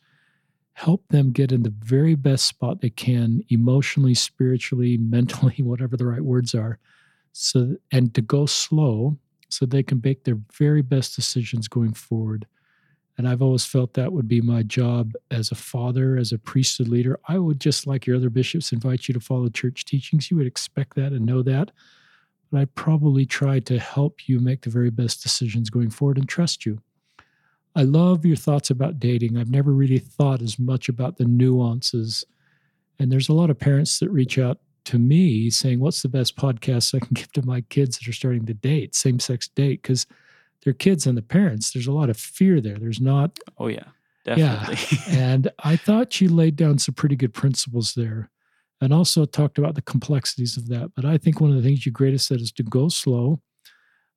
help 0.74 1.06
them 1.08 1.32
get 1.32 1.52
in 1.52 1.62
the 1.62 1.74
very 1.80 2.14
best 2.14 2.46
spot 2.46 2.80
they 2.80 2.90
can, 2.90 3.42
emotionally, 3.48 4.14
spiritually, 4.14 4.96
mentally, 5.00 5.56
whatever 5.58 5.96
the 5.96 6.06
right 6.06 6.22
words 6.22 6.54
are. 6.54 6.78
So, 7.32 7.76
and 7.90 8.14
to 8.14 8.22
go 8.22 8.46
slow 8.46 9.18
so 9.48 9.66
they 9.66 9.82
can 9.82 10.00
make 10.02 10.24
their 10.24 10.38
very 10.52 10.82
best 10.82 11.14
decisions 11.14 11.68
going 11.68 11.94
forward. 11.94 12.46
And 13.18 13.28
I've 13.28 13.42
always 13.42 13.66
felt 13.66 13.94
that 13.94 14.12
would 14.12 14.26
be 14.26 14.40
my 14.40 14.62
job 14.62 15.12
as 15.30 15.50
a 15.50 15.54
father, 15.54 16.16
as 16.16 16.32
a 16.32 16.38
priesthood 16.38 16.88
leader. 16.88 17.20
I 17.28 17.38
would 17.38 17.60
just 17.60 17.86
like 17.86 18.06
your 18.06 18.16
other 18.16 18.30
bishops 18.30 18.72
invite 18.72 19.06
you 19.06 19.14
to 19.14 19.20
follow 19.20 19.48
church 19.48 19.84
teachings. 19.84 20.30
You 20.30 20.38
would 20.38 20.46
expect 20.46 20.96
that 20.96 21.12
and 21.12 21.26
know 21.26 21.42
that. 21.42 21.70
But 22.50 22.60
I 22.60 22.64
probably 22.64 23.26
try 23.26 23.60
to 23.60 23.78
help 23.78 24.28
you 24.28 24.40
make 24.40 24.62
the 24.62 24.70
very 24.70 24.90
best 24.90 25.22
decisions 25.22 25.68
going 25.68 25.90
forward 25.90 26.18
and 26.18 26.28
trust 26.28 26.64
you. 26.64 26.80
I 27.74 27.82
love 27.82 28.26
your 28.26 28.36
thoughts 28.36 28.70
about 28.70 28.98
dating. 28.98 29.36
I've 29.36 29.50
never 29.50 29.72
really 29.72 29.98
thought 29.98 30.42
as 30.42 30.58
much 30.58 30.88
about 30.88 31.16
the 31.16 31.24
nuances. 31.24 32.24
And 32.98 33.10
there's 33.10 33.28
a 33.28 33.34
lot 33.34 33.50
of 33.50 33.58
parents 33.58 33.98
that 34.00 34.10
reach 34.10 34.38
out 34.38 34.58
to 34.84 34.98
me 34.98 35.48
saying, 35.50 35.80
What's 35.80 36.02
the 36.02 36.08
best 36.08 36.36
podcast 36.36 36.94
I 36.94 36.98
can 36.98 37.08
give 37.14 37.32
to 37.32 37.46
my 37.46 37.62
kids 37.62 37.98
that 37.98 38.08
are 38.08 38.12
starting 38.12 38.46
to 38.46 38.54
date, 38.54 38.94
same 38.94 39.18
sex 39.18 39.48
date? 39.48 39.82
Because 39.82 40.06
their 40.64 40.72
kids 40.72 41.06
and 41.06 41.16
the 41.16 41.22
parents, 41.22 41.72
there's 41.72 41.86
a 41.86 41.92
lot 41.92 42.10
of 42.10 42.16
fear 42.16 42.60
there. 42.60 42.76
There's 42.76 43.00
not. 43.00 43.38
Oh, 43.58 43.68
yeah, 43.68 43.84
definitely. 44.24 44.76
Yeah. 44.90 45.02
and 45.08 45.50
I 45.60 45.76
thought 45.76 46.12
she 46.12 46.28
laid 46.28 46.56
down 46.56 46.78
some 46.78 46.94
pretty 46.94 47.16
good 47.16 47.34
principles 47.34 47.94
there 47.94 48.30
and 48.80 48.92
also 48.92 49.24
talked 49.24 49.58
about 49.58 49.76
the 49.76 49.82
complexities 49.82 50.56
of 50.56 50.68
that. 50.68 50.90
But 50.94 51.04
I 51.04 51.16
think 51.16 51.40
one 51.40 51.50
of 51.50 51.56
the 51.56 51.62
things 51.62 51.86
you 51.86 51.92
greatest 51.92 52.26
said 52.26 52.40
is 52.40 52.52
to 52.52 52.62
go 52.62 52.88
slow. 52.88 53.40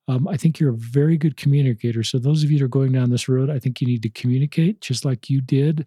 Um, 0.08 0.28
I 0.28 0.36
think 0.36 0.60
you're 0.60 0.70
a 0.70 0.76
very 0.76 1.16
good 1.16 1.36
communicator. 1.36 2.02
So, 2.02 2.18
those 2.18 2.44
of 2.44 2.50
you 2.50 2.58
that 2.58 2.64
are 2.64 2.68
going 2.68 2.92
down 2.92 3.10
this 3.10 3.28
road, 3.28 3.50
I 3.50 3.58
think 3.58 3.80
you 3.80 3.86
need 3.86 4.02
to 4.02 4.08
communicate 4.08 4.80
just 4.80 5.04
like 5.04 5.28
you 5.28 5.40
did 5.40 5.86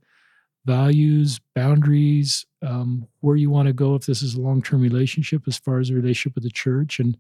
values, 0.66 1.40
boundaries, 1.56 2.46
um, 2.62 3.08
where 3.22 3.38
you 3.38 3.50
want 3.50 3.68
to 3.68 3.74
go 3.74 3.96
if 3.96 4.06
this 4.06 4.22
is 4.22 4.36
a 4.36 4.42
long 4.42 4.62
term 4.62 4.82
relationship 4.82 5.44
as 5.48 5.58
far 5.58 5.80
as 5.80 5.90
a 5.90 5.94
relationship 5.94 6.36
with 6.36 6.44
the 6.44 6.52
church. 6.52 7.00
And 7.00 7.18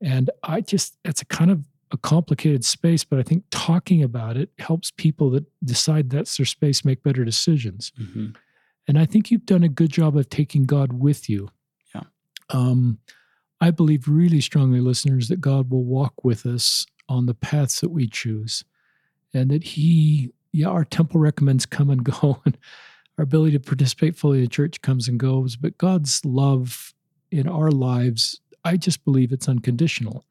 and 0.00 0.30
I 0.42 0.60
just, 0.60 0.96
it's 1.04 1.22
a 1.22 1.26
kind 1.26 1.50
of 1.50 1.62
a 1.92 1.96
complicated 1.96 2.64
space, 2.64 3.04
but 3.04 3.18
I 3.18 3.22
think 3.22 3.44
talking 3.50 4.02
about 4.02 4.36
it 4.36 4.50
helps 4.58 4.90
people 4.90 5.30
that 5.30 5.44
decide 5.64 6.10
that's 6.10 6.36
their 6.36 6.46
space 6.46 6.84
make 6.84 7.02
better 7.02 7.24
decisions. 7.24 7.92
Mm-hmm. 8.00 8.30
And 8.88 8.98
I 8.98 9.06
think 9.06 9.30
you've 9.30 9.46
done 9.46 9.62
a 9.62 9.68
good 9.68 9.92
job 9.92 10.16
of 10.16 10.28
taking 10.28 10.64
God 10.64 10.94
with 10.94 11.28
you. 11.28 11.50
Yeah. 11.94 12.02
Um, 12.50 12.98
I 13.62 13.70
believe 13.70 14.08
really 14.08 14.40
strongly, 14.40 14.80
listeners, 14.80 15.28
that 15.28 15.40
God 15.40 15.70
will 15.70 15.84
walk 15.84 16.24
with 16.24 16.46
us 16.46 16.84
on 17.08 17.26
the 17.26 17.34
paths 17.34 17.80
that 17.80 17.90
we 17.90 18.08
choose, 18.08 18.64
and 19.32 19.50
that 19.52 19.62
He, 19.62 20.32
yeah, 20.50 20.66
our 20.66 20.84
temple 20.84 21.20
recommends 21.20 21.64
come 21.64 21.88
and 21.88 22.02
go, 22.20 22.42
and 22.44 22.58
our 23.16 23.22
ability 23.22 23.52
to 23.52 23.60
participate 23.60 24.16
fully 24.16 24.38
in 24.38 24.44
the 24.44 24.50
church 24.50 24.82
comes 24.82 25.06
and 25.06 25.20
goes, 25.20 25.54
but 25.54 25.78
God's 25.78 26.24
love 26.24 26.92
in 27.30 27.46
our 27.48 27.70
lives, 27.70 28.40
I 28.64 28.76
just 28.76 29.04
believe 29.04 29.30
it's 29.30 29.48
unconditional. 29.48 30.24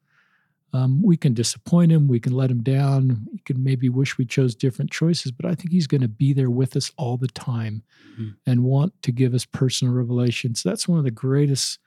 Um, 0.74 1.02
we 1.02 1.16
can 1.16 1.32
disappoint 1.32 1.90
him. 1.90 2.08
We 2.08 2.20
can 2.20 2.34
let 2.34 2.50
him 2.50 2.62
down. 2.62 3.28
We 3.32 3.38
can 3.46 3.64
maybe 3.64 3.88
wish 3.88 4.18
we 4.18 4.26
chose 4.26 4.54
different 4.54 4.90
choices, 4.90 5.32
but 5.32 5.46
I 5.46 5.54
think 5.54 5.72
he's 5.72 5.86
going 5.86 6.02
to 6.02 6.08
be 6.08 6.34
there 6.34 6.50
with 6.50 6.76
us 6.76 6.92
all 6.98 7.16
the 7.16 7.28
time 7.28 7.82
mm-hmm. 8.12 8.30
and 8.46 8.64
want 8.64 8.92
to 9.02 9.12
give 9.12 9.32
us 9.32 9.46
personal 9.46 9.94
revelations. 9.94 10.62
That's 10.62 10.86
one 10.86 10.98
of 10.98 11.04
the 11.04 11.10
greatest, 11.10 11.78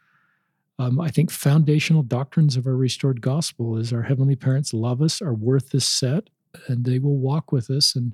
um, 0.77 0.99
I 0.99 1.09
think, 1.09 1.31
foundational 1.31 2.03
doctrines 2.03 2.57
of 2.57 2.67
our 2.67 2.75
restored 2.75 3.21
gospel 3.21 3.77
is 3.77 3.93
our 3.93 4.01
heavenly 4.01 4.35
parents 4.35 4.73
love 4.73 5.01
us, 5.01 5.21
are 5.21 5.33
worth 5.33 5.69
this 5.69 5.85
set, 5.85 6.29
and 6.67 6.85
they 6.85 6.99
will 6.99 7.17
walk 7.17 7.51
with 7.51 7.69
us. 7.69 7.95
And 7.95 8.13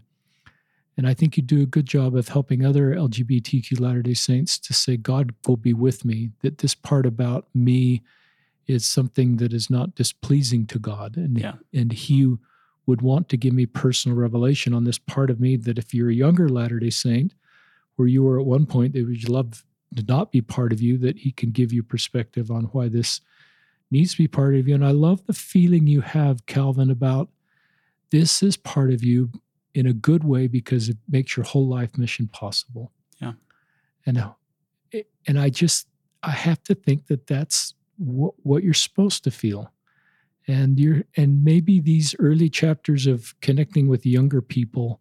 and 0.97 1.07
I 1.07 1.13
think 1.13 1.37
you 1.37 1.43
do 1.43 1.63
a 1.63 1.65
good 1.65 1.85
job 1.85 2.15
of 2.15 2.27
helping 2.27 2.65
other 2.65 2.93
LGBTQ 2.93 3.79
Latter 3.79 4.01
day 4.01 4.13
Saints 4.13 4.59
to 4.59 4.73
say, 4.73 4.97
God 4.97 5.33
will 5.47 5.57
be 5.57 5.73
with 5.73 6.05
me, 6.05 6.31
that 6.41 6.59
this 6.59 6.75
part 6.75 7.05
about 7.05 7.47
me 7.55 8.03
is 8.67 8.85
something 8.85 9.37
that 9.37 9.53
is 9.53 9.69
not 9.69 9.95
displeasing 9.95 10.67
to 10.67 10.79
God. 10.79 11.17
And, 11.17 11.39
yeah. 11.39 11.53
and 11.73 11.91
He 11.91 12.35
would 12.85 13.01
want 13.01 13.29
to 13.29 13.37
give 13.37 13.53
me 13.53 13.65
personal 13.65 14.17
revelation 14.17 14.73
on 14.73 14.83
this 14.83 14.99
part 14.99 15.29
of 15.29 15.39
me 15.39 15.55
that 15.55 15.77
if 15.77 15.93
you're 15.93 16.09
a 16.09 16.13
younger 16.13 16.49
Latter 16.49 16.79
day 16.79 16.89
Saint, 16.89 17.33
where 17.95 18.07
you 18.07 18.23
were 18.23 18.39
at 18.39 18.45
one 18.45 18.65
point 18.65 18.93
that 18.93 19.05
would 19.05 19.29
love 19.29 19.63
to 19.95 20.03
not 20.07 20.31
be 20.31 20.41
part 20.41 20.71
of 20.71 20.81
you, 20.81 20.97
that 20.99 21.19
He 21.19 21.31
can 21.31 21.51
give 21.51 21.71
you 21.73 21.83
perspective 21.83 22.51
on 22.51 22.65
why 22.65 22.87
this 22.87 23.21
needs 23.89 24.11
to 24.11 24.17
be 24.17 24.27
part 24.27 24.55
of 24.55 24.67
you. 24.67 24.75
And 24.75 24.85
I 24.85 24.91
love 24.91 25.25
the 25.25 25.33
feeling 25.33 25.87
you 25.87 26.01
have, 26.01 26.45
Calvin, 26.45 26.89
about 26.89 27.29
this 28.11 28.41
is 28.41 28.57
part 28.57 28.91
of 28.91 29.03
you 29.03 29.31
in 29.73 29.85
a 29.85 29.93
good 29.93 30.23
way 30.23 30.47
because 30.47 30.89
it 30.89 30.97
makes 31.09 31.35
your 31.35 31.45
whole 31.45 31.67
life 31.67 31.97
mission 31.97 32.27
possible. 32.27 32.91
Yeah. 33.21 33.33
And 34.05 34.17
uh, 34.17 34.31
and 35.27 35.39
I 35.39 35.49
just 35.49 35.87
I 36.23 36.31
have 36.31 36.61
to 36.63 36.75
think 36.75 37.07
that 37.07 37.27
that's 37.27 37.73
what, 37.97 38.33
what 38.43 38.63
you're 38.63 38.73
supposed 38.73 39.23
to 39.23 39.31
feel 39.31 39.71
and 40.47 40.79
you're 40.79 41.03
and 41.15 41.43
maybe 41.43 41.79
these 41.79 42.15
early 42.19 42.49
chapters 42.49 43.07
of 43.07 43.35
connecting 43.41 43.87
with 43.87 44.05
younger 44.05 44.41
people 44.41 44.99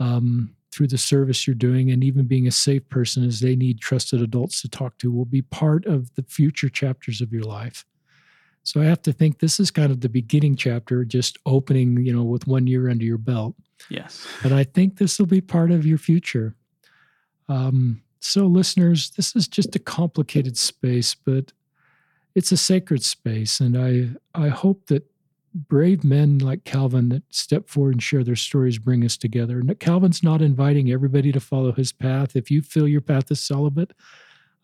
um, 0.00 0.54
through 0.72 0.88
the 0.88 0.98
service 0.98 1.46
you're 1.46 1.54
doing 1.54 1.90
and 1.90 2.02
even 2.02 2.26
being 2.26 2.46
a 2.46 2.52
safe 2.52 2.88
person 2.88 3.24
as 3.24 3.40
they 3.40 3.54
need 3.54 3.80
trusted 3.80 4.22
adults 4.22 4.62
to 4.62 4.68
talk 4.68 4.96
to 4.98 5.12
will 5.12 5.26
be 5.26 5.42
part 5.42 5.84
of 5.86 6.14
the 6.14 6.22
future 6.22 6.68
chapters 6.68 7.20
of 7.20 7.32
your 7.32 7.42
life. 7.42 7.84
So 8.64 8.80
I 8.80 8.84
have 8.84 9.02
to 9.02 9.12
think 9.12 9.38
this 9.38 9.60
is 9.60 9.70
kind 9.70 9.90
of 9.90 10.00
the 10.00 10.08
beginning 10.08 10.56
chapter, 10.56 11.04
just 11.04 11.36
opening, 11.46 11.98
you 12.04 12.14
know, 12.14 12.22
with 12.22 12.46
one 12.46 12.66
year 12.66 12.88
under 12.88 13.04
your 13.04 13.18
belt. 13.18 13.54
Yes. 13.90 14.26
But 14.42 14.52
I 14.52 14.64
think 14.64 14.96
this 14.96 15.18
will 15.18 15.26
be 15.26 15.40
part 15.40 15.70
of 15.70 15.84
your 15.84 15.98
future. 15.98 16.54
Um, 17.48 18.02
so, 18.20 18.46
listeners, 18.46 19.10
this 19.10 19.34
is 19.34 19.48
just 19.48 19.74
a 19.74 19.80
complicated 19.80 20.56
space, 20.56 21.14
but 21.14 21.52
it's 22.34 22.52
a 22.52 22.56
sacred 22.56 23.02
space, 23.02 23.60
and 23.60 23.76
I 23.76 24.10
I 24.32 24.48
hope 24.48 24.86
that 24.86 25.04
brave 25.54 26.04
men 26.04 26.38
like 26.38 26.64
Calvin 26.64 27.08
that 27.10 27.22
step 27.30 27.68
forward 27.68 27.94
and 27.94 28.02
share 28.02 28.24
their 28.24 28.36
stories 28.36 28.78
bring 28.78 29.04
us 29.04 29.16
together. 29.16 29.58
And 29.58 29.78
Calvin's 29.78 30.22
not 30.22 30.42
inviting 30.42 30.90
everybody 30.90 31.32
to 31.32 31.40
follow 31.40 31.72
his 31.72 31.92
path. 31.92 32.36
If 32.36 32.50
you 32.50 32.62
feel 32.62 32.88
your 32.88 33.00
path 33.00 33.30
is 33.30 33.40
celibate, 33.40 33.92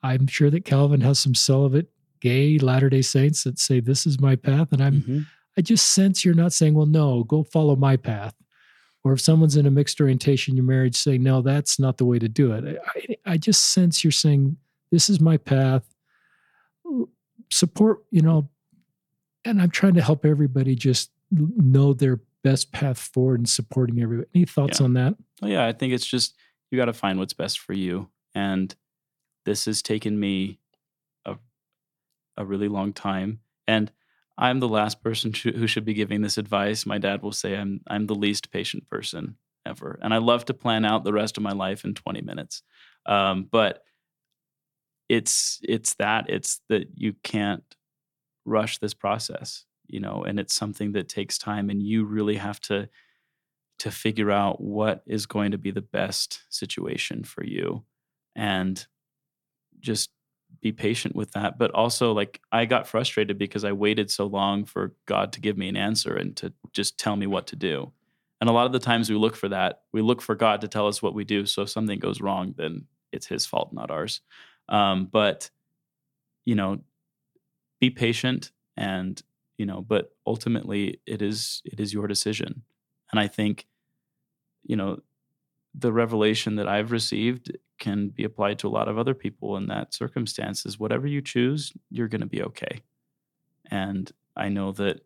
I'm 0.02 0.26
sure 0.26 0.50
that 0.50 0.64
Calvin 0.64 1.00
has 1.02 1.18
some 1.18 1.34
celibate 1.34 1.90
gay 2.20 2.58
Latter 2.58 2.90
Day 2.90 3.02
Saints 3.02 3.44
that 3.44 3.58
say 3.58 3.80
this 3.80 4.06
is 4.06 4.20
my 4.20 4.36
path, 4.36 4.72
and 4.72 4.82
I'm 4.82 5.00
mm-hmm. 5.00 5.20
I 5.56 5.60
just 5.60 5.90
sense 5.90 6.24
you're 6.24 6.34
not 6.34 6.52
saying, 6.52 6.74
well, 6.74 6.86
no, 6.86 7.24
go 7.24 7.42
follow 7.42 7.74
my 7.74 7.96
path. 7.96 8.34
Or 9.02 9.12
if 9.12 9.20
someone's 9.20 9.56
in 9.56 9.66
a 9.66 9.70
mixed 9.72 10.00
orientation, 10.00 10.54
your 10.54 10.64
marriage 10.64 10.94
say, 10.94 11.18
no, 11.18 11.42
that's 11.42 11.80
not 11.80 11.98
the 11.98 12.04
way 12.04 12.20
to 12.20 12.28
do 12.28 12.52
it. 12.52 12.78
I, 12.86 13.32
I 13.32 13.36
just 13.38 13.72
sense 13.72 14.04
you're 14.04 14.12
saying, 14.12 14.56
this 14.92 15.10
is 15.10 15.20
my 15.20 15.36
path. 15.36 15.82
Support, 17.50 18.04
you 18.12 18.22
know, 18.22 18.48
and 19.50 19.62
I'm 19.62 19.70
trying 19.70 19.94
to 19.94 20.02
help 20.02 20.24
everybody 20.24 20.74
just 20.74 21.10
know 21.30 21.92
their 21.92 22.20
best 22.44 22.72
path 22.72 22.98
forward 22.98 23.40
and 23.40 23.48
supporting 23.48 24.00
everybody. 24.00 24.28
Any 24.34 24.44
thoughts 24.44 24.80
yeah. 24.80 24.84
on 24.84 24.94
that? 24.94 25.14
Oh, 25.42 25.46
yeah, 25.46 25.66
I 25.66 25.72
think 25.72 25.92
it's 25.92 26.06
just 26.06 26.34
you 26.70 26.78
got 26.78 26.86
to 26.86 26.92
find 26.92 27.18
what's 27.18 27.32
best 27.32 27.58
for 27.58 27.72
you. 27.72 28.08
And 28.34 28.74
this 29.44 29.64
has 29.64 29.82
taken 29.82 30.18
me 30.18 30.58
a, 31.24 31.36
a 32.36 32.44
really 32.44 32.68
long 32.68 32.92
time. 32.92 33.40
And 33.66 33.90
I'm 34.36 34.60
the 34.60 34.68
last 34.68 35.02
person 35.02 35.32
sh- 35.32 35.54
who 35.54 35.66
should 35.66 35.84
be 35.84 35.94
giving 35.94 36.22
this 36.22 36.38
advice. 36.38 36.86
My 36.86 36.98
dad 36.98 37.22
will 37.22 37.32
say 37.32 37.56
I'm 37.56 37.80
I'm 37.88 38.06
the 38.06 38.14
least 38.14 38.52
patient 38.52 38.88
person 38.88 39.36
ever, 39.66 39.98
and 40.00 40.14
I 40.14 40.18
love 40.18 40.44
to 40.46 40.54
plan 40.54 40.84
out 40.84 41.04
the 41.04 41.12
rest 41.12 41.36
of 41.36 41.42
my 41.42 41.52
life 41.52 41.84
in 41.84 41.94
20 41.94 42.20
minutes. 42.20 42.62
Um, 43.04 43.48
but 43.50 43.82
it's 45.08 45.58
it's 45.62 45.94
that 45.94 46.28
it's 46.28 46.60
that 46.68 46.88
you 46.94 47.14
can't 47.24 47.64
rush 48.48 48.78
this 48.78 48.94
process, 48.94 49.64
you 49.86 50.00
know, 50.00 50.24
and 50.24 50.40
it's 50.40 50.54
something 50.54 50.92
that 50.92 51.08
takes 51.08 51.38
time, 51.38 51.70
and 51.70 51.82
you 51.82 52.04
really 52.04 52.36
have 52.36 52.60
to 52.62 52.88
to 53.78 53.90
figure 53.92 54.32
out 54.32 54.60
what 54.60 55.02
is 55.06 55.26
going 55.26 55.52
to 55.52 55.58
be 55.58 55.70
the 55.70 55.80
best 55.80 56.42
situation 56.48 57.22
for 57.22 57.44
you, 57.44 57.84
and 58.34 58.86
just 59.80 60.10
be 60.60 60.72
patient 60.72 61.14
with 61.14 61.32
that. 61.32 61.58
But 61.58 61.70
also 61.72 62.12
like 62.12 62.40
i 62.50 62.64
got 62.64 62.88
frustrated 62.88 63.38
because 63.38 63.64
i 63.64 63.72
waited 63.72 64.10
so 64.10 64.26
long 64.26 64.64
for 64.64 64.94
god 65.06 65.32
to 65.34 65.40
give 65.40 65.56
me 65.58 65.68
an 65.68 65.76
answer 65.76 66.14
and 66.14 66.34
to 66.36 66.52
just 66.72 66.98
tell 66.98 67.16
me 67.16 67.26
what 67.26 67.46
to 67.48 67.56
do. 67.56 67.92
And 68.40 68.48
a 68.48 68.52
lot 68.52 68.66
of 68.66 68.72
the 68.72 68.78
times 68.78 69.10
we 69.10 69.16
look 69.16 69.36
for 69.36 69.48
that 69.48 69.82
we 69.92 70.02
look 70.02 70.22
for 70.22 70.34
god 70.34 70.60
to 70.62 70.68
tell 70.68 70.88
us 70.88 71.02
what 71.02 71.14
we 71.14 71.24
do 71.24 71.46
so 71.46 71.62
if 71.62 71.70
something 71.70 71.98
goes 71.98 72.20
wrong 72.20 72.54
then 72.56 72.86
it's 73.12 73.26
his 73.26 73.46
fault 73.46 73.72
not 73.72 73.90
ours. 73.90 74.20
Um, 74.68 75.06
but 75.06 75.50
you 76.44 76.54
know 76.54 76.80
be 77.80 77.90
patient 77.90 78.50
and 78.76 79.22
you 79.56 79.66
know 79.66 79.80
but 79.80 80.14
ultimately 80.26 81.00
it 81.06 81.22
is 81.22 81.62
it 81.64 81.80
is 81.80 81.92
your 81.92 82.06
decision 82.06 82.62
and 83.10 83.20
i 83.20 83.26
think 83.26 83.66
you 84.64 84.76
know 84.76 85.00
the 85.74 85.92
revelation 85.92 86.56
that 86.56 86.68
I've 86.68 86.90
received 86.90 87.56
can 87.78 88.08
be 88.08 88.24
applied 88.24 88.58
to 88.60 88.68
a 88.68 88.70
lot 88.70 88.88
of 88.88 88.98
other 88.98 89.14
people 89.14 89.56
in 89.56 89.66
that 89.66 89.94
circumstances. 89.94 90.78
Whatever 90.78 91.06
you 91.06 91.22
choose, 91.22 91.72
you're 91.90 92.08
going 92.08 92.20
to 92.20 92.26
be 92.26 92.42
okay. 92.42 92.82
And 93.70 94.10
I 94.36 94.48
know 94.48 94.72
that 94.72 95.02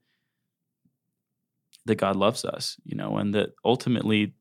that 1.84 1.96
God 1.96 2.14
loves 2.14 2.44
us, 2.44 2.76
you 2.84 2.94
know, 2.94 3.16
and 3.16 3.34
that 3.34 3.54
ultimately 3.64 4.34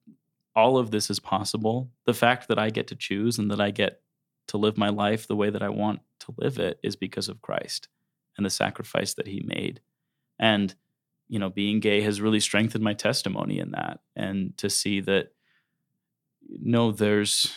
all 0.55 0.77
of 0.77 0.91
this 0.91 1.09
is 1.09 1.19
possible. 1.19 1.89
The 2.05 2.13
fact 2.13 2.47
that 2.49 2.59
I 2.59 2.69
get 2.69 2.85
to 2.87 2.95
choose 2.95 3.39
and 3.39 3.49
that 3.49 3.59
I 3.59 3.71
get 3.71 4.01
to 4.47 4.57
live 4.57 4.77
my 4.77 4.89
life 4.89 5.27
the 5.27 5.35
way 5.35 5.49
that 5.49 5.63
I 5.63 5.69
want 5.69 6.01
to 6.19 6.35
live 6.37 6.59
it 6.59 6.79
is 6.83 6.95
because 6.95 7.29
of 7.29 7.41
Christ 7.41 7.87
and 8.37 8.45
the 8.45 8.49
sacrifice 8.49 9.13
that 9.15 9.27
he 9.27 9.43
made. 9.45 9.81
And 10.39 10.73
you 11.27 11.39
know, 11.39 11.49
being 11.49 11.79
gay 11.79 12.01
has 12.01 12.19
really 12.19 12.41
strengthened 12.41 12.83
my 12.83 12.93
testimony 12.93 13.59
in 13.59 13.71
that 13.71 14.01
and 14.17 14.57
to 14.57 14.69
see 14.69 14.99
that 15.01 15.29
no, 16.59 16.91
there's 16.91 17.53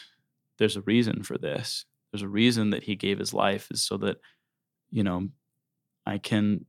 there's 0.59 0.77
a 0.77 0.83
reason 0.83 1.23
for 1.25 1.37
this. 1.37 1.85
There's 2.13 2.23
a 2.23 2.29
reason 2.29 2.71
that 2.71 2.85
he 2.85 2.95
gave 2.95 3.19
his 3.19 3.35
life 3.35 3.69
is 3.71 3.83
so 3.83 3.97
that 3.99 4.19
you 4.91 5.03
know 5.03 5.29
I 6.07 6.19
can 6.19 6.67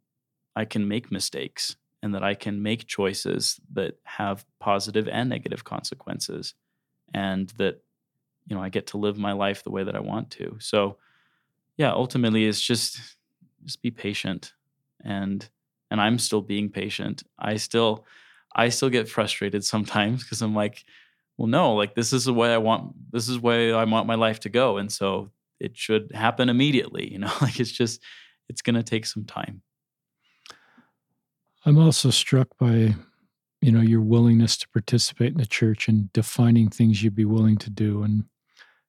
I 0.55 0.65
can 0.65 0.87
make 0.87 1.11
mistakes 1.11 1.75
and 2.01 2.15
that 2.15 2.23
I 2.23 2.33
can 2.33 2.61
make 2.63 2.87
choices 2.87 3.59
that 3.73 3.99
have 4.03 4.45
positive 4.59 5.07
and 5.07 5.29
negative 5.29 5.63
consequences 5.63 6.55
and 7.13 7.49
that 7.57 7.83
you 8.47 8.55
know 8.55 8.61
I 8.61 8.69
get 8.69 8.87
to 8.87 8.97
live 8.97 9.17
my 9.17 9.33
life 9.33 9.63
the 9.63 9.71
way 9.71 9.83
that 9.83 9.95
I 9.95 9.99
want 9.99 10.31
to. 10.31 10.57
So 10.59 10.97
yeah, 11.77 11.91
ultimately 11.91 12.45
it's 12.45 12.61
just 12.61 12.99
just 13.65 13.81
be 13.81 13.91
patient. 13.91 14.53
And 15.03 15.47
and 15.91 16.01
I'm 16.01 16.17
still 16.19 16.41
being 16.41 16.69
patient. 16.69 17.23
I 17.37 17.57
still 17.57 18.05
I 18.55 18.69
still 18.69 18.89
get 18.89 19.09
frustrated 19.09 19.63
sometimes 19.73 20.23
because 20.23 20.41
I'm 20.41 20.55
like 20.55 20.83
well 21.37 21.47
no 21.47 21.73
like 21.73 21.95
this 21.95 22.13
is 22.13 22.23
the 22.23 22.33
way 22.33 22.53
i 22.53 22.57
want 22.57 22.93
this 23.11 23.27
is 23.27 23.35
the 23.35 23.41
way 23.41 23.73
i 23.73 23.83
want 23.83 24.07
my 24.07 24.15
life 24.15 24.39
to 24.41 24.49
go. 24.49 24.77
And 24.77 24.91
so 24.91 25.31
it 25.59 25.77
should 25.77 26.11
happen 26.13 26.49
immediately 26.49 27.11
you 27.11 27.19
know? 27.19 27.31
Like 27.41 27.59
it's 27.59 27.71
just 27.71 28.01
it's 28.47 28.61
going 28.61 28.75
to 28.75 28.83
take 28.83 29.07
some 29.07 29.25
time. 29.25 29.63
I'm 31.65 31.79
also 31.79 32.11
struck 32.11 32.47
by 32.59 32.93
you 33.61 33.71
know 33.71 33.81
your 33.81 34.01
willingness 34.01 34.57
to 34.57 34.69
participate 34.69 35.31
in 35.31 35.39
the 35.39 35.45
church 35.45 35.87
and 35.87 36.13
defining 36.13 36.69
things 36.69 37.01
you'd 37.01 37.15
be 37.15 37.25
willing 37.25 37.57
to 37.57 37.71
do 37.71 38.03
and 38.03 38.25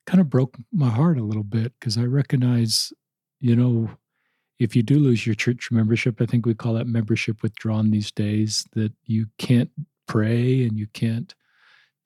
kind 0.06 0.20
of 0.20 0.28
broke 0.28 0.56
my 0.70 0.90
heart 0.90 1.18
a 1.18 1.22
little 1.24 1.42
bit 1.42 1.72
because 1.78 1.96
i 1.96 2.02
recognize 2.02 2.92
you 3.40 3.56
know 3.56 3.88
if 4.58 4.74
you 4.74 4.82
do 4.82 4.98
lose 4.98 5.26
your 5.26 5.34
church 5.34 5.70
membership 5.70 6.20
i 6.20 6.26
think 6.26 6.46
we 6.46 6.54
call 6.54 6.74
that 6.74 6.86
membership 6.86 7.42
withdrawn 7.42 7.90
these 7.90 8.10
days 8.10 8.66
that 8.72 8.92
you 9.04 9.26
can't 9.38 9.70
pray 10.06 10.64
and 10.64 10.78
you 10.78 10.86
can't 10.88 11.34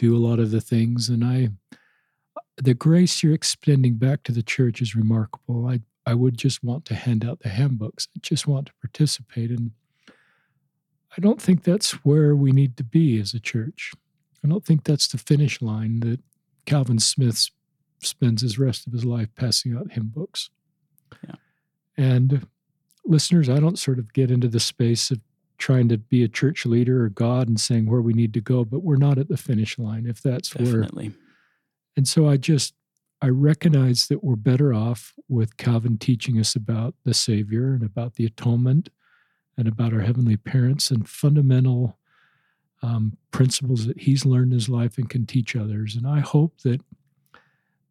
do 0.01 0.17
a 0.17 0.19
lot 0.19 0.39
of 0.39 0.51
the 0.51 0.63
things. 0.63 1.11
And 1.11 1.23
I, 1.23 1.51
the 2.57 2.75
grace 2.75 3.23
you're 3.23 3.35
extending 3.35 3.97
back 3.97 4.23
to 4.25 4.33
the 4.33 4.43
church 4.43 4.81
is 4.81 4.97
remarkable. 4.97 5.67
I, 5.67 5.81
I 6.07 6.15
would 6.15 6.39
just 6.39 6.65
want 6.65 6.87
to 6.87 6.95
hand 6.95 7.25
out 7.25 7.41
the 7.41 7.51
handbooks. 7.51 8.09
I 8.17 8.21
just 8.21 8.47
want 8.47 8.67
to 8.67 8.73
participate. 8.81 9.51
And 9.51 9.73
I 10.09 11.21
don't 11.21 11.41
think 11.41 11.63
that's 11.63 11.93
where 12.05 12.35
we 12.35 12.51
need 12.51 12.79
to 12.79 12.85
be 12.85 13.21
as 13.21 13.35
a 13.35 13.41
church. 13.41 13.93
I 14.43 14.49
don't 14.49 14.65
think 14.65 14.85
that's 14.85 15.07
the 15.07 15.19
finish 15.19 15.61
line 15.61 16.01
that 16.01 16.21
Calvin 16.65 16.99
Smith 16.99 17.51
spends 17.99 18.41
his 18.41 18.59
rest 18.59 18.87
of 18.87 18.95
his 18.95 19.05
life 19.05 19.29
passing 19.37 19.77
out 19.77 19.93
hymn 19.93 20.09
books. 20.09 20.49
Yeah. 21.23 21.35
And 22.01 22.47
listeners, 23.05 23.51
I 23.51 23.61
don't 23.61 23.79
sort 23.79 23.99
of 23.99 24.13
get 24.15 24.31
into 24.31 24.49
the 24.49 24.59
space 24.59 25.11
of 25.11 25.21
trying 25.59 25.87
to 25.91 25.99
be 25.99 26.25
a 26.25 26.29
church 26.29 26.65
leader 26.65 27.05
or 27.05 27.11
God 27.11 27.47
and 27.47 27.61
saying 27.61 27.91
where 27.91 28.01
we 28.01 28.15
need 28.15 28.33
to 28.33 28.41
go, 28.41 28.65
but 28.65 28.83
we're 28.83 28.97
not 28.97 29.19
at 29.19 29.29
the 29.29 29.37
finish 29.37 29.79
line 29.79 30.07
if 30.07 30.23
that's 30.23 30.51
Definitely. 30.51 31.09
where. 31.09 31.19
And 31.99 32.09
so 32.09 32.27
I 32.27 32.39
just 32.39 32.73
I 33.21 33.29
recognize 33.29 34.07
that 34.07 34.25
we're 34.25 34.37
better 34.37 34.73
off 34.73 35.13
with 35.29 35.59
Calvin 35.59 35.99
teaching 35.99 36.41
us 36.41 36.57
about 36.57 36.95
the 37.05 37.13
Savior 37.13 37.75
and 37.75 37.83
about 37.83 38.15
the 38.15 38.25
atonement 38.25 38.89
and 39.59 39.69
about 39.69 39.93
our 39.93 40.01
heavenly 40.01 40.39
parents 40.39 40.91
and 40.91 41.07
fundamental 41.07 41.99
um, 42.83 43.19
principles 43.31 43.87
that 43.87 44.01
he's 44.01 44.25
learned 44.25 44.53
in 44.53 44.59
his 44.59 44.71
life 44.71 44.97
and 44.97 45.11
can 45.11 45.27
teach 45.27 45.55
others. 45.55 45.97
And 45.97 46.07
I 46.07 46.21
hope 46.21 46.63
that 46.63 46.81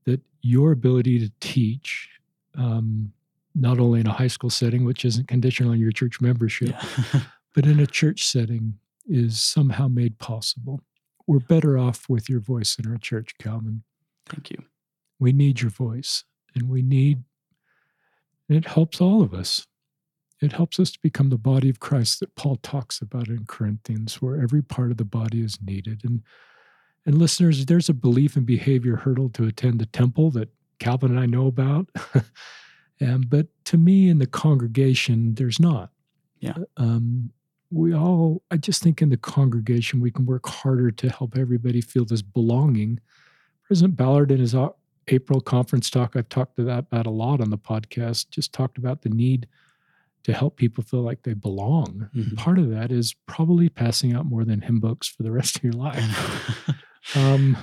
that 0.06 0.22
your 0.42 0.72
ability 0.72 1.20
to 1.20 1.32
teach, 1.40 2.10
um, 2.58 3.14
not 3.56 3.80
only 3.80 4.00
in 4.00 4.08
a 4.08 4.14
high 4.14 4.28
school 4.28 4.50
setting, 4.50 4.86
which 4.86 5.06
isn't 5.06 5.28
conditional 5.28 5.72
on 5.72 5.80
your 5.80 5.92
church 5.92 6.22
membership, 6.22 6.70
yeah. 6.70 7.22
but 7.56 7.66
in 7.66 7.80
a 7.80 7.88
church 7.88 8.26
setting 8.26 8.76
is 9.08 9.40
somehow 9.40 9.88
made 9.88 10.20
possible. 10.20 10.82
We're 11.28 11.40
better 11.40 11.78
off 11.78 12.08
with 12.10 12.30
your 12.30 12.40
voice 12.40 12.78
in 12.78 12.90
our 12.90 12.98
church, 12.98 13.34
Calvin. 13.40 13.84
Thank 14.26 14.52
you. 14.52 14.64
We 15.20 15.34
need 15.34 15.62
your 15.62 15.72
voice, 15.72 16.24
and 16.56 16.70
we 16.70 16.82
need, 16.82 17.24
it 18.48 18.66
helps 18.66 19.02
all 19.02 19.22
of 19.22 19.34
us. 19.34 19.66
It 20.42 20.54
helps 20.54 20.80
us 20.80 20.92
to 20.92 21.00
become 21.02 21.30
the 21.30 21.38
body 21.38 21.70
of 21.70 21.80
Christ 21.80 22.22
that 22.22 22.36
Paul 22.36 22.56
talks 22.58 23.02
about 23.02 23.28
in 23.28 23.46
Corinthians, 23.46 24.22
where 24.22 24.42
every 24.42 24.62
part 24.62 24.92
of 24.92 24.98
the 24.98 25.04
body 25.04 25.42
is 25.42 25.58
needed. 25.62 26.02
And 26.06 26.22
and 27.06 27.18
listeners, 27.18 27.66
there's 27.66 27.90
a 27.90 27.94
belief 27.94 28.36
and 28.36 28.46
behavior 28.46 28.98
hurdle 28.98 29.30
to 29.30 29.46
attend 29.46 29.80
the 29.80 29.86
temple 29.88 30.32
that 30.32 30.50
Calvin 30.80 31.12
and 31.12 31.20
I 31.20 31.26
know 31.26 31.48
about. 31.48 31.90
and 33.00 33.30
but 33.30 33.48
to 33.66 33.78
me 33.78 34.10
in 34.10 34.20
the 34.20 34.28
congregation, 34.28 35.36
there's 35.36 35.60
not. 35.60 35.92
Yeah. 36.40 36.58
Um, 36.78 37.32
we 37.72 37.94
all, 37.94 38.42
I 38.50 38.58
just 38.58 38.82
think 38.82 39.02
in 39.02 39.10
the 39.10 39.18
congregation, 39.18 40.00
we 40.00 40.10
can 40.10 40.26
work 40.26 40.48
harder 40.48 40.90
to 40.90 41.10
help 41.10 41.38
everybody 41.38 41.82
feel 41.82 42.04
this 42.04 42.24
belonging 42.24 43.00
President 43.70 43.98
Ballard, 43.98 44.32
in 44.32 44.40
his 44.40 44.56
April 45.10 45.42
conference 45.42 45.92
talk, 45.92 46.16
I've 46.16 46.28
talked 46.28 46.56
to 46.56 46.64
that 46.64 46.86
about 46.92 47.06
a 47.06 47.12
lot 47.12 47.40
on 47.40 47.52
the 47.52 47.58
podcast, 47.58 48.32
just 48.32 48.52
talked 48.52 48.80
about 48.80 49.04
the 49.04 49.10
need 49.10 49.48
to 50.24 50.34
help 50.34 50.58
people 50.58 50.84
feel 50.84 51.04
like 51.04 51.22
they 51.22 51.36
belong. 51.36 52.10
Mm-hmm. 52.16 52.36
Part 52.36 52.58
of 52.58 52.72
that 52.72 52.92
is 52.92 53.14
probably 53.28 53.70
passing 53.70 54.16
out 54.16 54.26
more 54.26 54.44
than 54.44 54.62
hymn 54.62 54.80
books 54.80 55.08
for 55.08 55.22
the 55.22 55.32
rest 55.40 55.58
of 55.58 55.64
your 55.64 55.74
life. 55.74 56.76
um, 57.16 57.56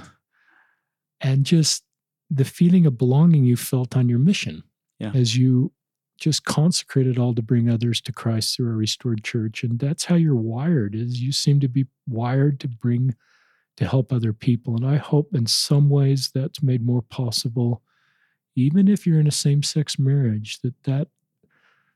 and 1.21 1.45
just 1.45 1.83
the 2.31 2.45
feeling 2.45 2.87
of 2.87 2.97
belonging 2.97 3.45
you 3.45 3.57
felt 3.57 3.97
on 3.97 4.09
your 4.09 4.21
mission 4.21 4.63
yeah. 4.99 5.13
as 5.15 5.37
you 5.37 5.73
just 6.19 6.45
consecrated 6.45 7.19
all 7.19 7.35
to 7.35 7.43
bring 7.43 7.69
others 7.69 8.01
to 8.01 8.13
Christ 8.13 8.57
through 8.57 8.71
a 8.71 8.77
restored 8.77 9.23
church. 9.23 9.63
And 9.63 9.79
that's 9.79 10.07
how 10.07 10.15
you're 10.15 10.35
wired 10.35 10.95
is 10.95 11.21
you 11.21 11.33
seem 11.33 11.61
to 11.61 11.69
be 11.69 11.87
wired 12.09 12.59
to 12.61 12.69
bring 12.69 13.15
to 13.77 13.87
help 13.87 14.13
other 14.13 14.33
people. 14.33 14.75
And 14.77 14.87
I 14.87 14.97
hope 14.97 15.35
in 15.35 15.47
some 15.47 15.91
ways 15.91 16.31
that's 16.35 16.63
made 16.63 16.85
more 16.85 17.03
possible, 17.03 17.83
even 18.55 18.89
if 18.89 19.07
you're 19.07 19.21
in 19.21 19.27
a 19.27 19.33
same-sex 19.33 19.99
marriage, 19.99 20.61
that 20.61 20.83
that 20.85 21.09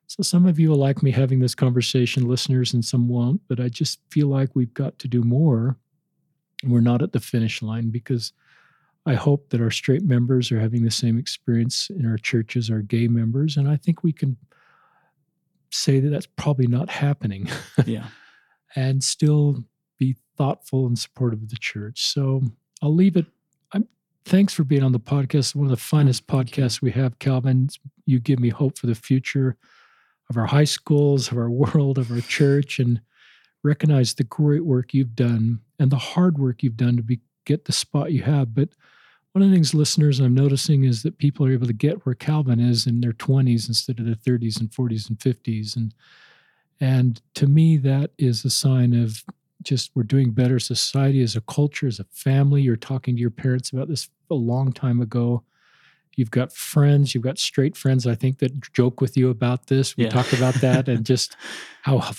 so 0.07 0.25
some 0.25 0.45
of 0.45 0.59
you 0.59 0.71
will 0.71 0.77
like 0.77 1.05
me 1.05 1.13
having 1.13 1.39
this 1.39 1.55
conversation, 1.55 2.27
listeners, 2.27 2.75
and 2.75 2.85
some 2.85 3.09
won't, 3.09 3.43
but 3.47 3.61
I 3.61 3.69
just 3.69 4.01
feel 4.11 4.27
like 4.27 4.57
we've 4.57 4.75
got 4.75 4.99
to 4.99 5.09
do 5.09 5.23
more. 5.23 5.77
We're 6.65 6.81
not 6.81 7.01
at 7.01 7.13
the 7.13 7.21
finish 7.21 7.63
line 7.63 7.91
because 7.91 8.33
I 9.07 9.15
hope 9.15 9.51
that 9.51 9.61
our 9.61 9.71
straight 9.71 10.03
members 10.03 10.53
are 10.53 10.61
having 10.61 10.85
the 10.85 10.91
same 10.91 11.19
experience 11.19 11.89
in 11.91 12.07
our 12.07 12.19
churches, 12.19 12.71
our 12.71 12.83
gay 12.83 13.09
members, 13.09 13.57
and 13.57 13.69
I 13.69 13.77
think 13.77 14.03
we 14.03 14.13
can 14.13 14.37
say 15.71 16.01
that 16.01 16.11
that's 16.11 16.27
probably 16.27 16.67
not 16.67 16.91
happening. 16.91 17.49
Yeah. 17.87 18.09
and 18.77 19.03
still 19.03 19.65
be 19.99 20.17
thoughtful 20.37 20.87
and 20.87 20.99
supportive 20.99 21.43
of 21.43 21.49
the 21.51 21.57
church. 21.57 22.05
So 22.05 22.43
I'll 22.83 22.95
leave 22.95 23.17
it. 23.17 23.27
I'm, 23.73 23.89
thanks 24.25 24.53
for 24.53 24.65
being 24.65 24.83
on 24.83 24.93
the 24.93 25.01
podcast. 25.01 25.55
One 25.57 25.67
of 25.67 25.71
the 25.71 25.77
finest 25.77 26.27
podcasts 26.27 26.81
we 26.83 26.91
have, 26.93 27.19
Calvin. 27.19 27.69
You 28.07 28.21
give 28.21 28.39
me 28.39 28.51
hope 28.51 28.79
for 28.79 28.87
the 28.87 28.95
future 28.95 29.57
of 30.29 30.37
our 30.37 30.47
high 30.47 30.65
schools, 30.65 31.33
of 31.33 31.39
our 31.39 31.51
world, 31.63 31.99
of 31.99 32.11
our 32.13 32.21
church, 32.21 32.79
and 32.79 33.01
recognize 33.65 34.15
the 34.15 34.25
great 34.25 34.65
work 34.65 34.95
you've 34.95 35.17
done 35.17 35.61
and 35.79 35.91
the 35.91 35.97
hard 35.97 36.39
work 36.39 36.63
you've 36.63 36.77
done 36.77 36.97
to 36.97 37.03
be, 37.03 37.21
get 37.45 37.65
the 37.65 37.73
spot 37.73 38.13
you 38.13 38.23
have. 38.23 38.55
But 38.55 38.71
one 39.33 39.43
of 39.43 39.51
the 39.51 39.55
things, 39.55 39.75
listeners, 39.75 40.19
I'm 40.19 40.35
noticing 40.35 40.85
is 40.85 41.03
that 41.03 41.19
people 41.19 41.47
are 41.47 41.53
able 41.53 41.67
to 41.67 41.73
get 41.73 42.05
where 42.05 42.15
Calvin 42.15 42.61
is 42.61 42.87
in 42.87 43.01
their 43.01 43.13
20s 43.13 43.69
instead 43.69 44.01
of 44.01 44.07
their 44.07 44.15
30s 44.15 44.59
and 44.61 44.71
40s 44.71 45.09
and 45.09 45.19
50s. 45.19 45.77
And 45.77 45.95
and 46.81 47.21
to 47.35 47.47
me, 47.47 47.77
that 47.79 48.13
is 48.19 48.45
a 48.45 48.51
sign 48.51 48.95
of 48.95 49.23
just 49.63 49.91
we're 49.95 50.03
doing 50.03 50.31
better 50.31 50.59
society 50.59 51.23
as 51.23 51.37
a 51.37 51.43
culture, 51.43 51.87
as 51.87 52.01
a 52.01 52.05
family. 52.05 52.63
You're 52.63 52.77
talking 52.77 53.15
to 53.15 53.21
your 53.21 53.31
parents 53.31 53.71
about 53.71 53.89
this 53.89 54.09
a 54.31 54.35
long 54.35 54.73
time 54.73 55.01
ago. 55.01 55.45
You've 56.17 56.31
got 56.31 56.53
friends, 56.53 57.15
you've 57.15 57.23
got 57.23 57.39
straight 57.39 57.77
friends, 57.77 58.07
I 58.07 58.15
think, 58.15 58.39
that 58.39 58.73
joke 58.73 59.01
with 59.01 59.17
you 59.17 59.31
about 59.31 59.67
this. 59.67 59.97
We 59.97 60.05
yeah. 60.05 60.11
talked 60.11 60.33
about 60.33 60.55
that 60.55 60.89
and 60.89 61.05
just 61.07 61.37
how 61.83 62.13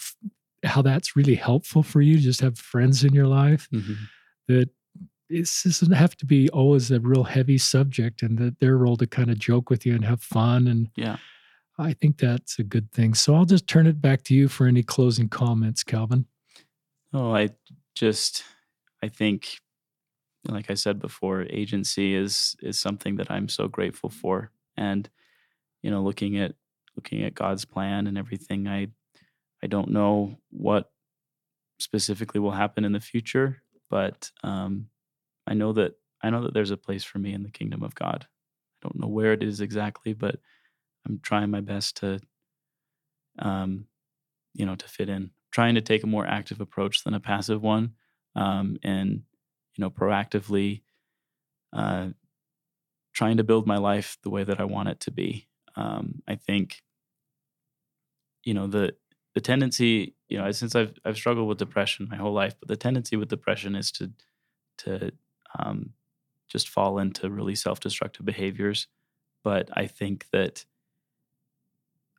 how 0.64 0.81
that's 0.84 1.15
really 1.15 1.35
helpful 1.35 1.81
for 1.81 2.02
you 2.02 2.18
to 2.18 2.22
just 2.22 2.41
have 2.41 2.57
friends 2.57 3.03
in 3.03 3.14
your 3.14 3.27
life. 3.27 3.68
Mm-hmm. 3.73 3.93
That 4.48 4.69
it 5.32 5.49
doesn't 5.64 5.91
have 5.91 6.16
to 6.18 6.26
be 6.26 6.49
always 6.49 6.91
a 6.91 6.99
real 6.99 7.24
heavy 7.24 7.58
subject 7.58 8.22
and 8.22 8.38
that 8.38 8.60
their 8.60 8.78
role 8.78 8.98
to 8.98 9.08
kind 9.08 9.32
of 9.32 9.40
joke 9.40 9.70
with 9.70 9.86
you 9.86 9.95
and 9.95 10.06
have 10.06 10.22
fun. 10.22 10.68
And 10.68 10.90
yeah, 10.95 11.18
I 11.78 11.94
think 11.94 12.18
that's 12.18 12.60
a 12.60 12.64
good 12.64 12.91
thing. 12.91 13.14
So 13.14 13.36
I'll 13.36 13.45
just 13.45 13.68
turn 13.68 13.88
it 13.88 14.02
back 14.02 14.24
to 14.24 14.36
you 14.36 14.48
for 14.48 14.68
any 14.68 14.84
closing 14.84 15.30
comments, 15.30 15.84
Calvin. 15.84 16.26
Oh, 17.14 17.34
I 17.34 17.49
just 17.95 18.44
I 19.03 19.08
think 19.08 19.58
like 20.48 20.72
I 20.72 20.74
said 20.74 20.99
before, 20.99 21.44
agency 21.49 22.16
is 22.16 22.56
is 22.62 22.80
something 22.80 23.16
that 23.18 23.32
I'm 23.32 23.48
so 23.48 23.68
grateful 23.68 24.10
for. 24.10 24.52
And 24.78 25.10
you 25.82 25.91
know, 25.91 26.02
looking 26.02 26.38
at 26.38 26.53
looking 26.95 27.24
at 27.24 27.36
God's 27.36 27.66
plan 27.66 28.08
and 28.08 28.18
everything, 28.18 28.68
I 28.68 28.88
I 29.64 29.68
don't 29.68 29.91
know 29.91 30.38
what 30.49 30.91
specifically 31.80 32.40
will 32.40 32.52
happen 32.52 32.86
in 32.86 32.91
the 32.91 32.99
future, 32.99 33.62
but 33.90 34.32
um, 34.44 34.88
I 35.52 35.53
know 35.53 35.73
that 35.73 35.95
I 36.23 36.30
know 36.30 36.44
that 36.44 36.53
there's 36.53 36.72
a 36.72 36.78
place 36.78 37.03
for 37.03 37.19
me 37.19 37.34
in 37.34 37.44
the 37.44 37.52
kingdom 37.52 37.84
of 37.84 37.94
God. 37.94 38.26
I 38.26 38.88
don't 38.88 38.99
know 38.99 39.10
where 39.10 39.34
it 39.34 39.44
is 39.44 39.60
exactly, 39.60 40.14
but 40.14 40.38
I'm 41.06 41.19
trying 41.22 41.52
my 41.52 41.60
best 41.60 41.98
to 41.98 42.22
um, 43.40 43.88
you 44.53 44.65
know, 44.65 44.76
to 44.76 44.88
fit 44.88 45.10
in. 45.10 45.32
Trying 45.52 45.76
to 45.76 45.82
take 45.82 46.03
a 46.03 46.07
more 46.07 46.26
active 46.26 46.61
approach 46.61 47.03
than 47.03 47.14
a 47.14 47.19
passive 47.19 47.61
one. 47.61 47.95
Um, 48.34 48.78
and 48.82 49.23
you 49.76 49.82
know, 49.82 49.90
proactively 49.90 50.84
uh, 51.73 52.10
trying 53.14 53.36
to 53.38 53.44
build 53.44 53.68
my 53.68 53.78
life 53.78 54.18
the 54.23 54.30
way 54.30 54.45
that 54.45 54.61
I 54.61 54.64
want 54.64 54.88
it 54.88 55.02
to 55.02 55.11
be. 55.11 55.49
Um, 55.76 56.22
I 56.30 56.36
think, 56.36 56.82
you 58.45 58.53
know, 58.53 58.68
the 58.68 58.95
the 59.34 59.41
tendency, 59.41 60.15
you 60.30 60.38
know, 60.38 60.49
since 60.52 60.76
I've 60.76 60.94
I've 61.03 61.18
struggled 61.18 61.49
with 61.49 61.57
depression 61.57 62.07
my 62.10 62.15
whole 62.15 62.34
life, 62.34 62.56
but 62.57 62.69
the 62.69 62.78
tendency 62.78 63.18
with 63.18 63.28
depression 63.28 63.76
is 63.76 63.91
to 63.94 64.11
to 64.80 65.11
um, 65.57 65.91
just 66.49 66.69
fall 66.69 66.99
into 66.99 67.30
really 67.30 67.56
self-destructive 67.56 68.26
behaviors. 68.26 68.88
But 69.44 69.69
I 69.73 69.88
think 69.88 70.28
that 70.32 70.65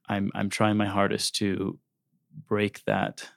I'm 0.09 0.31
I'm 0.35 0.51
trying 0.51 0.77
my 0.77 0.87
hardest 0.87 1.37
to 1.37 1.79
break 2.49 2.85
that 2.85 3.29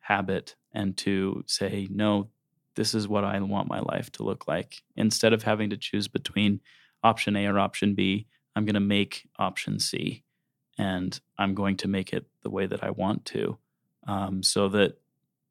habit 0.00 0.54
and 0.72 0.96
to 0.98 1.42
say 1.46 1.88
no 1.90 2.28
this 2.74 2.94
is 2.94 3.08
what 3.08 3.24
I 3.24 3.38
want 3.40 3.68
my 3.68 3.80
life 3.80 4.10
to 4.12 4.22
look 4.22 4.48
like. 4.48 4.82
Instead 4.96 5.32
of 5.32 5.42
having 5.42 5.70
to 5.70 5.76
choose 5.76 6.08
between 6.08 6.60
option 7.02 7.36
A 7.36 7.46
or 7.46 7.58
option 7.58 7.94
B, 7.94 8.26
I'm 8.56 8.64
going 8.64 8.74
to 8.74 8.80
make 8.80 9.28
option 9.38 9.78
C 9.78 10.24
and 10.78 11.18
I'm 11.38 11.54
going 11.54 11.76
to 11.78 11.88
make 11.88 12.12
it 12.12 12.26
the 12.42 12.50
way 12.50 12.66
that 12.66 12.82
I 12.82 12.90
want 12.90 13.24
to 13.26 13.58
um, 14.06 14.42
so 14.42 14.68
that 14.70 14.98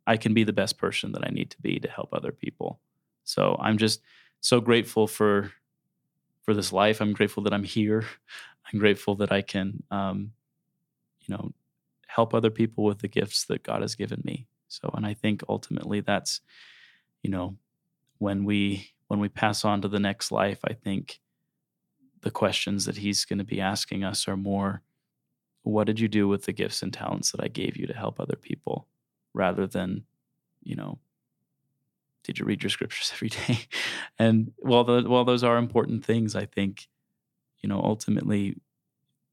I 0.05 0.17
can 0.17 0.33
be 0.33 0.43
the 0.43 0.53
best 0.53 0.77
person 0.77 1.13
that 1.13 1.25
I 1.25 1.29
need 1.31 1.49
to 1.51 1.61
be 1.61 1.79
to 1.79 1.89
help 1.89 2.09
other 2.11 2.31
people. 2.31 2.79
So 3.33 3.57
I'm 3.59 3.77
just 3.77 4.01
so 4.41 4.61
grateful 4.61 5.07
for 5.07 5.51
for 6.43 6.53
this 6.53 6.73
life. 6.73 7.01
I'm 7.01 7.13
grateful 7.13 7.43
that 7.43 7.53
I'm 7.53 7.63
here. 7.63 8.05
I'm 8.71 8.79
grateful 8.79 9.15
that 9.15 9.31
I 9.31 9.41
can, 9.41 9.83
um, 9.91 10.31
you 11.21 11.35
know, 11.35 11.51
help 12.07 12.33
other 12.33 12.49
people 12.49 12.83
with 12.83 12.99
the 12.99 13.07
gifts 13.07 13.45
that 13.45 13.63
God 13.63 13.81
has 13.81 13.95
given 13.95 14.21
me. 14.23 14.47
So, 14.67 14.89
and 14.93 15.05
I 15.05 15.13
think 15.13 15.43
ultimately 15.49 16.01
that's 16.01 16.41
you 17.23 17.29
know, 17.31 17.55
when 18.19 18.43
we 18.43 18.91
when 19.07 19.19
we 19.19 19.29
pass 19.29 19.65
on 19.65 19.81
to 19.81 19.87
the 19.87 19.99
next 19.99 20.31
life, 20.31 20.59
I 20.65 20.73
think 20.73 21.19
the 22.21 22.31
questions 22.31 22.85
that 22.85 22.97
he's 22.97 23.25
going 23.25 23.39
to 23.39 23.45
be 23.45 23.61
asking 23.61 24.03
us 24.03 24.27
are 24.27 24.37
more 24.37 24.81
what 25.63 25.87
did 25.87 25.99
you 25.99 26.07
do 26.07 26.27
with 26.27 26.43
the 26.45 26.53
gifts 26.53 26.81
and 26.81 26.93
talents 26.93 27.31
that 27.31 27.43
I 27.43 27.47
gave 27.47 27.77
you 27.77 27.87
to 27.87 27.93
help 27.93 28.19
other 28.19 28.35
people 28.35 28.87
rather 29.33 29.65
than, 29.65 30.03
you 30.61 30.75
know, 30.75 30.99
did 32.23 32.39
you 32.39 32.45
read 32.45 32.63
your 32.63 32.69
scriptures 32.69 33.11
every 33.13 33.29
day? 33.29 33.67
and 34.17 34.51
while 34.57 34.83
the, 34.83 35.03
while 35.03 35.25
those 35.25 35.43
are 35.43 35.57
important 35.57 36.05
things, 36.05 36.35
I 36.35 36.45
think, 36.45 36.87
you 37.61 37.69
know, 37.69 37.81
ultimately 37.81 38.57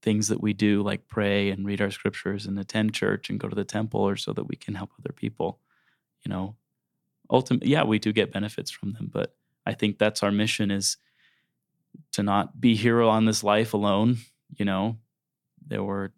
things 0.03 0.29
that 0.29 0.41
we 0.41 0.53
do 0.53 0.83
like 0.83 1.09
pray 1.09 1.51
and 1.51 1.67
read 1.67 1.81
our 1.81 1.91
scriptures 1.91 2.47
and 2.47 2.59
attend 2.59 2.95
church 2.95 3.29
and 3.29 3.39
go 3.39 3.49
to 3.49 3.57
the 3.57 3.65
temple 3.65 4.01
or 4.01 4.17
so 4.17 4.33
that 4.33 4.45
we 4.45 4.57
can 4.57 4.75
help 4.75 4.91
other 4.99 5.12
people. 5.12 5.59
You 6.25 6.31
know, 6.31 6.57
ultimately, 7.31 7.71
yeah, 7.71 7.85
we 7.85 7.99
do 7.99 8.12
get 8.12 8.33
benefits 8.33 8.71
from 8.71 8.93
them, 8.93 9.11
but 9.12 9.35
I 9.67 9.75
think 9.75 9.99
that's 9.99 10.23
our 10.23 10.33
mission 10.33 10.71
is 10.71 10.97
to 12.12 12.23
not 12.23 12.61
be 12.61 12.75
here 12.75 13.03
on 13.03 13.25
this 13.25 13.45
life 13.45 13.75
alone. 13.75 14.19
You 14.57 14.65
know, 14.65 14.99
there 15.67 15.83
were, 15.83 16.12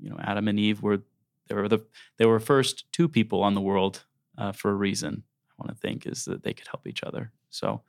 you 0.00 0.10
know, 0.10 0.16
Adam 0.20 0.48
and 0.48 0.58
Eve 0.58 0.82
were 0.82 1.02
they 1.48 1.54
were 1.54 1.68
the 1.68 1.84
they 2.16 2.26
were 2.26 2.40
first 2.40 2.90
two 2.92 3.08
people 3.08 3.42
on 3.42 3.54
the 3.54 3.60
world 3.60 4.04
uh, 4.36 4.52
for 4.52 4.70
a 4.70 4.74
reason. 4.74 5.24
Want 5.58 5.70
to 5.70 5.80
think 5.80 6.06
is 6.06 6.24
that 6.26 6.42
they 6.42 6.52
could 6.52 6.68
help 6.68 6.86
each 6.86 7.02
other. 7.02 7.32
So 7.50 7.82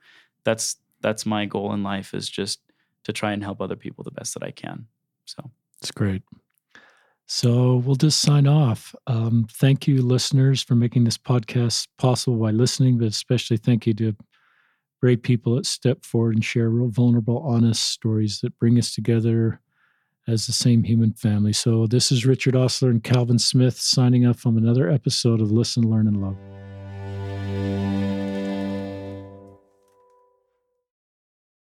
that's 0.44 0.76
that's 1.00 1.26
my 1.26 1.44
goal 1.44 1.72
in 1.74 1.82
life 1.82 2.14
is 2.14 2.28
just 2.28 2.60
to 3.04 3.12
try 3.12 3.32
and 3.32 3.42
help 3.42 3.60
other 3.60 3.76
people 3.76 4.04
the 4.04 4.10
best 4.10 4.34
that 4.34 4.42
I 4.42 4.50
can. 4.50 4.86
So 5.24 5.50
it's 5.80 5.90
great. 5.90 6.22
So 7.26 7.76
we'll 7.76 7.96
just 7.96 8.22
sign 8.22 8.46
off. 8.46 8.94
Um, 9.06 9.46
thank 9.52 9.86
you, 9.86 10.00
listeners, 10.00 10.62
for 10.62 10.74
making 10.74 11.04
this 11.04 11.18
podcast 11.18 11.86
possible 11.98 12.38
by 12.38 12.50
listening, 12.50 12.96
but 12.96 13.08
especially 13.08 13.58
thank 13.58 13.86
you 13.86 13.92
to 13.94 14.16
great 15.02 15.22
people 15.22 15.54
that 15.56 15.66
step 15.66 16.04
forward 16.04 16.34
and 16.34 16.44
share 16.44 16.70
real 16.70 16.88
vulnerable, 16.88 17.38
honest 17.46 17.84
stories 17.84 18.40
that 18.40 18.58
bring 18.58 18.78
us 18.78 18.94
together 18.94 19.60
as 20.26 20.46
the 20.46 20.52
same 20.52 20.82
human 20.82 21.12
family. 21.12 21.52
So 21.52 21.86
this 21.86 22.10
is 22.10 22.26
Richard 22.26 22.54
Ostler 22.54 22.90
and 22.90 23.04
Calvin 23.04 23.38
Smith 23.38 23.78
signing 23.78 24.26
off 24.26 24.38
from 24.38 24.56
another 24.56 24.90
episode 24.90 25.40
of 25.40 25.50
Listen, 25.52 25.88
Learn, 25.88 26.06
and 26.06 26.22
Love. 26.22 26.57